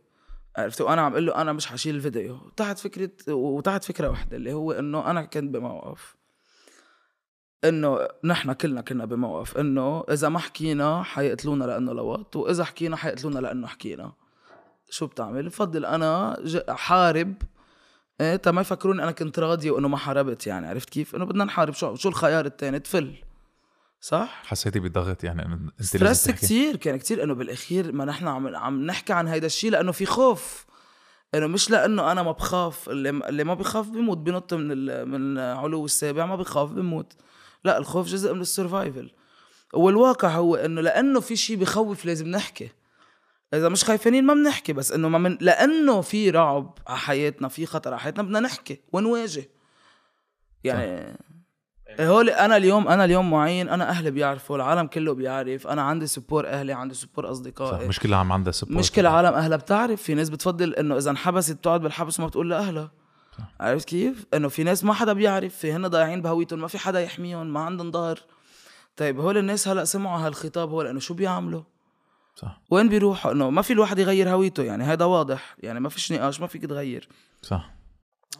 عرفت 0.57 0.81
وأنا 0.81 1.01
عم 1.01 1.11
أقول 1.11 1.25
له 1.25 1.41
أنا 1.41 1.53
مش 1.53 1.67
حشيل 1.67 1.95
الفيديو. 1.95 2.37
تحت 2.57 2.79
فكره 2.79 3.09
وتحت 3.27 3.83
فكرة 3.83 4.09
واحدة 4.09 4.37
اللي 4.37 4.53
هو 4.53 4.71
إنه 4.71 5.11
أنا 5.11 5.21
كنت 5.21 5.53
بموقف. 5.53 6.15
إنه 7.63 8.07
نحن 8.23 8.53
كلنا 8.53 8.81
كنا 8.81 9.05
بموقف. 9.05 9.57
إنه 9.57 10.03
إذا 10.11 10.29
ما 10.29 10.39
حكينا 10.39 11.03
حيقتلونا 11.03 11.65
لأنه 11.65 11.93
لوط 11.93 12.35
وإذا 12.35 12.63
حكينا 12.63 12.95
حيقتلونا 12.95 13.39
لأنه 13.39 13.67
حكينا. 13.67 14.13
شو 14.89 15.07
بتعمل؟ 15.07 15.45
بفضل 15.45 15.85
أنا 15.85 16.37
حارب. 16.69 17.33
إيه 18.21 18.35
تا 18.35 18.51
ما 18.51 18.61
يفكروني 18.61 19.03
أنا 19.03 19.11
كنت 19.11 19.39
راضي 19.39 19.69
وإنه 19.69 19.87
ما 19.87 19.97
حاربت 19.97 20.47
يعني 20.47 20.67
عرفت 20.67 20.89
كيف؟ 20.89 21.15
إنه 21.15 21.25
بدنا 21.25 21.43
نحارب. 21.43 21.73
شو 21.73 21.95
شو 21.95 22.09
الخيار 22.09 22.45
الثاني 22.45 22.79
تفل. 22.79 23.15
صح؟ 24.01 24.41
حسيتي 24.45 24.79
بضغط 24.79 25.23
يعني 25.23 25.45
إنه 25.45 25.71
stress 25.81 26.31
كتير 26.31 26.75
كان 26.75 26.97
كتير 26.97 27.23
إنه 27.23 27.33
بالأخير 27.33 27.91
ما 27.91 28.05
نحن 28.05 28.27
عم 28.27 28.55
عم 28.55 28.85
نحكي 28.85 29.13
عن 29.13 29.27
هيدا 29.27 29.45
الشيء 29.45 29.71
لأنه 29.71 29.91
في 29.91 30.05
خوف. 30.05 30.65
إنه 31.35 31.47
مش 31.47 31.69
لأنه 31.69 32.11
أنا 32.11 32.23
ما 32.23 32.31
بخاف 32.31 32.89
اللي, 32.89 33.09
اللي 33.09 33.43
ما 33.43 33.53
بخاف 33.53 33.89
بيموت 33.89 34.17
بنط 34.17 34.53
من 34.53 34.71
ال... 34.71 35.09
من 35.09 35.37
علو 35.37 35.85
السابع 35.85 36.25
ما 36.25 36.35
بخاف 36.35 36.71
بيموت 36.71 37.13
لا 37.63 37.77
الخوف 37.77 38.07
جزء 38.07 38.33
من 38.33 38.41
ال 38.41 38.49
survival 38.49 39.11
والواقع 39.73 40.29
هو 40.29 40.55
إنه 40.55 40.81
لأنه 40.81 41.19
في 41.19 41.35
شيء 41.35 41.57
بخوف 41.57 42.05
لازم 42.05 42.27
نحكي. 42.27 42.69
إذا 43.53 43.69
مش 43.69 43.83
خايفين 43.83 44.25
ما 44.25 44.33
بنحكي 44.33 44.73
بس 44.73 44.91
إنه 44.91 45.09
ما 45.09 45.17
من 45.17 45.37
لأنه 45.41 46.01
في 46.01 46.29
رعب 46.29 46.77
على 46.87 46.97
حياتنا 46.97 47.47
في 47.47 47.65
خطر 47.65 47.91
على 47.91 47.99
حياتنا 47.99 48.23
بدنا 48.23 48.39
نحكي 48.39 48.81
ونواجه. 48.93 49.49
يعني 50.63 51.17
هول 51.99 52.29
أنا 52.29 52.57
اليوم 52.57 52.87
أنا 52.87 53.05
اليوم 53.05 53.31
معين 53.31 53.69
أنا 53.69 53.89
أهلي 53.89 54.11
بيعرفوا 54.11 54.55
العالم 54.55 54.87
كله 54.87 55.13
بيعرف 55.13 55.67
أنا 55.67 55.81
عندي 55.81 56.07
support 56.07 56.47
أهلي 56.47 56.73
عندي 56.73 56.95
support 56.95 57.25
صح 57.25 57.29
اصدقائي 57.31 57.87
مش 57.87 57.99
كل 57.99 58.13
العالم 58.13 58.31
عندها 58.31 58.51
support 58.51 58.77
مش 58.77 58.91
كل 58.91 59.01
العالم 59.01 59.33
أهلها 59.33 59.57
بتعرف. 59.57 60.01
في 60.01 60.13
ناس 60.13 60.29
بتفضل 60.29 60.73
إنه 60.73 60.97
إذا 60.97 61.11
انحبست 61.11 61.51
بتقعد 61.51 61.81
بالحبس 61.81 62.19
وما 62.19 62.27
بتقول 62.27 62.49
لأهلها. 62.49 62.91
عرفت 63.59 63.87
كيف؟ 63.87 64.25
إنه 64.33 64.47
في 64.47 64.63
ناس 64.63 64.83
ما 64.83 64.93
حدا 64.93 65.13
بيعرف 65.13 65.55
في 65.55 65.71
هن 65.71 65.87
ضايعين 65.87 66.21
بهويتهم 66.21 66.59
ما 66.59 66.67
في 66.67 66.77
حدا 66.77 67.01
يحميهم 67.01 67.53
ما 67.53 67.59
عندهم 67.59 67.91
ظهر 67.91 68.19
طيب 68.95 69.19
هول 69.19 69.37
الناس 69.37 69.67
هلأ 69.67 69.85
سمعوا 69.85 70.27
هالخطاب 70.27 70.69
هو 70.69 70.81
لأنه 70.81 70.99
شو 70.99 71.13
بيعملوا؟ 71.13 71.61
صح 72.37 72.61
وين 72.69 72.89
بيروحوا؟ 72.89 73.31
انه 73.31 73.49
ما 73.49 73.61
في 73.61 73.73
الواحد 73.73 73.99
يغير 73.99 74.29
هويته 74.29 74.63
يعني 74.63 74.83
هذا 74.83 75.05
واضح 75.05 75.55
يعني 75.59 75.79
ما 75.79 75.89
فيش 75.89 76.11
نقاش 76.11 76.41
ما 76.41 76.47
فيك 76.47 76.65
تغير 76.65 77.09
صح 77.41 77.73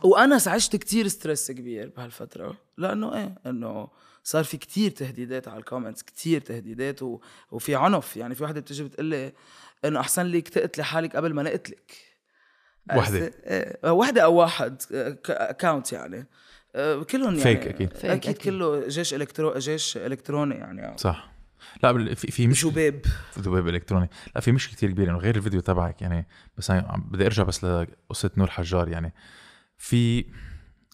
وأنا 0.03 0.39
عشت 0.47 0.75
كتير 0.75 1.07
stress 1.07 1.51
كبير 1.51 1.91
بهالفترة 1.97 2.57
لأنه 2.77 3.15
إيه 3.15 3.35
إنه 3.45 3.87
صار 4.23 4.43
في 4.43 4.57
كتير 4.57 4.91
تهديدات 4.91 5.47
على 5.47 5.59
ال 5.59 5.64
comments 5.64 6.03
كتير 6.03 6.41
تهديدات 6.41 7.03
و... 7.03 7.19
وفي 7.51 7.75
عنف 7.75 8.17
يعني 8.17 8.35
في 8.35 8.43
وحدة 8.43 8.61
بتجي 8.61 8.83
بتقول 8.83 9.05
لي 9.05 9.33
إنه 9.85 9.99
أحسن 9.99 10.25
لك 10.25 10.49
تقتلي 10.49 10.83
حالك 10.83 11.15
قبل 11.15 11.33
ما 11.33 11.43
نقتلك 11.43 11.91
وحدة. 12.95 13.17
عرفتي؟ 13.17 13.31
إيه، 13.45 13.91
وحدة 13.91 14.21
أو 14.21 14.35
واحد 14.35 14.81
account 15.29 15.93
يعني 15.93 16.27
آه، 16.75 17.03
كلهم 17.03 17.35
يعني 17.35 17.55
Fake 17.55 17.67
أكيد. 17.67 17.93
Fake 17.93 18.05
أكيد 18.05 18.35
أكيد. 18.35 18.37
كله 18.37 18.87
جيش 18.87 19.13
الكترو 19.13 19.53
جيش 19.57 19.97
إلكتروني 19.97 20.55
يعني 20.55 20.97
صح 20.97 21.36
لا 21.83 22.13
في 22.15 22.31
في 22.31 22.47
مش 22.47 22.59
شباب 22.59 23.01
ذباب 23.39 23.67
إلكتروني. 23.67 24.09
لا 24.35 24.41
في 24.41 24.51
مشكلة 24.51 24.75
كثير 24.75 24.91
كبيرة 24.91 25.09
انه 25.11 25.17
غير 25.19 25.35
الفيديو 25.35 25.59
تبعك 25.59 26.01
يعني 26.01 26.27
بس 26.57 26.71
عم- 26.71 27.09
بدي 27.11 27.25
أرجع 27.25 27.43
بس 27.43 27.63
لقصة 27.65 28.31
نور 28.37 28.49
حجار 28.49 28.87
يعني 28.87 29.13
في 29.77 30.25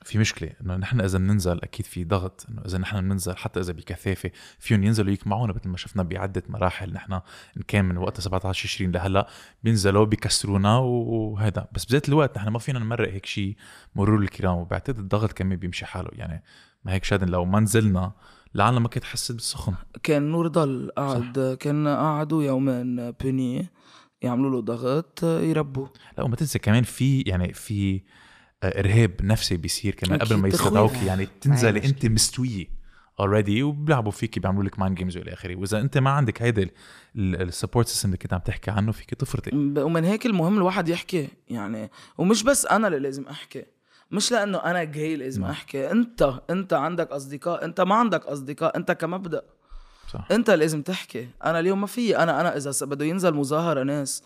في 0.06 0.18
مشكلة 0.20 0.50
إنه 0.62 0.76
نحن 0.76 1.02
إذا 1.02 1.18
بننزل 1.18 1.60
أكيد 1.64 1.86
في 1.86 2.04
ضغط 2.04 2.46
إنه 2.50 2.62
إذا 2.66 2.78
نحن 2.78 3.02
بننزل 3.02 3.38
حتى 3.38 3.60
إذا 3.60 3.74
بكثافة 3.74 4.32
فيهم 4.60 4.84
ينزلوا 4.84 5.12
يجمعونا 5.14 5.54
مثل 5.54 5.70
ما 5.70 5.78
شفنا 5.78 6.04
بعدة 6.04 6.44
مراحل 6.50 6.94
نحن 6.94 7.14
إن 7.14 7.62
كان 7.68 7.86
من 7.86 7.98
وقت 7.98 8.22
17 8.22 8.68
20 8.70 8.92
لهلأ 8.92 9.28
بينزلوا 9.64 10.06
بيكسرونا 10.06 10.78
وهذا 10.78 11.68
بس 11.72 11.86
بذات 11.86 12.10
الوقت 12.10 12.38
نحن 12.38 12.48
ما 12.50 12.60
فينا 12.60 12.80
نمرق 12.80 13.10
هيك 13.14 13.26
شيء 13.26 13.56
مرور 13.96 14.20
الكرام 14.20 14.56
وبعتقد 14.58 15.00
الضغط 15.00 15.34
كمان 15.34 15.58
بيمشي 15.60 15.86
حاله 15.86 16.10
يعني 16.14 16.44
ما 16.86 16.94
هيك 16.94 17.04
شادن 17.04 17.28
لو 17.30 17.46
ما 17.46 17.60
نزلنا 17.60 18.12
العالم 18.56 18.84
ما 18.84 18.90
كانت 18.90 19.06
حست 19.06 19.32
بالسخن. 19.32 19.74
كان 20.04 20.32
نور 20.32 20.48
ضل 20.48 20.92
قاعد 20.98 21.58
كان 21.60 21.88
قعدوا 21.88 22.44
يومين 22.44 23.12
بني 23.12 23.70
يعملوا 24.22 24.52
له 24.52 24.62
ضغط 24.62 25.24
يربوا. 25.24 25.88
لا 26.18 26.24
وما 26.24 26.36
تنسى 26.36 26.60
كمان 26.60 26.84
في 26.84 27.22
يعني 27.22 27.54
في 27.54 28.02
آه، 28.64 28.80
إرهاب 28.80 29.12
نفسي 29.22 29.58
بيصير 29.58 29.96
كمان 29.96 30.20
قبل 30.20 30.36
ما. 30.36 30.48
يستدعوك. 30.48 30.96
يعني 31.06 31.28
تنزلي 31.42 31.86
أنت 31.86 32.06
مستوية 32.06 32.84
already 33.20 33.64
وبيلعبوا 33.64 34.12
فيك 34.12 34.40
بيعملوا 34.40 34.64
لك 34.64 34.80
mind 34.80 34.98
games 34.98 35.18
والى 35.18 35.34
آخره. 35.34 35.56
وإذا 35.56 35.82
أنت 35.82 35.98
ما 35.98 36.10
عندك 36.10 36.42
هيدا 36.42 36.70
ال 37.16 37.25
support 37.25 37.88
system 37.88 38.10
اللي 38.10 38.18
كنت 38.18 38.34
عم 38.34 38.40
تحكي 38.40 38.72
عنه 38.72 38.92
فيك 38.92 39.10
تفرطي. 39.10 39.52
ومن 39.78 40.04
هيك 40.04 40.26
المهم 40.26 40.58
الواحد 40.58 40.90
يحكي 40.90 41.28
يعني 41.48 41.92
ومش 42.18 42.44
بس 42.44 42.66
أنا 42.66 42.88
اللي 42.88 43.00
لازم 43.00 43.28
أحكي. 43.28 43.66
مش 44.14 44.32
لأنه 44.32 44.58
أنا 44.58 44.84
جاي 44.84 45.16
لازم 45.16 45.42
نعم. 45.42 45.52
أحكي. 45.52 45.92
أنت 45.92 46.34
أنت 46.50 46.74
عندك 46.74 47.12
أصدقاء 47.12 47.66
أنت 47.66 47.82
ما 47.82 47.96
عندك 47.96 48.26
أصدقاء 48.26 48.78
أنت 48.78 48.92
كمبدأ. 48.92 49.42
صح. 50.14 50.28
أنت 50.32 50.50
لازم 50.50 50.82
تحكي. 50.82 51.30
أنا 51.46 51.60
اليوم 51.60 51.82
ما 51.82 51.88
في 51.88 52.18
أنا 52.18 52.42
أنا 52.42 52.58
إذا 52.58 52.86
بده 52.86 53.06
ينزل 53.06 53.34
مظاهرة 53.34 53.84
ناس 53.84 54.24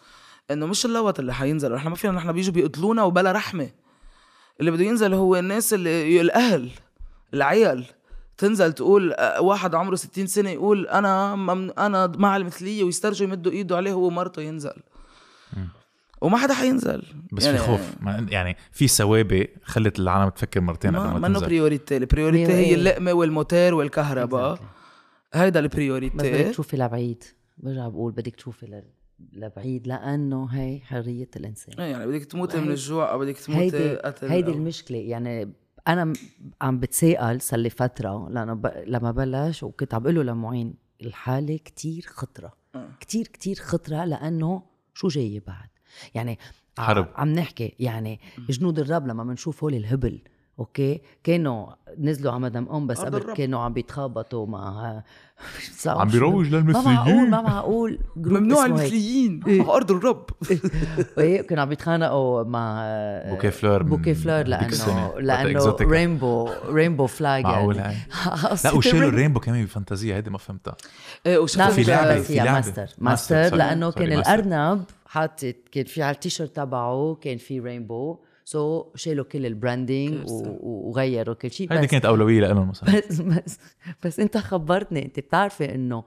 إنه 0.52 0.66
مش 0.66 0.86
اللوت 0.86 1.20
اللي 1.20 1.34
حينزل 1.34 1.74
إحنا 1.74 1.90
ما 1.90 1.96
فينا 1.96 2.14
نحن 2.14 2.32
بيجوا 2.32 2.54
بيقتلونا 2.54 3.04
وبلا 3.04 3.32
رحمة. 3.32 3.70
اللي 4.60 4.72
بده 4.72 4.84
ينزل 4.84 5.14
هو 5.14 5.36
الناس 5.36 5.74
اللي 5.74 6.22
الأهل 6.22 6.70
العيال. 7.34 7.86
تنزل 8.38 8.74
تقول 8.74 9.16
واحد 9.40 9.76
عمره 9.76 9.96
60 9.96 10.28
سنة 10.28 10.50
يقول 10.50 10.88
أنا 10.88 11.34
أنا 11.78 12.08
مع 12.08 12.38
المثلية 12.38 12.84
ويسترجوا 12.84 13.28
يمدوا 13.28 13.52
إيده 13.52 13.78
عليه 13.78 13.94
هو 13.94 14.08
ومرته 14.08 14.42
ينزل. 14.42 14.74
وما 16.22 16.38
حدا 16.38 16.54
حينزل. 16.54 17.04
بس 17.32 17.46
يعني 17.46 17.58
في 17.58 17.64
خوف. 17.64 17.96
يعني 18.30 18.56
في 18.72 18.88
سوابق 18.88 19.48
خلت 19.64 20.00
العالم 20.00 20.30
تفكر 20.30 20.62
مرتين 20.62 20.96
قبل 20.96 21.06
ما 21.08 21.14
ما 21.14 21.20
منه 21.28 21.34
تنزل. 21.40 21.46
priority 21.46 21.98
ال 21.98 22.04
priority 22.04 22.54
هي 22.54 22.74
اللقمة 22.76 23.14
والموتور 23.14 23.74
والكهرباء. 23.74 24.60
هيدا 25.34 25.60
بس 25.62 25.66
بدك 25.68 25.74
ال 25.74 25.82
priority 25.82 26.50
تشوفي 26.50 26.78
لبعيد. 26.78 27.24
برجع 27.58 27.88
بقول 27.88 28.12
بدك 28.12 28.36
تشوفي 28.36 28.66
ل- 28.66 28.84
لبعيد 29.34 29.88
لأنه 29.88 30.46
هي 30.46 30.80
حرية 30.80 31.30
الإنسان. 31.36 31.80
إيه 31.80 31.92
يعني 31.92 32.08
بدك 32.08 32.26
تموتي 32.26 32.58
من 32.62 32.70
الجوع 32.72 33.12
أو 33.12 33.20
بدك 33.20 33.38
تموتي 33.38 33.62
هيدي 33.78 33.96
قتل 33.96 34.28
هيدي 34.28 34.52
أو- 34.52 34.56
المشكلة. 34.56 34.98
يعني 34.98 35.54
أنا 35.88 36.14
عم 36.62 36.80
بتساءل 36.80 37.42
صار 37.42 37.60
لي 37.60 37.70
فترة 37.70 38.30
لأنه 38.30 38.54
ب... 38.54 38.84
لما 38.86 39.12
بلش 39.12 39.64
وكنت 39.64 39.94
عم 39.94 40.04
بقول 40.04 40.16
له 40.16 40.24
لمعين 40.24 40.74
الحالة 41.02 41.58
كتير 41.58 42.06
خطرة. 42.08 42.54
آه. 42.76 42.90
كتير 43.00 43.28
كتير 43.28 43.56
خطرة 43.56 44.06
لأنه 44.06 44.64
شو 44.94 45.08
جاي 45.08 45.42
بعد؟ 45.48 45.70
يعني 46.16 46.40
حرب. 46.78 47.08
عم 47.16 47.34
نحكي 47.34 47.74
يعني 47.80 48.20
جنود 48.50 48.80
الرب 48.80 49.08
لما 49.08 49.24
بنشوف 49.24 49.64
هول 49.64 49.76
الهبل 49.76 50.20
أوكي 50.60 51.02
كانوا 51.24 51.68
نزلوا 52.00 52.32
على 52.32 52.42
Madame 52.42 52.70
Om 52.70 52.88
بس 52.88 53.00
قبل 53.00 53.18
الرب. 53.18 53.36
كانوا 53.36 53.60
عم 53.60 53.74
بيتخابطوا 53.74 54.48
مع 54.48 55.04
عم 55.86 56.08
بيروج 56.08 56.56
ما 56.56 56.62
معقول 56.62 56.76
للمثليين 56.76 57.30
ما 57.30 57.42
معقول 57.42 58.00
ممنوع. 58.16 58.66
المثليين 58.66 59.40
على 59.48 59.62
أرض 59.62 59.92
الرب 59.92 60.30
إيه 61.18 61.42
كانوا 61.42 61.64
عم 61.64 61.72
يتخانقوا 61.72 62.44
مع 62.44 62.84
bouquet 63.30 63.50
fleurs 63.50 63.84
من 63.84 63.90
bouquet 63.90 64.14
fleurs 64.14 64.36
هذيك 64.36 64.70
السنة، 64.70 65.20
لأنه 65.20 65.50
لأنه. 65.50 65.76
rainbow 65.82 66.50
rainbow 66.70 67.08
flag 67.08 67.44
معقول 67.44 67.76
يعني 67.76 67.98
لا 68.64 68.72
وشيلوا 68.72 69.10
ال 69.10 69.14
rainbow 69.14 69.40
كمان 69.40 69.66
بفانتازيا 69.66 70.16
هيدي 70.16 70.30
ما 70.30 70.38
فهمتها 70.38 70.76
إيه 71.26 71.38
وشفت 71.38 71.58
لا 71.60 71.70
في 71.70 71.84
لعبة 71.84 72.16
في 72.16 72.24
فيها 72.24 72.46
لعبة. 72.46 72.58
Master 72.58 72.90
Master،. 72.98 73.56
لأنه 73.56 73.92
كان. 73.92 74.12
الأرنب 74.12 74.84
حاطط 75.08 75.56
كان 75.72 75.86
في 75.86 76.02
على 76.04 76.14
التيشيرت 76.16 76.56
تبعه 76.56 77.18
كان 77.22 77.38
في 77.38 77.60
rainbow 77.60 78.18
so 78.46 78.86
شالوا 78.96 79.26
كل 79.26 79.46
ال 79.46 79.55
branding 79.55 80.32
و- 80.32 80.90
وغيروا 80.90 81.36
كل 81.36 81.52
شيء. 81.52 81.74
هيدي 81.74 81.88
كانت 81.88 82.06
أولوية 82.06 82.40
لهم 82.40 82.70
مثلا. 82.70 83.00
بس 83.10 83.22
بس 83.22 83.60
بس 84.06 84.20
أنت 84.20 84.38
خبرتني 84.38 85.06
أنت 85.06 85.20
بتعرفي 85.20 85.76
إنه 85.76 86.04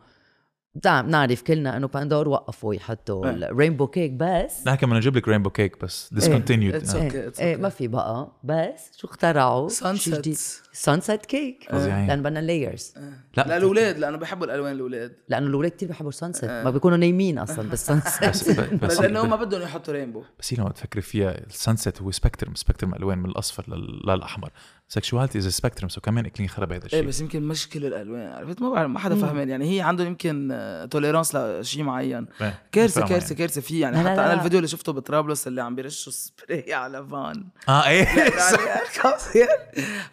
بنعرف 0.74 1.42
كلنا 1.42 1.76
إنه 1.76 1.86
Pain 1.88 2.09
d'Or 2.09 2.28
وقفوا 2.28 2.74
يحطوا 2.74 3.26
إيه. 3.26 3.30
ال 3.34 3.41
rainbow 3.41 3.86
cake 3.86 4.11
بس 4.12 4.66
نحن 4.66 4.76
كمان 4.76 4.96
نجيب 4.96 5.16
لك 5.16 5.28
rainbow 5.28 5.51
cake 5.51 5.84
بس 5.84 6.10
discontinued. 6.14 6.82
It's 6.82 6.94
آه. 6.94 7.08
okay. 7.08 7.14
إيه, 7.14 7.32
إيه 7.40 7.56
ما 7.56 7.68
في 7.68 7.88
بقى. 7.88 8.32
بس 8.44 8.96
شو 8.98 9.06
اخترعوا؟ 9.06 9.68
Sunset. 9.68 10.28
sunset 10.72 11.26
كيك 11.26 11.66
فظيعين. 11.70 12.06
لأن 12.06 12.22
بدنا 12.22 12.38
layers 12.38 12.94
لا. 13.36 13.44
للاولاد 13.46 13.98
لأنه 13.98 14.16
بحبوا 14.16 14.46
الألوان 14.46 14.72
الأولاد. 14.72 15.16
لأنه 15.28 15.46
الأولاد 15.46 15.70
كثير 15.70 15.88
بيحبوا 15.88 16.08
ال 16.09 16.14
sunset 16.14 16.51
ما 16.50 16.70
بيكونوا 16.70 16.96
نايمين 16.96 17.38
أصلا 17.38 17.68
بس 17.70 17.90
بال 17.90 18.07
sunset 18.07 18.59
بس 18.60 18.74
بس 18.90 19.00
لأنه 19.00 19.26
ما 19.26 19.36
بدهم 19.36 19.62
يحطوا 19.62 19.94
rainbow 19.94 20.22
بس 20.38 20.54
هي 20.54 20.56
لما 20.60 20.70
تفكري 20.72 21.02
فيها 21.02 21.38
ال 21.46 21.55
sunset 21.55 22.03
هو 22.02 22.10
spectrum 22.11 22.55
spectrum 22.55 22.94
ألوان 22.94 23.18
من 23.18 23.30
الأصفر 23.30 23.64
لل- 23.68 24.02
للأحمر. 24.10 24.50
sexuality 24.92 25.38
is 25.38 25.48
spectrum 25.48 25.88
so 25.88 26.01
كمان 26.01 26.26
إكلين 26.26 26.49
خرب 26.49 26.72
هذا 26.72 26.80
إيه 26.82 26.86
الشيء. 26.86 27.03
بس 27.09 27.20
يمكن 27.20 27.43
مش 27.43 27.68
كل 27.68 27.86
الألوان 27.86 28.32
عرفت؟ 28.32 28.62
ما 28.62 28.70
بعرف 28.70 28.91
ما 28.91 28.99
حدا 28.99 29.14
فهمان 29.14 29.49
يعني 29.49 29.76
هي 29.76 29.80
عندهم 29.80 30.07
يمكن 30.07 30.59
tolerance 30.90 31.36
لشيء 31.36 31.82
معين. 31.82 32.26
إيه، 32.41 32.59
كارثة 32.72 33.01
كارثة 33.01 33.24
يعني. 33.24 33.34
كارثة 33.34 33.61
فيه 33.61 33.80
يعني. 33.80 33.97
لا، 33.97 34.03
لا، 34.03 34.11
حتى 34.11 34.20
أنا. 34.20 34.32
الفيديو 34.32 34.59
اللي 34.59 34.68
شفته 34.68 34.93
بطرابلس 34.93 35.47
اللي 35.47 35.62
عم 35.62 35.74
بيرشوا 35.74 36.12
سبراي 36.12 36.74
على 36.82 37.07
فان. 37.11 37.45
آه 37.68 37.86
إيه. 37.86 38.07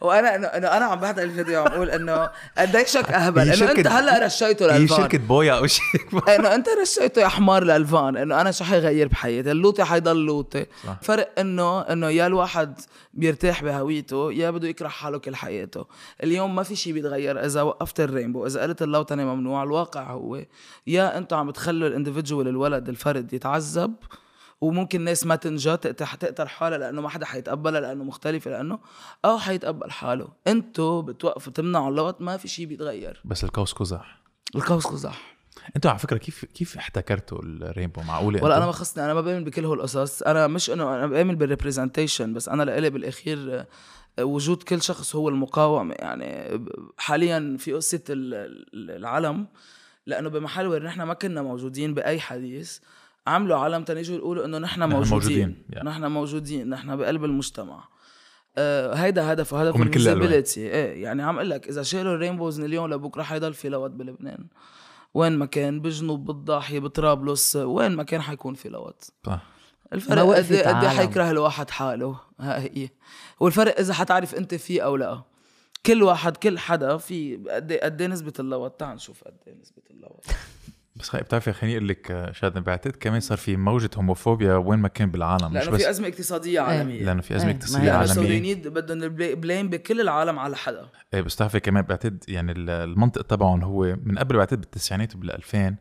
وأنا 0.01 0.35
انه 0.35 0.47
إنه 0.47 0.67
أنا 0.67 0.85
عم 0.85 0.99
بحضر 0.99 1.23
الفيديو 1.23 1.61
عم 1.61 1.69
بقول 1.69 1.89
إنه 1.89 2.29
قديشك 2.57 3.11
أهبل 3.21 3.41
هي 3.41 3.53
إنه 3.53 3.71
أنت 3.71 3.87
هلأ 3.87 4.25
رشيته 4.25 4.73
هي 4.75 4.79
للفان 4.79 4.97
شركة 4.97 5.17
بويا 5.17 5.53
أو 5.53 5.67
شيء. 5.67 5.83
إنه 6.39 6.55
أنت 6.55 6.67
رشيته 6.81 7.21
يا 7.21 7.27
حمار 7.27 7.63
للفان 7.63 8.17
إنه 8.17 8.41
أنا 8.41 8.51
شو 8.51 8.63
حيغير 8.63 9.07
بحياتي؟ 9.07 9.51
اللوطي 9.51 9.83
حيضل 9.83 10.25
لوطي. 10.25 10.65
فرق 11.01 11.39
إنه 11.39 11.81
إنه 11.81 12.09
يا 12.09 12.27
الواحد 12.27 12.79
بيرتاح 13.17 13.63
بهويته 13.63 14.31
يا 14.31 14.51
بده 14.51 14.67
يكره 14.67 14.87
حاله 14.87 15.17
كل 15.17 15.35
حياته. 15.35 15.85
اليوم 16.23 16.55
ما 16.55 16.63
في 16.63 16.75
شيء 16.75 16.93
بيتغير 16.93 17.45
إذا 17.45 17.61
وقفت 17.61 17.99
الرينبو 17.99 18.45
إذا 18.45 18.61
قلت 18.61 18.81
اللوطنه 18.81 19.23
ممنوع 19.23 19.63
الواقع 19.63 20.11
هو 20.11 20.45
يا 20.87 21.17
أنتم 21.17 21.37
عم 21.37 21.51
تخلوا 21.51 21.87
الاندفيدجوال 21.87 22.47
الولد 22.47 22.89
الفرد 22.89 23.33
يتعذب 23.33 23.93
وممكن 24.61 25.01
ناس 25.01 25.25
ما 25.25 25.35
تنجى 25.35 25.77
تقتل 25.77 26.17
تقتل 26.17 26.47
حالها 26.47 26.77
لأنه 26.77 27.01
ما 27.01 27.09
حدا 27.09 27.25
حيتقبلها 27.25 27.81
لأنه 27.81 28.03
مختلفة 28.03 28.51
لأنه 28.51 28.79
أو 29.25 29.37
حيتقبل 29.37 29.91
حاله. 29.91 30.27
أنتوا 30.47 31.01
بتوقفوا 31.01 31.53
تمنعوا 31.53 31.89
اللوط 31.89 32.21
ما 32.21 32.37
في 32.37 32.47
شيء 32.47 32.65
بيتغير. 32.65 33.21
بس 33.25 33.43
القوس 33.43 33.73
قزح. 33.73 34.21
القوس 34.55 34.87
قزح. 34.87 35.36
أنتوا 35.75 35.91
على 35.91 35.99
فكرة 35.99 36.17
كيف 36.17 36.45
كيف 36.45 36.77
احتكرتوا 36.77 37.39
ال 37.43 37.50
rainbow 37.51 38.01
معقولة 38.01 38.43
ولا 38.43 38.57
أنا؟ 38.57 38.65
ما 38.65 38.71
خصني 38.71 39.05
أنا 39.05 39.13
ما 39.13 39.21
بأمن 39.21 39.43
بكل 39.43 39.65
هالقصص 39.65 40.21
أنا 40.21 40.47
مش 40.47 40.69
إنه 40.69 40.95
أنا 40.95 41.07
بأمن 41.07 41.35
بال 41.35 41.47
representation 41.47 42.33
بس 42.33 42.49
أنا 42.49 42.63
لإلي 42.63 42.89
بالأخير 42.89 43.65
آه، 44.19 44.23
وجود 44.25 44.63
كل 44.63 44.81
شخص 44.81 45.15
هو 45.15 45.29
المقاومة 45.29 45.95
يعني 45.99 46.59
حاليا 46.97 47.55
في 47.59 47.73
قصة 47.73 48.01
ال- 48.09 48.33
ال- 48.73 48.91
العلم 48.91 49.47
لأنه 50.05 50.29
بمحل 50.29 50.67
وين 50.67 50.83
نحن 50.83 51.01
ما 51.01 51.13
كنا 51.13 51.41
موجودين 51.41 51.93
بأي 51.93 52.19
حديث 52.19 52.79
عملوا 53.27 53.57
علم 53.57 53.83
تنيجوا 53.83 54.15
يقولوا 54.17 54.45
إنه 54.45 54.57
نحن 54.57 54.83
موجودين, 54.83 55.47
موجودين،. 55.47 55.83
نحن 55.85 56.05
موجودين 56.05 56.69
نحن 56.69 56.95
بقلب 56.95 57.23
المجتمع 57.25 57.83
آه 58.57 58.93
هيدا 58.93 59.33
هدفه 59.33 59.61
الألوان. 59.61 59.91
visibility. 59.91 60.57
إيه 60.57 61.03
يعني 61.03 61.23
عم 61.23 61.35
أقول 61.35 61.49
لك 61.49 61.67
إذا 61.67 61.83
شالوا 61.83 62.13
الرينبوز 62.13 62.59
من 62.59 62.65
اليوم 62.65 62.93
لبكرة 62.93 63.23
حيضل 63.23 63.53
في 63.53 63.69
لوط 63.69 63.91
بلبنان 63.91 64.45
وين 65.17 65.37
ما 65.37 65.45
كان 65.45 65.79
بجنوب 65.81 66.25
بالضاحية 66.25 66.79
بطرابلس 66.79 67.55
وين 67.55 67.91
ما 67.95 68.03
كان 68.03 68.21
حيكون 68.21 68.53
في 68.53 68.69
لوط 68.69 69.11
صح. 69.25 69.41
الفرق 69.93 70.21
قد 70.35 70.43
إيه- 70.45 70.67
قد 70.67 70.83
إيه. 70.83 70.89
حيكره 70.89 71.31
الواحد 71.31 71.69
حاله 71.69 72.19
ها 72.39 72.59
هي. 72.59 72.89
والفرق 73.39 73.79
إذا 73.79 73.93
حتعرف 73.93 74.35
أنت 74.35 74.55
فيه 74.55 74.81
أو 74.81 74.95
لا. 74.95 75.21
كل 75.85 76.03
واحد 76.03 76.37
كل 76.37 76.59
حدا 76.59 76.97
في 76.97 77.35
قد 77.49 77.73
إيه- 77.77 77.83
قد 77.83 78.01
إيه 78.01 78.07
نسبة 78.07 78.33
اللوط 78.39 78.71
تعال 78.71 78.95
نشوف 78.95 79.23
قد 79.23 79.37
إيه 79.47 79.53
نسبة 79.61 79.81
اللوط 79.91 80.25
بس 80.99 81.09
خلي 81.09 81.21
بتعرفي 81.21 81.53
خليني 81.53 81.77
أقول 81.77 81.87
لك 81.89 82.11
آه، 82.11 82.31
شادن 82.31 82.61
بعتقد 82.61 82.95
كمان 82.95 83.19
صار 83.19 83.37
في 83.37 83.55
موجة 83.57 83.89
هوموفوبيا 83.97 84.53
وين 84.55 84.79
ما 84.79 84.87
كان 84.87 85.11
بالعالم 85.11 85.45
مش 85.47 85.53
لأنه 85.53 85.71
بس 85.71 85.81
في 85.83 85.89
أزمة 85.89 86.07
اقتصادية 86.07 86.59
عالمية. 86.59 87.03
لأنه 87.03 87.21
في 87.21 87.31
إيه، 87.31 87.37
ازمه 87.37 87.49
ما 87.51 87.55
اقتصادية 87.57 87.91
عالمية. 87.91 88.39
need 88.39 88.67
بدهم 88.67 89.09
blame 89.35 89.69
بكل 89.69 90.01
العالم 90.01 90.39
على 90.39 90.55
حدا. 90.55 90.85
إيه 91.13 91.21
بس 91.21 91.35
تعرفي 91.35 91.59
كمان 91.59 91.83
بعتقد 91.83 92.23
يعني 92.27 92.51
ال- 92.51 92.69
المنطق 92.69 93.21
تبعهم 93.21 93.63
هو 93.63 93.97
من 94.03 94.17
قبل 94.19 94.37
بعتقد 94.37 94.61
بالتسعينات 94.61 95.15
وبال 95.15 95.31
2000 95.31 95.75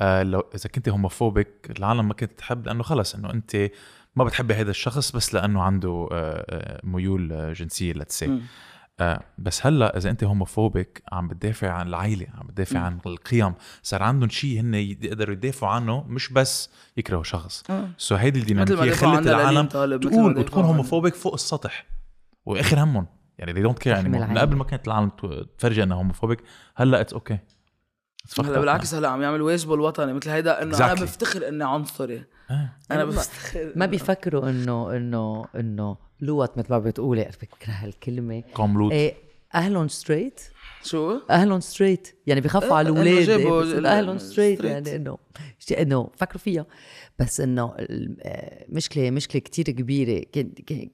آه 0.00 0.22
لو 0.22 0.40
إذا 0.54 0.68
كنت 0.74 0.88
homophobic 0.88 1.48
العالم 1.78 2.08
ما 2.08 2.14
كانت 2.14 2.32
تحب 2.32 2.66
لأنه 2.66 2.82
خلص 2.82 3.14
إنه 3.14 3.30
أنت 3.30 3.56
ما 4.16 4.24
بتحبي 4.24 4.54
هذا 4.54 4.70
الشخص 4.70 5.12
بس 5.12 5.34
لأنه 5.34 5.62
عنده 5.62 6.08
آه، 6.12 6.80
ميول 6.84 7.52
جنسية 7.54 7.92
let's 7.92 8.19
say. 8.19 8.40
آه 9.00 9.20
بس 9.38 9.66
هلأ 9.66 9.96
إذا 9.96 10.10
أنت 10.10 10.24
homophobic 10.24 11.02
عم 11.12 11.28
بتدافع 11.28 11.70
عن 11.70 11.88
العائله 11.88 12.26
عم 12.34 12.46
بتدافع 12.46 12.78
عن 12.78 12.98
القيم 13.06 13.54
صار 13.82 14.02
عندهم 14.02 14.28
شيء 14.28 14.60
هن 14.60 14.74
يقدروا 14.74 15.34
يدافعوا 15.34 15.72
عنه 15.72 16.04
مش 16.08 16.32
بس 16.32 16.70
يكرهوا 16.96 17.22
شخص 17.22 17.64
آه. 17.70 17.88
so 17.98 18.14
هيدي 18.14 18.40
مثل 18.40 18.54
ما 18.54 18.62
الديناميكية 18.62 18.94
خلت 18.94 19.26
العالم 19.26 19.66
تقول 19.66 20.38
وتكون. 20.38 20.64
homophobic 20.64 21.14
فوق 21.14 21.32
السطح 21.32 21.86
وآخر 22.46 22.82
همهم 22.82 23.06
يعني 23.38 23.54
they 23.54 23.68
don't 23.68 23.78
care 23.78 23.96
anymore 23.96 24.28
من. 24.30 24.38
قبل 24.38 24.56
ما 24.56 24.64
كانت 24.64 24.86
العالم 24.86 25.10
تفرجي 25.58 25.82
إنها 25.82 25.96
homophobic 25.96 26.42
هلأ 26.76 27.00
it's 27.00 27.12
okay 27.12 27.38
هلا 28.38 28.60
بالعكس 28.60 28.94
هلا 28.94 29.08
عم 29.08 29.22
يعمل 29.22 29.42
واجبه 29.42 29.74
الوطني 29.74 30.12
مثل 30.12 30.30
هيدا 30.30 30.62
إنه 30.62 30.76
أنا 30.76 30.94
Exactly. 30.94 31.00
بفتخر 31.02 31.48
إني 31.48 31.64
عنصري 31.64 32.24
آه. 32.50 32.70
أنا 32.90 33.04
بفتخر 33.04 33.72
ما 33.76 33.86
بيفكروا 33.86 34.50
إنه 34.50 34.96
إنه 34.96 35.44
إنه 35.56 35.96
لوط 36.20 36.58
مثل 36.58 36.70
ما 36.70 36.78
بتقولي 36.78 37.30
بكره 37.42 37.70
هالكلمة. 37.72 38.42
قوم 38.54 38.78
لوط. 38.78 38.92
إيه 38.92 39.14
أهلهم 39.54 39.88
straight 39.88 40.40
شو؟ 40.84 41.20
أهلهم 41.30 41.60
straight 41.60 42.16
يعني 42.26 42.40
بيخافوا 42.40 42.76
على 42.76 42.88
الاولاد 42.88 43.86
أهلهم 43.86 44.18
straight 44.18 44.62
straight. 44.62 44.64
يعني 44.64 44.96
إنه 44.96 45.18
إنه 45.78 46.10
فكروا 46.16 46.38
فيها. 46.40 46.66
بس 47.18 47.40
إنه 47.40 47.74
ال- 47.78 48.16
آه، 48.22 48.66
مشكلة 48.68 49.10
كتير 49.40 49.64
كبيرة. 49.64 50.24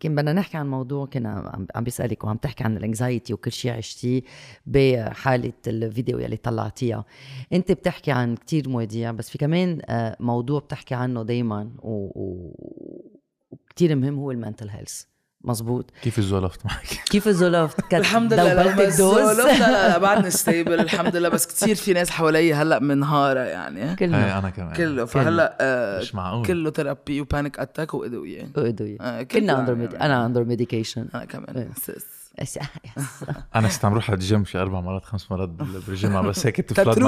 كان 0.01 0.15
بدنا 0.15 0.33
نحكي 0.33 0.57
عن 0.57 0.71
موضوع 0.71 1.07
كنا 1.07 1.67
عم 1.75 1.85
بيسالك 1.85 2.25
وعم 2.25 2.37
تحكي 2.37 2.65
عن 2.65 2.77
ال 2.77 2.84
anxiety 2.84 3.35
وكل 3.35 3.53
شيء 3.53 3.73
عشتيه 3.73 4.23
بحالة 4.67 5.53
الفيديو 5.67 6.19
يلي 6.19 6.37
طلعتيها. 6.37 7.05
أنت 7.53 7.73
بتحكي 7.73 8.13
عن 8.13 8.37
كتير 8.37 8.69
مواضيع 8.69 9.11
بس 9.11 9.31
في 9.31 9.39
كمان 9.39 9.79
آه، 9.89 10.17
موضوع 10.21 10.61
بتحكي 10.61 10.95
عنه 10.95 11.23
دائما 11.23 11.71
وكتير 11.83 13.97
مهم 13.97 14.19
هو 14.19 14.31
ال 14.31 14.36
mental 14.36 14.69
health 14.69 15.03
مزبوط 15.45 15.91
كيف 16.03 16.19
الزولفت 16.19 16.67
معك؟ 16.67 16.87
كيف 17.11 17.29
ال 17.29 17.38
Zoloft 17.38 17.95
الحمد 17.95 18.33
لله. 18.35 18.55
لما 18.55 18.71
ال 18.71 18.73
dose. 18.73 18.83
ال 19.19 19.25
Zoloft 19.25 19.61
لا 19.61 19.89
لا 19.89 19.99
بعدني 19.99 20.31
stable 20.41 20.81
الحمد 20.81 21.17
لله. 21.17 21.29
بس 21.29 21.47
كتير 21.47 21.75
في 21.75 21.93
ناس 21.93 22.11
حوالي 22.11 22.55
هلأ 22.55 22.79
منهارة 22.79 23.41
يعني. 23.41 24.01
إيه 24.01 24.39
أنا 24.39 24.51
كمان. 24.51 24.73
كله. 24.73 25.05
فهلأ 25.05 25.57
آه 25.61 26.01
مش 26.01 26.15
معقول. 26.15 26.47
كله 26.47 26.71
therapy 26.71 27.21
و 27.21 27.27
panic 27.27 27.59
attack 27.59 27.95
وادويه 27.95 28.49
وادوية 28.57 28.97
آه، 29.01 29.23
كلنا 29.23 29.53
كله 29.55 29.61
under 29.61 29.79
يعني. 29.79 30.01
أنا 30.01 30.27
under 30.27 30.45
medication 30.45 31.07
أنا 31.15 31.25
كمان. 31.25 31.57
إيه. 31.57 31.69
أنا 33.55 33.69
كنت 33.69 33.85
عم 33.85 33.95
روح 33.95 34.11
على 34.11 34.17
الجيم 34.19 34.45
شي 34.45 34.59
أربع 34.59 34.81
مرات 34.81 35.05
خمس 35.05 35.31
مرات 35.31 35.49
بال- 35.49 35.81
بالجمعه 35.81 36.23
بس 36.23 36.47
هيك 36.47 36.57
تفلت 36.71 36.99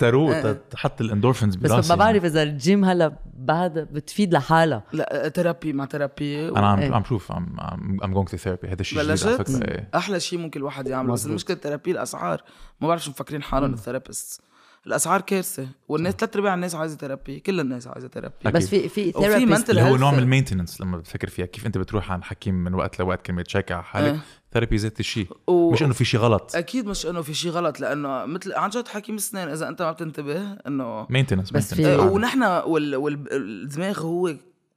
تروق 0.00 0.34
إيه. 0.34 0.52
تحط 0.70 1.00
الاندورفينز 1.00 1.56
بس 1.56 1.70
براسي 1.72 1.88
ما 1.88 1.94
بعرف 1.94 2.24
إذا 2.24 2.42
الجيم 2.42 2.84
هلا 2.84 3.16
بعد 3.34 3.78
بتفيد 3.78 4.32
لحالها. 4.34 4.82
لا 4.92 5.28
therapy 5.34 5.72
مع 5.72 5.86
therapy 5.86 6.48
أنا 6.48 6.66
عم 6.68 6.78
إيه. 6.78 6.92
عم 6.94 7.04
شوف 7.04 7.32
عم 7.32 7.56
عم 7.60 7.98
I'm 8.00 8.14
going 8.26 8.30
to 8.32 8.36
therapy. 8.38 8.66
هذا 8.68 8.80
الشيء 8.80 8.98
بلشت؟ 8.98 9.62
إيه. 9.62 9.88
أحلى 9.94 10.20
شيء 10.20 10.38
ممكن 10.38 10.60
الواحد 10.60 10.86
يعمله. 10.88 11.12
بس. 11.12 11.26
المشكلة 11.26 11.56
ال 11.56 11.60
therapy 11.60 11.90
الأسعار. 11.90 12.42
ما 12.80 12.88
بعرف 12.88 13.04
شو 13.04 13.10
مفكرين 13.10 13.42
حالهم 13.42 13.72
ال 13.74 13.81
therapist 13.81 14.40
الأسعار 14.86 15.20
كارثة 15.20 15.68
والناس 15.88 16.14
ثلاث 16.14 16.36
ارباع 16.36 16.54
الناس 16.54 16.74
عايزة 16.74 16.96
therapy 16.96 17.40
كل 17.40 17.60
الناس 17.60 17.86
عايزة 17.86 18.08
therapy. 18.08 18.34
بس 18.44 18.68
في 18.68 18.88
في 18.88 19.12
therapist 19.12 19.66
mental 19.66 19.70
اللي 19.70 19.82
هو. 19.82 19.96
نوع 19.96 20.10
من 20.12 20.18
ال 20.18 20.23
maintenance 20.23 20.80
لما 20.80 20.96
بتفكر 20.98 21.28
فيها 21.28 21.46
كيف 21.46 21.66
أنت 21.66 21.78
بتروح 21.78 22.12
عن 22.12 22.22
حكيم 22.24 22.54
من 22.54 22.74
وقت 22.74 22.98
لوقت 22.98 23.26
كلمة 23.26 23.42
check 23.42 23.72
على 23.72 23.82
حالك 23.84 24.12
إيه. 24.12 24.20
therapy 24.52 24.76
ذات 24.76 25.00
الشيء 25.00 25.26
و- 25.46 25.70
مش 25.72 25.82
إنه 25.82 25.92
في 25.92 26.04
شيء 26.04 26.20
غلط 26.20 26.56
أكيد 26.56 26.86
مش 26.86 27.06
إنه 27.06 27.22
في 27.22 27.34
شيء 27.34 27.50
غلط 27.50 27.80
لأنه 27.80 28.24
مثل 28.24 28.52
عن 28.52 28.70
جد 28.70 28.88
حكيم 28.88 29.14
اسنان 29.14 29.48
إذا 29.48 29.68
أنت 29.68 29.82
ما 29.82 29.92
بتنتبه 29.92 30.52
إنه 30.66 31.06
maintenance 31.10 31.50
بس 31.50 31.74
في-. 31.74 31.96
ونحن 31.96 32.42
وال... 32.42 32.96
والدماغ 32.96 34.00
هو 34.00 34.34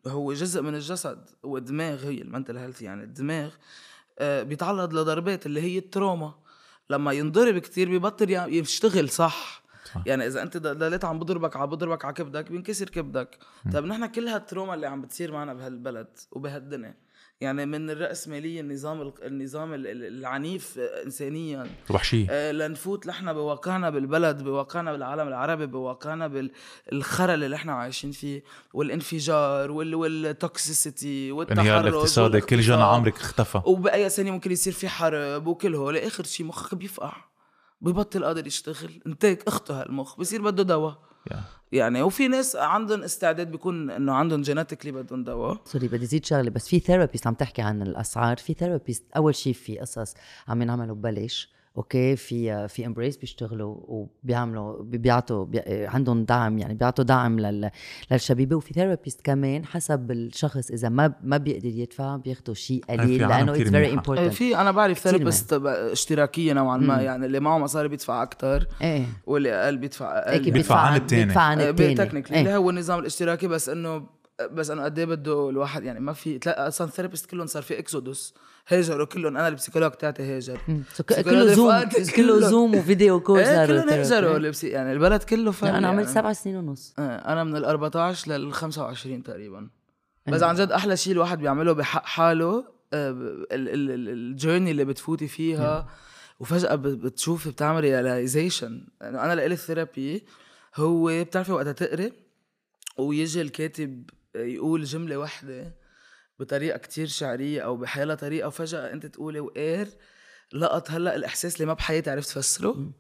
هو 0.08 0.34
جزء 0.34 0.62
من 0.62 0.76
الجسد 0.76 1.20
والدماغ 1.44 2.06
هي 2.08 2.22
ال 2.22 2.27
mental 2.27 2.58
health 2.58 2.82
يعني 2.82 3.04
الدماغ 3.04 3.50
آه، 4.20 4.44
بيتعرض 4.44 4.94
لضربات 4.94 5.46
اللي 5.46 5.62
هي 5.62 5.78
التروما 5.78 6.34
لما 6.90 7.12
ينضرب 7.12 7.58
كتير 7.58 7.98
ببطل 7.98 8.30
يشتغل 8.30 9.10
صح 9.10 9.65
صح. 9.94 10.02
يعني 10.06 10.28
إذا 10.28 10.42
أنت 10.42 10.58
ضليت 10.58 11.06
عم 11.06 11.20
بضربك 11.20 11.56
عم 11.56 11.66
بضربك 11.66 12.06
على 12.06 12.14
كبدك 12.14 12.52
بينكسر 12.52 12.90
كبدك. 12.90 13.38
طيب 13.74 13.86
نحن 13.86 14.06
كل 14.06 14.28
هال 14.28 14.39
trauma 14.39 14.74
اللي 14.74 14.88
عم 14.88 15.02
بتصير 15.02 15.32
معنا 15.32 15.54
بهالبلد 15.54 16.08
وبهالدنيا 16.32 16.96
يعني 17.42 17.66
من 17.66 17.90
الرأسمالية 17.90 18.62
النظام 18.62 19.02
ال- 19.02 19.14
النظام 19.24 19.74
ال- 19.74 19.88
ال- 19.88 20.04
العنيف 20.18 20.80
آه، 20.80 21.04
انسانيا. 21.06 21.68
وحشيه 21.90 22.28
آه، 22.30 22.52
لنفوت 22.52 23.08
نحن 23.08 23.34
بواقعنا 23.34 23.90
بالبلد 23.90 24.44
بواقعنا 24.44 24.92
بالعالم 24.92 25.28
العربي 25.28 25.66
بواقعنا 25.66 26.28
بالخرا 26.28 27.25
ل 27.25 27.44
اللي 27.44 27.56
إحنا 27.56 27.74
عايشين 27.74 28.12
فيه 28.12 28.44
والانفجار 28.74 29.72
وال 29.72 29.96
وال 29.96 30.23
toxicity 30.23 31.32
والتحرش 31.32 31.60
انهيار 31.60 31.88
الاقتصادي. 31.88 32.42
كل 32.42 32.60
جنى 32.60 32.76
والاغتصاب. 32.76 32.96
عمرك 33.00 33.16
اختفى. 33.18 33.62
وبأي 33.66 34.10
ثانية 34.10 34.32
ممكن 34.32 34.52
يصير 34.52 34.74
في 34.74 34.88
حرب 34.90 35.48
وكل 35.48 35.76
هول. 35.76 35.98
آخر 35.98 36.24
شيء 36.24 36.46
مخك 36.46 36.76
بيفقع. 36.76 37.14
ببطل 37.86 38.26
قادر 38.26 38.48
يشتغل. 38.48 39.02
إنتاكت 39.08 39.42
أخته 39.48 39.82
هالمخ. 39.82 40.18
بصير 40.20 40.42
بده 40.42 40.64
دواء. 40.64 40.98
يعني 41.72 42.02
وفي 42.02 42.28
ناس 42.28 42.56
عندهم 42.56 43.04
استعداد 43.04 43.52
بيكون 43.52 43.92
إنه 43.92 44.14
عندهم 44.14 44.42
genetically 44.42 44.92
بدهم 44.92 45.24
دواء. 45.24 45.62
sorry 45.66 45.88
بدي 45.88 46.06
زيد 46.06 46.26
شغلة 46.26 46.50
بس 46.50 46.68
في 46.68 46.80
therapist 46.80 47.28
عم 47.28 47.34
تحكي 47.34 47.62
عن 47.62 47.82
الأسعار. 47.82 48.38
في 48.38 48.54
therapist 48.54 49.04
أول 49.16 49.36
شيء 49.36 49.54
في 49.54 49.80
قصص 49.80 50.14
عم 50.48 50.62
ينعملوا 50.62 50.96
ببلاش. 50.96 51.55
okay 51.78 52.16
في 52.16 52.68
في 52.68 52.86
امبريس 52.86 53.18
بيشتغلوا 53.18 53.78
وبيعملوا 53.88 54.84
بيعطوا 54.84 55.46
بي 55.46 55.62
عندهم 55.68 56.24
دعم 56.24 56.58
يعني 56.58 56.74
بيعطوا 56.74 57.04
دعم 57.04 57.40
لل 57.40 57.72
للشبيبة. 58.12 58.56
وفي 58.56 58.74
therapist 58.74 59.22
كمان 59.22 59.66
حسب 59.66 60.12
الشخص 60.12 60.72
إذا 60.72 60.90
ما 60.90 61.14
ما 61.24 61.38
بيقدر 61.38 61.66
يدفع 61.66 62.16
بياخذوا 62.16 62.56
شيء 62.56 62.84
قليل 62.90 63.18
في 63.18 63.24
عالم 63.24 63.46
لأنه 63.46 63.52
it's 63.52 63.70
very. 63.70 63.86
إيه، 63.86 63.94
important 63.94 64.34
في 64.34 64.58
أنا 64.58 64.72
بعرف 64.72 65.00
ثيرابيست 65.00 65.54
اشتراكية 65.66 66.54
نوعا 66.54 66.78
ما 66.78 67.02
يعني 67.02 67.26
اللي 67.26 67.40
معه 67.40 67.58
مصاري 67.58 67.88
بيدفع 67.88 68.24
أكثر 68.24 68.68
إيه. 68.82 69.06
واللي 69.26 69.52
أقل 69.54 69.78
بيدفع 69.78 70.18
أقل. 70.18 70.32
هيك 70.32 70.50
بيدفع 70.50 70.80
عن 70.80 70.96
التاني. 70.96 71.26
بيدفع 71.26 71.42
عن 71.42 71.62
الثاني 71.62 71.96
technically 71.96 72.40
اللي 72.40 72.56
هو 72.56 72.70
النظام 72.70 73.00
الاشتراكي 73.00 73.48
بس 73.48 73.70
إنه 73.70 74.16
بس 74.52 74.70
إنه 74.70 74.84
قد 74.84 75.00
إيه 75.00 75.06
بده 75.06 75.50
الواحد 75.50 75.84
يعني 75.84 76.00
ما 76.00 76.14
في 76.14 76.40
أصلا 76.48 76.88
therapist 76.88 77.26
كلهم 77.26 77.48
صار 77.48 77.64
في 77.64 77.80
exodus 77.80 78.34
هاجروا 78.68 79.06
كلهم 79.06 79.38
أنا 79.38 79.48
ال 79.48 79.52
psychologue 79.52 79.92
تاعتي 79.92 80.24
هاجر 80.24 80.60
كله 81.24 81.54
Zoom 81.54 81.84
كله. 82.16 82.40
Zoom 82.40 82.76
و 82.76 82.83
video 82.83 83.20
call 83.20 83.40
إيه 83.40 83.66
كلهم 83.66 83.90
هاجروا 83.90 84.52
يعني 84.64 84.92
البلد 84.94 85.24
كله 85.24 85.52
فل 85.52 85.68
أنا 85.68 85.88
عملت 85.88 86.08
يعني. 86.08 86.16
سبع 86.16 86.34
سنين 86.34 86.56
ونص. 86.56 86.94
آه، 87.00 87.34
أنا 87.34 87.44
من 87.44 87.56
ال 87.56 87.66
14 87.66 88.32
لل 88.32 88.54
25 88.54 89.24
تقريبا. 89.24 89.70
بس 90.28 90.44
عن 90.44 90.56
جد 90.56 90.72
أحلى 90.72 90.98
شيء 90.98 91.14
الواحد 91.14 91.40
بيعمله 91.40 91.72
بحق 91.74 92.06
حاله 92.06 92.66
ال 93.52 93.67
journey 93.67 94.72
اللي 94.72 94.86
بتفوتي 94.86 95.28
فيها 95.28 95.90
وفجأة 96.40 96.76
ب- 96.76 96.82
بتشوفي 96.88 97.50
بتعمل 97.52 97.82
realization 97.82 98.88
أنا 99.02 99.36
لإلي 99.36 99.54
ال 99.54 99.63
therapy 99.63 100.24
هو 100.76 101.24
بتعرفي 101.24 101.52
وقت 101.52 101.72
تقري؟ 101.72 102.14
ويجي 102.98 103.42
الكاتب 103.42 104.10
يقول 104.36 104.84
جملة 104.84 105.18
واحدة 105.18 105.76
بطريقة 106.40 106.78
كتير 106.78 107.08
شعرية 107.08 107.62
أو 107.62 107.78
بحيالله 107.78 108.16
طريقة 108.16 108.48
وفجأة 108.48 108.94
أنت 108.94 109.06
تقولي 109.06 109.40
وقير 109.40 109.88
لقط 110.54 110.92
هلأ 110.92 111.16
الإحساس 111.16 111.56
اللي 111.56 111.66
ما 111.66 111.74
بحياتي 111.74 112.10
عرفت 112.10 112.30
فسره. 112.30 112.92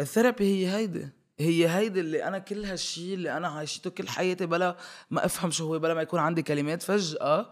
ال 0.00 0.05
therapy 0.05 0.44
هي 0.44 0.76
هيدي 0.76 1.08
هي 1.40 1.68
هيدي 1.68 2.00
اللي 2.00 2.24
أنا 2.24 2.38
كل 2.38 2.64
هالشيء 2.64 3.14
اللي 3.14 3.36
أنا 3.36 3.48
عايشته 3.48 3.90
كل 3.90 4.08
حياتي 4.08 4.46
بلا 4.46 4.76
ما 5.10 5.24
أفهم 5.24 5.50
شو 5.50 5.66
هو 5.66 5.78
بلا 5.78 5.94
ما 5.94 6.02
يكون 6.02 6.20
عندي 6.20 6.42
كلمات 6.42 6.82
فجأة 6.82 7.50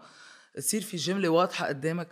تصير 0.55 0.81
في 0.81 0.97
جملة 0.97 1.29
واضحة 1.29 1.67
قدامك. 1.67 2.07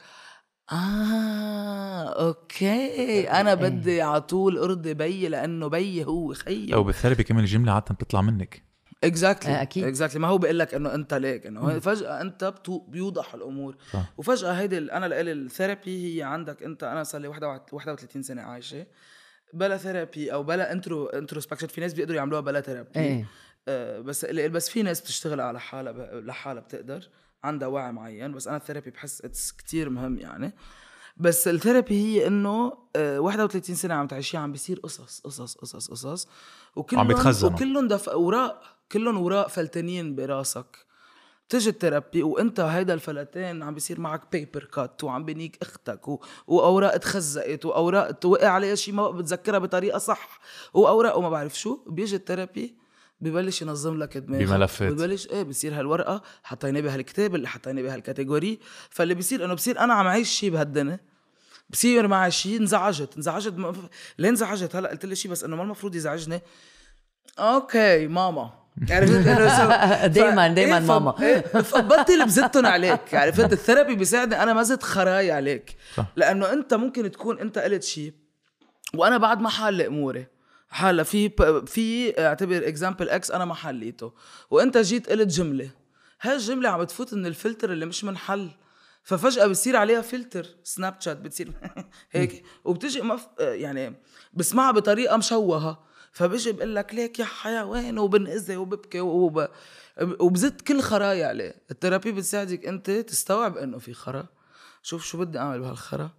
آه 0.71 2.27
okay. 2.27 3.31
أنا 3.31 3.53
بدي 3.53 4.01
على 4.01 4.21
طول 4.21 4.57
أرضي 4.57 4.93
بيي 4.93 5.29
لأنه 5.29 5.67
بيي 5.67 6.05
هو 6.05 6.33
خيي. 6.33 6.73
أو 6.73 6.83
بال 6.83 6.92
therapy 6.92 7.23
كمان 7.23 7.43
الجملة 7.43 7.71
عادة 7.71 7.95
بتطلع 7.95 8.21
منك. 8.21 8.66
exactly 9.03 9.51
آه، 9.51 9.61
أكيد. 9.61 9.83
exactly 9.83 10.19
ما 10.19 10.27
هو 10.27 10.37
بيقول 10.37 10.59
لك 10.59 10.73
إنه 10.73 10.93
أنت 10.95 11.13
ليك 11.13 11.45
إنه 11.47 11.79
فجأة 11.79 12.21
أنت 12.21 12.43
بتو 12.43 12.79
بيوضح 12.79 13.33
الأمور. 13.33 13.75
صح. 13.93 14.13
وفجأة 14.17 14.51
هيدي 14.51 14.77
أنا 14.77 15.05
لإلي 15.05 15.31
ال 15.31 15.42
therapy 15.42 16.17
هي 16.17 16.23
عندك 16.23 16.63
أنت 16.63 16.83
أنا 16.83 17.03
صار 17.03 17.21
لي 17.21 17.27
31 17.27 18.21
سنة 18.23 18.41
عايشة. 18.41 18.85
بلا 19.53 19.77
therapy 19.77 20.33
أو 20.33 20.43
بلا 20.43 20.71
intro 20.71 21.05
introspection 21.05 21.67
في 21.67 21.81
ناس 21.81 21.93
بيقدروا 21.93 22.17
يعملوها 22.17 22.41
بلا 22.41 22.61
therapy. 22.61 22.89
إيه. 22.95 23.25
آه، 23.67 23.99
بس 23.99 24.25
اللي- 24.25 24.49
بس 24.49 24.69
في 24.69 24.83
ناس 24.83 25.01
بتشتغل 25.01 25.41
على 25.41 25.59
حالها 25.59 25.91
ب- 25.91 26.25
لحالها 26.25 26.61
بتقدر 26.61 27.09
عندها 27.43 27.67
وعي 27.67 27.91
معين. 27.91 28.31
بس 28.31 28.47
أنا 28.47 28.57
ال 28.57 28.61
therapy 28.61 28.89
بحس 28.91 29.21
it's 29.25 29.51
كتير 29.51 29.89
مهم 29.89 30.17
يعني. 30.17 30.53
بس 31.17 31.47
ال 31.47 31.53
therapy 31.53 31.95
هي 32.05 32.27
إنه 32.27 32.73
آه، 32.95 33.19
31 33.19 33.75
سنة 33.75 33.93
عم 33.93 34.07
تعيشيها 34.07 34.39
عم 34.39 34.51
بيصير 34.51 34.79
قصص 34.79 35.21
قصص 35.21 35.55
قصص 35.55 35.87
قصص. 35.91 36.27
وكلهم 36.75 37.01
عم 37.01 37.07
بيتخزنوا. 37.07 37.53
وكلهم 37.53 37.87
دف... 37.87 38.09
اوراق 38.09 38.76
كلهم 38.91 39.17
اوراق 39.17 39.49
فلتانين 39.49 40.15
براسك. 40.15 40.87
بتجي 41.47 41.69
ال 41.69 41.76
therapy 41.76 42.23
وانت 42.23 42.59
هيدا 42.59 42.93
الفلتان 42.93 43.63
عم 43.63 43.73
بيصير 43.73 43.99
معك 43.99 44.21
paper 44.31 44.63
cut 44.63 45.03
وعم 45.03 45.25
بنيك 45.25 45.57
أختك 45.61 46.07
و... 46.07 46.23
وأوراق 46.47 46.97
تخزقت 46.97 47.65
وأوراق 47.65 48.25
وقع 48.25 48.47
عليها 48.47 48.75
شيء 48.75 48.93
ما 48.93 49.11
بتذكرها 49.11 49.59
بطريقة 49.59 49.97
صح 49.97 50.39
وأوراق 50.73 51.17
وما 51.17 51.29
بعرف 51.29 51.59
شو. 51.59 51.79
بيجي 51.87 52.15
ال 52.15 52.23
therapy 52.23 52.75
ببلش 53.21 53.61
ينظم 53.61 53.97
لك 53.97 54.17
دماغك 54.17 54.47
بملفات. 54.47 54.91
ببلش 54.91 55.27
إيه 55.27 55.43
بصير 55.43 55.79
هالورقة 55.79 56.21
حطيناه 56.43 56.81
بهالكتاب 56.81 57.35
اللي 57.35 57.47
حطيناه 57.47 57.81
بهال 57.81 58.01
category. 58.01 58.59
فاللي 58.89 59.13
بيصير 59.13 59.45
إنه 59.45 59.53
بصير 59.53 59.79
أنا 59.79 59.93
عم 59.93 60.07
عايش 60.07 60.29
شيء 60.29 60.49
بهالدنيا. 60.49 60.99
بصير 61.69 62.07
معي 62.07 62.31
شيء 62.31 62.59
انزعجت. 62.59 63.15
انزعجت 63.15 63.53
م... 63.53 63.73
ليه 64.17 64.29
انزعجت؟ 64.29 64.75
هلأ 64.75 64.89
قلت 64.89 65.05
لي 65.05 65.15
شيء 65.15 65.31
بس 65.31 65.43
إنه 65.43 65.55
ما 65.55 65.63
المفروض 65.63 65.95
يزعجني. 65.95 66.41
okay 67.39 68.07
ماما. 68.07 68.66
عرفت 68.89 69.11
شو- 69.13 69.23
دايماً- 70.13 70.51
ف- 70.51 70.53
دايماً 70.55 70.79
ف- 70.79 70.83
ماما. 70.83 71.15
إيه، 71.21 71.39
فبطل 71.41 72.25
بزتهم 72.25 72.65
عليك. 72.65 73.15
عرفت 73.15 73.53
ال 73.53 73.59
therapy 73.59 73.95
بيساعدني 73.95 74.43
أنا 74.43 74.53
ما 74.53 74.63
زدت 74.63 74.83
خراي 74.83 75.31
عليك. 75.31 75.75
صح. 75.95 76.05
لأنه 76.15 76.53
أنت 76.53 76.73
ممكن 76.73 77.11
تكون 77.11 77.39
أنت 77.39 77.57
قلت 77.57 77.83
شيء 77.83 78.13
وأنا 78.95 79.17
بعد 79.17 79.41
ما 79.41 79.49
حل 79.49 79.81
أموري. 79.81 80.27
حالا 80.69 81.03
في 81.03 81.29
في 81.65 82.13
أعتبر 82.25 82.67
example 82.67 83.09
X 83.09 83.31
أنا 83.31 83.45
ما 83.45 83.53
حليته. 83.53 84.13
وأنت 84.49 84.77
جيت 84.77 85.09
قلت 85.09 85.27
جملة. 85.27 85.69
هالجمله 86.21 86.69
عم 86.69 86.79
بتفوت 86.81 87.13
من 87.13 87.25
الفلتر 87.25 87.71
اللي 87.71 87.85
مش 87.85 88.03
منحل. 88.03 88.49
ففجأة 89.03 89.47
بتصير 89.47 89.75
عليها 89.75 90.01
filter. 90.01 90.45
Snapchat 90.63 91.17
بتصير 91.17 91.51
هيك. 92.11 92.43
وبتجي 92.65 93.01
مف... 93.01 93.27
يعني 93.39 94.01
بسمعها 94.33 94.71
بطريقة 94.71 95.17
مشوهة. 95.17 95.87
فبيجي 96.11 96.51
بقول 96.51 96.75
لك 96.75 96.93
ليك 96.93 97.19
يا 97.19 97.25
حيوان 97.25 97.99
وبنأذي 97.99 98.57
وببكي 98.57 98.99
وب... 98.99 99.47
وبزت 100.19 100.61
كل 100.61 100.81
خراي 100.81 101.23
عليه. 101.23 101.55
ال 101.71 101.76
therapy 101.76 102.11
بتساعدك 102.11 102.65
أنت 102.65 102.91
تستوعب 102.91 103.57
إنه 103.57 103.77
في 103.77 103.93
خرا. 103.93 104.25
شوف 104.83 105.05
شو 105.05 105.17
بدي 105.17 105.39
أعمل 105.39 105.59
بهالخرا. 105.59 106.09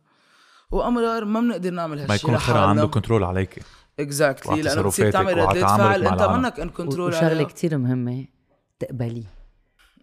وأمرار 0.71 1.25
ما 1.25 1.41
بنقدر 1.41 1.71
نعمل 1.71 1.99
هالشيء 1.99 2.09
ما 2.09 2.15
يكون 2.15 2.35
الخرا 2.35 2.61
عنده 2.61 2.87
control 2.87 3.25
عليك. 3.25 3.63
exactly 4.01 4.53
وعلى 4.53 4.63
لأنه 4.63 4.83
بتصير 4.83 5.11
تعمل 5.11 5.37
ردة 5.37 5.45
وعلى 5.45 5.59
فعل. 5.59 6.07
أنت. 6.07 6.23
منك 6.23 6.61
in 6.61 6.71
control 6.71 7.09
وشغلة 7.09 7.43
كتير 7.45 7.79
مهمة. 7.79 8.27
تقبليه 8.79 9.25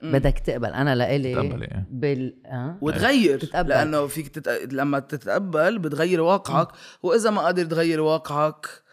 بدك 0.03 0.39
تقبل. 0.39 0.69
أنا 0.69 0.95
لإلي 0.95 1.35
تقبلي، 1.35 1.65
إيه. 1.65 1.87
بال 1.89 2.35
آه 2.45 2.77
وتغير. 2.81 3.39
تتقبل. 3.39 3.69
لأنه 3.69 4.07
فيك 4.07 4.27
تت... 4.27 4.73
لما 4.73 4.99
تتقبل 4.99 5.79
بتغير 5.79 6.21
واقعك. 6.21 6.67
وإذا 7.03 7.29
ما 7.29 7.41
قادر 7.41 7.65
تغير 7.65 8.01
واقعك 8.01 8.84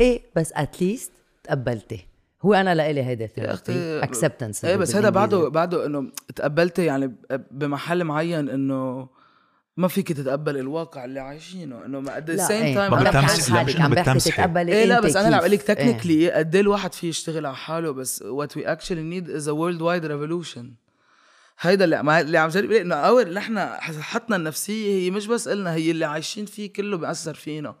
إيه 0.00 0.22
بس 0.36 0.52
at 0.52 0.69
least 0.69 1.12
تقبلتي 1.44 2.06
هو 2.42 2.54
أنا 2.54 2.74
لإلي 2.74 3.02
هيدا 3.02 3.26
therapy 3.26 4.04
acceptance 4.04 4.64
إيه 4.64 4.76
بس 4.76 4.96
هذا 4.96 5.10
بعده 5.10 5.48
بعده 5.48 5.86
إنه 5.86 6.10
تقبلتي 6.36 6.84
يعني 6.84 7.14
بمحل 7.50 8.04
معين 8.04 8.48
إنه 8.48 9.08
ما 9.76 9.88
فيك 9.88 10.12
تتقبل 10.12 10.56
الواقع 10.56 11.04
اللي 11.04 11.20
عايشينه 11.20 11.84
إنه 11.84 12.00
ما 12.00 12.14
at 12.14 12.30
the 12.30 12.46
same 12.46 12.62
إيه 12.62 12.74
time 12.74 12.90
ما 12.90 12.96
عم 12.96 13.06
أنا 13.06 13.10
بحكي 13.20 13.52
حالك 13.52 13.80
عم 13.80 13.90
بحكي. 13.90 14.30
تتقبلي 14.30 14.72
إيه 14.72 14.84
لا 14.84 15.00
بس 15.00 15.16
أنا 15.16 15.36
عم. 15.36 15.40
بقول 15.40 15.50
لك 15.50 15.70
إيه. 15.70 15.76
technically 15.76 16.30
قد 16.30 16.54
إيه 16.54 16.62
الواحد 16.62 16.92
فيه 16.94 17.08
يشتغل 17.08 17.46
على 17.46 17.56
حاله 17.56 17.90
بس 17.90 18.22
what 18.22 18.56
we 18.56 18.72
actually 18.72 19.02
need 19.02 19.30
is 19.30 19.48
a 19.48 19.52
worldwide 19.52 20.06
revolution 20.06 20.72
هيدا 21.60 21.84
اللي 21.84 21.96
عم 21.96 22.10
اللي 22.10 22.38
عم 22.38 22.48
جرب 22.48 22.72
إنه 22.72 22.94
اول 22.94 23.34
نحن 23.34 23.68
صحتنا 23.92 24.36
النفسية 24.36 25.04
هي 25.04 25.10
مش 25.10 25.26
بس 25.26 25.48
إلنا 25.48 25.74
هي 25.74 25.90
اللي 25.90 26.04
عايشين 26.04 26.46
فيه 26.46 26.72
كله 26.72 26.96
بيأثر 26.96 27.34
فينا 27.34 27.74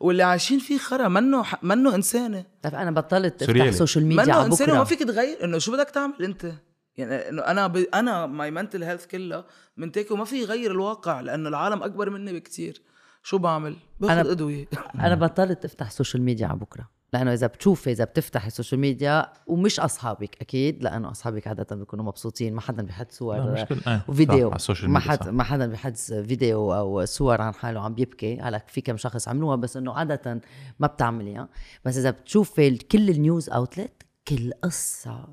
واللي 0.00 0.22
عايشين 0.22 0.58
فيه 0.58 0.78
خرا 0.78 1.08
منه 1.08 1.42
ح- 1.42 1.64
منه 1.64 1.94
إنسانة. 1.94 2.44
طيب 2.62 2.74
أنا 2.74 2.90
بطلت 2.90 3.42
أفتح. 3.42 3.70
social 3.70 4.06
media 4.06 4.24
منه 4.24 4.44
إنسانة 4.46 4.72
وما 4.72 4.82
بكره 4.82 4.96
فيك 4.96 5.08
تغير؟ 5.08 5.44
إنه 5.44 5.58
شو 5.58 5.72
بدك 5.72 5.90
تعمل 5.90 6.14
أنت؟ 6.24 6.52
يعني 6.96 7.28
إنه 7.28 7.42
أنا 7.42 7.66
ب... 7.66 7.76
أنا 7.76 8.26
my 8.26 8.50
mental 8.50 8.82
health 8.82 9.06
كلها 9.06 9.44
منتاكة 9.76 10.10
وما 10.10 10.24
في 10.24 10.42
يغير 10.42 10.70
الواقع 10.70 11.20
لأنه 11.20 11.48
العالم 11.48 11.82
أكبر 11.82 12.10
مني 12.10 12.32
بكتير. 12.32 12.82
شو 13.22 13.38
بعمل؟ 13.38 13.76
باخذ 14.00 14.24
أنا- 14.24 14.30
أدوية. 14.30 14.68
أنا 14.94 15.14
بطلت 15.14 15.64
أفتح 15.64 15.90
social 15.90 16.22
media 16.22 16.46
على 16.46 16.58
بكرة. 16.58 16.88
لأنه 17.12 17.32
إذا 17.32 17.46
بتشوفي 17.46 17.90
إذا 17.90 18.04
بتفتحي 18.04 18.46
ال 18.46 18.51
social 18.51 18.80
media 18.80 19.32
ومش 19.46 19.80
أصحابك 19.80 20.40
أكيد 20.40 20.82
لأنه 20.82 21.10
أصحابك 21.10 21.46
عادة 21.46 21.76
بيكونوا 21.76 22.04
مبسوطين 22.04 22.54
ما 22.54 22.60
حدا 22.60 22.82
بيحط 22.82 23.12
صور 23.12 23.66
وفيديو 24.08 24.48
على 24.48 24.56
ال 24.56 24.61
social 24.61 24.90
ما 24.90 24.98
حد. 24.98 25.28
ما 25.28 25.42
حدا 25.44 25.66
بيحط 25.66 25.96
فيديو 25.96 26.74
أو 26.74 27.04
صور 27.04 27.40
عن 27.40 27.54
حاله 27.54 27.80
عم 27.80 27.94
بيبكي. 27.94 28.40
هلا 28.40 28.64
في 28.68 28.80
كم 28.80 28.96
شخص 28.96 29.28
عملوها 29.28 29.56
بس 29.56 29.76
إنه 29.76 29.92
عادة 29.92 30.40
ما 30.78 30.86
بتعمليها 30.86 31.48
بس 31.84 31.96
إذا 31.96 32.10
بتشوفي 32.10 32.76
كل 32.76 33.10
ال 33.10 33.18
news 33.18 33.50
outlets 33.50 34.02
كل 34.28 34.52
قصة 34.62 35.28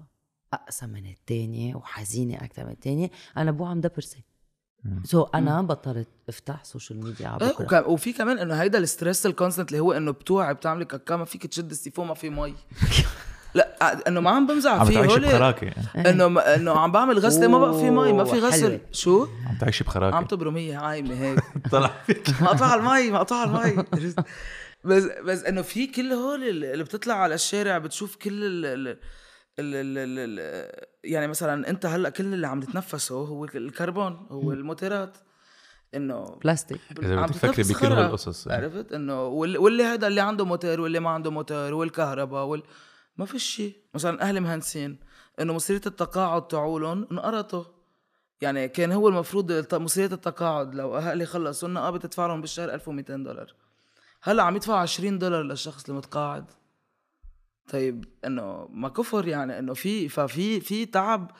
أقسى 0.53 0.87
من 0.87 1.05
الثانية 1.05 1.75
وحزينة 1.75 2.35
أكثر 2.35 2.65
من 2.65 2.71
الثانية 2.71 3.11
أنا 3.37 3.51
بو 3.51 3.65
عم 3.65 3.81
دبرسي 3.81 4.23
so 5.03 5.25
so 5.25 5.29
أنا 5.35 5.61
بطلت 5.61 6.07
أفتح 6.29 6.63
social 6.63 7.03
media 7.05 7.27
على 7.27 7.41
إيه، 7.45 7.51
بكرة. 7.51 7.65
وكم- 7.65 7.91
وفي 7.91 8.13
كمان 8.13 8.39
إنه 8.39 8.53
هيدا 8.55 8.77
ال 8.77 8.84
stress 8.84 9.25
ال 9.25 9.30
constant 9.30 9.69
اللي 9.71 9.79
هو 9.79 9.91
إنه 9.93 10.11
بتوعي 10.11 10.53
بتعملي 10.53 10.85
كاكا 10.85 11.15
ما 11.15 11.25
فيك 11.25 11.45
تشد 11.47 11.71
السيفون 11.71 12.07
ما 12.07 12.13
في 12.13 12.29
مي. 12.29 12.55
لا 13.53 14.07
إنه 14.07 14.19
ما 14.19 14.29
عم 14.31 14.47
بمزح 14.47 14.71
عم 14.71 14.85
في 14.85 14.93
تعيشي 14.93 15.11
هولي 15.13 15.27
بخراكة. 15.27 15.71
إنه 15.95 16.39
إنه 16.39 16.71
عم 16.79 16.91
بعمل 16.91 17.19
غسلة 17.19 17.47
ما 17.47 17.59
بقى 17.59 17.73
في 17.73 17.89
مي 17.89 18.13
ما 18.13 18.23
في 18.23 18.39
غسل. 18.39 18.61
حلوة. 18.65 18.79
شو؟ 18.91 19.27
عم 19.49 19.57
تعيشي 19.57 19.83
عم 19.83 19.87
بخراكه 19.89 20.21
تبرم 20.27 20.57
هي 20.57 20.75
عايمة 20.75 21.13
هيك. 21.15 21.39
طلع 21.71 21.91
فيك. 22.05 22.29
مقطع 22.41 22.75
المي 22.75 23.11
مقطع 23.11 23.43
المي. 23.43 23.83
بس 24.83 25.03
بس 25.25 25.43
إنه 25.43 25.61
في 25.61 25.87
كل 25.87 26.11
هول 26.13 26.43
اللي 26.43 26.83
بتطلع 26.83 27.15
على 27.15 27.35
الشارع 27.35 27.77
بتشوف 27.77 28.15
كل 28.15 28.65
ال 29.59 29.75
ال 29.75 30.39
ال 30.39 30.85
يعني 31.03 31.27
مثلا 31.27 31.69
أنت 31.69 31.85
هلأ 31.85 32.09
كل 32.09 32.33
اللي 32.33 32.47
عم 32.47 32.59
تتنفسه 32.59 33.15
هو 33.15 33.45
الكربون 33.45 34.27
هو 34.31 34.51
الموترات 34.51 35.17
إنه 35.95 36.35
بلاستيك. 36.43 36.81
إذا 37.03 37.19
عم 37.19 37.25
بدك 37.25 37.33
تفكري 37.35 37.51
تتنفس 37.63 37.71
بكل. 37.71 37.85
هالقصص 37.93 38.47
عرفت؟ 38.47 38.91
إنه 38.93 39.23
وال- 39.23 39.57
واللي 39.57 39.83
هذا 39.83 40.07
اللي 40.07 40.21
عنده 40.21 40.45
موتور 40.45 40.81
واللي 40.81 40.99
ما 40.99 41.09
عنده 41.09 41.31
موتور 41.31 41.73
والكهرباء 41.73 42.45
وال... 42.45 42.63
ما 43.17 43.25
في 43.25 43.39
شيء 43.39 43.75
مثلا 43.93 44.21
أهلي 44.21 44.39
مهندسين 44.39 44.99
إنه 45.39 45.53
مصيريه 45.53 45.81
التقاعد 45.85 46.47
تاعولن 46.47 47.07
انقرضوا 47.11 47.63
يعني 48.41 48.67
كان 48.67 48.91
هو 48.91 49.07
المفروض 49.07 49.73
مصيريه 49.75 50.13
التقاعد 50.15 50.75
لو 50.75 50.97
أهلي 50.97 51.25
خلصوا 51.25 51.69
لنا 51.69 51.87
آه 51.87 51.89
بتدفع 51.89 52.27
لهم 52.27 52.41
بالشهر 52.41 52.73
1200 52.73 53.15
دولار. 53.15 53.53
هلأ 54.23 54.43
عم 54.43 54.55
يدفع 54.55 54.79
20 54.79 55.19
دولار 55.19 55.43
للشخص 55.43 55.89
المتقاعد. 55.89 56.45
طيب 57.67 58.05
إنه 58.25 58.67
ما 58.71 58.89
كفر 58.89 59.27
يعني 59.27 59.59
إنه 59.59 59.73
في 59.73 60.09
ففي 60.09 60.59
في 60.59 60.85
تعب 60.85 61.31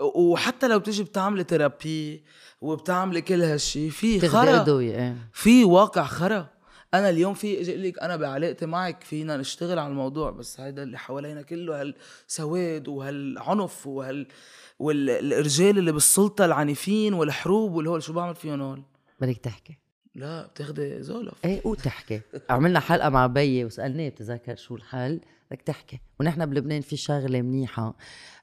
وحتى 0.00 0.68
لو 0.68 0.78
بتيجي 0.78 1.02
بتعملي 1.02 1.44
ثيرابي 1.44 2.24
وبتعملي 2.60 3.20
كل 3.20 3.42
هالشي 3.42 3.90
في 3.90 4.28
خرا. 4.28 4.78
إيه. 4.80 5.16
في 5.32 5.64
واقع 5.64 6.04
خرا. 6.04 6.54
أنا 6.94 7.10
اليوم 7.10 7.34
في 7.34 7.60
إجي 7.60 7.76
لك 7.76 7.98
أنا 7.98 8.16
بعلاقتي 8.16 8.66
معك 8.66 9.04
فينا 9.04 9.36
نشتغل 9.36 9.78
على 9.78 9.88
الموضوع 9.88 10.30
بس 10.30 10.60
هيدا 10.60 10.82
اللي 10.82 10.98
حوالينا 10.98 11.42
كله 11.42 11.80
هالسواد 11.80 12.88
وهالعنف 12.88 13.86
وهال 13.86 14.26
والرجال 14.78 15.78
اللي 15.78 15.92
بالسلطة 15.92 16.44
العنيفين 16.44 17.14
والحروب 17.14 17.72
والهول 17.72 18.02
شو 18.02 18.12
بعمل 18.12 18.34
فيهم 18.34 18.60
هول؟ 18.60 18.82
بدك 19.20 19.38
تحكي. 19.38 19.78
لا 20.14 20.46
بتاخدي 20.46 21.02
زولف. 21.02 21.34
إيه 21.44 21.62
قول 21.62 21.76
تحكي. 21.76 22.20
عملنا 22.50 22.80
حلقة 22.80 23.08
مع 23.08 23.26
بيي 23.26 23.64
وسألناه 23.64 24.08
بتذكر 24.08 24.56
شو 24.56 24.76
الحل. 24.76 25.20
بدك 25.54 25.62
تحكي. 25.62 26.00
ونحن 26.20 26.46
بلبنان 26.46 26.80
في 26.80 26.96
شغلة 26.96 27.42
منيحة. 27.42 27.96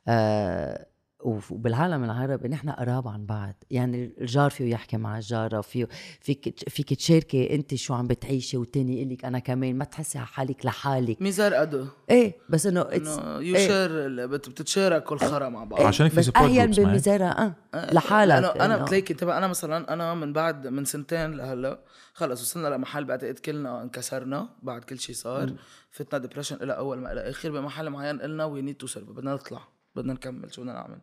آه 0.08 0.88
وبالعالم 1.24 2.04
العربي 2.04 2.48
نحن 2.48 2.70
قراب 2.70 3.08
عن 3.08 3.26
بعض. 3.26 3.54
يعني 3.72 4.14
الجار 4.22 4.50
فيه 4.50 4.72
يحكي 4.72 4.98
مع 4.98 5.18
الجاره 5.18 5.62
فيه 5.62 5.88
فيك 6.22 6.70
فيك 6.70 6.94
تشاركي 6.94 7.56
أنت 7.56 7.76
شو 7.76 7.94
عم 7.94 8.08
بتعيشي 8.08 8.58
والتاني 8.58 8.98
يقول 9.02 9.14
لك 9.14 9.26
أنا 9.26 9.40
كمان 9.40 9.78
ما 9.78 9.86
تحسي 9.86 10.18
على 10.18 10.28
حالك 10.28 10.66
لحالك. 10.66 11.22
ميزار 11.22 11.54
قدو. 11.54 11.86
إيه 12.10 12.34
بس 12.50 12.66
إنه 12.66 12.84
it's- 12.84 12.94
إنه 12.94 13.40
إيه. 13.40 13.48
you 13.48 13.77
share 13.77 14.26
بتتشاركوا 14.28 15.16
الخرا 15.16 15.50
مع 15.50 15.64
بعض. 15.64 15.82
عشان 15.82 16.10
في 16.10 16.24
support 16.24 16.36
أحيانا 16.36 16.82
معي. 16.82 16.86
بمزارة 16.86 17.26
آه 17.26 17.56
لحالك 17.94 18.32
أنا 18.34 18.66
أنا 18.66 18.78
بتلاقي 18.78 19.02
تبع 19.14 19.38
أنا 19.38 19.48
مثلا 19.48 19.94
أنا 19.94 20.14
من 20.14 20.34
بعد 20.34 20.68
من 20.68 20.86
سنتين 20.86 21.32
لهلأ 21.32 21.80
خلص 22.14 22.42
وصلنا 22.42 22.68
لمحل 22.68 23.04
بعتقد 23.06 23.40
كلنا 23.40 23.82
انكسرنا 23.84 24.50
بعد 24.64 24.84
كل 24.84 25.00
شيء 25.00 25.16
صار 25.16 25.54
فتنا 25.92 26.20
depression 26.20 26.56
إلى 26.64 26.74
أول 26.74 26.98
ما 26.98 27.12
إلى 27.12 27.30
آخر 27.30 27.52
بمحل 27.52 27.90
معين 27.90 28.22
قلنا 28.22 28.46
we 28.46 28.62
need 28.62 28.76
to 28.76 28.88
survive 28.88 29.10
بدنا 29.10 29.34
نطلع 29.34 29.62
بدنا 29.96 30.14
نكمل 30.14 30.54
شو 30.54 30.62
بدنا 30.62 30.74
نعمل. 30.74 30.98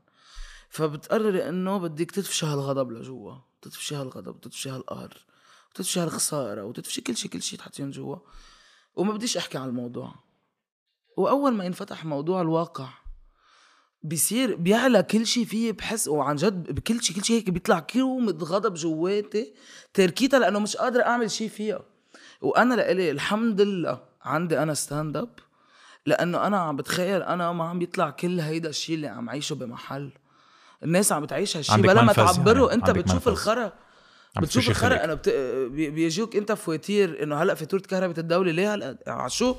فبتقرري 0.69 1.49
إنه 1.49 1.78
بدك 1.78 2.11
تدفشي 2.11 2.47
هالغضب 2.47 2.93
لجوا 2.93 3.35
تدفشي 3.62 3.95
هالغضب 3.95 4.40
تدفشي 4.40 4.70
هالقهر 4.70 5.16
وتدفشي 5.70 6.01
هالخسارة 6.01 6.65
وتدفشي 6.65 7.01
كل 7.01 7.16
شيء 7.16 7.31
كل 7.31 7.43
شيء 7.43 7.59
تحطيهم 7.59 7.90
جوا. 7.90 8.16
وما 8.97 9.12
بديش 9.12 9.36
أحكي 9.36 9.59
عن 9.59 9.69
الموضوع. 9.69 10.15
وأول 11.16 11.53
ما 11.53 11.65
ينفتح 11.65 12.05
موضوع 12.05 12.40
الواقع 12.40 12.89
بيصير 14.03 14.57
بيعلى 14.57 15.03
كل 15.03 15.27
شيء 15.27 15.45
فيه 15.45 15.73
بحس 15.73 16.09
وعن 16.09 16.36
جد 16.36 16.73
بكل 16.73 17.03
شيء 17.03 17.16
كل 17.16 17.24
شيء 17.24 17.36
هيك 17.36 17.51
بيطلع 17.51 17.81
كلمة 17.81 18.32
غضب 18.32 18.74
جواتي 18.74 19.55
تركيتها 19.95 20.39
لأنه 20.39 20.59
مش 20.59 20.77
قادر 20.77 21.03
أعمل 21.03 21.31
شيء 21.31 21.49
فيها. 21.49 21.81
وأنا 22.40 22.74
لإلي 22.74 23.11
الحمد 23.11 23.61
لله 23.61 24.05
عندي 24.23 24.62
أنا 24.62 24.74
stand 24.74 25.16
up 25.16 25.39
لأنه 26.07 26.47
أنا 26.47 26.59
عم 26.59 26.77
بتخيل 26.77 27.23
أنا 27.23 27.53
ما 27.53 27.65
عم 27.65 27.82
يطلع 27.82 28.11
كل 28.11 28.40
هيدا 28.40 28.69
الشيء 28.69 28.95
اللي 28.95 29.07
عم 29.07 29.31
عيشه 29.31 29.55
بمحل. 29.55 30.12
الناس 30.84 31.12
عم 31.12 31.24
تعيش 31.24 31.56
هالشيء 31.56 31.76
بلا 31.76 32.02
ما 32.02 32.12
تعبره 32.12 32.60
يعني، 32.60 32.74
انت 32.74 32.90
بتشوف. 32.90 33.28
الخرا 33.28 33.72
بتشوف 34.40 34.68
الخرا. 34.68 35.05
انه 35.05 35.14
بت... 35.14 35.28
بي- 35.72 35.90
بيجوك 35.90 36.36
أنت 36.36 36.52
فواتير 36.52 37.22
إنه 37.22 37.36
هلأ 37.42 37.55
فاتورة 37.55 37.80
كهرباء 37.82 38.18
الدولة 38.18 38.52
ليه 38.52 38.74
هلأ 38.74 38.98
على 39.06 39.30
شو؟ 39.30 39.56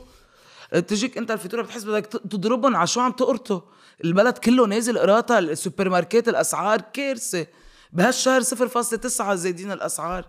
تجيك 0.87 1.17
أنت 1.17 1.31
الفاتورة 1.31 1.61
بتحس 1.61 1.83
بدك 1.83 2.05
تضربهم 2.05 2.75
على 2.75 2.87
شو 2.87 2.99
عم 2.99 3.11
تقرطوا 3.11 3.61
البلد 4.03 4.37
كله 4.37 4.67
نازل 4.67 4.97
قراطة 4.99 5.39
السوبر 5.39 5.89
ماركت 5.89 6.27
الأسعار 6.27 6.81
كارثة 6.93 7.47
بهالشهر 7.93 8.41
0.9 8.43 9.33
زايدين 9.33 9.71
الأسعار 9.71 10.25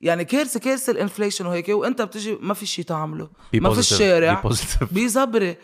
يعني 0.00 0.24
كارثة 0.24 0.60
كارثة 0.60 0.90
ال 0.90 0.96
inflation 0.96 1.46
وهيك 1.46 1.68
وأنت 1.68 2.02
بتجي 2.02 2.38
ما 2.40 2.54
في 2.54 2.66
شيء 2.66 2.84
تعمله 2.84 3.28
ما 3.54 3.72
في. 3.74 3.78
الشارع 3.78 4.42
Be 4.42 4.46
positive. 4.52 4.84
be 4.92 5.08
صبري 5.08 5.56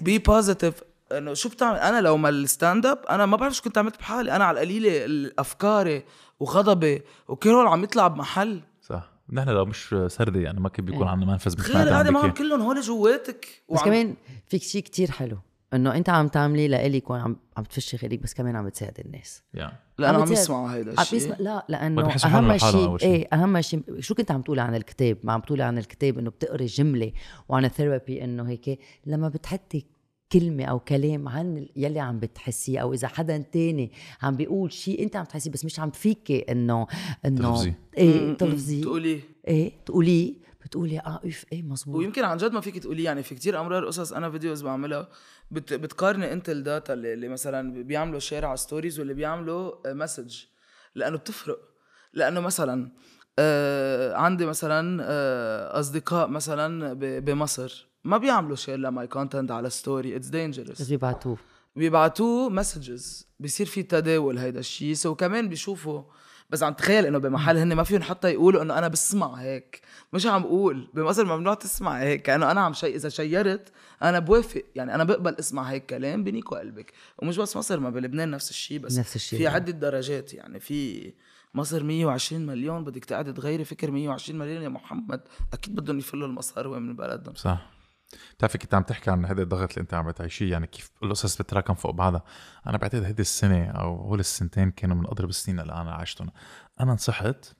be 0.00 0.18
positive 0.18 0.74
إنه 1.12 1.34
شو 1.34 1.48
بتعمل؟ 1.48 1.78
أنا 1.78 2.00
لو 2.00 2.16
ما 2.16 2.28
ال 2.28 2.38
stand 2.38 2.86
up 2.86 2.98
أنا 3.10 3.26
ما 3.26 3.36
بعرف 3.36 3.54
شو 3.54 3.62
كنت 3.62 3.78
عملت 3.78 3.98
بحالي. 3.98 4.36
أنا 4.36 4.44
على 4.44 4.54
القليلة 4.54 5.32
افكاري 5.38 6.04
وغضبي 6.40 7.02
وكل 7.28 7.50
هول 7.50 7.66
عم 7.66 7.84
يطلع 7.84 8.08
بمحل. 8.08 8.60
صح. 8.82 9.10
نحن 9.32 9.48
لو 9.48 9.64
مش 9.64 9.94
سردي 10.06 10.42
يعني 10.42 10.60
ما 10.60 10.68
كان 10.68 10.84
بيكون 10.84 11.02
إيه. 11.02 11.08
عندنا 11.08 11.32
منفذ 11.32 11.58
مثل 11.58 11.72
غير 11.72 12.00
هذا 12.00 12.10
معهم. 12.10 12.30
كلهم 12.30 12.60
هول 12.62 12.80
جواتك 12.80 13.46
بس 13.70 13.76
وعم- 13.78 13.84
كمان 13.84 14.14
فيك 14.48 14.62
شيء 14.62 14.82
كتير 14.82 15.10
حلو. 15.10 15.38
إنه 15.74 15.94
أنت 15.96 16.08
عم 16.08 16.28
تعملي 16.28 16.68
لإلك 16.68 17.10
وعم 17.10 17.36
عم 17.56 17.64
تفشي 17.64 17.96
غيرك 17.96 18.18
بس 18.18 18.34
كمان 18.34 18.56
عم 18.56 18.66
بتساعد 18.66 19.00
الناس. 19.04 19.42
يعني 19.54 19.76
لا 19.98 20.10
أنا 20.10 20.18
عم 20.18 20.32
يسمعوا 20.32 20.72
هيدا 20.72 20.90
عم 20.90 21.00
الشيء 21.00 21.18
يسمع 21.18 21.36
لا 21.38 21.66
لأنه 21.68 22.14
أهم 22.24 22.58
شيء. 22.58 22.96
إيه 23.02 23.28
أهم 23.32 23.60
شيء 23.60 23.82
شو 24.00 24.14
كنت 24.14 24.30
عم 24.30 24.42
تقولي 24.42 24.62
عن 24.62 24.74
الكتاب؟ 24.74 25.18
ما 25.22 25.32
عم 25.32 25.40
تقولي 25.40 25.62
عن 25.62 25.78
الكتاب 25.78 26.18
إنه 26.18 26.30
بتقري 26.30 26.66
جملة 26.66 27.12
وعن 27.48 27.64
الثيرابي 27.64 28.24
إنه 28.24 28.48
هيك 28.48 28.78
لما 29.06 29.28
بتحطي 29.28 29.86
كلمة 30.32 30.64
أو 30.64 30.78
كلام 30.80 31.28
عن 31.28 31.68
يلي 31.76 32.00
عم 32.00 32.18
بتحسيه 32.20 32.78
أو 32.78 32.92
إذا 32.94 33.08
حدا 33.08 33.38
تاني 33.52 33.92
عم 34.22 34.36
بيقول 34.36 34.72
شيء 34.72 35.02
أنت 35.02 35.16
عم 35.16 35.24
تحسيه 35.24 35.50
بس 35.50 35.64
مش 35.64 35.80
عم 35.80 35.90
فيكي 35.90 36.38
إنه 36.38 36.86
إنه 37.24 37.36
تلفظيه. 37.38 37.78
إيه 37.98 38.32
تلفظيه 38.36 38.82
تقولي. 38.82 39.20
إيه 39.48 39.72
تقوليه 39.86 40.34
بتقولي 40.64 40.98
آه 40.98 41.20
إف 41.24 41.44
إيه 41.52 41.62
مزبوط 41.62 41.96
ويمكن 41.96 42.24
عن 42.24 42.36
جد 42.36 42.52
ما 42.52 42.60
فيك 42.60 42.78
تقولي 42.78 43.02
يعني 43.02 43.22
في 43.22 43.34
كتير 43.34 43.60
أمرار 43.60 43.86
قصص 43.86 44.12
أنا 44.12 44.30
videos 44.30 44.62
بعملها 44.62 45.08
بت 45.50 45.72
بتقارني 45.74 46.32
أنت 46.32 46.48
ال 46.50 46.58
data 46.58 46.92
اللي, 46.92 47.12
اللي 47.14 47.28
مثلا 47.28 47.82
بيعملوا 47.82 48.18
share 48.18 48.44
على 48.44 48.56
stories 48.56 48.98
واللي 48.98 49.14
بيعملوا 49.14 49.92
message 49.92 50.42
لأنه 50.94 51.16
بتفرق. 51.16 51.58
لأنه 52.12 52.40
مثلا 52.40 52.92
آه 53.38 54.14
عندي 54.14 54.46
مثلا 54.46 55.02
آه 55.02 55.80
أصدقاء 55.80 56.28
مثلا 56.28 56.92
ب- 56.92 57.24
بمصر. 57.24 57.89
ما 58.04 58.18
بيعملوا 58.18 58.56
share 58.56 58.76
ل 58.76 58.86
my 58.86 59.06
content 59.06 59.50
على 59.50 59.70
story 59.70 60.16
it's 60.16 60.26
بس 60.26 60.30
dangerous 60.30 60.82
بيبعتوه 60.82 61.36
بيبعتوه 61.76 62.48
messages 62.48 63.28
بيصير 63.40 63.66
في 63.66 63.82
تداول 63.82 64.38
هيدا 64.38 64.60
الشيء 64.60 64.94
so 64.94 65.14
كمان 65.14 65.48
بيشوفوا. 65.48 66.02
بس 66.50 66.62
عم 66.62 66.72
تخيل 66.72 67.06
إنه 67.06 67.18
بمحل 67.18 67.56
هن 67.56 67.72
ما 67.72 67.82
فيهم 67.82 68.02
حتى 68.02 68.30
يقولوا 68.30 68.62
إنه 68.62 68.78
أنا 68.78 68.88
بسمع 68.88 69.34
هيك. 69.34 69.80
مش 70.12 70.26
عم 70.26 70.42
أقول. 70.42 70.88
بمصر 70.94 71.24
ممنوع 71.24 71.54
تسمع 71.54 71.98
هيك. 71.98 72.22
كأنه 72.22 72.50
أنا 72.50 72.60
عم 72.60 72.72
شيء 72.72 72.94
إذا 72.94 73.08
share 73.08 73.61
ت 73.61 73.72
أنا 74.02 74.18
بوافق. 74.18 74.62
يعني 74.74 74.94
أنا 74.94 75.04
بقبل 75.04 75.34
أسمع 75.34 75.62
هيك 75.62 75.86
كلام 75.86 76.24
بنيكوا 76.24 76.54
قلبك. 76.54 76.92
ومش 77.18 77.36
بس 77.36 77.56
مصر 77.56 77.80
ما 77.80 77.90
بلبنان 77.90 78.30
نفس 78.30 78.50
الشيء 78.50 78.78
بس 78.78 78.98
نفس 78.98 79.16
الشيء. 79.16 79.38
في 79.38 79.46
عدة 79.46 79.72
درجات. 79.72 80.34
يعني 80.34 80.60
في 80.60 81.12
مصر 81.54 81.84
120 81.84 82.46
مليون. 82.46 82.84
بدك 82.84 83.04
تقعد 83.04 83.34
تغيري 83.34 83.64
فكر 83.64 83.90
120 83.90 84.38
مليون 84.38 84.62
يا 84.62 84.68
محمد. 84.68 85.20
أكيد 85.52 85.74
بدهم 85.74 85.98
يفلوا 85.98 86.28
المصاري 86.28 86.68
من 86.68 86.96
بلدهم. 86.96 87.34
صح. 87.34 87.79
بتعرفي 88.36 88.58
كنت 88.58 88.74
عم 88.74 88.82
تحكي 88.82 89.10
عن 89.10 89.24
هذا 89.24 89.42
الضغط 89.42 89.70
اللي 89.70 89.80
انت 89.80 89.94
عم 89.94 90.06
بتعيشيه؟ 90.08 90.50
يعني 90.52 90.66
كيف 90.66 90.90
القصص 91.02 91.42
بتتراكم 91.42 91.74
فوق 91.74 91.90
بعضها؟ 91.90 92.24
أنا 92.66 92.78
بعتقد 92.78 93.04
هيدي 93.04 93.22
السنة 93.22 93.66
أو 93.70 93.96
هول 93.96 94.20
السنتين 94.20 94.70
كانوا 94.70 94.96
من 94.96 95.06
أضرب 95.06 95.28
السنين 95.28 95.60
اللي 95.60 95.72
أنا 95.72 95.92
عشتهم. 95.92 96.30
أنا 96.80 96.92
نصحت 96.92 97.54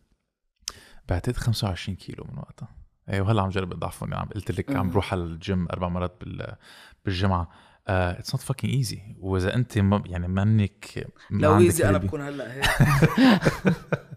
بعتقد 1.08 1.36
25 1.36 1.96
كيلو 1.96 2.24
من 2.32 2.38
وقتها. 2.38 2.68
إيه 3.08 3.20
وهلأ 3.20 3.42
عم 3.42 3.48
جرب 3.48 3.72
اضعفهم 3.72 4.12
يعني 4.12 4.30
قلت 4.34 4.50
لك 4.50 4.76
عم 4.76 4.90
بروح 4.90 5.12
على 5.12 5.22
الجيم 5.22 5.68
أربع 5.68 5.88
مرات 5.88 6.16
بال 6.20 6.56
بالجمعة. 7.04 7.50
it's 7.90 8.34
not 8.34 8.42
fucking 8.44 8.74
easy 8.74 9.00
وإذا 9.20 9.54
أنت 9.54 9.78
ما 9.78 10.02
يعني 10.06 10.28
منك 10.28 11.06
ما 11.30 11.42
لو 11.42 11.58
easy 11.58 11.88
أنا 11.88 11.98
بكون 11.98 12.20
هلأ 12.20 12.52
هيك. 12.54 12.64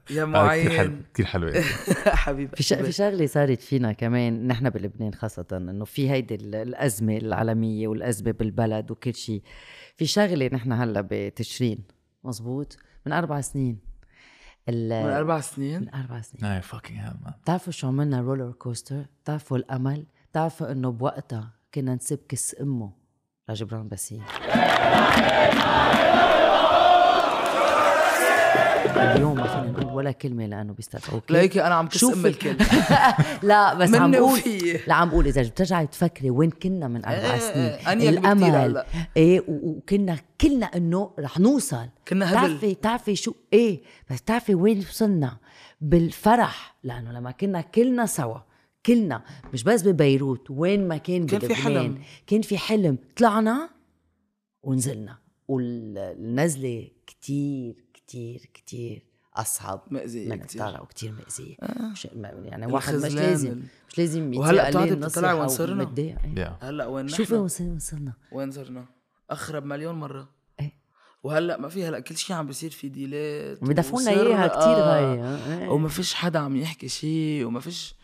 يا 0.09 0.23
آه، 0.23 0.55
كتير 0.57 0.69
حلو 0.69 0.87
معين. 0.89 1.01
كثير 1.13 1.25
حلوة 1.25 1.53
حبيبي 2.23 2.55
في 2.55 2.63
ش- 2.63 2.73
في 2.73 2.91
شغلة 2.91 3.25
صارت 3.25 3.61
فينا 3.61 3.91
كمان 3.93 4.47
نحن 4.47 4.69
بلبنان 4.69 5.13
خاصة 5.13 5.45
إنه 5.51 5.85
في 5.85 6.09
هيدي 6.11 6.35
ال- 6.35 6.55
الأزمة 6.55 7.17
العالمية 7.17 7.87
والأزمة 7.87 8.31
بالبلد 8.31 8.91
وكل 8.91 9.13
شيء 9.15 9.41
في 9.97 10.05
شغلة 10.05 10.49
نحن 10.53 10.71
هلأ 10.71 11.07
بتشرين 11.11 11.77
مزبوط 12.23 12.77
من 13.05 13.11
أربع 13.13 13.41
سنين. 13.41 13.79
ال- 14.69 15.03
من 15.05 15.09
أربع 15.11 15.39
سنين؟ 15.39 15.81
من 15.81 15.93
أربع 15.93 16.21
سنين. 16.21 16.51
اي 16.51 16.61
fucking 16.61 16.99
hell 16.99 17.13
man 17.23 17.33
بتعرفوا 17.41 17.71
شو 17.73 17.87
عملنا؟ 17.87 18.21
roller 18.21 18.51
coaster 18.51 19.05
بتعرفوا 19.23 19.57
الأمل؟ 19.57 20.05
بتعرفوا 20.31 20.71
إنه 20.71 20.91
بوقتها 20.91 21.53
كنا 21.73 21.95
نسيب 21.95 22.19
كس 22.29 22.55
أمه. 22.61 23.02
لجبران 23.49 23.87
باسيل 23.87 24.21
اليوم 28.95 29.35
ما 29.35 29.47
فينا 29.47 29.71
نقول 29.71 29.85
ولا 29.93 30.11
كلمه 30.11 30.45
لأنه 30.45 30.73
بيستدعوك 30.73 31.31
ليكي 31.31 31.63
أنا 31.63 31.75
عم 31.75 31.87
كس 31.87 31.97
شوفي. 31.97 32.19
ام 32.19 32.25
الكل 32.25 32.55
لا 33.47 33.73
بس 33.73 33.93
عم 33.95 34.11
بقول. 34.11 34.39
لا 34.87 34.93
عم 34.93 35.09
بقول 35.09 35.25
اذا 35.27 35.41
بترجعي 35.41 35.87
تفكري 35.87 36.29
وين 36.29 36.49
كنا 36.49 36.87
من 36.87 37.05
أربع 37.05 37.37
سنين 37.37 37.55
إيه، 37.65 37.77
هلأ. 38.67 38.85
إيه 39.17 39.39
و- 39.39 39.43
وكنا 39.69 40.17
كلنا 40.41 40.65
انه 40.65 41.11
رح 41.19 41.39
نوصل 41.39 41.87
كنا 42.07 42.25
هبل. 42.31 42.35
تعرفي 42.35 42.75
تعرفي 42.75 43.15
شو 43.15 43.33
إيه 43.53 43.81
بس 44.11 44.21
تعرفي 44.21 44.55
وين 44.55 44.79
وصلنا 44.79 45.37
بالفرح 45.81 46.75
لأنه 46.83 47.11
لما 47.11 47.31
كنا 47.31 47.61
كلنا 47.61 48.05
سوا 48.05 48.37
كلنا 48.85 49.23
مش 49.53 49.63
بس 49.63 49.81
ببيروت 49.83 50.51
وين 50.51 50.87
ما 50.87 50.97
كان 50.97 51.25
كان 51.27 51.39
في 51.39 51.55
حلم. 51.55 52.01
كان 52.27 52.41
في 52.41 52.57
حلم 52.57 52.97
طلعنا 53.17 53.69
ونزلنا 54.63 55.17
والنزلة 55.47 56.87
كتير 57.07 57.85
كتير 57.93 58.49
كتير 58.53 59.03
أصعب 59.35 59.83
مأذية 59.91 60.29
من. 60.29 60.41
الطالع 60.41 60.81
وكتير 60.81 61.11
مأذية 61.11 61.55
مش 61.91 62.07
ما- 62.15 62.29
يعني 62.45 62.65
واحد 62.65 62.95
مش 62.95 63.13
لازم 63.13 63.61
مش 63.89 63.97
لازم 63.97 64.33
يتيق 64.33 64.67
بتقعدي 64.69 64.93
النصيحة 64.93 65.35
وين 65.35 65.47
صرنا؟ 65.47 65.93
إيه. 65.97 66.15
Yeah. 66.35 66.63
هلأ 66.63 66.85
وين 66.85 67.07
شوفي 67.07 67.23
نحن 67.23 67.35
وين 67.35 67.79
صرنا- 67.79 68.13
وين 68.31 68.51
صرنا 68.51 68.85
أخرب 69.29 69.65
مليون 69.65 69.95
مرة 69.95 70.29
إيه. 70.59 70.73
وهلأ 71.23 71.57
ما 71.57 71.69
في 71.69 71.85
هلأ 71.85 71.99
كل 71.99 72.17
شيء 72.17 72.35
عم 72.35 72.47
بيصير 72.47 72.69
في 72.71 72.89
ديلات 72.89 73.63
بدفونا 73.63 74.11
إياها 74.11 74.47
كثير 74.47 74.61
آه. 74.61 74.99
هاي 74.99 75.65
آه. 75.67 75.69
وما 75.71 75.89
فيش 75.89 76.13
حدا 76.13 76.39
عم 76.39 76.55
يحكي 76.55 76.87
شيء 76.87 77.45
وما 77.45 77.59
فيش 77.59 77.95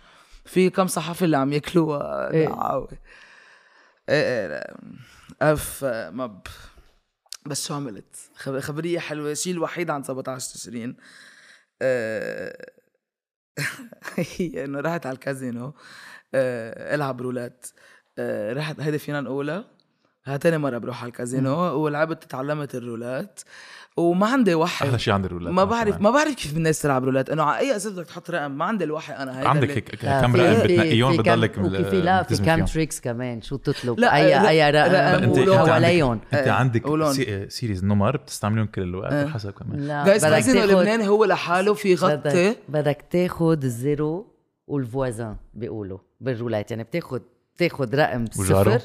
في 0.50 0.70
كم 0.70 0.88
صحفي 0.88 1.26
اللي 1.26 1.38
عم 1.38 1.54
ياكلوها. 1.54 2.32
إيه. 2.34 2.48
دعاوي 2.48 2.88
إيه 4.10 4.24
إيه 4.42 4.48
لا. 4.48 4.78
أف 5.42 5.84
ما 5.86 6.26
ب... 6.28 6.42
بس 7.46 7.68
شو 7.68 7.74
عملت؟ 7.74 8.16
خب- 8.36 8.60
خبرية 8.60 9.00
حلوة. 9.00 9.32
الشيء 9.32 9.54
الوحيد 9.54 9.90
عن 9.90 10.04
17 10.04 10.54
تشرين 10.54 10.98
آه، 11.82 12.72
هي 14.16 14.66
إنه 14.66 14.80
رحت 14.80 15.06
على 15.06 15.14
الكازينو. 15.14 15.74
العب 16.36 17.22
رولات 17.22 17.66
رحت 18.52 18.80
هيدي 18.80 19.00
فينا 19.00 19.22
نقولها. 19.22 19.58
ها 19.58 19.79
تاني 20.38 20.58
مرة 20.58 20.78
بروح 20.78 21.02
على 21.02 21.10
الكازينو 21.10 21.56
ولعبت 21.56 22.24
تعلمت 22.24 22.76
الرولات. 22.76 23.40
وما 23.98 24.28
عندي 24.28 24.56
وحي. 24.56 24.86
أحلى 24.86 25.00
شيء 25.00 25.14
عندي 25.14 25.28
الرولات 25.28 25.54
ما 25.54 25.64
بعرف. 25.64 26.02
ما 26.02 26.10
بعرف 26.10 26.36
كيف 26.36 26.58
الناس 26.58 26.82
تلعب 26.82 27.04
رولات. 27.04 27.30
انه 27.30 27.44
على 27.44 27.60
أي 27.60 27.76
أساس 27.76 27.92
بدك 27.92 28.06
تحط 28.06 28.32
رقم؟ 28.32 28.52
ما 28.52 28.66
عندي 28.66 28.84
الوحي 28.84 29.14
أنا 29.14 29.40
هيدا 29.40 29.50
عندك 29.50 29.70
هيك 29.70 29.96
كم 29.96 30.36
رقم 30.36 30.64
بتنقيهم؟ 30.64 31.18
بتضلك 31.18 31.58
وفي 31.58 31.84
في 31.84 32.02
لا 32.02 32.24
في 32.24 32.38
كم. 32.38 32.66
tricks 32.66 33.00
كمان. 33.00 33.42
شو 33.42 33.56
تطلب 33.56 34.00
لا، 34.00 34.16
اي 34.16 34.30
لا، 34.30 34.50
أي 34.50 34.72
رقم 34.72 35.24
انت. 35.24 35.50
حواليهم 35.50 36.20
عندك 36.34 36.34
أنت 36.34 36.48
عندك 36.48 37.50
series 37.50 37.84
نمر 37.84 38.18
بتستعملهم 38.18 38.66
كل 38.66 38.82
الوقت 38.82 39.14
إيه. 39.14 39.28
حسب 39.28 39.52
كمان. 39.52 39.88
لا 39.88 40.06
جايز 40.06 40.26
بدك 40.26 40.36
كازينو 40.36 40.60
تاخد 40.60 40.72
لبناني 40.72 41.08
هو 41.08 41.26
لحاله 41.26 41.74
في 41.74 41.96
غطي 41.96 42.56
بدك, 42.70 43.06
تاخد 43.10 43.64
الزيرو 43.64 44.28
وال 44.68 44.83
voisins 44.83 45.36
بيقولوا 45.54 45.98
بالرولات. 46.22 46.72
يعني 46.72 46.84
بتاخد 46.84 47.22
بتاخد 47.56 47.96
رقم؟ 47.96 48.26
صفر 48.32 48.82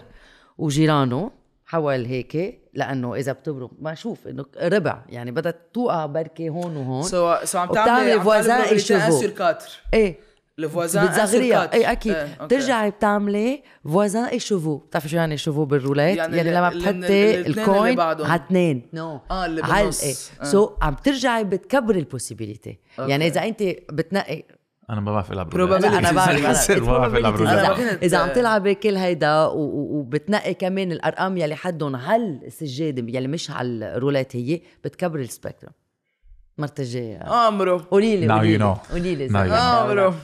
وجيرانه 0.59 1.31
حول 1.67 2.05
هيك 2.05 2.61
لأنه 2.75 3.15
إذا 3.15 3.33
بتبرم 3.33 3.71
ما 3.81 3.95
شوف 3.95 4.29
إنه 4.29 4.45
ربع 4.63 5.03
يعني 5.09 5.31
بدك 5.31 5.57
توقع 5.75 6.07
بركي 6.07 6.49
هون 6.49 6.77
وهون. 6.77 7.03
so 7.03 7.35
so 7.45 7.59
عم 7.59 7.69
وبتعمل 7.69 7.87
تعمل 7.87 8.19
عم 8.19 8.25
voisins 8.25 8.47
تعمل 8.47 8.79
à 8.79 8.83
cheval. 8.83 9.23
sur 9.25 9.41
4 9.41 9.59
إيه 9.95 10.19
ال 10.59 10.65
voisins 10.65 11.07
بتصغريها 11.07 11.73
اي 11.73 11.93
أكيد. 11.93 12.15
إيه، 12.15 12.23
okay. 12.23 12.45
بترجعي 12.45 12.91
بتعملي 12.91 13.63
voisins 13.85 14.25
اي 14.25 14.39
cheval 14.39 14.77
بتعرفي 14.77 15.09
شو 15.09 15.17
يعني 15.17 15.37
cheval 15.37 15.65
بالرولات 15.65 16.17
يعني 16.17 16.37
يعني, 16.37 16.51
لما 16.51 16.69
بتحطي 16.69 17.41
ال 17.41 17.51
coin. 17.51 18.01
على 18.01 18.35
اثنين 18.35 18.89
no 18.93 19.21
آه، 19.31 19.47
اللي 19.47 19.63
بالنص. 19.63 20.31
so 20.43 20.71
عم 20.83 20.95
ترجعي 20.95 21.45
بتكبري 21.45 21.99
ال 21.99 22.06
possibility 22.06 22.79
يعني 22.99 23.27
إذا 23.27 23.45
أنت 23.45 23.63
بتنقي 23.93 24.45
أنا 24.91 25.01
ما 25.01 25.13
بعرف 25.13 25.33
ألعب 25.33 25.57
لا 25.57 25.99
أنا 25.99 26.13
بعرف. 26.13 26.71
ما 26.71 26.99
بعرف 26.99 27.15
ألعب 27.15 27.41
أنا 27.41 27.99
إذا, 28.03 28.19
عم 28.19 28.29
تلعبي 28.29 28.75
كل 28.75 28.97
هيدا 28.97 29.47
وبتنقي 29.55 30.55
كمان 30.55 30.93
الأرقام 30.93 31.37
يلي 31.37 31.55
حدهم 31.55 31.97
هل 31.97 32.41
السجاده 32.47 33.19
يلي 33.19 33.29
مش 33.29 33.51
على 33.51 33.69
الرولات 33.69 34.37
هي 34.37 34.61
بتكبري 34.85 35.23
ال 35.23 35.28
spectrum. 35.28 35.73
مرت 36.59 36.81
الجاية. 36.81 37.49
امره 37.49 37.87
قولي 37.91 38.17
لي 38.17 38.33
قولي 38.33 38.57
لي. 38.57 38.77
قولي 38.93 39.15
لي. 39.15 39.27
امره 39.27 40.15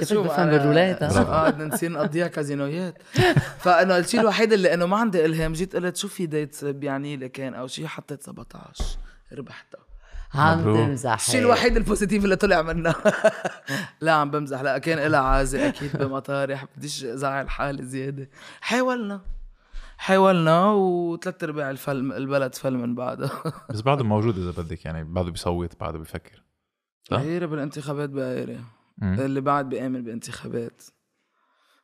شفت 0.00 0.12
بفهم 0.12 0.50
بالرولات، 0.50 1.02
ها؟ 1.02 1.46
آه 1.46 1.50
بدنا 1.50 1.74
نصير 1.74 1.92
نقضيها 1.92 2.26
كازينويات. 2.26 3.02
فانه 3.64 3.98
الشيء 3.98 4.20
الوحيد 4.20 4.52
اللي 4.52 4.74
إنه 4.74 4.86
ما 4.86 4.96
عندي 4.96 5.24
إلهام 5.24 5.52
جيت 5.52 5.76
قلت 5.76 5.96
شو 5.96 6.08
في 6.08 6.26
ديت 6.26 6.64
بيعني 6.64 7.16
لي 7.16 7.28
كان 7.28 7.54
أو 7.54 7.66
شيء 7.66 7.86
حطيت 7.86 8.22
17 8.22 8.84
ربحتها. 9.32 9.89
عم. 10.34 10.62
تمزح 10.74 11.14
الشيء 11.14 11.40
الوحيد 11.40 11.76
البوزيتيف 11.76 12.24
اللي 12.24 12.36
طلع 12.36 12.62
منها 12.62 12.94
لا 14.00 14.12
عم 14.12 14.30
بمزح. 14.30 14.60
لا 14.60 14.78
كان 14.78 15.10
لها 15.10 15.20
عازة 15.20 15.68
أكيد 15.68 15.96
بمطارح. 15.96 16.66
بديش 16.76 17.04
ازعل 17.04 17.50
حالي 17.50 17.84
زيادة. 17.84 18.30
حاولنا. 18.60 19.20
حاولنا 19.96 20.70
وثلاث 20.70 21.44
أرباع 21.44 21.70
الفيلم 21.70 22.12
البلد 22.12 22.54
فل 22.54 22.74
من 22.74 22.94
بعدها 22.94 23.30
بس 23.70 23.80
بعده 23.80 24.04
موجود 24.04 24.38
إذا 24.38 24.62
بدك 24.62 24.84
يعني 24.84 25.04
بعده 25.04 25.30
بيصوت 25.30 25.80
بعده 25.80 25.98
بيفكر 25.98 26.42
صح؟ 27.02 27.16
غير 27.16 27.46
بالانتخابات 27.46 28.10
بقيرة 28.10 28.60
مم. 28.98 29.20
اللي 29.20 29.40
بعد 29.40 29.68
بيآمن 29.68 30.04
بانتخابات. 30.04 30.82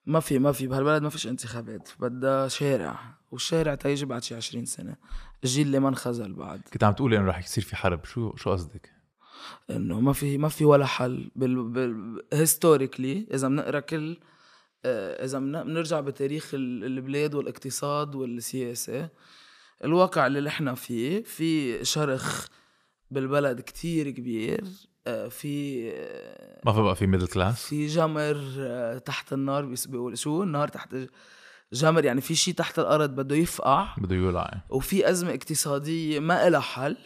ما 0.07 0.21
في 0.21 0.39
ما 0.39 0.53
في. 0.53 0.67
بهالبلد 0.67 1.03
ما 1.03 1.09
فيش 1.11 1.27
انتخابات. 1.27 1.89
بدها 1.99 2.49
شارع. 2.49 2.99
والشارع 3.31 3.75
تيجي 3.75 4.07
بعد 4.07 4.23
شي 4.23 4.35
20 4.37 4.65
سنة. 4.65 4.97
الجيل 5.47 5.67
اللي 5.67 5.79
ما 5.81 5.89
انخزل 5.89 6.33
بعد. 6.33 6.61
كنت 6.73 6.85
عم 6.85 6.93
تقولي 6.93 7.17
إنه 7.17 7.27
رح 7.27 7.39
يصير 7.39 7.65
في 7.65 7.77
حرب. 7.77 8.05
شو 8.05 8.37
شو 8.37 8.51
قصدك؟ 8.51 8.91
إنه 9.71 10.01
ما 10.01 10.13
في 10.13 10.39
ما 10.39 10.49
في 10.49 10.65
ولا 10.65 10.87
حل. 10.87 11.31
بال, 11.37 11.63
بال... 11.69 12.23
historically 12.33 13.27
إذا 13.35 13.49
بنقرأ 13.49 13.81
كل 13.81 14.17
آه، 14.85 15.25
إذا 15.25 15.39
بن- 15.39 15.63
بنرجع 15.65 16.01
بتاريخ 16.01 16.55
ال- 16.55 16.85
البلاد 16.85 17.35
والاقتصاد 17.35 18.15
والسياسة 18.15 19.09
الواقع 19.85 20.27
اللي 20.27 20.41
نحن 20.41 20.75
فيه 20.75 21.23
في 21.23 21.85
شرخ 21.85 22.47
بالبلد 23.11 23.61
كتير 23.61 24.11
كبير 24.11 24.65
آه، 25.07 25.29
في 25.29 25.83
آه، 25.95 26.61
ما 26.65 26.73
في 26.73 26.83
بقى 26.83 26.97
في 26.97 27.07
middle 27.07 27.27
class 27.27 27.67
في 27.67 27.87
جمر 27.87 28.37
تحت 29.05 29.33
النار 29.33 29.75
بيقول 29.89 30.19
شو؟ 30.19 30.43
النار 30.43 30.69
تحت 30.69 30.97
جمر 31.73 32.05
يعني 32.05 32.21
في 32.21 32.35
شيء 32.35 32.55
تحت 32.55 32.79
الأرض 32.79 33.11
بده 33.11 33.37
يفقع 33.37 33.89
بده 33.99 34.17
يولع. 34.17 34.51
وفي 34.71 35.11
أزمة 35.11 35.31
اقتصادية 35.31 36.21
ما 36.21 36.49
إلها 36.49 36.61
حل 36.61 36.97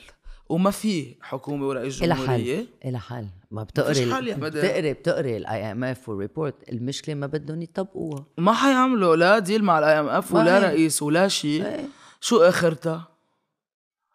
وما 0.49 0.71
في 0.71 1.17
حكومة 1.21 1.69
ورئيس 1.69 2.03
إلها 2.03 2.17
جمهورية 2.17 2.57
حل 2.57 2.67
إلها 2.89 3.01
حل 3.01 3.27
ما 3.51 3.65
فيش 3.65 3.71
بتقري 3.73 4.15
حل 4.15 4.29
يا 4.29 4.35
بدر. 4.37 4.49
بتقري 4.61 4.93
بتقري 4.93 5.37
ال 5.37 5.73
IMF 5.73 5.85
وال 5.85 6.09
report 6.09 6.55
المشكلة 6.73 7.15
ما 7.15 7.27
بدهم 7.27 7.63
يطبقوها 7.63 8.25
ما 8.39 8.53
حيعملوا 8.53 9.17
لا 9.17 9.39
deal 9.39 9.65
مع 9.65 9.79
ال 9.79 10.01
IMF 10.01 10.35
ولا 10.35 10.59
هي. 10.59 10.63
رئيس 10.65 11.03
ولا 11.03 11.29
شيء 11.29 11.67
إيه. 11.67 11.85
شو 12.21 12.37
آخرتها؟ 12.37 13.09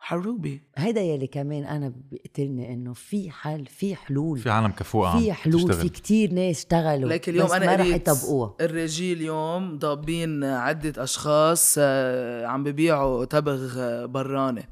حروبي. 0.06 0.62
هيدا 0.78 1.02
يلي 1.02 1.28
كمان 1.28 1.64
أنا 1.64 1.94
بيقتلني 2.12 2.74
إنه 2.74 2.94
في 2.94 3.32
حل 3.32 3.66
في 3.66 3.96
حلول. 3.96 4.40
في 4.40 4.50
عالم 4.50 4.72
كفوءة 4.72 5.08
عم 5.08 5.20
في 5.20 5.34
حلول 5.34 5.62
تشتغل. 5.62 5.74
في 5.82 5.90
كتير 5.90 6.34
ناس 6.34 6.58
اشتغلوا 6.58 7.10
لكن 7.10 7.32
اليوم 7.32 7.48
بس 7.48 7.54
أنا 7.54 7.66
ما 7.66 7.76
رح 7.76 7.86
يطبقوها. 7.86 8.56
الرجي 8.62 9.14
اليوم 9.14 9.78
ضابين 9.80 10.44
عدة 10.44 11.04
أشخاص 11.04 11.76
آه، 11.80 12.46
عم 12.46 12.64
ببيعوا 12.64 13.26
تبغ 13.26 14.06
براني 14.06 14.70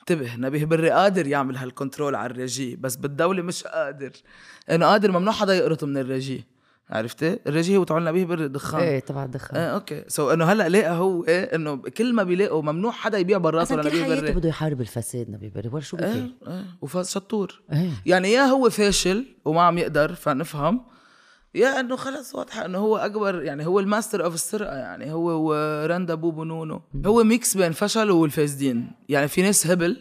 انتبه 0.00 0.36
نبيه 0.36 0.64
بري 0.64 0.90
قادر 0.90 1.26
يعمل 1.26 1.56
هال 1.56 1.69
control 1.69 2.14
على 2.14 2.30
الرجي 2.30 2.76
بس 2.76 2.96
بالدولة 2.96 3.42
مش 3.42 3.64
قادر. 3.64 4.12
إنه 4.70 4.86
قادر 4.86 5.12
ممنوع 5.12 5.32
حدا 5.32 5.54
يقرط 5.54 5.84
من 5.84 5.96
الرجي 5.96 6.44
عرفتي؟ 6.90 7.38
الرجي 7.46 7.76
هو 7.76 7.84
تبع 7.84 7.98
نبيه 7.98 8.24
بري 8.24 8.48
دخان. 8.48 8.80
إيه 8.80 9.00
تبع 9.00 9.24
الدخان. 9.24 9.56
إيه 9.56 9.74
أوكي. 9.74 10.04
سو 10.08 10.30
إنه 10.30 10.44
هلأ 10.44 10.68
لقى 10.68 10.90
هو 10.90 11.24
إيه 11.24 11.54
إنه 11.54 11.76
كل 11.76 12.14
ما 12.14 12.22
بيلاقوا 12.22 12.62
ممنوع 12.62 12.92
حدا 12.92 13.18
يبيع 13.18 13.38
لنبيه 13.38 13.64
حياته 13.64 14.20
بري 14.20 14.32
بده 14.32 14.48
يحارب 14.48 14.80
الفساد 14.80 15.30
نبي 15.30 15.48
بري 15.48 15.68
ولا 15.68 15.82
شو 15.82 15.96
إيه 15.96 16.06
بكير 16.06 16.34
إيه. 16.48 16.64
وفاز 16.80 17.10
شطور 17.10 17.60
إيه. 17.72 17.90
يعني 18.06 18.32
يا 18.32 18.42
هو 18.42 18.70
فاشل 18.70 19.24
وما 19.44 19.62
عم 19.62 19.78
يقدر 19.78 20.14
فنفهم. 20.14 20.80
يا 21.54 21.80
إنه 21.80 21.96
خلص 21.96 22.34
واضحة 22.34 22.64
إنه 22.64 22.78
هو 22.78 22.96
أكبر 22.96 23.42
يعني 23.42 23.66
هو 23.66 23.80
الماستر 23.80 24.24
اوف 24.24 24.34
السرقة 24.34 24.76
يعني 24.76 25.12
هو 25.12 25.50
ورندا 25.50 26.14
بوبو 26.14 26.44
نونو 26.44 26.82
هو 27.06 27.24
ميكس 27.24 27.56
بين 27.56 27.72
فشل 27.72 28.10
والفاسدين. 28.10 28.90
يعني 29.08 29.28
في 29.28 29.42
ناس 29.42 29.66
هبل 29.66 29.96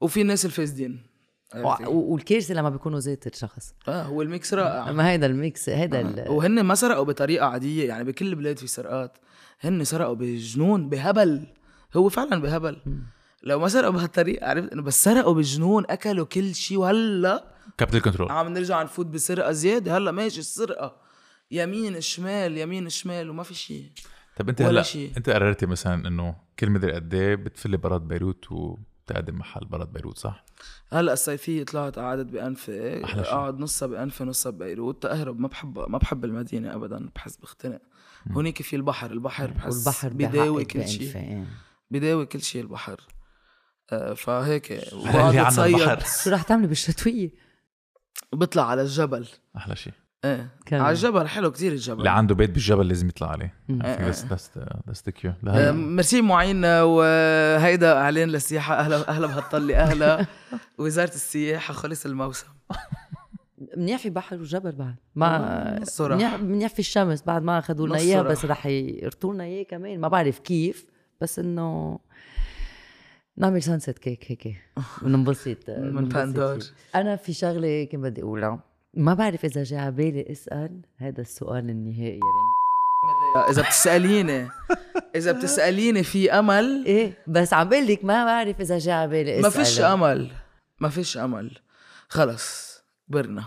وفي 0.00 0.22
ناس 0.22 0.46
الفاسدين. 0.46 1.11
عرفتي؟ 1.54 1.84
و- 1.86 2.12
والكارثه 2.12 2.54
لما 2.54 2.70
بيكونوا 2.70 3.00
ذات 3.00 3.26
الشخص. 3.26 3.74
آه 3.88 4.02
هو 4.02 4.22
ال 4.22 4.30
mix 4.30 4.54
رائع. 4.54 4.90
اما 4.90 5.10
هيدا 5.10 5.26
ال 5.26 5.36
mix 5.36 5.68
هيدا 5.68 6.00
ال- 6.00 6.30
وهن 6.30 6.60
ما 6.62 6.74
سرقوا 6.74 7.04
بطريقة 7.04 7.46
عادية 7.46 7.88
يعني 7.88 8.04
بكل 8.04 8.26
البلاد 8.26 8.58
في 8.58 8.66
سرقات. 8.66 9.18
هن 9.60 9.84
سرقوا 9.84 10.14
بجنون 10.14 10.88
بهبل. 10.88 11.46
هو 11.96 12.08
فعلا 12.08 12.42
بهبل. 12.42 12.76
لو 13.42 13.58
ما 13.58 13.68
سرقوا 13.68 13.92
بهالطريقة 13.92 14.46
عرفت 14.48 14.72
إنه 14.72 14.82
بس 14.82 15.04
سرقوا 15.04 15.34
بجنون 15.34 15.84
أكلوا 15.90 16.26
كل 16.26 16.54
شيء 16.54 16.78
وهلأ 16.78 17.44
capital 17.78 18.02
control 18.02 18.30
عم 18.30 18.48
نرجع 18.48 18.82
نفوت 18.82 19.06
بسرقة 19.06 19.52
زيادة. 19.52 19.96
هلأ 19.96 20.10
ماشي 20.10 20.40
السرقة. 20.40 20.96
يمين 21.50 22.00
شمال 22.00 22.58
يمين 22.58 22.88
شمال 22.88 23.30
وما 23.30 23.42
في 23.42 23.54
شيء 23.54 23.90
طب 24.36 24.48
أنت 24.48 24.62
هلأ. 24.62 24.84
أنت 25.16 25.30
قررتي 25.30 25.66
مثلا 25.66 26.08
إنه 26.08 26.34
كل 26.58 26.70
مدري 26.70 26.92
قد 26.92 27.14
إيه 27.14 27.34
بتفلي 27.34 27.76
برات 27.76 28.00
بيروت 28.00 28.52
وبتعملي 28.52 28.91
تقدم 29.12 29.38
محل 29.38 29.64
برا 29.64 29.84
بيروت 29.84 30.18
صح؟ 30.18 30.44
هلأ 30.92 31.12
الصيفيه 31.12 31.64
طلعت 31.64 31.98
قعدت 31.98 32.26
بأنفي 32.32 33.04
أحلى 33.04 33.24
شي. 33.24 33.30
اقعد 33.30 33.60
نصها 33.60 33.86
بأنفي 33.88 34.24
نصها 34.24 34.50
ببيروت 34.50 35.02
تاهرب 35.02 35.40
ما 35.40 35.48
بحب 35.48 35.78
ما 35.88 35.98
بحب 35.98 36.24
المدينة 36.24 36.74
ابدا 36.74 37.08
بحس 37.14 37.36
بختنق 37.36 37.80
هونيك 38.30 38.62
في 38.62 38.76
البحر 38.76 39.10
البحر 39.12 39.50
بحس 39.50 39.74
والبحر 39.86 40.08
بيداوي 40.08 40.64
بحقك 40.64 40.72
كل 40.82 40.88
شيء 40.88 41.16
إيه. 41.16 41.44
بيداوي 41.90 42.26
كل 42.26 42.42
شيء 42.42 42.62
البحر 42.62 43.00
آه، 43.92 44.14
فهيك 44.14 44.72
اتصيد 44.72 45.74
البحر. 45.74 46.00
شو 46.24 46.30
رح 46.30 46.42
تعملي 46.42 46.66
بالشتوية؟ 46.66 47.30
بطلع 48.32 48.66
على 48.70 48.82
الجبل 48.82 49.28
أحلى 49.56 49.76
شيء 49.76 49.92
إيه. 50.24 50.48
على 50.72 50.90
الجبل 50.90 51.28
حلو 51.28 51.50
كتير 51.50 51.72
الجبل. 51.72 51.98
اللي 51.98 52.10
عنده 52.10 52.34
بيت 52.34 52.50
بالجبل 52.50 52.88
لازم 52.88 53.08
يطلع 53.08 53.30
عليه. 53.30 53.54
إيه. 53.70 54.08
بس 54.08 54.24
that's 54.24 54.50
the 54.58 54.82
آه، 55.24 55.36
لهلا 55.42 55.72
ميرسي 55.72 56.22
معين 56.22 56.64
وهيدا 56.64 57.92
إعلان 57.98 58.28
للسياحة. 58.28 58.74
أهلا 58.74 59.08
أهلا 59.08 59.26
بهالطلة 59.26 59.76
أهلا. 59.76 60.26
وزارة 60.78 61.14
السياحة 61.14 61.74
خلص 61.74 62.06
الموسم. 62.06 62.46
منيح 63.76 64.00
في 64.00 64.10
بحر 64.10 64.36
وجبل 64.36 64.72
بعد. 64.72 64.94
ما 65.14 65.82
الصراحة. 65.82 66.16
منيح 66.16 66.40
منيح 66.40 66.72
في 66.72 66.78
الشمس 66.78 67.22
بعد 67.22 67.42
ما 67.42 67.58
أخذوا 67.58 67.86
لنا 67.86 67.98
إياه. 67.98 68.22
بس 68.22 68.44
رح 68.44 68.66
يرطوا 68.66 69.34
لنا 69.34 69.44
إياه 69.44 69.62
كمان. 69.62 70.00
ما 70.00 70.08
بعرف 70.08 70.38
كيف 70.38 70.86
بس 71.20 71.38
إنه 71.38 71.98
نعمل 73.36 73.62
sunset 73.62 73.98
كيك 73.98 74.24
هيك. 74.30 74.56
وننبسط 75.02 75.70
من 75.70 76.08
باندور. 76.08 76.58
أنا 76.94 77.16
في 77.16 77.32
شغلة 77.32 77.84
كنت 77.84 78.00
بدي 78.00 78.22
أقولها. 78.22 78.71
ما 78.94 79.14
بعرف 79.14 79.44
إذا 79.44 79.62
جاي 79.62 79.78
على 79.78 79.90
بالي 79.90 80.26
اسأل. 80.32 80.80
هذا 80.96 81.20
السؤال 81.20 81.70
النهائي 81.70 82.20
يعني. 82.20 83.50
إذا 83.50 83.62
بتسأليني 83.62 84.48
إذا 85.14 85.32
بتسأليني 85.32 86.02
في 86.02 86.32
أمل 86.32 86.84
إيه 86.86 87.18
بس 87.26 87.52
عم 87.52 87.68
بقول 87.68 87.86
لك 87.86 88.04
ما 88.04 88.24
بعرف 88.24 88.60
إذا 88.60 88.78
جاي 88.78 88.94
على 88.94 89.10
بالي 89.10 89.32
اسال 89.32 89.42
ما 89.42 89.50
فيش 89.50 89.80
أمل. 89.80 90.30
ما 90.80 90.88
فيش 90.88 91.18
أمل. 91.18 91.58
خلص 92.08 92.78
كبرنا 93.08 93.44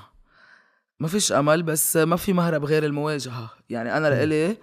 ما 0.99 1.07
فيش 1.07 1.31
أمل 1.31 1.63
بس 1.63 1.97
ما 1.97 2.15
في 2.15 2.33
مهرب 2.33 2.65
غير 2.65 2.85
المواجهة. 2.85 3.49
يعني 3.69 3.97
أنا 3.97 4.07
لإلي 4.07 4.57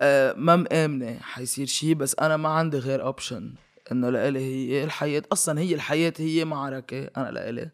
آه، 0.00 0.34
ما 0.36 0.56
مآمنة 0.56 1.18
حيصير 1.18 1.66
شيء 1.66 1.94
بس 1.94 2.16
أنا 2.20 2.36
ما 2.36 2.48
عندي 2.48 2.78
غير 2.78 3.02
اوبشن 3.02 3.54
إنه 3.92 4.10
لإلي 4.10 4.40
هي 4.40 4.84
الحياة. 4.84 5.22
أصلا 5.32 5.60
هي 5.60 5.74
الحياة 5.74 6.12
هي 6.18 6.44
معركة. 6.44 7.10
أنا 7.16 7.30
لإلي. 7.30 7.70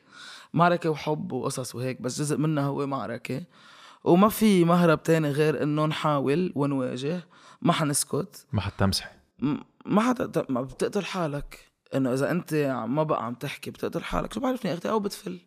معركة 0.55 0.90
وحب 0.90 1.32
وقصص 1.32 1.74
وهيك 1.74 2.02
بس 2.02 2.20
جزء 2.20 2.36
منها 2.36 2.64
هو 2.64 2.86
معركة 2.86 3.43
وما 4.05 4.28
في 4.28 4.64
مهرب 4.64 5.02
تاني 5.02 5.31
غير 5.31 5.62
إنه 5.62 5.86
نحاول 5.86 6.52
ونواجه 6.55 7.20
ما 7.62 7.72
حنسكت. 7.72 8.47
ما 8.52 8.60
حتمسحي 8.60 9.10
ما 9.86 10.01
حدا 10.01 10.44
ما 10.48 10.62
بتقتل 10.62 11.05
حالك. 11.05 11.59
إنه 11.94 12.12
إذا 12.12 12.31
أنت 12.31 12.55
ما 12.89 13.02
بقى 13.02 13.27
عم 13.27 13.35
تحكي 13.35 13.70
بتقتل 13.70 14.05
حالك. 14.05 14.32
شو 14.32 14.40
بعرفني 14.40 14.70
يا 14.70 14.77
أختي؟ 14.77 14.90
أو 14.90 15.01
بتفل. 15.01 15.39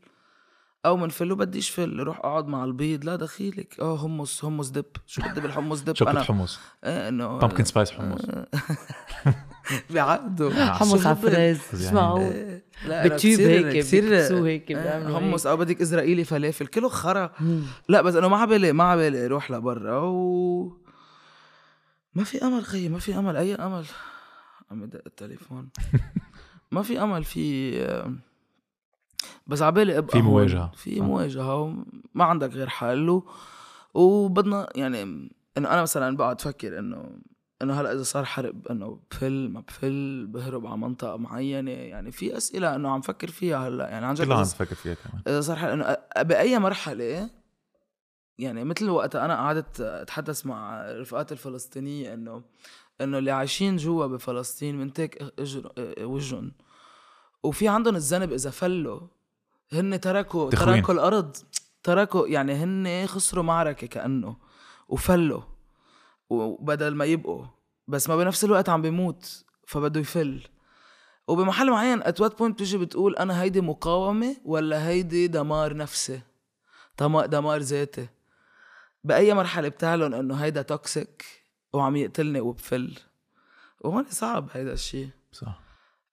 أو 0.85 0.97
منفل 0.97 1.31
وبديش 1.31 1.69
فل. 1.69 1.99
روح 1.99 2.17
أقعد 2.19 2.47
مع 2.47 2.63
البيض. 2.63 3.05
لا 3.05 3.15
دخيلك. 3.15 3.79
آه 3.79 3.97
حمص 3.97 4.41
حمص 4.41 4.69
دب 4.69 4.85
شو 5.07 5.21
بدي 5.21 5.41
بالحمص 5.41 5.81
دب 5.81 5.95
شوكة 5.95 6.11
أنا. 6.11 6.23
حمص؟ 6.23 6.59
إيه 6.83 7.07
إنه 7.09 7.37
بامكن 7.37 7.63
سبايس 7.63 7.91
حمص 7.91 8.21
بعقده 9.89 10.73
حمص 10.73 11.05
على 11.05 11.15
فريز 11.15 11.83
يعني- 11.83 11.95
معقول 11.95 12.21
إيه. 12.21 12.63
لا 12.87 13.07
كتير- 13.17 13.39
هيك 13.39 13.83
كتير 13.85 14.09
بيكبسوه 14.09 14.47
هيك 14.47 14.77
حمص. 15.13 15.47
أو 15.47 15.57
بدك 15.57 15.81
اسرائيلي 15.81 16.23
فلافل. 16.23 16.67
كله 16.67 16.89
خرا. 16.89 17.31
لا 17.89 18.01
بس 18.01 18.15
انه 18.15 18.27
ما 18.27 18.37
عبالي 18.37 18.73
ما 18.73 18.83
عبالي 18.83 19.27
روح 19.27 19.51
لبرا. 19.51 19.97
و 19.99 20.77
ما 22.15 22.23
في 22.23 22.41
أمل 22.45 22.63
خيي 22.63 22.89
ما 22.89 22.99
في 22.99 23.15
أمل. 23.17 23.37
أي 23.37 23.55
أمل؟ 23.55 23.85
عم 24.71 24.83
يدق 24.83 25.01
التليفون. 25.05 25.69
ما 26.71 26.81
في 26.81 27.01
أمل 27.03 27.23
في 27.23 27.73
بس 29.47 29.61
عبالي 29.61 29.97
ابقى 29.97 30.11
في 30.11 30.17
هون. 30.17 30.25
مواجهة. 30.25 30.71
في 30.75 30.99
آه. 30.99 31.03
مواجهة 31.03 31.55
وما 31.61 32.23
عندك 32.25 32.49
غير 32.53 32.69
حل. 32.69 33.09
و... 33.09 33.29
وبدنا 33.93 34.69
يعني 34.75 35.01
إنه 35.57 35.69
أنا 35.69 35.81
مثلا 35.81 36.17
بقعد 36.17 36.41
أفكر 36.41 36.79
إنه 36.79 37.09
إنه 37.61 37.81
هلأ 37.81 37.93
إذا 37.93 38.03
صار 38.03 38.25
حرب 38.25 38.67
إنه 38.67 38.99
بفل 39.11 39.49
ما 39.49 39.59
بفل 39.59 40.27
بهرب 40.27 40.65
على 40.67 40.77
منطقة 40.77 41.17
معينة 41.17 41.71
يعني 41.71 42.11
في 42.11 42.37
أسئلة 42.37 42.75
إنه 42.75 42.89
عم 42.89 43.01
فكر 43.01 43.27
فيها 43.27 43.67
هلأ 43.67 43.89
يعني 43.89 44.05
عن 44.05 44.13
جد 44.13 44.25
كلها 44.25 44.37
عم 44.37 44.43
تفكر 44.43 44.75
فيها 44.75 44.93
كمان 44.93 45.21
إذا 45.27 45.41
صار 45.41 45.55
حل... 45.55 45.69
إنه 45.69 45.97
بأي 46.21 46.59
مرحلة 46.59 47.29
يعني 48.37 48.63
مثل 48.63 48.89
وقت 48.89 49.15
أنا 49.15 49.35
قعدت 49.35 49.81
أتحدث 49.81 50.45
مع 50.45 50.85
رفقاتي 50.91 51.33
الفلسطينية 51.33 52.13
إنه 52.13 52.43
إنه 53.01 53.17
اللي 53.17 53.31
عايشين 53.31 53.77
جوا 53.77 54.07
بفلسطين 54.07 54.79
منتك 54.79 55.33
وجهن 56.01 56.51
وفي 57.43 57.67
عندهم 57.67 57.95
الذنب 57.95 58.33
إذا 58.33 58.49
فلوا 58.49 58.99
هن 59.73 59.99
تركوا 59.99 60.49
تخوين. 60.49 60.75
تركوا 60.75 60.93
الأرض 60.93 61.37
تركوا 61.83 62.27
يعني 62.27 62.53
هن 62.53 63.07
خسروا 63.07 63.43
معركة 63.43 63.87
كأنه 63.87 64.37
وفلوا 64.87 65.41
وبدل 66.33 66.95
ما 66.95 67.05
يبقوا. 67.05 67.45
بس 67.87 68.09
ما 68.09 68.15
بنفس 68.15 68.43
الوقت 68.43 68.69
عم 68.69 68.81
بيموت 68.81 69.45
فبده 69.67 69.99
يفل. 69.99 70.47
وبمحل 71.27 71.69
معين 71.69 72.03
at 72.03 72.21
what 72.21 72.37
point 72.37 72.55
بتيجي 72.55 72.77
بتقول 72.77 73.15
أنا 73.15 73.41
هيدي 73.41 73.61
مقاومة 73.61 74.35
ولا 74.45 74.87
هيدي 74.87 75.27
دمار 75.27 75.75
نفسي؟ 75.77 76.21
دمار 76.99 77.59
ذاتي. 77.59 78.07
بأي 79.03 79.33
مرحلة 79.33 79.67
بتعلن 79.67 80.13
إنه 80.13 80.35
هيدا 80.35 80.61
toxic 80.61 81.25
وعم 81.73 81.95
يقتلني 81.95 82.41
وبفل. 82.41 82.99
وهون 83.81 84.05
صعب 84.09 84.49
هيدا 84.53 84.73
الشيء 84.73 85.09
صح. 85.31 85.61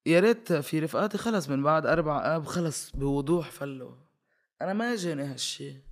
يا 0.05 0.19
ريت 0.19 0.53
في 0.53 0.79
رفقاتي 0.79 1.17
خلص 1.17 1.49
من 1.49 1.63
بعد 1.63 1.85
أربع 1.85 2.35
آب 2.35 2.45
خلص 2.45 2.91
بوضوح 2.91 3.51
فلوا. 3.51 3.91
أنا 4.61 4.73
ما 4.73 4.95
جاني 4.95 5.23
هالشي. 5.23 5.69
أه، 5.69 5.90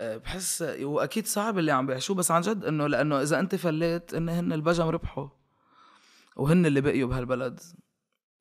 بحس 0.00 0.62
واكيد 0.80 1.26
صعب 1.26 1.58
اللي 1.58 1.72
عم 1.72 1.86
بيعيشوه 1.86 2.16
بس 2.16 2.30
عن 2.30 2.40
جد 2.40 2.64
إنه 2.64 2.86
لأنه 2.86 3.22
إذا 3.22 3.40
أنت 3.40 3.54
فليت 3.54 4.14
إن 4.14 4.28
هن 4.28 4.52
البجم 4.52 4.88
ربحوا 4.88 5.28
وهن 6.36 6.66
اللي 6.66 6.80
بقيوا 6.80 7.08
بهالبلد 7.08 7.60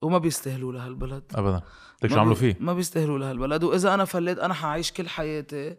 وما 0.01 0.17
بيستاهلوا 0.17 0.73
لهالبلد. 0.73 1.23
ابدا. 1.35 1.61
ليك 2.03 2.11
شو 2.11 2.19
عملوا 2.19 2.35
فيه؟ 2.35 2.57
ما 2.59 2.73
بيستاهلوا 2.73 3.19
لهالبلد. 3.19 3.63
وإذا 3.63 3.93
أنا 3.93 4.05
فليت 4.05 4.39
أنا 4.39 4.53
حعيش 4.53 4.91
كل 4.91 5.09
حياتي 5.09 5.77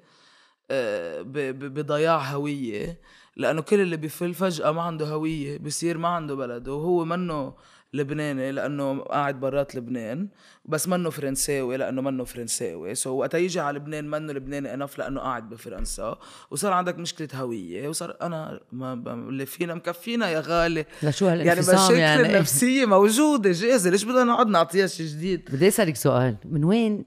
آه، 0.71 1.23
بضياع 1.53 2.19
هوية 2.19 3.01
لأنه 3.37 3.63
كل 3.63 3.81
اللي 3.81 3.97
بيفل 3.97 4.35
فجأة 4.35 4.73
ما 4.73 4.83
عنده 4.83 5.09
هوية 5.09 5.59
بصير 5.59 5.99
ما 5.99 6.09
عنده 6.09 6.35
بلد 6.35 6.69
وهو 6.69 7.05
منه 7.05 7.55
لبناني 7.95 8.53
لأنه 8.53 9.01
قاعد 9.01 9.41
برات 9.41 9.75
لبنان 9.75 10.29
بس 10.65 10.89
منه 10.89 11.11
فرنساوي 11.11 11.77
لأنه 11.77 12.03
منه 12.03 12.25
فرنساوي. 12.25 12.95
سو 12.95 13.11
وقت 13.11 13.35
يجي 13.35 13.61
على 13.61 13.79
لبنان 13.79 14.11
منه 14.11 14.33
لبناني 14.33 14.75
انف 14.75 14.99
لأنه 14.99 15.21
قاعد 15.21 15.49
بفرنسا. 15.49 16.19
وصار 16.51 16.73
عندك 16.73 16.99
مشكلة 16.99 17.29
هوية 17.35 17.89
وصار 17.89 18.17
أنا 18.23 18.61
ما 18.73 18.93
اللي 19.29 19.47
فينا 19.47 19.75
مكفينا 19.75 20.31
يا 20.31 20.41
غالي. 20.41 20.85
لشو 21.03 21.27
يعني 21.27 21.43
هالانفصام 21.43 21.75
مشاكل 21.75 21.99
يعني, 21.99 22.23
يعني؟ 22.23 22.35
النفسيه 22.37 22.87
موجودة 22.87 23.53
جاهزة. 23.53 23.91
ليش 23.91 24.05
بدنا 24.05 24.25
نقعد 24.25 24.47
نعطيها 24.47 24.87
شيء 24.87 25.07
جديد؟ 25.07 25.49
بدي 25.53 25.69
أسألك 25.69 25.97
سؤال. 25.97 26.37
من 26.45 26.65
وين 26.65 27.05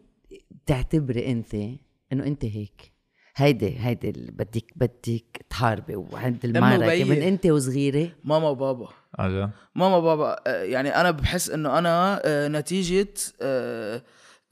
بتعتبري 0.51 1.31
أنت 1.31 1.53
إنه 2.14 2.23
أنت 2.23 2.45
هيك؟ 2.45 2.93
هيدي 3.35 3.76
هيدي 3.80 4.11
بدك 4.11 4.65
بدك 4.76 5.45
تحاربي 5.49 5.95
وعند 5.95 6.45
المعركه. 6.45 7.03
من 7.03 7.22
انت 7.22 7.45
وصغيرة. 7.45 8.10
ماما 8.23 8.49
وبابا. 8.49 8.89
عجل 9.19 9.49
ماما 9.76 9.99
بابا 9.99 10.35
آه، 10.47 10.64
يعني 10.64 10.89
أنا 11.01 11.11
بحس 11.11 11.49
إنه 11.49 11.77
أنا 11.77 12.22
آه، 12.26 12.47
نتيجة 12.47 13.14
آه، 13.41 14.03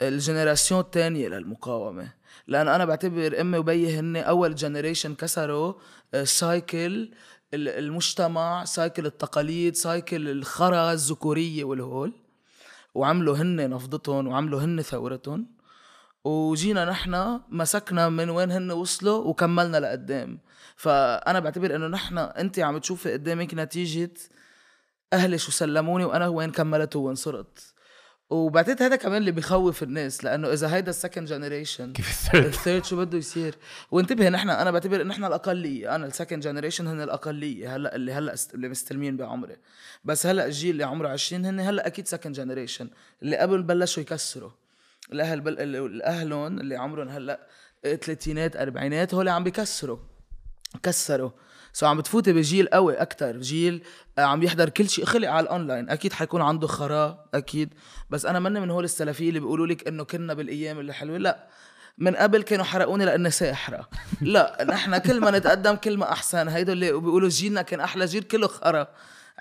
ال 0.02 0.09
génération 0.09 0.80
الثانية 0.82 1.28
للمقاومة. 1.28 2.14
لأنه 2.48 2.76
أنا 2.76 2.86
بعتبر 2.86 3.42
أمي 3.42 3.58
وبيي 3.58 4.00
هن 4.00 4.16
أول 4.18 4.56
generation 4.56 5.16
كسروا 5.16 5.74
آه، 6.14 6.24
cycle 6.24 7.12
ال- 7.54 7.68
المجتمع 7.70 8.66
cycle 8.66 9.06
التقاليد 9.06 9.76
cycle 9.76 10.30
الخرا 10.30 10.92
الذكورية 10.94 11.64
والهول. 11.64 12.14
وعملوا 12.96 13.38
هن 13.38 13.70
نفضتهم 13.70 14.28
وعملوا 14.28 14.62
هن 14.62 14.82
ثورتهم. 14.82 15.48
وجينا 16.24 16.86
نحن 16.86 17.40
مسكنا 17.50 18.10
من 18.10 18.30
وين 18.30 18.52
هن 18.52 18.72
وصلوا 18.72 19.26
وكملنا 19.26 19.78
لقدام. 19.78 20.40
فأنا 20.76 21.40
بعتبر 21.40 21.76
إنه 21.76 21.88
نحن 21.88 22.18
أنت 22.18 22.60
عم 22.60 22.78
تشوفي 22.78 23.14
قدامك 23.14 23.54
نتيجة 23.54 24.12
أهلي 25.14 25.38
شو 25.38 25.52
سلموني 25.52 26.06
وأنا 26.06 26.28
وين 26.28 26.52
كملت 26.52 26.96
وين 26.96 27.16
صرت. 27.16 27.74
وبعتقد 28.30 28.84
هذا 28.84 28.96
كمان 28.96 29.18
اللي 29.18 29.32
بخوف 29.32 29.84
الناس 29.84 30.24
لأنه 30.24 30.54
إذا 30.54 30.76
هيدا 30.76 30.90
ال 30.90 30.95
second 30.95 31.28
generation 31.28 31.94
كيف 31.94 32.10
ال 32.10 32.16
third 32.16 32.46
ال 32.46 32.52
third 32.52 32.86
شو 32.86 32.98
بده 32.98 33.18
يصير؟ 33.18 33.56
وانتبه 33.92 34.30
نحن 34.30 34.50
أنا 34.50 34.72
بعتبر 34.72 35.02
ان 35.02 35.12
إحنا 35.12 35.28
الأقلية. 35.28 35.96
أنا 35.96 36.06
ال 36.06 36.11
second 36.11 36.44
generation 36.44 36.88
هن 36.88 37.02
الأقلية 37.02 37.76
هلأ 37.76 37.96
اللي 37.96 38.14
هلأ 38.14 38.36
اللي 38.54 38.70
مستلمين 38.70 39.18
بعمري. 39.18 39.58
بس 40.04 40.26
هلأ 40.26 40.46
الجيل 40.46 40.72
اللي 40.72 40.84
عمره 40.84 41.08
20 41.08 41.46
هن 41.46 41.60
هلأ 41.60 41.88
أكيد 41.88 42.08
second 42.08 42.36
generation 42.36 42.90
اللي 43.24 43.38
قبل 43.38 43.64
بلشوا 43.64 44.04
يكسروا. 44.04 44.52
الأهل 45.14 45.42
بل... 45.42 45.60
الاهلهم 45.60 46.60
اللي 46.60 46.76
عمرهم 46.76 47.10
هلأ 47.10 47.48
ثلاثينات 47.84 48.56
أربعينات 48.56 49.14
هول 49.14 49.30
عم 49.30 49.44
بيكسروا 49.44 49.98
كسروا. 50.84 51.30
so 51.74 51.86
عم 51.86 51.98
بتفوتي 51.98 52.34
بجيل 52.34 52.68
قوي 52.68 52.94
أكثر 52.96 53.38
جيل 53.38 53.84
آه، 54.18 54.22
عم 54.22 54.44
يحضر 54.44 54.70
كل 54.70 54.90
شيء. 54.90 55.06
خلق 55.06 55.30
على 55.30 55.44
الأونلاين. 55.44 55.90
أكيد 55.90 56.14
حيكون 56.14 56.42
عنده 56.42 56.68
خرا 56.68 57.26
أكيد. 57.34 57.74
بس 58.10 58.26
أنا 58.26 58.40
مني 58.40 58.60
من 58.60 58.70
هول 58.70 58.84
السلفية 58.84 59.30
اللي 59.30 59.40
بيقولوا 59.40 59.68
لك 59.68 59.88
إنه 59.88 60.04
كنا 60.04 60.34
بالأيام 60.34 60.80
اللي 60.80 60.94
حلوة. 60.94 61.18
لأ 61.18 61.48
من 61.98 62.16
قبل 62.16 62.44
كانوا 62.44 62.66
حرقوني 62.66 63.06
لاني 63.06 63.32
ساحرة. 63.32 63.90
لأ 64.22 64.66
نحن 64.70 64.98
كل 64.98 65.20
ما 65.20 65.32
نتقدم 65.32 65.76
كل 65.76 65.98
ما 65.98 66.12
أحسن. 66.12 66.48
هيدول 66.48 66.74
اللي 66.74 66.92
بيقولوا 66.92 67.30
جيلنا 67.30 67.62
كان 67.62 67.80
أحلى 67.80 68.06
جيل 68.06 68.24
كله 68.24 68.48
خرا. 68.48 68.88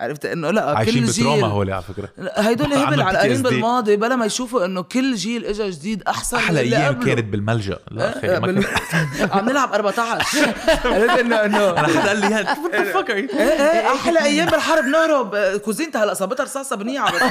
عرفت؟ 0.01 0.25
إنه 0.25 0.51
لا 0.51 0.77
عايشين 0.77 1.05
كل 1.05 1.11
ب 1.11 1.14
trauma 1.14 1.35
جيل 1.35 1.45
هول 1.45 1.71
على 1.71 1.83
فكرة. 1.83 2.09
هيدول 2.35 2.73
هبل 2.73 3.01
على 3.01 3.17
قريب. 3.17 3.43
بالماضي 3.43 3.95
بلا 3.95 4.15
ما 4.15 4.25
يشوفوا 4.25 4.65
إنه 4.65 4.81
كل 4.81 5.15
جيل 5.15 5.45
اجى 5.45 5.69
جديد 5.69 6.03
أحسن 6.07 6.37
من 6.37 6.43
أحلى 6.43 6.59
أيام. 6.59 6.99
كانت 6.99 7.25
بالملجأ. 7.25 7.79
لا 7.91 8.17
أخي 8.17 8.27
ما 8.27 8.39
بال- 8.39 8.65
عم 9.33 9.49
نلعب 9.49 9.73
14 9.73 10.07
عرفت 10.85 11.19
انه 11.19 11.35
انه 11.45 11.69
أنا 11.69 11.87
حدا 11.87 12.07
قال 12.07 12.19
لي 12.19 12.25
هاد. 12.27 12.47
إيه 12.73 13.39
إيه 13.39 13.87
أحلى 13.95 14.19
أيام 14.23 14.49
بالحرب. 14.49 14.85
نهرب. 14.85 15.35
كوزينتي 15.57 15.97
هلا 15.97 16.13
صابتها 16.13 16.43
رصاصة 16.43 16.75
بنيعه 16.75 17.11
بس 17.15 17.21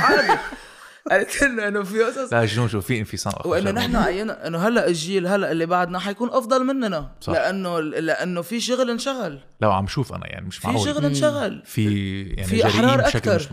عادي 1.10 1.24
عرفت 1.24 1.42
إنه 1.42 1.82
في 1.82 2.02
قصص. 2.02 2.32
لا 2.32 2.44
جنون 2.44 2.68
شو 2.68 2.80
في 2.80 2.98
انفصام 2.98 3.32
وإنه 3.44 3.70
نحن 3.70 3.96
عينا 3.96 4.46
إنه 4.46 4.58
هلأ 4.58 4.86
الجيل 4.86 5.26
هلأ 5.26 5.52
اللي 5.52 5.66
بعدنا 5.66 5.98
حيكون 5.98 6.28
أفضل 6.32 6.64
مننا. 6.64 7.12
صح. 7.20 7.32
لأنه 7.32 7.80
لأنه 7.80 8.42
في 8.42 8.60
شغل 8.60 8.90
انشغل. 8.90 9.38
لو 9.60 9.72
عم 9.72 9.86
شوف 9.86 10.12
أنا 10.12 10.26
يعني 10.26 10.46
مش 10.46 10.58
في 10.58 10.66
معقول. 10.68 10.88
شغل 10.88 11.04
انشغل. 11.04 11.62
في 11.64 12.22
يعني 12.22 12.48
في 12.48 12.62
بشكل 12.62 13.30
أكتر. 13.30 13.36
مش 13.36 13.48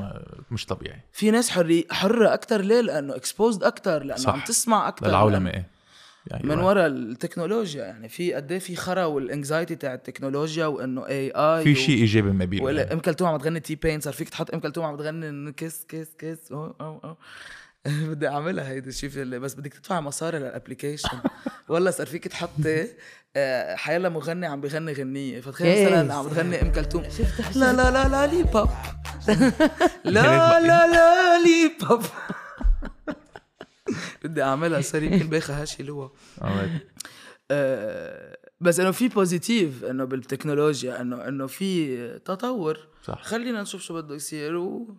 مش 0.51 0.65
طبيعي. 0.65 1.01
في 1.13 1.31
ناس 1.31 1.49
حري 1.49 1.87
حرة 1.91 2.33
أكثر 2.33 2.61
ليه؟ 2.61 2.81
لأنه 2.81 3.15
exposed 3.15 3.63
أكثر 3.63 4.03
لأنه 4.03 4.21
صح. 4.21 4.33
عم 4.33 4.39
تسمع 4.39 4.87
أكثر 4.87 5.07
للعولمة 5.07 5.49
إيه. 5.49 5.76
يعني 6.31 6.47
من. 6.47 6.59
وراء 6.59 6.87
التكنولوجيا 6.87 7.85
يعني 7.85 8.09
في 8.09 8.33
قد 8.33 8.51
إيه 8.51 8.59
في 8.59 8.75
خرا 8.75 9.05
وال 9.05 9.21
anxiety 9.21 9.75
تاع 9.75 9.93
التكنولوجيا 9.93 10.65
وإنه 10.65 11.07
AI 11.07 11.63
في 11.63 11.75
شيء 11.75 11.97
إيجابي 11.97 12.31
ما 12.31 12.45
بينه 12.45 12.63
ولا 12.63 12.81
يعني. 12.81 12.93
ام 12.93 12.99
كلثوم 12.99 13.27
عم 13.27 13.37
تغني 13.37 13.59
T-Pain 13.59 13.99
صار 13.99 14.13
فيك 14.13 14.29
تحط 14.29 14.53
ام 14.53 14.59
كلثوم 14.59 14.85
عم 14.85 14.97
تغني 14.97 15.53
kiss 15.53 15.85
kiss 15.89 16.09
kiss 16.19 16.51
أو 16.51 16.75
أو 16.81 16.99
أو. 17.03 17.17
بدي 18.09 18.27
أعملها 18.27 18.69
هيدي 18.69 18.89
الشيء 18.89 19.09
بس 19.23 19.53
بدك 19.53 19.73
تدفع 19.73 19.99
مصاري 19.99 20.39
لل 20.39 20.52
application 20.52 21.19
والله 21.69 21.91
صار 21.91 22.07
فيك 22.07 22.27
تحطي 22.27 22.87
آه، 23.35 23.75
حيلا 23.75 24.09
مغني 24.09 24.45
عم 24.45 24.61
بيغني 24.61 24.93
غنية 24.93 25.41
فتخيل 25.41 25.67
إيه. 25.67 25.85
مثلا 25.85 26.13
عم 26.13 26.27
تغني 26.27 26.61
ام 26.61 26.71
كلثوم 26.71 27.03
لا 27.55 27.73
لا 27.73 27.91
لا 27.91 28.07
لا 28.07 28.27
لي 28.27 28.43
بوب 28.43 28.69
لا 30.05 30.59
لا 30.59 30.87
لا 30.87 31.37
لي 31.43 31.71
بوب 31.81 32.01
بدي 34.23 34.43
أعملها. 34.43 34.81
صار 34.81 35.03
يمكن 35.03 35.29
باخذ 35.33 35.53
هالشي 35.53 35.83
لوا 35.83 36.09
Alright. 36.41 36.81
آه، 37.51 38.37
بس 38.61 38.79
إنه 38.79 38.91
في 38.91 39.07
بوزيتيف 39.07 39.83
إنه 39.85 40.03
بالتكنولوجيا 40.05 41.01
إنه 41.01 41.27
إنه 41.27 41.47
في 41.47 42.19
تطور. 42.19 42.77
صح. 43.03 43.23
خلينا 43.23 43.61
نشوف 43.61 43.81
شو 43.81 43.93
بده 43.93 44.15
يصير. 44.15 44.55
و 44.55 44.95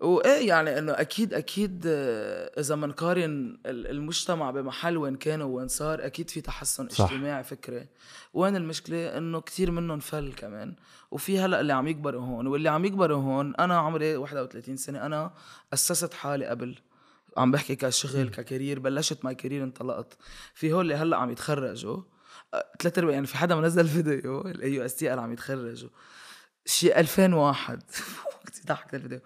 وايه 0.00 0.48
يعني 0.48 0.78
إنه 0.78 0.92
أكيد 0.92 1.34
أكيد 1.34 1.84
آه، 1.86 2.60
إذا 2.60 2.74
بنقارن 2.74 3.58
ال- 3.66 3.86
المجتمع 3.90 4.50
بمحل 4.50 4.96
وين 4.96 5.14
كان 5.16 5.42
وين 5.42 5.68
صار 5.68 6.06
أكيد 6.06 6.30
في 6.30 6.40
تحسن 6.40 6.88
صح. 6.88 7.04
اجتماعي 7.12 7.44
فكري. 7.44 7.86
وين 8.34 8.56
المشكلة؟ 8.56 9.18
إنه 9.18 9.40
كتير 9.40 9.70
منهم 9.70 9.98
فل 9.98 10.32
كمان. 10.36 10.74
وفي 11.10 11.38
هلأ 11.38 11.60
اللي 11.60 11.72
عم 11.72 11.86
يكبروا 11.88 12.20
هون. 12.22 12.46
واللي 12.46 12.68
عم 12.68 12.84
يكبروا 12.84 13.22
هون 13.22 13.54
أنا 13.56 13.78
عمري 13.78 14.16
31 14.16 14.76
سنة 14.76 15.06
أنا 15.06 15.30
أسست 15.72 16.14
حالي 16.14 16.46
قبل. 16.46 16.78
عم 17.38 17.50
بحكي 17.50 17.76
كشغل 17.76 18.28
ك 18.28 18.35
career 18.35 18.78
بلشت 18.78 19.24
my 19.24 19.34
career 19.34 19.64
انطلقت. 19.64 20.16
في 20.54 20.72
هول 20.72 20.80
اللي 20.80 20.94
هلأ 20.94 21.16
عم 21.16 21.30
يتخرجوا 21.30 22.02
أه، 22.54 22.64
ثلاث 22.80 22.98
أرباع 22.98 23.14
يعني 23.14 23.26
في 23.26 23.36
حدا 23.36 23.54
منزل 23.54 23.88
فيديو 24.02 24.40
ال 24.40 24.74
AUST 24.74 25.08
قال 25.08 25.18
عم 25.18 25.32
يتخرجوا. 25.32 25.90
شي 26.66 27.00
2001 27.00 27.82
كثير 28.46 28.64
ضحكت 28.66 28.94
الفيديو. 28.94 29.20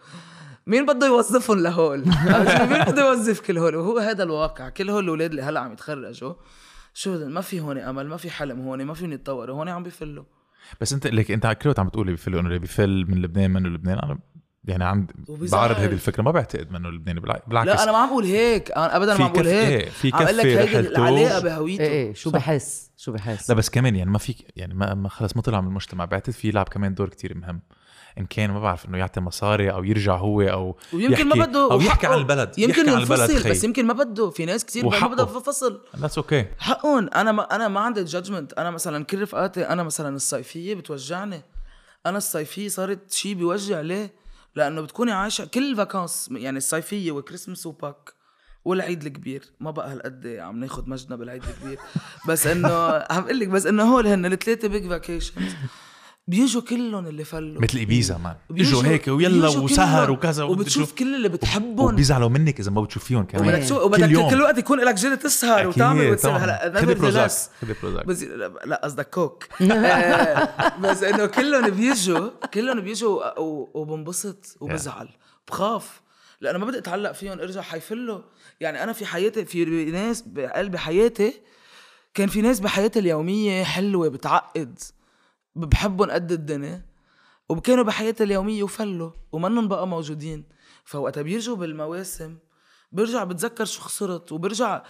مين 0.66 0.86
بده 0.86 1.06
يوظفهم 1.06 1.58
لهول؟ 1.58 1.98
مين 2.70 2.84
بده 2.84 3.08
يوظف 3.08 3.40
كل 3.40 3.58
هول؟ 3.58 3.76
وهو 3.76 3.98
هذا 3.98 4.22
الواقع، 4.22 4.68
كل 4.68 4.90
هول 4.90 5.04
الأولاد 5.04 5.30
اللي 5.30 5.42
هلأ 5.42 5.60
عم 5.60 5.72
يتخرجوا 5.72 6.34
شو 6.94 7.28
ما 7.28 7.40
في 7.40 7.60
هون 7.60 7.78
أمل، 7.78 8.08
ما 8.08 8.16
في 8.16 8.30
حلم 8.30 8.60
هون، 8.60 8.84
ما 8.84 8.94
فيهم 8.94 9.12
يتطوروا، 9.12 9.56
هون 9.56 9.68
عم 9.68 9.82
بيفلوا 9.82 10.24
بس 10.80 10.92
أنت 10.92 11.06
ليك 11.06 11.30
أنت 11.30 11.46
كل 11.46 11.68
وقت 11.68 11.78
عم 11.78 11.86
بتقول 11.88 12.12
بفل 12.12 12.38
إنه 12.38 12.48
اللي 12.48 12.58
بفل 12.58 13.04
من 13.08 13.22
لبنان 13.22 13.50
منه 13.50 13.68
لبنان. 13.68 13.98
أنا 13.98 14.18
يعني 14.64 14.84
عند 14.84 15.10
وبيزعل. 15.28 15.60
بعرض 15.60 15.76
هذه 15.76 15.92
الفكرة 15.92 16.22
ما 16.22 16.30
بعتقد 16.30 16.70
منه 16.72 16.90
لبناني 16.90 17.20
بالع- 17.20 17.42
بالعكس. 17.46 17.66
لا 17.68 17.82
أنا 17.82 17.92
ما 17.92 17.98
عم 17.98 18.08
بقول 18.08 18.24
هيك، 18.24 18.72
أنا 18.72 18.96
ابدا 18.96 19.18
ما 19.18 19.24
عم 19.24 19.32
بقول 19.32 19.46
هيك. 19.46 19.82
إيه، 19.82 19.90
في 19.90 20.10
عم 20.14 20.22
أقول 20.22 20.36
لك 20.36 20.46
هيدي. 20.46 20.78
العلاقة 20.78 21.40
بهويته. 21.40 21.82
إيه 21.82 21.88
إيه 21.88 22.14
شو 22.14 22.30
بحس؟ 22.30 22.90
شو 22.96 23.12
بحس؟ 23.12 23.50
لا 23.50 23.56
بس 23.56 23.70
كمان 23.70 23.96
يعني 23.96 24.10
ما 24.10 24.18
في 24.18 24.34
يعني 24.56 24.74
ما, 24.74 24.94
ما 24.94 25.08
خلص 25.08 25.36
ما 25.36 25.42
طلع 25.42 25.60
من 25.60 25.68
المجتمع. 25.68 26.04
بعتقد 26.04 26.32
في 26.32 26.48
يلعب 26.48 26.68
كمان 26.68 26.94
دور 26.94 27.08
كتير 27.08 27.36
مهم. 27.38 27.62
إن 28.18 28.26
كان 28.26 28.50
ما 28.50 28.60
بعرف 28.60 28.86
إنه 28.86 28.98
يعطي 28.98 29.20
مصاري 29.20 29.70
أو 29.72 29.84
يرجع 29.84 30.16
هو 30.16 30.42
أو 30.42 30.76
ويمكن 30.92 31.28
ما 31.28 31.46
بده 31.46 31.72
أو 31.72 31.80
يحكي. 31.80 32.06
عن 32.06 32.18
البلد 32.18 32.58
يمكن 32.58 32.70
يحكي 32.80 32.90
عن 32.90 33.02
البلد 33.02 33.20
ينفصل 33.30 33.42
خي. 33.42 33.50
بس 33.50 33.64
يمكن 33.64 33.86
ما 33.86 33.92
بده. 33.92 34.30
في 34.30 34.44
ناس 34.44 34.64
كثير 34.64 34.84
ما. 34.84 35.06
بدها 35.06 35.24
تفل. 35.24 35.84
that's 35.96 36.18
okay 36.18 36.46
حقهم. 36.58 37.08
أنا 37.14 37.32
ما 37.32 37.42
أنا 37.42 37.68
ما 37.68 37.80
عندي 37.80 38.04
judgment 38.04 38.52
أنا 38.52 38.70
مثلا 38.70 39.04
كل 39.04 39.22
رفقاتي 39.22 39.68
أنا 39.68 39.82
مثلا 39.82 40.16
الصيفية 40.16 40.74
بتوجعني. 40.74 41.42
أنا 42.06 42.18
الصيفية 42.18 42.68
صارت 42.68 43.12
شيء 43.12 43.34
بيوجع 43.34 43.80
ليه؟ 43.80 44.21
لأنه 44.56 44.80
بتكوني 44.80 45.12
عايشة 45.12 45.44
كل 45.44 45.76
vacances 45.76 46.28
يعني 46.32 46.58
الصيفية 46.58 47.12
و 47.12 47.17
Christmas 47.17 47.66
و 47.66 47.73
Pâques 47.73 48.14
والعيد 48.64 49.06
الكبير. 49.06 49.44
ما 49.60 49.70
بقى 49.70 49.92
هالقد 49.92 50.26
عم 50.26 50.60
ناخد 50.60 50.88
مجدنا 50.88 51.16
بالعيد 51.16 51.42
الكبير. 51.44 51.78
بس 52.28 52.46
إنه 52.46 52.68
عم 53.12 53.24
أقول 53.24 53.40
لك 53.40 53.48
بس 53.48 53.66
إنه 53.66 53.94
هول 53.94 54.06
هن 54.06 54.26
الثلاثة 54.26 54.68
big 54.68 54.88
vacations 54.88 55.52
بيجوا 56.28 56.62
كلهم 56.62 57.06
اللي 57.06 57.24
فلوا. 57.24 57.62
مثل 57.62 57.78
Ibiza 57.78 58.16
man 58.18 58.36
بيجوا- 58.50 58.78
اجوا 58.80 58.90
هيك 58.92 59.08
ويلا 59.08 59.48
وسهر. 59.48 60.10
وكذا 60.10 60.44
وبتشوف 60.44 60.92
كل 60.92 61.14
اللي 61.14 61.28
بتحبهم. 61.28 61.94
وبيزعلوا 61.94 62.28
منك 62.28 62.60
إذا 62.60 62.70
ما 62.70 62.80
بتشوفيهم 62.80 63.24
كمان. 63.24 63.48
وبدك 63.48 63.62
تشوف 63.62 63.78
وبدك 63.82 64.00
كل 64.04 64.12
يوم. 64.12 64.30
كل 64.30 64.42
وقت 64.42 64.58
يكون 64.58 64.80
لك 64.80 64.94
جيل 64.94 65.16
تسهر 65.16 65.66
وتعمل 65.68 66.10
وتصير. 66.10 66.30
هلا 66.30 66.72
nevertheless. 66.74 66.98
بروزاك 66.98 67.30
خدي 67.62 67.74
بروزاك 67.82 68.06
بس 68.06 68.22
لا 68.64 68.80
قصدك 68.84 69.10
كوك. 69.10 69.44
آه، 69.62 70.78
بس 70.80 71.02
إنه 71.02 71.26
كلهم 71.26 71.70
بيجوا 71.70 72.30
كلهم 72.54 72.80
بيجوا 72.80 73.38
و- 73.40 73.70
وبنبسط 73.74 74.56
وبزعل. 74.60 75.08
بخاف. 75.48 76.00
لأنه 76.40 76.58
ما 76.58 76.64
بدي 76.66 76.78
أتعلق 76.78 77.12
فيهم 77.12 77.40
ارجع 77.40 77.60
حيفلوا. 77.60 78.20
يعني 78.60 78.82
أنا 78.82 78.92
في 78.92 79.06
حياتي 79.06 79.44
في 79.44 79.64
ناس 79.84 80.22
بقلب 80.26 80.76
حياتي 80.76 81.34
كان 82.14 82.28
في 82.28 82.42
ناس 82.42 82.60
بحياتي 82.60 82.98
اليومية 82.98 83.64
حلوة 83.64 84.08
بتعقد. 84.08 84.78
بحبهم 85.54 86.10
قد 86.10 86.32
الدنيا 86.32 86.82
وكانوا 87.48 87.84
بحياتي 87.84 88.24
اليومية 88.24 88.62
وفلوا 88.62 89.10
ومنهم 89.32 89.68
بقى 89.68 89.88
موجودين. 89.88 90.44
فوقتها 90.84 91.22
بيرجعوا 91.22 91.56
بالمواسم 91.56 92.36
برجع 92.92 93.24
بتذكر 93.24 93.64
شو 93.64 93.80
خسرت 93.80 94.32
وبرجع 94.32 94.82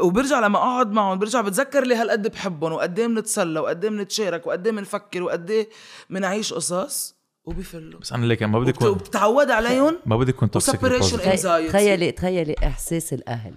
وبرجع 0.00 0.40
لما 0.40 0.58
أقعد 0.58 0.92
معهم 0.92 1.18
برجع 1.18 1.40
بتذكر 1.40 1.84
لي 1.84 1.94
هالقد 1.94 2.28
بحبهم 2.32 2.72
وقد 2.72 2.98
إيه 2.98 3.06
بنتسلى 3.06 3.60
وقد 3.60 3.84
إيه 3.84 3.90
بنتشارك 3.90 4.46
وقد 4.46 4.66
إيه 4.66 4.74
بنفكر 4.74 5.22
وقد 5.22 5.50
إيه 5.50 5.68
بنعيش 6.10 6.52
قصص 6.52 7.16
وبيفلوا. 7.44 8.00
بس 8.00 8.12
أنا 8.12 8.26
ليك 8.26 8.42
ما 8.42 8.58
بدي 8.60 8.70
اكون 8.70 8.88
وبتعود 8.88 9.50
عليهم 9.50 9.98
ما 10.06 10.16
بدي 10.16 10.30
أكون 10.30 10.50
toxic. 10.50 10.80
تخيلي 11.68 12.12
تخيلي 12.12 12.54
إحساس 12.64 13.12
الأهل. 13.12 13.54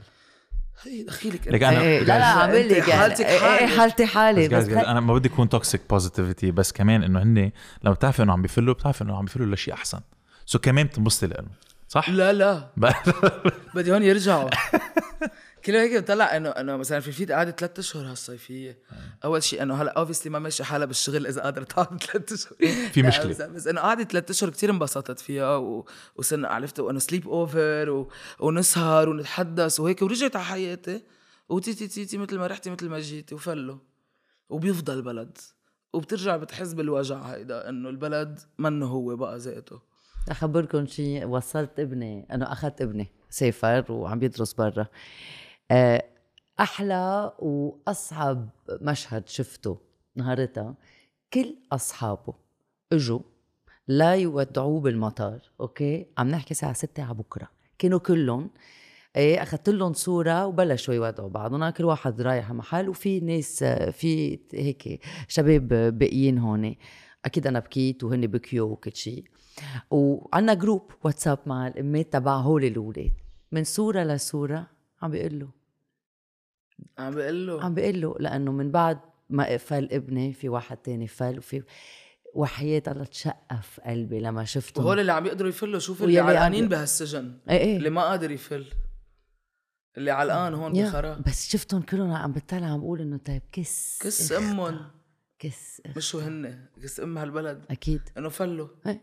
دخيلك 1.08 1.48
لك 1.48 1.54
أنت 1.54 1.64
أنا 1.64 1.82
إيه، 1.82 2.00
لا 2.00 2.20
لا 2.20 2.26
عم 2.26 2.52
لك 2.52 2.88
يعني 2.88 3.02
حالتك 3.02 3.26
إيه، 3.26 3.32
إيه، 3.32 3.40
حالة. 3.40 3.78
حالتي 3.78 4.06
حالي 4.06 4.48
بس 4.48 4.66
بس 4.68 4.86
أنا 4.86 5.00
ما 5.00 5.14
بدي 5.14 5.30
اكون 5.30 5.50
toxic 5.50 5.82
positivity 5.90 6.52
بس 6.52 6.72
كمان 6.72 7.04
إنه 7.04 7.24
هن 7.24 7.52
لما 7.84 7.94
بتعرفي 7.94 8.24
إنه 8.24 8.34
عم 8.34 8.42
بيفلوا 8.42 8.74
بتعرفي 8.74 9.02
إنه 9.02 9.18
عم 9.18 9.26
بيفلوا 9.26 9.56
لشيء 9.56 9.74
أحسن 9.74 10.00
so 10.46 10.60
كمان 10.60 10.86
بتنبسطي 10.86 11.28
لإنه 11.28 11.50
صح؟ 11.90 12.10
لا 12.10 12.34
لا 12.34 12.70
بدي 13.76 13.92
هون 13.92 14.04
يرجعوا 14.04 14.50
كل 15.66 15.76
هيك 15.76 16.04
بطلع 16.04 16.38
انه 16.38 16.50
إنه 16.50 16.78
مثلا 16.78 17.00
في 17.00 17.12
فيت 17.12 17.32
قعدت 17.32 17.60
ثلاث 17.60 17.80
أشهر 17.80 18.12
هالصيفية. 18.12 18.80
أول 19.26 19.44
شيء 19.44 19.64
إنه 19.64 19.82
هلا 19.82 19.92
obviously 19.92 20.32
ما 20.32 20.40
ماشي 20.40 20.64
حالها 20.64 20.86
بالشغل 20.86 21.28
إذا 21.28 21.42
قادره 21.42 21.64
تقعد 21.64 22.04
ثلاث 22.04 22.34
أشهر. 22.34 22.54
في 22.94 23.02
لا، 23.02 23.08
مشكلة. 23.08 23.30
بس, 23.30 23.42
بس 23.42 23.68
إنه 23.68 23.82
قعدت 23.82 24.12
ثلاث 24.12 24.30
أشهر 24.30 24.50
كثير 24.50 24.70
انبسطت 24.72 25.20
فيها 25.20 25.56
و... 25.56 25.86
وصرنا 26.16 26.48
عرفت 26.48 26.80
وانه 26.80 27.00
sleepover 27.00 27.90
و... 27.90 28.12
ونسهر 28.40 29.10
ونتحدث 29.10 29.80
وهيك 29.80 30.02
ورجعت 30.02 30.36
على 30.36 30.46
حياتي. 30.46 31.02
وتيتي 31.50 31.88
تيتي 31.88 32.18
مثل 32.18 32.38
ما 32.38 32.48
رحتي 32.48 32.70
مثل 32.70 32.90
ما 32.90 33.00
جيتي 33.00 33.36
وفلوا. 33.36 33.78
وبيفضل 34.50 34.98
البلد. 34.98 35.38
وبترجع 35.94 36.38
بتحس 36.38 36.74
بالوجع 36.74 37.22
هيدا 37.22 37.70
إنه 37.70 37.90
البلد 37.90 38.40
منه 38.58 38.86
هو 38.86 39.16
بقى 39.16 39.38
ذاته. 39.38 39.82
أخبركم 40.30 40.88
شيء 40.88 41.26
وصلت 41.26 41.80
ابني. 41.80 42.28
إنه 42.34 42.52
أخذت 42.52 42.82
ابني 42.82 43.12
سافر 43.30 43.92
وعم 43.92 44.24
يدرس 44.24 44.54
برا. 44.54 44.82
آه، 44.82 44.88
أحلى 46.60 47.34
وأصعب 47.40 48.50
مشهد 48.82 49.30
شفته 49.30 49.78
نهارتها 50.16 50.76
كل 51.34 51.56
أصحابه 51.72 52.34
إجوا 52.94 53.20
لا 53.88 54.16
يودعوه 54.16 54.80
بالمطار 54.80 55.40
أوكي؟ 55.60 56.06
عم 56.18 56.28
نحكي 56.28 56.52
الساعة 56.52 56.74
6 56.74 57.04
على 57.04 57.14
بكرة. 57.14 57.48
كانوا 57.80 58.00
كلهم 58.00 58.50
إيه 59.16 59.44
أخذت 59.44 59.70
لهم 59.70 59.94
صورة 59.94 60.46
وبلشوا 60.46 60.94
يودعوا 60.94 61.30
بعضهم. 61.30 61.70
كل 61.70 61.86
واحد 61.86 62.22
رايح 62.22 62.52
محل 62.52 62.90
وفي 62.90 63.20
ناس 63.20 63.64
في 63.64 64.40
هيك 64.54 65.06
شباب 65.28 65.68
باقيين 65.98 66.38
هون. 66.38 66.76
أكيد 67.26 67.48
أنا 67.48 67.60
بكيت 67.60 68.04
وهن 68.04 68.28
بكيوا 68.28 68.72
وكل 68.72 68.96
شيء 68.96 69.24
وعنا 69.92 70.54
جروب 70.54 70.92
واتساب 71.04 71.40
مع 71.46 71.68
الأمات 71.68 72.14
تبع 72.14 72.36
هول 72.36 72.64
الأولاد. 72.64 73.12
من 73.52 73.64
صورة 73.64 74.04
لصورة 74.04 74.68
عم 75.02 75.12
بيقول 75.12 75.40
له 75.40 75.63
عم 76.98 77.16
بقول 77.16 77.48
له. 77.48 77.64
عم 77.64 77.74
بيقول 77.74 78.02
له 78.02 78.16
لأنه 78.20 78.52
من 78.52 78.72
بعد 78.72 79.00
ما 79.30 79.58
فل 79.58 79.90
ابني 79.92 80.34
في 80.34 80.50
واحد 80.50 80.78
تاني 80.78 81.08
فل 81.08 81.38
وفي 81.38 81.64
وحياة 82.34 82.84
الله 82.88 83.06
تشقف 83.06 83.80
قلبي 83.86 84.20
لما 84.20 84.46
شفتهم 84.46 84.86
وهول 84.86 85.00
اللي 85.00 85.12
عم 85.12 85.26
يقدروا 85.26 85.50
يفلوا. 85.50 85.80
شوف 85.80 86.04
اللي 86.04 86.20
علقانين 86.20 86.70
بهالسجن. 86.70 87.40
إيه 87.50 87.58
إيه. 87.58 87.78
اللي 87.78 87.90
ما 87.90 88.02
قادر 88.02 88.32
يفل. 88.32 88.66
اللي 89.98 90.12
علقان 90.12 90.54
هون 90.54 90.74
بخرا. 90.74 91.22
بس 91.28 91.52
شفتهم 91.52 91.82
كلهم 91.82 92.12
عم 92.12 92.32
بتطلع 92.32 92.68
عم 92.68 92.80
بقول 92.80 93.02
إنه 93.02 93.18
طيب 93.18 93.42
كس. 93.52 94.00
كس 94.02 94.32
اختا، 94.32 94.38
أمهم. 94.52 94.86
كس. 95.40 95.82
مش 95.98 96.16
هن 96.16 96.66
كس 96.84 97.00
أم 97.00 97.18
هالبلد. 97.18 97.66
أكيد. 97.70 98.02
إنه 98.18 98.30
فلوا. 98.30 98.68
إيه. 98.88 99.02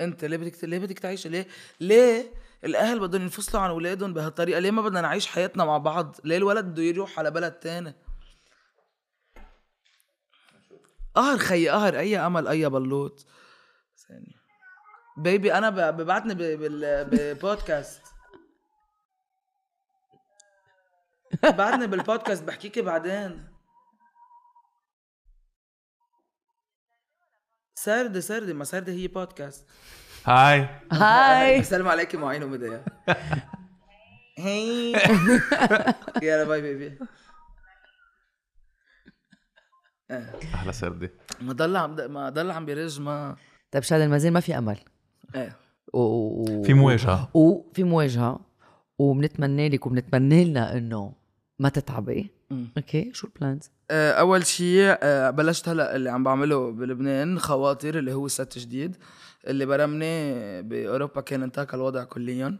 أنت 0.00 0.24
ليه 0.24 0.36
بدك 0.36 0.64
ليه 0.64 0.78
بدك 0.78 0.98
تعيش؟ 0.98 1.26
ليه 1.26 1.46
ليه 1.80 2.32
الأهل 2.64 3.00
بدهم 3.00 3.22
ينفصلوا 3.22 3.62
عن 3.62 3.70
أولادهم 3.70 4.14
بهالطريقة 4.14 4.58
ليه 4.58 4.70
ما 4.70 4.82
بدنا 4.82 5.00
نعيش 5.00 5.26
حياتنا 5.26 5.64
مع 5.64 5.78
بعض؟ 5.78 6.16
ليه 6.24 6.36
الولد 6.36 6.64
بده 6.64 6.82
يروح 6.82 7.18
على 7.18 7.30
بلد 7.30 7.52
تاني؟ 7.52 7.94
قهر 11.14 11.38
خيي 11.38 11.68
قهر 11.68 11.98
أي 11.98 12.18
أمل 12.18 12.48
أي 12.48 12.68
بلوط. 12.68 13.26
baby 15.16 15.54
أنا 15.54 15.90
ببعتني 15.90 16.34
ب- 16.34 16.38
بال- 16.38 17.04
ببودكاست 17.10 18.02
بعتني 21.42 21.86
بالبودكاست 21.86 22.42
بحكيكي 22.44 22.82
بعدين. 22.82 23.48
سردة 27.74 28.20
سردة 28.20 28.52
ما 28.54 28.64
سردة 28.64 28.92
هي 28.92 29.08
بودكاست 29.08 29.66
هاي. 30.28 30.68
هاي. 30.92 31.58
السلام 31.58 31.88
عليكم 31.88 32.20
معين 32.20 32.42
ومديا 32.42 32.84
هي 34.38 34.92
يلا 36.22 36.44
باي 36.44 36.60
بيبي 36.60 36.98
أهلا 40.54 40.72
سردي. 40.72 41.10
ما 41.40 41.52
ضل 41.52 41.76
عم 41.76 41.96
ما 42.12 42.30
ضل 42.30 42.50
عم 42.50 42.64
بيرج 42.66 43.00
ما 43.00 43.36
طيب 43.70 43.82
شاد 43.82 44.00
المازال 44.00 44.32
ما 44.32 44.40
في 44.40 44.58
أمل. 44.58 44.78
إيه. 45.34 45.56
و... 45.92 46.62
في 46.62 46.74
مواجهة. 46.74 47.30
وفي 47.34 47.84
مواجهة 47.84 48.40
وبنتمنى 48.98 49.68
لك 49.68 49.86
وبنتمنى 49.86 50.44
لنا 50.44 50.76
إنه 50.76 51.12
ما 51.58 51.68
تتعبي. 51.68 52.30
okay 52.76 53.10
شو 53.14 53.26
ال 53.26 53.32
plans؟ 53.32 53.70
آه، 53.90 54.12
أول 54.12 54.46
شيء 54.46 54.96
آه، 55.02 55.30
بلشت 55.30 55.68
هلا 55.68 55.96
اللي 55.96 56.10
عم 56.10 56.24
بعمله 56.24 56.70
بلبنان 56.72 57.38
خواطر 57.38 57.98
اللي 57.98 58.12
هو 58.12 58.28
set 58.28 58.58
جديد. 58.58 58.96
اللي 59.46 59.66
برمني 59.66 60.62
بأوروبا 60.62 61.20
كان 61.20 61.42
انتهك 61.42 61.74
الوضع 61.74 62.04
كليا. 62.04 62.58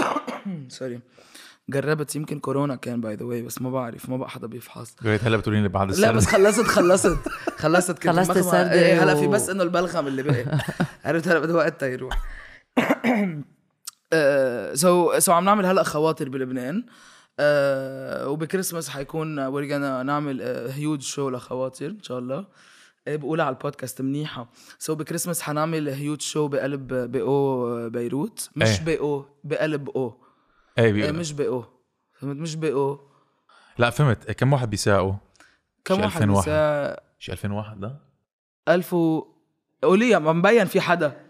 sorry 0.68 1.00
جربت 1.68 2.16
يمكن 2.16 2.38
كورونا 2.38 2.76
كان 2.76 3.00
by 3.00 3.14
the 3.14 3.24
way 3.24 3.42
بس 3.42 3.62
ما 3.62 3.70
بعرف 3.70 4.08
ما 4.08 4.16
بقى 4.16 4.30
حدا 4.30 4.46
بيفحص. 4.46 4.94
قلت 4.94 5.24
هلا 5.24 5.36
بتقولي 5.36 5.62
لي 5.62 5.68
بعد 5.68 5.92
لا 5.92 6.12
بس 6.12 6.26
السرد 6.26 6.42
خلصت 6.42 6.66
خلصت 6.66 7.28
خلصت. 7.58 7.92
كنت 7.92 8.08
خلصت 8.08 8.36
السردة 8.36 8.72
إيه 8.72 9.02
هلا 9.02 9.14
في 9.14 9.26
بس 9.26 9.48
إنه 9.48 9.62
البلغم 9.62 10.06
اللي 10.06 10.22
بقي. 10.22 10.58
عرفت 11.04 11.28
هلا 11.28 11.38
بده 11.38 11.54
وقت 11.54 11.82
يروح. 11.82 12.18
so 14.74 15.18
so 15.18 15.32
عم 15.32 15.44
نعمل 15.44 15.66
هلا 15.66 15.82
خواطر 15.82 16.28
بلبنان. 16.28 16.86
آه، 17.38 18.28
وبكريسماس 18.28 18.88
حيكون 18.88 19.38
ورجعنا 19.38 20.02
نعمل 20.02 20.42
huge 20.70 21.02
show 21.02 21.30
لخواطر 21.30 21.86
إن 21.86 22.02
شاء 22.02 22.18
الله. 22.18 22.46
بقولها 23.16 23.44
على 23.44 23.56
البودكاست 23.56 24.02
منيحة. 24.02 24.50
so 24.78 24.94
ب 24.94 24.99
Christmas 24.99 25.42
حنعمل 25.42 25.88
huge 25.88 26.20
show 26.20 26.48
بقلب 26.48 26.94
بأو 26.94 27.88
بيروت. 27.90 28.50
مش 28.56 28.68
إيه. 28.68 28.84
بأو 28.84 29.24
بقلب 29.44 29.90
أو 29.90 30.20
إيه 30.78 30.84
إيه 30.84 30.92
بيقولوا 30.92 31.20
مش 31.20 31.32
بأو 31.32 31.64
فهمت؟ 32.12 32.36
مش 32.36 32.56
بأو 32.56 33.00
لا 33.78 33.90
فهمت. 33.90 34.30
كم 34.30 34.52
واحد 34.52 34.70
بيساقوا 34.70 35.14
كم 35.84 36.00
واحد 36.00 36.22
2001. 36.22 36.48
بيسا 36.48 37.00
شي 37.18 37.32
2001 37.32 37.80
لا 37.80 37.96
ألف 38.68 38.94
و 38.94 39.26
قولي 39.82 40.20
ما 40.20 40.32
مبين 40.32 40.64
في 40.64 40.80
حدا. 40.80 41.26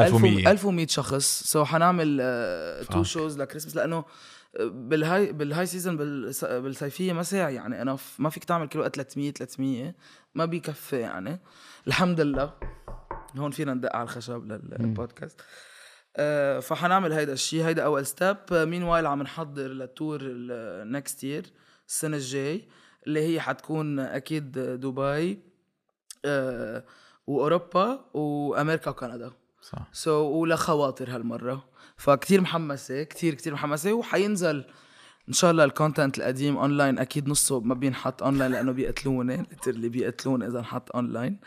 1100 0.00 0.50
1100 0.50 0.86
شخص. 0.86 1.42
so 1.42 1.64
حنعمل 1.64 2.16
two. 2.90 3.02
shows 3.02 3.38
ل 3.38 3.41
Christmas. 3.41 3.76
لأنه 3.76 4.04
بالهاي 4.60 5.32
بالهاي 5.32 5.66
season 5.66 5.96
بالصيفية 5.96 7.12
ما 7.12 7.22
ساعي 7.22 7.54
يعني. 7.54 7.82
أنا 7.82 7.96
ما 8.18 8.30
فيك 8.30 8.44
تعمل 8.44 8.68
كل 8.68 8.78
وقت 8.78 8.96
300 8.96 9.32
300 9.32 9.94
ما 10.34 10.44
بيكفي 10.44 11.00
يعني. 11.00 11.40
الحمد 11.86 12.20
لله. 12.20 12.52
هون 13.36 13.50
فينا 13.50 13.74
ندق 13.74 13.96
على 13.96 14.02
الخشب 14.02 14.44
للبودكاست. 14.44 15.40
آه، 16.16 16.60
فحنعمل 16.60 17.12
هيدا 17.12 17.32
الشيء 17.32 17.64
هيدا 17.64 17.84
أول 17.84 18.06
step 18.06 18.36
meanwhile 18.50 19.06
عم 19.06 19.22
نحضر 19.22 19.62
لل 19.62 19.81
tour 19.81 20.20
ال 20.22 20.42
next 20.42 21.24
year 21.24 21.46
السنة 21.88 22.16
الجاي 22.16 22.68
اللي 23.06 23.20
هي 23.20 23.40
حتكون 23.40 23.98
أكيد 23.98 24.52
دبي 24.58 25.42
آه، 26.24 26.84
وأوروبا 27.26 28.04
وأمريكا 28.14 28.90
وكندا. 28.90 29.32
صح. 29.62 29.88
so 29.92 30.10
so, 30.10 30.34
ولخواطر 30.34 31.10
هالمرة. 31.10 31.68
فكتير 31.96 32.40
محمسة 32.40 33.02
كتير 33.02 33.34
كتير 33.34 33.54
محمسة 33.54 33.92
وحينزل 33.92 34.64
إن 35.28 35.32
شاء 35.32 35.50
الله 35.50 35.64
ال 35.64 35.71
content 35.71 36.18
القديم 36.18 36.56
اونلاين 36.56 36.98
أكيد 36.98 37.28
نصه 37.28 37.60
ما 37.60 37.74
بينحط 37.74 38.22
اونلاين 38.22 38.52
لأنه 38.52 38.72
بيقتلوني 38.72 39.46
اللي 39.66 39.88
بيقتلوني 39.88 40.46
إذا 40.46 40.58
انحط 40.58 40.96
اونلاين 40.96 41.38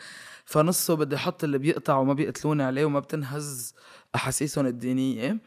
فنصه 0.46 0.96
بدي 0.96 1.16
أحط 1.16 1.44
اللي 1.44 1.58
بيقطع 1.58 1.98
وما 1.98 2.14
بيقتلوني 2.14 2.64
عليه 2.64 2.86
وما 2.86 3.00
بتنهز 3.00 3.76
أحاسيسهم 4.16 4.66
الدينية. 4.66 5.38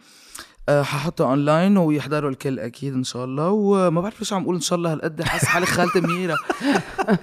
أه 0.69 0.83
ححطه 0.83 1.25
اونلاين 1.25 1.77
ويحضروا 1.77 2.31
الكل 2.31 2.59
أكيد 2.59 2.95
إن 2.95 3.05
شاء 3.05 3.25
الله. 3.25 3.51
وما 3.51 4.01
بعرف 4.01 4.21
ليش 4.21 4.33
عم 4.33 4.43
أقول 4.43 4.55
إن 4.55 4.61
شاء 4.61 4.79
الله 4.79 4.93
هالقد. 4.93 5.23
حاسس 5.23 5.45
حالي 5.45 5.67
خالتي 5.67 6.01
منيره 6.01 6.37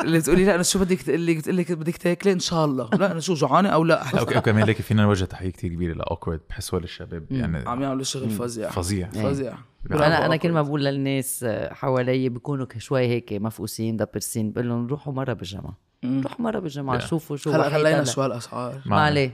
اللي 0.02 0.22
تقولي 0.22 0.45
لا 0.45 0.56
أنا 0.56 0.64
شو 0.64 0.80
بدك 0.80 1.02
تقلي 1.02 1.36
بتقول 1.36 1.57
لك 1.57 1.72
بدك 1.72 1.98
تاكلي 1.98 2.32
إن 2.34 2.40
شاء 2.40 2.66
الله. 2.66 2.90
لا 2.94 3.11
أنا 3.11 3.20
شو 3.20 3.34
جوعانة 3.34 3.70
أو 3.70 3.84
لا؟ 3.84 4.20
أوكي 4.20 4.38
وكمان 4.38 4.64
ليك 4.64 4.82
فينا 4.82 5.03
نوجه 5.03 5.26
تحية 5.26 5.49
كثير 5.49 5.74
كبيرة 5.74 5.94
ل 5.94 5.99
Awkword 5.99 6.40
بحس 6.49 6.74
هول 6.74 6.84
الشباب 6.84 7.32
يعني 7.32 7.70
عم 7.70 7.82
يعملوا 7.82 8.03
شغل 8.03 8.30
فظيع. 8.30 8.70
فظيع. 8.70 9.10
فظيع. 9.10 9.53
أنا 9.91 10.26
أنا 10.26 10.36
كل 10.36 10.52
ما 10.52 10.61
بقول 10.61 10.86
للناس 10.86 11.44
آه، 11.48 11.74
حوالي 11.74 12.30
بيكونوا 12.30 12.66
شوي 12.78 13.07
هيك 13.07 13.34
مفقوسين 13.34 13.98
دبرسين 13.98 14.52
بقول 14.52 14.70
لهم 14.70 14.88
روحوا 14.88 15.14
مرة 15.14 15.34
بالجامعة. 15.34 15.89
روحوا 16.05 16.41
مرة 16.41 16.59
بالجامعة 16.59 16.95
لا. 16.95 16.99
شوفوا 16.99 17.38
شو 17.38 17.51
هلا 17.51 17.69
خلينا. 17.69 18.03
شو 18.03 18.21
هالاسعار 18.21 18.81
ما 18.85 19.01
عليه 19.01 19.31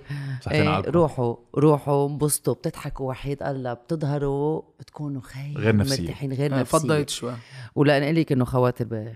إيه 0.51 0.69
عالكم. 0.69 0.91
روحوا 0.91 1.35
روحوا 1.57 2.07
انبسطوا 2.07 2.53
بتضحكوا 2.53 3.09
وحيد 3.09 3.43
الله 3.43 3.73
بتظهروا 3.73 4.61
بتكونوا 4.79 5.21
خير 5.21 5.57
غير 5.57 5.75
نفسية. 5.75 6.01
مرتاحين 6.01 6.33
غير 6.33 6.55
آه، 6.55 6.59
نفسية 6.59 6.77
فضيت 6.77 7.09
شوي 7.09 7.33
ولان 7.75 8.03
قال 8.03 8.15
لك 8.15 8.31
إنه 8.31 8.45
خواتر 8.45 8.85
ب... 8.85 9.13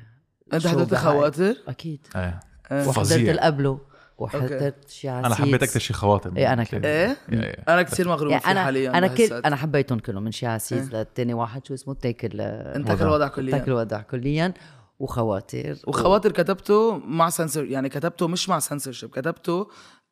أنت 0.53 0.67
حضرت؟ 0.67 0.95
خواتر؟ 0.95 1.55
أكيد 1.67 2.07
إيه 2.15 2.39
آه. 2.71 2.87
وحضرت. 2.87 3.11
اللي 3.11 3.39
قبله 3.39 3.79
وحضرت 4.17 4.89
شي 4.89 5.11
أنا 5.11 5.35
حبيت 5.35 5.63
أكثر 5.63 5.79
شي 5.79 5.93
خواطر 5.93 6.37
إيه، 6.37 6.53
أنا 6.53 6.63
كمان. 6.63 6.85
إيه؟ 6.85 7.17
إيه، 7.31 7.43
إيه. 7.43 7.63
أنا 7.69 7.81
كثير 7.81 8.07
مغروم 8.07 8.31
يعني 8.31 8.43
فيه 8.43 8.51
أنا 8.51 8.63
حاليا 8.63 8.97
أنا 8.97 9.07
كل. 9.07 9.33
أنا 9.33 9.55
حبيتهم 9.55 9.99
كلهم 9.99 10.23
من 10.23 10.31
شي 10.31 10.47
عسيس 10.47 10.93
للتاني 10.93 11.33
واحد 11.33 11.65
شو 11.65 11.73
اسمه 11.73 11.93
تاكل 11.93 12.41
انت 12.41 12.91
كل 12.91 13.07
وضع 13.07 13.27
كليا 13.27 13.57
تاكل 13.57 13.71
ودع 13.71 14.01
كليا 14.01 14.53
وخواتر 14.99 15.77
وخواطر 15.87 16.31
كتبته 16.31 16.97
مع 16.97 17.29
سنسور 17.29 17.65
يعني 17.65 17.89
كتبته 17.89 18.27
مش 18.27 18.49
مع 18.49 18.59
سنسورشيب 18.59 19.09
كتبته 19.09 19.67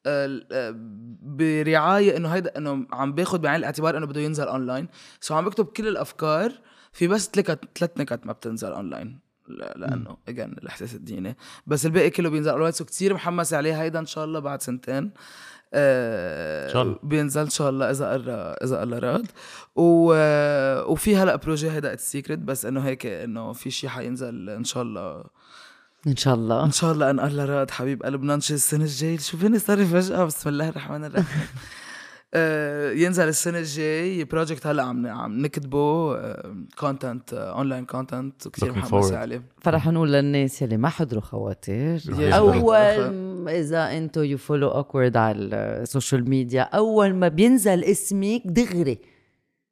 آه، 0.06 0.74
برعاية 1.22 2.18
إنه 2.18 2.30
هيدا 2.30 2.58
إنه 2.58 2.86
عم 2.92 3.14
باخذ 3.14 3.38
بعين 3.40 3.56
الاعتبار 3.56 3.98
إنه 3.98 4.06
بده 4.06 4.22
ينزل 4.22 4.48
اونلاين 4.48 4.88
so 5.22 5.36
عم 5.36 5.46
بكتب 5.46 5.66
كل 5.66 5.88
الأفكار 5.88 6.52
في 6.92 7.08
بس 7.08 7.30
ثلاث 7.76 7.92
نكت 7.98 8.26
ما 8.26 8.34
بتنزل 8.34 8.72
اونلاين 8.72 9.08
لا- 9.08 9.27
لأنه 9.48 10.18
again 10.28 10.52
الاحساس 10.52 10.96
الديني 10.96 11.38
بس 11.68 11.86
الباقي 11.86 12.10
كله 12.10 12.30
بينزل. 12.30 12.74
so 12.74 12.86
كثير 12.86 13.14
محمس 13.14 13.54
عليه. 13.54 13.82
هيدا 13.82 14.00
إن 14.00 14.06
شاء 14.06 14.26
الله 14.26 14.40
بعد 14.40 14.62
سنتين. 14.62 15.12
آه 15.74 16.68
إن 16.68 16.74
شاء 16.74 16.82
الله. 16.82 17.00
بينزل 17.04 17.42
إن 17.42 17.50
شاء 17.50 17.70
الله 17.70 17.92
إذا 17.92 18.12
قرر 18.12 18.54
إذا 18.64 18.84
الله 18.84 19.00
راد. 19.00 19.28
و... 19.76 20.14
وفي 20.92 21.16
هلأ 21.16 21.36
project 21.36 21.72
هيدا 21.72 21.94
it's 21.94 22.12
secret 22.12 22.40
بس 22.40 22.66
إنه 22.66 22.82
هيك 22.82 23.06
إنه 23.06 23.54
في 23.54 23.72
شيء 23.72 23.90
حينزل 23.90 24.50
إن 24.50 24.64
شاء 24.64 24.84
الله. 24.84 25.24
إن 26.08 26.16
شاء 26.16 26.34
الله. 26.36 26.64
إن 26.64 26.72
شاء 26.72 26.92
الله 26.92 27.10
أن 27.10 27.20
الله 27.20 27.46
راد 27.46 27.72
حبيب 27.72 28.04
قلبنا. 28.04 28.36
نشي 28.36 28.54
السنة 28.54 28.84
الجاي 28.84 29.18
شو 29.18 29.38
فيني 29.38 29.60
صار 29.60 29.86
فجأة. 29.86 30.26
بسم 30.26 30.50
الله 30.50 30.70
الرحمن 30.70 31.06
الرحيم. 31.06 31.48
ينزل 32.96 33.28
السنة 33.28 33.60
الجاي 33.60 34.24
project 34.24 34.68
هلا 34.68 34.84
عم 34.84 35.08
عم 35.08 35.42
نكتبه 35.42 36.18
content 36.80 37.34
online 37.34 37.86
content 37.86 38.48
كثير 38.48 38.72
محمس. 38.72 39.12
عليه. 39.12 39.42
فرح 39.62 39.88
نقول 39.88 40.14
للناس 40.14 40.62
يلي 40.62 40.78
ما 40.78 40.90
حضروا 40.90 41.22
خواطر 41.22 42.00
يا 42.20 42.36
أول 42.36 42.76
إذا 43.50 43.98
أنتو 43.98 44.22
you 44.22 44.38
follow 44.38 44.68
Awkword 44.68 45.18
على 45.18 45.38
ال 45.38 45.51
social 45.51 46.30
media 46.30 46.62
أول 46.62 47.14
ما 47.14 47.28
بينزل 47.28 47.84
اسمك 47.84 48.42
دغري. 48.46 48.98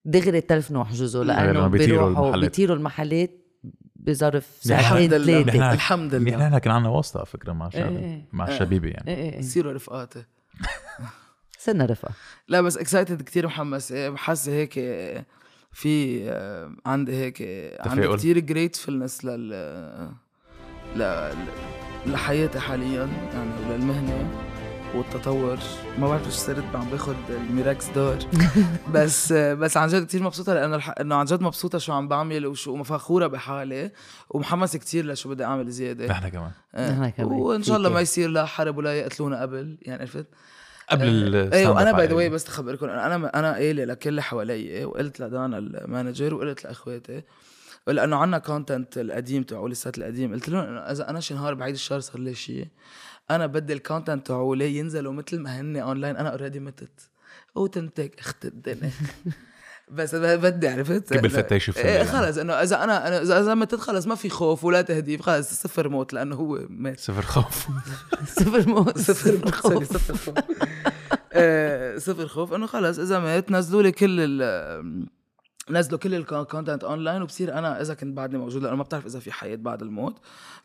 دغري 0.06 0.42
تلفنوا 0.42 0.82
احجزوا 0.82 1.24
لأنه 1.24 1.68
بيطيروا 1.68 2.08
بيروحوا 2.08 2.26
المحلات. 2.26 2.42
بيطيروا 2.42 2.76
المحلات 2.76 3.32
بظرف 3.96 4.60
الحمد 4.66 4.82
ساعتين 4.82 5.14
لله. 5.14 5.44
ثلاثة. 5.44 5.72
الحمد 5.74 6.16
لله. 6.16 6.48
نحن 6.48 6.58
كان 6.58 6.74
عندنا 6.74 6.90
واسطة 6.90 7.18
على 7.18 7.26
فكرة 7.26 7.54
مع 7.54 7.66
إيه 7.66 7.72
شباب 7.72 7.98
إيه. 7.98 8.26
مع 8.34 8.48
الشبيبه 8.48 8.88
يعني. 8.88 9.08
إيه 9.08 9.16
إيه. 9.16 9.34
إيه 9.34 9.42
صيروا 9.42 9.74
رفقاتي. 9.74 10.24
صرنا 11.66 11.86
رفقة 11.86 12.12
لا 12.48 12.62
بس 12.62 12.78
excited 12.78 13.22
كتير 13.22 13.48
محمس 13.48 13.94
بحس 13.94 14.50
هيك 14.50 14.74
في 15.72 16.24
آه، 16.30 16.72
عندي 16.86 17.16
هيك 17.16 17.42
عندي. 17.80 18.18
كتير 18.18 18.40
gratefulness 18.40 19.26
لل 19.26 19.50
ل... 20.96 21.32
لحياتي 22.06 22.60
حاليا 22.60 23.10
يعني 23.34 23.52
وللمهنه 23.70 24.46
والتطور 24.96 25.58
ما 26.00 26.08
بعرف 26.08 26.26
إيش 26.26 26.34
صرت 26.34 26.76
عم 26.76 26.90
باخد 26.90 27.16
ال 27.30 27.40
Murex 27.40 27.90
d'Or 27.90 28.18
بس 28.94 29.34
بس 29.34 29.78
عن 29.78 29.88
جد 29.88 30.06
كثير 30.06 30.24
مبسوطة 30.24 30.54
لأنه 30.54 30.76
الح... 30.76 30.94
إنه 31.00 31.16
عن 31.16 31.26
جد 31.26 31.42
مبسوطة 31.42 31.78
شو 31.78 31.94
عم 31.94 32.08
بعمل 32.08 32.46
وشو 32.48 32.84
فخوره 32.84 33.28
بحالي 33.28 33.92
ومحمس 34.30 34.78
كتير 34.78 35.06
لشو 35.06 35.30
بدي 35.30 35.44
أعمل 35.44 35.70
زيادة 35.70 36.08
نحن 36.08 36.30
كمان 36.30 36.52
آه. 36.76 36.92
نحن 36.92 37.10
كمان. 37.10 37.32
وإن 37.32 37.64
شاء 37.64 37.78
الله. 37.78 37.90
ما 37.90 38.02
يصير 38.02 38.30
لا 38.30 38.46
حرب 38.46 38.78
ولا 38.78 38.94
يقتلونا 39.00 39.42
قبل 39.42 39.78
يعني 39.82 40.02
عرفت 40.02 40.26
قبل 40.90 41.36
إيه 41.36 41.66
stand-up 41.66 41.70
وأنا 41.70 41.92
by 41.92 42.08
the. 42.08 42.14
way 42.14 42.30
بس 42.30 42.44
تخبركم 42.44 42.90
أنا 42.90 43.16
أنا 43.40 43.54
قايله 43.54 43.86
لكل 43.86 44.10
اللي 44.10 44.22
حوالي 44.24 44.86
وقلت 44.86 45.20
لدانا 45.20 45.58
ال 45.58 45.67
manager 45.67 46.34
وقلت 46.34 46.64
لأخواتي 46.64 47.24
لأنه 47.88 48.16
عنا 48.16 48.38
content 48.38 48.98
القديم 48.98 49.44
تبعولي 49.44 49.72
ال 49.72 49.78
set 49.78 49.98
القديم. 49.98 50.34
قلت 50.34 50.50
لهم 50.50 50.62
إنه 50.64 50.80
إذا 50.80 51.10
أنا 51.10 51.20
شي 51.20 51.34
نهار 51.34 51.54
بعيد 51.54 51.74
الشهر 51.74 52.00
صار 52.00 52.20
لي 52.22 52.36
شيء 52.36 52.68
أنا 53.32 53.46
بدي 53.46 53.74
ال 53.74 53.80
content 53.80 54.28
تبعولي 54.28 54.78
ينزلوا 54.78 55.14
مثل 55.14 55.40
ما 55.40 55.60
هن 55.62 55.78
اونلاين 55.78 56.16
أنا 56.18 56.30
already 56.30 56.60
متت. 56.60 57.10
وتنتاك 57.56 58.20
اخت 58.20 58.46
الدنيا. 58.46 58.92
بس 59.92 60.16
ب- 60.16 60.42
بدي 60.42 60.68
عرفت 60.68 61.14
كـ 61.14 61.26
PA 61.78 61.86
يعني. 61.96 62.06
خلص 62.10 62.38
إنه 62.38 62.54
إذا 62.54 62.84
أنا 62.84 63.00
أنا- 63.06 63.22
إذا 63.22 63.40
إذا 63.40 63.54
متت 63.54 63.80
خلص 63.80 64.08
ما 64.08 64.16
في 64.16 64.30
خوف 64.30 64.64
ولا 64.64 64.82
تهديد 64.82 65.22
خلص 65.22 65.54
صفر 65.54 65.90
موت 65.90 66.14
لأنه 66.14 66.36
هو 66.36 66.60
مات. 66.70 67.00
صفر 67.00 67.22
خوف. 67.22 67.68
صفر 68.40 68.70
موت. 68.70 68.98
صفر 69.12 69.52
sorry 69.62 69.86
صفر 69.86 70.16
خوف. 70.18 70.36
آه، 71.34 71.98
صفر 71.98 72.28
خوف 72.28 72.54
إنه 72.54 72.66
خلص 72.68 73.00
إذا 73.00 73.20
مات 73.20 73.52
نزلوا 73.52 73.82
لي 73.82 73.92
كل 73.92 74.18
ال 74.20 74.42
نزلوا 75.70 76.00
كل 76.00 76.16
ال 76.16 76.24
content 76.24 76.84
online 76.84 77.22
وبصير 77.22 77.58
أنا 77.58 77.82
إذا 77.82 77.94
كنت 77.94 78.18
بعدني 78.18 78.38
موجود 78.38 78.64
لأنه 78.64 78.76
ما 78.76 78.84
بتعرف 78.84 79.06
إذا 79.06 79.20
في 79.20 79.32
حياة 79.32 79.56
بعد 79.56 79.82
الموت. 79.82 80.20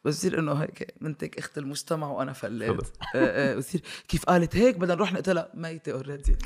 بس 0.04 0.16
بصير 0.18 0.38
إنه 0.38 0.52
هيك 0.52 0.94
منتك 1.00 1.38
أخت 1.38 1.58
المجتمع 1.58 2.08
وأنا 2.10 2.32
فليت. 2.32 2.70
آه، 3.14 3.52
آه، 3.52 3.54
بصير 3.54 3.80
كيف 4.08 4.24
قالت 4.24 4.56
هيك؟ 4.56 4.76
بدنا 4.76 4.94
نروح 4.94 5.12
نقتلها 5.12 5.48
ميتة 5.54 5.92
already 5.92 6.36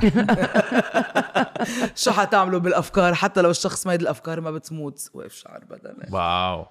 شو 2.03 2.11
حتعملوا 2.11 2.61
بالأفكار؟ 2.61 3.15
حتى 3.15 3.43
لو 3.43 3.51
الشخص 3.51 3.87
ميت 3.87 4.03
الأفكار 4.03 4.41
ما 4.41 4.51
بتموت. 4.51 5.11
واقف 5.15 5.33
شعر 5.35 5.65
بدني 5.65 6.09
wow. 6.13 6.67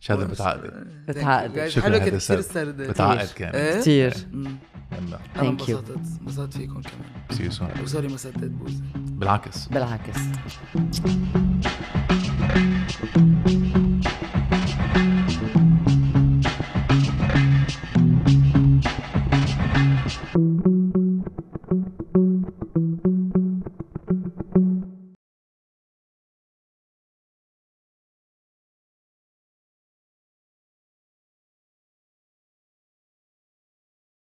شهادة 0.00 0.24
بتعقد 0.26 0.86
بتعقد 1.08 1.66
شكراً 1.68 1.82
حلو 1.84 1.94
هذا 1.94 2.04
كتير 2.18 2.38
السرد. 2.38 2.76
بتعقد 2.76 3.28
كان؟ 3.36 3.80
كثير 3.80 4.14
أنا 4.34 5.18
Thank 5.36 5.38
you. 5.38 5.42
انبسطت 5.42 5.98
انبسطت 6.20 6.52
فيكم 6.54 6.82
كمان. 6.82 7.40
you 7.40 7.84
و 7.84 7.88
sorry 7.88 8.08
ما 8.08 8.16
سددت 8.16 8.44
بوزي 8.44 8.82
بالعكس. 8.96 9.68
بالعكس. 9.68 10.18